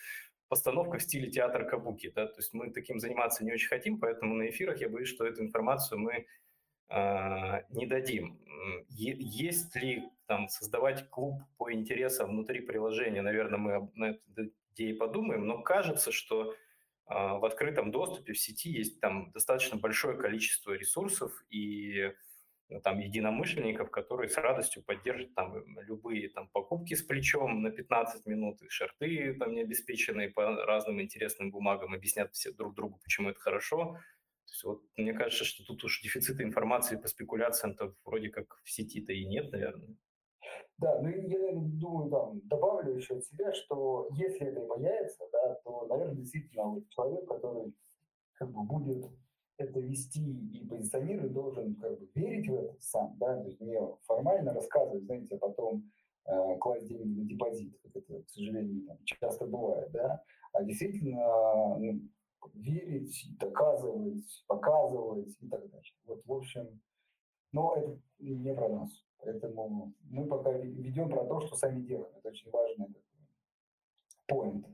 постановка 0.49 0.99
в 0.99 1.03
стиле 1.03 1.31
театра 1.31 1.65
кабуки, 1.65 2.11
да, 2.15 2.27
то 2.27 2.39
есть 2.39 2.53
мы 2.55 2.73
таким 2.73 2.99
заниматься 2.99 3.45
не 3.45 3.53
очень 3.53 3.69
хотим, 3.69 3.99
поэтому 3.99 4.35
на 4.35 4.49
эфирах 4.49 4.81
я 4.81 4.89
боюсь, 4.89 5.09
что 5.09 5.25
эту 5.25 5.43
информацию 5.43 5.99
мы 5.99 6.13
э, 6.13 6.25
не 6.91 7.87
дадим. 7.87 8.41
Есть 8.89 9.75
ли 9.77 10.05
там 10.27 10.49
создавать 10.49 11.09
клуб 11.09 11.43
по 11.57 11.73
интересам 11.73 12.31
внутри 12.31 12.61
приложения, 12.61 13.23
наверное, 13.23 13.59
мы 13.59 13.91
на 13.95 14.19
идее 14.73 14.95
подумаем, 14.95 15.47
но 15.47 15.63
кажется, 15.63 16.13
что 16.13 16.55
а, 17.07 17.39
в 17.39 17.45
открытом 17.45 17.91
доступе 17.91 18.33
в 18.33 18.39
сети 18.39 18.71
есть 18.71 19.01
там 19.01 19.33
достаточно 19.33 19.77
большое 19.77 20.17
количество 20.17 20.73
ресурсов 20.73 21.33
и 21.51 22.13
ну, 22.69 22.81
там 22.81 23.01
единомышленников, 23.01 23.91
которые 23.91 24.29
с 24.29 24.37
радостью 24.37 24.85
поддержат 24.85 25.35
там 25.35 25.65
любые 25.81 26.29
там 26.29 26.49
покупки 26.49 26.95
с 26.95 27.03
плечом 27.03 27.63
на 27.63 27.71
15 27.71 28.27
минут, 28.27 28.63
и 28.63 28.69
шарты 28.69 29.35
там 29.35 29.55
не 29.55 29.63
обеспеченные 29.63 30.29
по 30.29 30.45
разным 30.65 31.03
интересным 31.03 31.51
бумагам, 31.51 31.95
объяснят 31.95 32.33
все 32.33 32.53
друг 32.53 32.75
другу, 32.75 33.01
почему 33.03 33.31
это 33.31 33.41
хорошо. 33.41 33.99
Есть 34.61 34.65
вот 34.65 34.83
мне 34.97 35.13
кажется, 35.15 35.45
что 35.45 35.65
тут 35.65 35.85
уж 35.85 36.03
дефицита 36.03 36.43
информации 36.43 36.97
по 36.97 37.09
спекуляциям-то 37.09 37.95
вроде 38.05 38.29
как 38.29 38.61
в 38.63 38.71
сети-то 38.71 39.13
и 39.13 39.25
нет, 39.25 39.51
наверное. 39.53 39.97
Да, 40.79 41.01
ну 41.01 41.09
я 41.09 41.53
думаю, 41.55 42.11
там, 42.11 42.41
добавлю 42.45 42.95
еще 42.95 43.17
от 43.17 43.25
себя, 43.25 43.53
что 43.53 44.09
если 44.13 44.47
это 44.47 44.61
и 44.61 44.67
появится, 44.67 45.25
да, 45.33 45.55
то, 45.65 45.87
наверное, 45.87 46.17
действительно 46.17 46.83
человек, 46.91 47.29
который 47.29 47.75
как 48.35 48.51
бы 48.51 48.63
будет 48.65 49.07
это 49.59 49.81
вести 49.81 50.25
и 50.53 50.67
позиционировать, 50.67 51.33
должен 51.33 51.75
как 51.77 51.99
бы 51.99 52.09
верить 52.15 52.49
в 52.49 52.55
это 52.55 52.77
сам, 52.81 53.17
да, 53.19 53.37
то 53.37 53.47
есть 53.47 53.61
не 53.61 53.79
формально 54.07 54.55
рассказывать, 54.55 55.05
знаете, 55.05 55.37
а 55.37 55.39
потом 55.39 55.91
э, 56.27 56.57
класть 56.59 56.89
деньги 56.89 57.21
на 57.21 57.25
депозит, 57.27 57.79
как 57.83 57.97
это, 57.97 58.23
к 58.23 58.31
сожалению, 58.31 58.87
там, 58.87 58.99
часто 59.05 59.47
бывает, 59.47 59.91
да, 59.93 60.23
а 60.55 60.65
действительно 60.65 61.77
ну, 61.79 62.01
верить, 62.55 63.27
доказывать, 63.39 64.45
показывать 64.47 65.37
и 65.41 65.49
так 65.49 65.69
далее. 65.71 65.93
Вот, 66.05 66.23
в 66.25 66.33
общем, 66.33 66.81
но 67.53 67.75
это 67.77 67.99
не 68.19 68.55
про 68.55 68.69
нас. 68.69 68.91
Поэтому 69.19 69.93
мы 70.03 70.27
пока 70.27 70.53
ведем 70.53 71.11
про 71.11 71.25
то, 71.25 71.41
что 71.41 71.57
сами 71.57 71.81
делаем. 71.83 72.13
Это 72.17 72.29
очень 72.29 72.51
важный 72.51 72.87
поинт. 74.27 74.67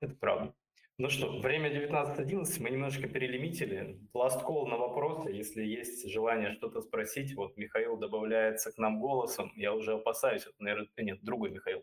Это 0.00 0.14
правда. 0.14 0.54
Ну 0.98 1.08
что, 1.08 1.38
время 1.40 1.70
19.11, 1.70 2.62
мы 2.62 2.70
немножко 2.70 3.08
перелимитили. 3.08 3.98
Last 4.12 4.44
call 4.44 4.66
на 4.66 4.76
вопросы, 4.76 5.30
если 5.30 5.62
есть 5.62 6.06
желание 6.10 6.52
что-то 6.52 6.82
спросить. 6.82 7.34
Вот 7.34 7.56
Михаил 7.56 7.96
добавляется 7.96 8.70
к 8.70 8.76
нам 8.76 9.00
голосом. 9.00 9.50
Я 9.56 9.74
уже 9.74 9.94
опасаюсь, 9.94 10.42
это, 10.42 10.54
наверное, 10.58 10.88
нет, 10.98 11.22
другой 11.22 11.50
Михаил. 11.50 11.82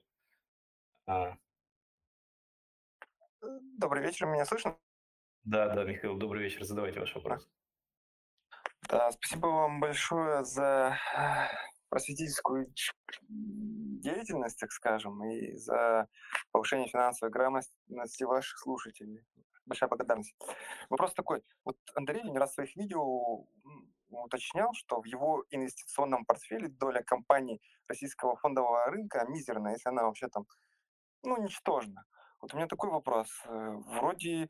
А. 1.08 1.36
Добрый 3.42 4.04
вечер, 4.04 4.26
меня 4.26 4.46
слышно? 4.46 4.78
Да, 5.44 5.74
да, 5.74 5.84
Михаил, 5.84 6.18
добрый 6.18 6.44
вечер, 6.44 6.64
задавайте 6.64 7.00
ваш 7.00 7.14
вопрос. 7.14 7.48
Да, 8.90 9.12
спасибо 9.12 9.48
вам 9.48 9.80
большое 9.80 10.44
за 10.44 10.98
просветительскую 11.90 12.74
деятельность, 13.30 14.60
так 14.60 14.72
скажем, 14.72 15.24
и 15.24 15.54
за 15.54 16.08
повышение 16.52 16.88
финансовой 16.88 17.32
грамотности 17.32 18.24
ваших 18.24 18.58
слушателей. 18.60 19.24
Большая 19.66 19.90
благодарность. 19.90 20.36
Вопрос 20.90 21.14
такой. 21.14 21.44
Вот 21.64 21.78
Андрей 21.94 22.24
не 22.24 22.38
раз 22.38 22.52
в 22.52 22.54
своих 22.56 22.76
видео 22.76 23.46
уточнял, 24.10 24.74
что 24.74 25.02
в 25.02 25.06
его 25.06 25.46
инвестиционном 25.52 26.26
портфеле 26.26 26.70
доля 26.70 27.04
компаний 27.04 27.62
российского 27.88 28.36
фондового 28.38 28.86
рынка 28.86 29.26
мизерная, 29.28 29.74
если 29.74 29.90
она 29.90 30.04
вообще 30.04 30.28
там, 30.28 30.46
ну, 31.24 31.38
ничтожна. 31.38 32.06
Вот 32.40 32.54
у 32.54 32.58
меня 32.58 32.68
такой 32.68 32.90
вопрос. 32.90 33.28
Э, 33.46 33.76
вроде, 34.00 34.48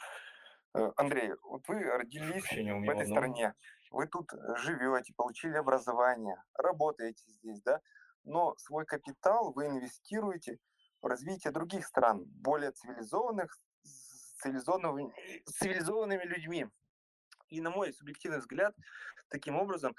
э, 0.73 0.91
Андрей, 0.97 1.33
вот 1.43 1.67
вы 1.67 1.83
родились 1.83 2.43
в 2.51 2.89
этой 2.89 3.07
стране, 3.07 3.53
вы 3.91 4.07
тут 4.07 4.33
э, 4.33 4.55
живете, 4.57 5.13
получили 5.15 5.55
образование, 5.55 6.43
работаете 6.53 7.23
здесь, 7.27 7.61
да, 7.61 7.79
но 8.23 8.55
свой 8.57 8.85
капитал 8.85 9.53
вы 9.53 9.67
инвестируете 9.67 10.57
в 11.01 11.07
развитие 11.07 11.51
других 11.53 11.85
стран, 11.85 12.25
более 12.25 12.71
цивилизованных, 12.71 13.57
с 13.83 14.41
цивилизованными, 14.41 15.13
с 15.45 15.53
цивилизованными 15.53 16.23
людьми. 16.23 16.67
И 17.49 17.61
на 17.61 17.69
мой 17.69 17.93
субъективный 17.93 18.39
взгляд, 18.39 18.75
таким 19.29 19.55
образом 19.55 19.95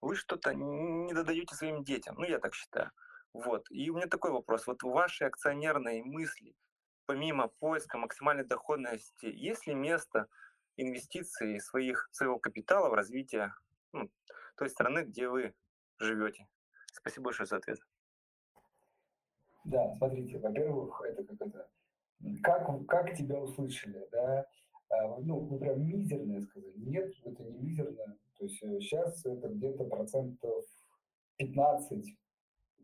вы 0.00 0.14
что-то 0.14 0.54
не 0.54 1.12
додаете 1.12 1.54
своим 1.56 1.82
детям. 1.82 2.16
Ну, 2.16 2.24
я 2.24 2.38
так 2.38 2.54
считаю. 2.54 2.92
Вот. 3.32 3.66
И 3.70 3.90
у 3.90 3.96
меня 3.96 4.06
такой 4.06 4.30
вопрос. 4.30 4.66
Вот 4.66 4.82
ваши 4.82 5.24
акционерные 5.24 6.04
мысли, 6.04 6.54
помимо 7.12 7.48
поиска 7.48 7.98
максимальной 7.98 8.44
доходности, 8.44 9.26
есть 9.26 9.66
ли 9.66 9.74
место 9.74 10.28
инвестиции 10.78 11.58
своих, 11.58 12.08
своего 12.10 12.38
капитала 12.38 12.88
в 12.88 12.94
развитие 12.94 13.52
ну, 13.92 14.08
той 14.56 14.70
страны, 14.70 15.00
где 15.00 15.28
вы 15.28 15.52
живете. 15.98 16.48
Спасибо 16.94 17.24
большое 17.24 17.46
за 17.46 17.58
ответ. 17.58 17.80
Да, 19.64 19.94
смотрите, 19.98 20.38
во-первых, 20.38 21.02
это 21.02 21.22
как 21.22 21.40
это, 21.42 21.68
как, 22.42 22.86
как 22.86 23.14
тебя 23.14 23.38
услышали, 23.38 24.08
да, 24.10 24.46
а, 24.88 25.18
ну, 25.20 25.40
вы 25.40 25.58
прям 25.58 25.86
мизерное 25.86 26.40
сказали. 26.40 26.72
Нет, 26.76 27.12
это 27.24 27.42
не 27.44 27.58
мизерное. 27.58 28.16
То 28.38 28.44
есть 28.44 28.58
сейчас 28.58 29.26
э, 29.26 29.32
это 29.32 29.48
где-то 29.48 29.84
процентов 29.84 30.64
15, 31.36 32.16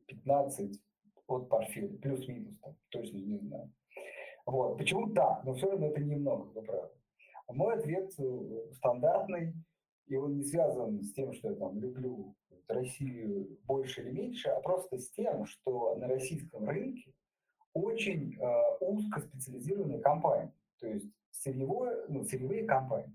15 0.07 0.83
от 1.29 1.49
портфеля, 1.49 1.97
плюс-минус, 1.99 2.59
там, 2.59 2.77
точно 2.91 3.17
не 3.17 3.39
знаю. 3.39 3.73
Вот. 4.49 4.79
Почему 4.79 5.13
так? 5.13 5.45
Но 5.45 5.53
все 5.53 5.71
равно 5.71 5.89
это 5.89 6.01
немного, 6.01 6.45
вы 6.55 6.63
правы. 6.63 6.89
Мой 7.49 7.75
ответ 7.75 8.11
э, 8.19 8.73
стандартный, 8.73 9.53
и 10.07 10.17
он 10.17 10.39
не 10.39 10.43
связан 10.43 11.03
с 11.03 11.13
тем, 11.13 11.35
что 11.35 11.51
я 11.51 11.57
там 11.57 11.79
люблю 11.79 12.35
Россию 12.67 13.59
больше 13.65 14.01
или 14.01 14.11
меньше, 14.11 14.49
а 14.49 14.61
просто 14.61 14.99
с 14.99 15.11
тем, 15.11 15.45
что 15.45 15.97
на 15.97 16.09
российском 16.09 16.67
рынке 16.67 17.13
очень 17.75 18.39
э, 18.39 18.77
узкоспециализированные 18.81 20.01
компании, 20.01 20.51
то 20.81 20.87
есть 20.87 21.13
сырьевое, 21.31 22.07
ну, 22.09 22.25
сырьевые 22.25 22.65
компании. 22.65 23.15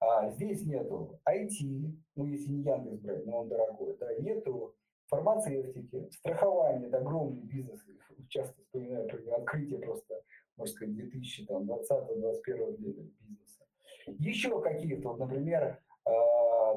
А 0.00 0.28
здесь 0.32 0.66
нету 0.66 1.18
IT, 1.26 1.96
ну 2.16 2.26
если 2.26 2.50
не 2.50 2.62
Яндекс 2.62 3.00
брать, 3.00 3.24
но 3.24 3.38
он 3.40 3.48
дорогой, 3.48 3.96
да, 3.96 4.14
нету 4.18 4.74
фармацевтики, 5.10 6.08
страхование, 6.12 6.88
это 6.88 6.98
огромный 6.98 7.42
бизнес, 7.42 7.80
часто 8.28 8.60
вспоминаю 8.62 9.08
про 9.08 9.36
открытие 9.36 9.80
просто, 9.80 10.22
можно 10.56 10.74
сказать, 10.74 10.94
2000 10.94 11.46
2020-2021 11.46 12.76
бизнеса. 12.76 13.66
Еще 14.06 14.60
каких-то, 14.62 15.08
вот, 15.08 15.18
например, 15.18 15.80
э, 16.06 16.10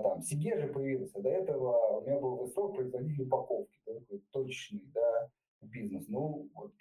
там, 0.04 0.22
Сиге 0.22 0.58
же 0.60 0.68
появился, 0.68 1.22
до 1.22 1.30
этого 1.30 2.00
у 2.00 2.02
меня 2.02 2.20
был 2.20 2.48
срок 2.48 2.76
производитель 2.76 3.24
упаковки, 3.24 3.80
такой 3.86 4.24
точный, 4.32 4.84
да, 4.94 5.30
бизнес, 5.62 6.08
ну, 6.08 6.50
вот, 6.56 6.74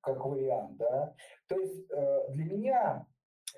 как 0.00 0.24
вариант, 0.24 0.76
да. 0.76 1.14
То 1.48 1.58
есть 1.58 1.90
э, 1.90 2.30
для 2.30 2.44
меня, 2.44 3.06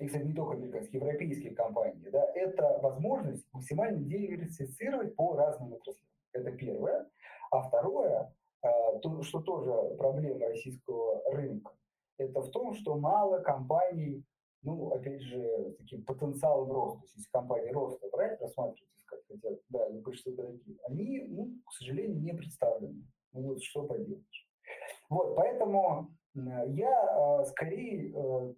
и, 0.01 0.07
кстати, 0.07 0.25
не 0.25 0.35
только 0.35 0.55
американские, 0.55 1.01
европейские 1.01 1.55
компании, 1.55 2.09
да, 2.09 2.27
это 2.35 2.79
возможность 2.83 3.47
максимально 3.53 3.99
диверсифицировать 3.99 5.15
по 5.15 5.37
разным 5.37 5.75
отраслям. 5.75 6.07
Это 6.33 6.53
первое. 6.53 7.09
А 7.51 7.63
второе, 7.63 8.35
э, 8.63 8.69
то, 9.03 9.23
что 9.23 9.41
тоже 9.41 9.95
проблема 9.97 10.47
российского 10.47 11.23
рынка, 11.31 11.73
это 12.19 12.41
в 12.43 12.51
том, 12.51 12.75
что 12.75 12.97
мало 12.97 13.41
компаний, 13.41 14.25
ну, 14.63 14.91
опять 14.91 15.23
же, 15.23 15.75
таким 15.79 16.05
потенциалом 16.05 16.73
роста. 16.73 17.01
То 17.01 17.05
есть, 17.05 17.17
если 17.17 17.31
компании 17.31 17.71
роста 17.71 18.09
брать, 18.11 18.41
рассматривать, 18.41 18.91
искать, 18.97 19.21
хотя, 19.29 19.57
да, 19.69 19.89
большинство 19.91 20.33
дорогие, 20.33 20.77
они, 20.89 21.27
ну, 21.29 21.55
к 21.67 21.73
сожалению, 21.73 22.21
не 22.21 22.33
представлены. 22.33 23.05
Ну, 23.33 23.43
вот 23.43 23.63
что 23.63 23.85
поделаешь. 23.85 24.49
Вот, 25.09 25.37
поэтому 25.37 26.11
я 26.35 27.41
э, 27.41 27.45
скорее 27.45 28.13
э, 28.15 28.55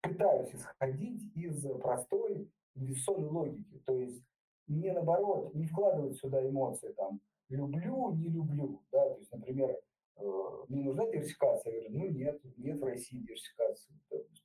пытаюсь 0.00 0.54
исходить 0.54 1.36
из 1.36 1.64
простой 1.80 2.50
инвестиционной 2.74 3.28
логики. 3.28 3.78
То 3.86 3.94
есть 3.94 4.22
не 4.68 4.92
наоборот, 4.92 5.54
не 5.54 5.66
вкладывать 5.66 6.16
сюда 6.16 6.46
эмоции, 6.46 6.92
там, 6.92 7.20
люблю, 7.56 8.12
не 8.12 8.28
люблю, 8.28 8.82
да, 8.90 9.08
то 9.08 9.18
есть, 9.18 9.32
например, 9.32 9.70
э, 10.16 10.22
мне 10.68 10.84
нужна 10.84 11.06
диверсификация, 11.06 11.72
я 11.72 11.88
говорю, 11.88 11.98
ну 11.98 12.10
нет, 12.10 12.40
нет 12.56 12.80
в 12.80 12.84
России 12.84 13.18
диверсификации, 13.18 13.92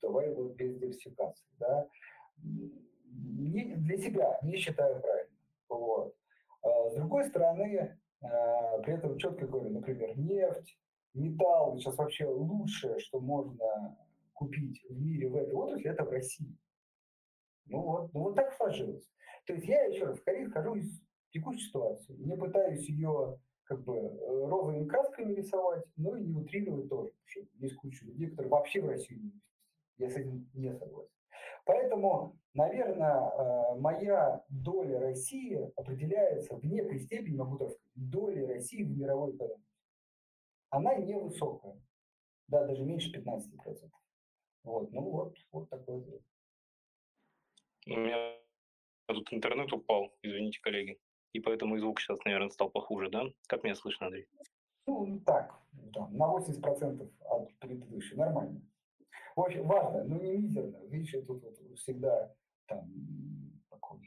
давай 0.02 0.34
вот 0.34 0.56
без 0.56 0.78
диверсификации, 0.78 1.48
да, 1.60 1.88
не, 2.44 3.76
для 3.76 3.98
себя 3.98 4.40
не 4.44 4.58
считаю 4.58 5.02
правильным, 5.02 5.40
вот. 5.70 6.16
А 6.62 6.90
с 6.90 6.96
другой 6.96 7.26
стороны, 7.26 8.00
при 8.20 8.94
этом 8.94 9.18
четко 9.18 9.48
говорю, 9.48 9.70
например, 9.70 10.18
нефть, 10.18 10.78
металл, 11.14 11.78
сейчас 11.78 11.98
вообще 11.98 12.26
лучшее, 12.26 13.00
что 13.00 13.20
можно 13.20 13.98
купить 14.34 14.84
в 14.90 15.00
мире 15.00 15.30
в 15.30 15.36
этой 15.36 15.54
отрасли, 15.54 15.90
это 15.90 16.04
в 16.04 16.10
России. 16.10 16.56
Ну 17.66 17.82
вот, 17.82 18.14
ну 18.14 18.22
вот 18.22 18.36
так 18.36 18.54
сложилось. 18.54 19.10
То 19.46 19.54
есть 19.54 19.68
я 19.68 19.84
еще 19.86 20.06
раз 20.06 20.18
скорее 20.20 20.50
хожу 20.50 20.76
из 20.76 21.02
текущей 21.39 21.68
ситуации. 21.68 22.14
Не 22.18 22.35
пытаюсь 22.35 22.88
ее 22.88 23.39
как 23.64 23.84
бы 23.84 23.95
э, 23.97 24.47
розовыми 24.47 24.88
красками 24.88 25.34
рисовать, 25.34 25.84
но 25.97 26.15
и 26.15 26.23
не 26.23 26.35
утрировать 26.35 26.89
тоже. 26.89 27.11
Потому 27.11 27.27
что 27.27 27.64
есть 27.64 27.76
куча 27.76 28.05
людей, 28.05 28.30
которые 28.30 28.49
вообще 28.49 28.81
в 28.81 28.88
Россию 28.88 29.23
не 29.23 29.31
Я 29.97 30.09
с 30.09 30.15
этим 30.15 30.49
не 30.53 30.73
согласен. 30.73 31.11
Поэтому, 31.65 32.38
наверное, 32.53 33.30
э, 33.30 33.80
моя 33.80 34.43
доля 34.49 34.99
России 34.99 35.69
определяется 35.76 36.55
в 36.55 36.64
некой 36.64 36.99
степени, 36.99 37.35
могу 37.35 37.57
так 37.57 37.69
сказать, 37.69 37.91
долей 37.95 38.45
России 38.45 38.84
в 38.84 38.97
мировой 38.97 39.35
экономике 39.35 39.68
она 40.69 40.95
невысокая. 40.95 41.80
Да, 42.47 42.65
даже 42.65 42.84
меньше 42.84 43.11
15%. 43.11 43.91
Вот, 44.64 44.91
ну 44.91 45.01
вот, 45.01 45.38
вот 45.51 45.69
такое 45.69 46.01
дело. 46.01 46.22
У 47.88 47.95
меня 47.97 48.38
тут 49.07 49.31
интернет 49.31 49.72
упал, 49.72 50.14
извините, 50.22 50.59
коллеги. 50.61 50.99
И 51.34 51.40
поэтому 51.40 51.76
и 51.76 51.80
звук 51.80 51.99
сейчас, 51.99 52.24
наверное, 52.26 52.49
стал 52.49 52.70
похуже, 52.70 53.10
да? 53.10 53.24
Как 53.48 53.64
меня 53.64 53.76
слышно, 53.76 54.08
Андрей? 54.08 54.28
Ну, 54.86 55.22
так, 55.26 55.54
да, 55.72 56.08
на 56.10 56.26
80% 56.34 57.12
от 57.20 57.60
предыдущего, 57.60 58.20
нормально. 58.20 58.62
В 59.36 59.41
общем, 59.41 59.68
важно, 59.68 60.04
но 60.06 60.18
не 60.18 60.38
мизерно. 60.38 60.78
Видишь, 60.86 61.12
тут 61.28 61.44
вот 61.44 61.58
всегда 61.78 62.34
там 62.68 62.90
такой 63.70 63.99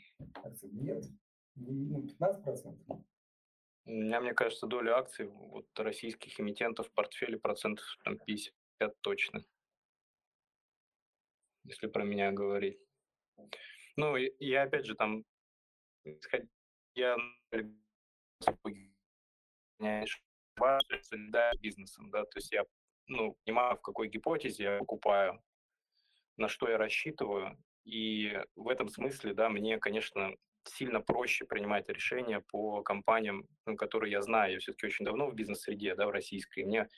акцент 0.43 0.73
нет, 0.73 1.05
ну, 1.55 2.03
15%. 2.03 3.05
У 3.87 3.91
меня, 3.91 4.21
мне 4.21 4.35
кажется, 4.35 4.67
доля 4.67 4.97
акций 4.97 5.27
вот, 5.27 5.67
российских 5.79 6.39
эмитентов 6.41 6.89
в 6.89 6.93
портфеле 6.93 7.39
процентов 7.39 7.85
там, 8.05 8.19
50 8.19 9.01
точно. 9.01 9.45
Если 11.65 11.87
про 11.87 12.05
меня 12.05 12.33
говорить. 12.33 12.79
Ну, 13.97 14.17
я 14.17 14.63
опять 14.63 14.87
же 14.87 14.95
там, 14.95 15.25
я 16.95 17.17
с 21.03 21.59
бизнесом, 21.59 22.11
да, 22.11 22.25
то 22.25 22.39
есть 22.39 22.53
я 22.53 22.65
ну, 23.07 23.37
понимаю, 23.45 23.77
в 23.77 23.83
какой 23.83 24.09
гипотезе 24.09 24.65
я 24.65 24.79
покупаю, 24.79 25.43
на 26.37 26.49
что 26.49 26.69
я 26.69 26.79
рассчитываю, 26.79 27.59
и 27.85 28.39
в 28.55 28.69
этом 28.69 28.89
смысле, 28.89 29.35
да, 29.35 29.49
мне, 29.49 29.79
конечно, 29.79 30.35
сильно 30.65 31.01
проще 31.01 31.45
принимать 31.45 31.89
решения 31.89 32.41
по 32.41 32.83
компаниям, 32.83 33.47
ну, 33.67 33.77
которые 33.77 34.13
я 34.13 34.23
знаю. 34.23 34.55
Я 34.55 34.59
все-таки 34.59 34.87
очень 34.87 35.05
давно 35.05 35.29
в 35.29 35.35
бизнес-среде, 35.35 35.95
да, 35.95 36.07
в 36.07 36.11
российской. 36.11 36.65
Мне 36.65 36.89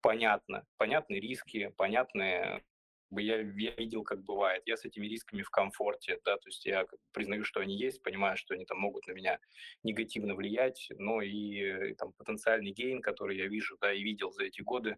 понятно, 0.00 0.64
понятны 0.76 1.14
риски, 1.16 1.72
понятны 1.76 2.62
я, 3.10 3.40
я 3.40 3.70
видел, 3.76 4.02
как 4.02 4.22
бывает. 4.22 4.62
Я 4.66 4.76
с 4.76 4.84
этими 4.84 5.06
рисками 5.06 5.42
в 5.42 5.50
комфорте, 5.50 6.18
да, 6.24 6.36
то 6.36 6.48
есть 6.48 6.64
я 6.66 6.86
признаю, 7.12 7.44
что 7.44 7.60
они 7.60 7.76
есть, 7.76 8.02
понимаю, 8.02 8.36
что 8.36 8.54
они 8.54 8.64
там 8.64 8.78
могут 8.78 9.06
на 9.06 9.12
меня 9.12 9.38
негативно 9.82 10.34
влиять, 10.34 10.88
но 10.98 11.22
и, 11.22 11.30
и 11.30 11.62
э, 11.62 11.94
там 11.94 12.12
потенциальный 12.12 12.72
гейн, 12.72 13.02
который 13.02 13.36
я 13.36 13.46
вижу, 13.46 13.76
да, 13.80 13.92
и 13.92 14.02
видел 14.02 14.30
за 14.32 14.44
эти 14.44 14.62
годы, 14.62 14.96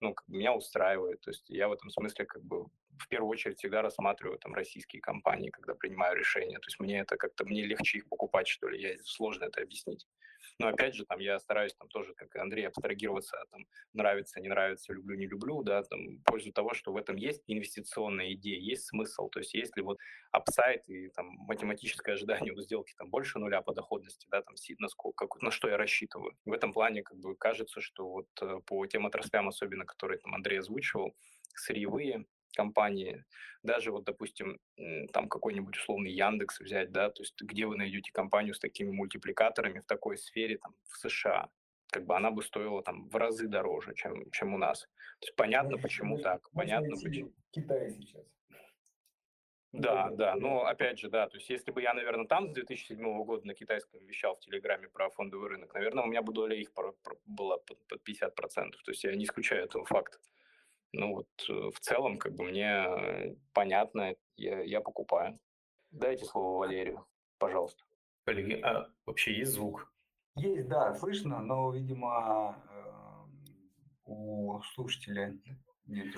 ну, 0.00 0.14
как 0.14 0.26
бы 0.28 0.36
меня 0.36 0.54
устраивает. 0.54 1.20
То 1.20 1.30
есть 1.30 1.48
я 1.48 1.68
в 1.68 1.72
этом 1.72 1.90
смысле 1.90 2.26
как 2.26 2.42
бы 2.42 2.66
в 2.98 3.08
первую 3.08 3.30
очередь 3.30 3.58
всегда 3.58 3.82
рассматриваю 3.82 4.38
там 4.38 4.54
российские 4.54 5.00
компании, 5.00 5.50
когда 5.50 5.74
принимаю 5.74 6.16
решения. 6.16 6.58
То 6.58 6.66
есть 6.66 6.80
мне 6.80 7.00
это 7.00 7.16
как-то, 7.16 7.44
мне 7.44 7.64
легче 7.64 7.98
их 7.98 8.08
покупать, 8.08 8.46
что 8.46 8.68
ли, 8.68 8.80
я, 8.80 8.96
сложно 9.04 9.44
это 9.44 9.62
объяснить. 9.62 10.06
Но 10.58 10.68
опять 10.68 10.94
же, 10.94 11.04
там 11.04 11.18
я 11.18 11.38
стараюсь 11.40 11.74
там 11.74 11.88
тоже, 11.88 12.14
как 12.14 12.34
Андрей, 12.36 12.66
абстрагироваться, 12.66 13.36
там, 13.50 13.66
нравится, 13.92 14.40
не 14.40 14.48
нравится, 14.48 14.92
люблю, 14.92 15.16
не 15.16 15.26
люблю, 15.26 15.62
да, 15.62 15.82
там, 15.82 16.18
в 16.18 16.22
пользу 16.22 16.52
того, 16.52 16.74
что 16.74 16.92
в 16.92 16.96
этом 16.96 17.16
есть 17.16 17.42
инвестиционная 17.46 18.32
идея, 18.34 18.60
есть 18.60 18.86
смысл. 18.86 19.28
То 19.28 19.40
есть 19.40 19.54
если 19.54 19.80
вот 19.80 19.98
апсайт 20.30 20.88
и 20.88 21.08
там 21.08 21.26
математическое 21.48 22.12
ожидание 22.12 22.52
у 22.52 22.60
сделки 22.60 22.94
там 22.96 23.10
больше 23.10 23.38
нуля 23.38 23.62
по 23.62 23.74
доходности, 23.74 24.26
да, 24.30 24.42
там, 24.42 24.54
на, 24.78 24.88
сколько, 24.88 25.26
как, 25.26 25.42
на 25.42 25.50
что 25.50 25.68
я 25.68 25.76
рассчитываю. 25.76 26.36
В 26.44 26.52
этом 26.52 26.72
плане 26.72 27.02
как 27.02 27.18
бы 27.18 27.34
кажется, 27.36 27.80
что 27.80 28.08
вот 28.08 28.28
э, 28.40 28.60
по 28.66 28.86
тем 28.86 29.06
отраслям, 29.06 29.48
особенно 29.48 29.84
которые 29.84 30.18
там 30.18 30.34
Андрей 30.34 30.60
озвучивал, 30.60 31.16
сырьевые, 31.54 32.26
компании, 32.54 33.24
даже 33.62 33.90
вот, 33.90 34.04
допустим, 34.04 34.58
там 35.12 35.28
какой-нибудь 35.28 35.76
условный 35.76 36.12
Яндекс 36.12 36.60
взять, 36.60 36.92
да, 36.92 37.10
то 37.10 37.22
есть 37.22 37.40
где 37.40 37.66
вы 37.66 37.76
найдете 37.76 38.10
компанию 38.12 38.54
с 38.54 38.58
такими 38.58 38.90
мультипликаторами 38.90 39.80
в 39.80 39.86
такой 39.86 40.16
сфере, 40.16 40.58
там, 40.58 40.74
в 40.88 40.96
США, 40.96 41.48
как 41.90 42.06
бы 42.06 42.16
она 42.16 42.30
бы 42.30 42.42
стоила 42.42 42.82
там 42.82 43.08
в 43.08 43.16
разы 43.16 43.46
дороже, 43.48 43.94
чем, 43.94 44.30
чем 44.30 44.54
у 44.54 44.58
нас. 44.58 44.80
То 45.20 45.26
есть 45.26 45.36
понятно, 45.36 45.78
почему 45.78 46.18
так, 46.18 46.50
понятно, 46.52 46.96
почему. 47.02 47.32
Китай 47.50 47.90
сейчас. 47.90 48.24
Да, 49.76 50.08
да, 50.10 50.36
но 50.36 50.66
опять 50.66 51.00
же, 51.00 51.08
да, 51.08 51.28
то 51.28 51.36
есть 51.36 51.50
если 51.50 51.72
бы 51.72 51.82
я, 51.82 51.94
наверное, 51.94 52.28
там 52.28 52.48
с 52.48 52.52
2007 52.52 53.24
года 53.24 53.44
на 53.44 53.54
китайском 53.54 53.98
вещал 54.06 54.36
в 54.36 54.38
Телеграме 54.38 54.88
про 54.88 55.10
фондовый 55.10 55.48
рынок, 55.48 55.74
наверное, 55.74 56.04
у 56.04 56.06
меня 56.06 56.22
бы 56.22 56.32
доля 56.32 56.54
их 56.54 56.72
была 57.26 57.58
под 57.58 58.00
50%, 58.08 58.30
то 58.84 58.90
есть 58.92 59.02
я 59.02 59.12
не 59.16 59.24
исключаю 59.24 59.64
этого 59.64 59.84
факта. 59.84 60.18
Ну 60.96 61.14
вот 61.14 61.28
э, 61.48 61.70
в 61.74 61.80
целом, 61.80 62.18
как 62.18 62.34
бы 62.34 62.44
мне 62.44 63.36
понятно, 63.52 64.14
я, 64.36 64.60
я 64.62 64.80
покупаю. 64.80 65.38
Дайте 65.90 66.24
слово 66.24 66.58
Валерию, 66.58 67.04
пожалуйста. 67.38 67.84
Коллеги, 68.24 68.60
а 68.60 68.88
вообще 69.04 69.36
есть 69.36 69.52
звук? 69.52 69.92
Есть, 70.36 70.68
да, 70.68 70.94
слышно, 70.94 71.40
но, 71.40 71.72
видимо, 71.72 72.56
э, 72.70 72.84
у 74.04 74.60
слушателя 74.74 75.36
нет. 75.86 76.14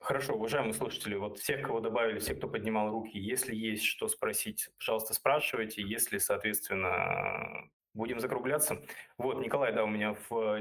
Хорошо, 0.00 0.34
уважаемые 0.34 0.74
слушатели, 0.74 1.14
вот 1.14 1.38
всех, 1.38 1.64
кого 1.64 1.78
добавили, 1.80 2.18
все, 2.18 2.34
кто 2.34 2.48
поднимал 2.48 2.90
руки, 2.90 3.16
если 3.18 3.54
есть 3.54 3.84
что 3.84 4.08
спросить, 4.08 4.68
пожалуйста, 4.76 5.14
спрашивайте. 5.14 5.82
Если, 5.82 6.18
соответственно, 6.18 7.70
будем 7.94 8.18
закругляться. 8.18 8.82
Вот, 9.18 9.38
Николай, 9.38 9.72
да, 9.72 9.84
у 9.84 9.88
меня 9.88 10.16
в 10.28 10.58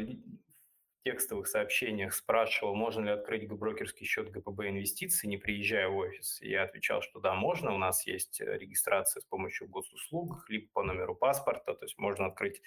текстовых 1.03 1.47
сообщениях 1.47 2.13
спрашивал, 2.13 2.75
можно 2.75 3.05
ли 3.05 3.11
открыть 3.11 3.47
брокерский 3.47 4.05
счет 4.05 4.31
ГПБ 4.31 4.69
инвестиций, 4.69 5.27
не 5.27 5.37
приезжая 5.37 5.87
в 5.87 5.95
офис. 5.95 6.39
Я 6.41 6.63
отвечал, 6.63 7.01
что 7.01 7.19
да, 7.19 7.33
можно. 7.33 7.73
У 7.73 7.77
нас 7.77 8.05
есть 8.05 8.39
э, 8.41 8.57
регистрация 8.57 9.21
с 9.21 9.25
помощью 9.25 9.67
госуслуг, 9.67 10.45
либо 10.49 10.67
по 10.73 10.83
номеру 10.83 11.15
паспорта, 11.15 11.73
то 11.73 11.85
есть 11.85 11.97
можно 11.97 12.27
открыть 12.27 12.61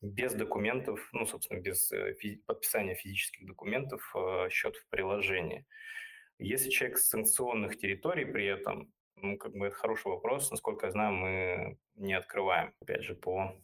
без 0.00 0.34
документов, 0.34 1.08
ну, 1.12 1.26
собственно, 1.26 1.60
без 1.60 1.90
э, 1.92 2.16
физи- 2.22 2.42
подписания 2.46 2.94
физических 2.94 3.46
документов 3.46 4.14
э, 4.14 4.48
счет 4.50 4.76
в 4.76 4.88
приложении. 4.88 5.66
Если 6.38 6.70
человек 6.70 6.98
с 6.98 7.08
санкционных 7.08 7.76
территорий 7.76 8.24
при 8.24 8.46
этом, 8.46 8.92
ну, 9.16 9.36
как 9.36 9.52
бы 9.52 9.66
это 9.66 9.76
хороший 9.76 10.08
вопрос. 10.08 10.50
Насколько 10.50 10.86
я 10.86 10.92
знаю, 10.92 11.12
мы 11.12 11.78
не 11.96 12.14
открываем, 12.14 12.72
опять 12.80 13.02
же, 13.02 13.14
по 13.14 13.54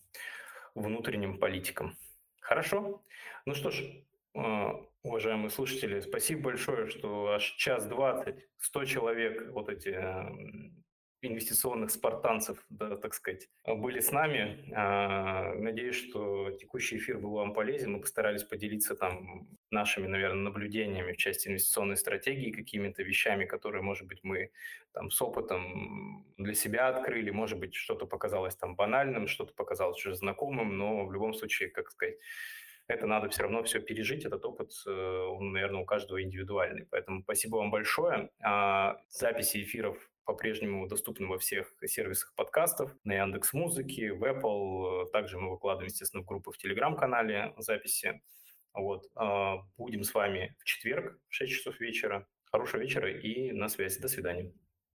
внутренним 0.74 1.38
политикам. 1.38 1.96
Хорошо. 2.40 3.02
Ну 3.44 3.54
что 3.54 3.70
ж, 3.70 3.82
уважаемые 4.36 4.86
уважаемые 5.02 5.50
слушатели. 5.50 6.00
Спасибо 6.00 6.42
большое, 6.42 6.88
что 6.88 7.28
аж 7.28 7.54
час 7.56 7.86
двадцать, 7.86 8.46
сто 8.58 8.84
человек, 8.84 9.50
вот 9.52 9.68
эти 9.68 9.88
эм, 9.88 10.84
инвестиционных 11.22 11.90
спартанцев, 11.90 12.58
да, 12.68 12.96
так 12.96 13.14
сказать, 13.14 13.48
были 13.64 14.00
с 14.00 14.10
нами. 14.12 14.70
А, 14.74 15.54
надеюсь, 15.54 15.96
что 15.96 16.50
текущий 16.52 16.96
эфир 16.96 17.18
был 17.18 17.30
вам 17.30 17.54
полезен. 17.54 17.92
Мы 17.92 18.00
постарались 18.00 18.42
поделиться 18.42 18.94
там 18.94 19.48
нашими, 19.70 20.06
наверное, 20.06 20.42
наблюдениями 20.42 21.12
в 21.12 21.16
части 21.16 21.48
инвестиционной 21.48 21.96
стратегии, 21.96 22.50
какими-то 22.50 23.02
вещами, 23.02 23.44
которые, 23.44 23.82
может 23.82 24.06
быть, 24.06 24.20
мы 24.22 24.50
там 24.92 25.10
с 25.10 25.22
опытом 25.22 26.26
для 26.36 26.54
себя 26.54 26.88
открыли, 26.88 27.30
может 27.30 27.58
быть, 27.58 27.74
что-то 27.74 28.06
показалось 28.06 28.56
там 28.56 28.76
банальным, 28.76 29.28
что-то 29.28 29.54
показалось 29.54 30.04
уже 30.04 30.16
знакомым, 30.16 30.76
но 30.76 31.06
в 31.06 31.12
любом 31.12 31.32
случае, 31.32 31.70
как 31.70 31.90
сказать, 31.90 32.16
это 32.88 33.06
надо 33.06 33.28
все 33.28 33.42
равно 33.42 33.62
все 33.64 33.80
пережить, 33.80 34.24
этот 34.24 34.44
опыт, 34.44 34.72
э, 34.86 34.90
он, 34.90 35.52
наверное, 35.52 35.82
у 35.82 35.84
каждого 35.84 36.22
индивидуальный. 36.22 36.86
Поэтому 36.90 37.22
спасибо 37.22 37.56
вам 37.56 37.70
большое. 37.70 38.30
А, 38.40 38.98
записи 39.08 39.62
эфиров 39.62 39.98
по-прежнему 40.24 40.86
доступны 40.88 41.26
во 41.26 41.38
всех 41.38 41.72
сервисах 41.84 42.34
подкастов, 42.34 42.92
на 43.04 43.14
Яндекс 43.14 43.52
Музыке, 43.52 44.12
в 44.12 44.24
Apple. 44.24 45.08
Также 45.10 45.38
мы 45.38 45.50
выкладываем, 45.50 45.88
естественно, 45.88 46.22
в 46.22 46.26
группу 46.26 46.50
в 46.52 46.58
Телеграм-канале 46.58 47.54
записи. 47.58 48.20
Вот. 48.72 49.04
А, 49.14 49.58
будем 49.76 50.04
с 50.04 50.14
вами 50.14 50.56
в 50.58 50.64
четверг 50.64 51.18
в 51.28 51.34
6 51.34 51.52
часов 51.52 51.80
вечера. 51.80 52.26
Хорошего 52.52 52.80
вечера 52.80 53.10
и 53.10 53.52
на 53.52 53.68
связи. 53.68 54.00
До 54.00 54.08
свидания. 54.08 54.52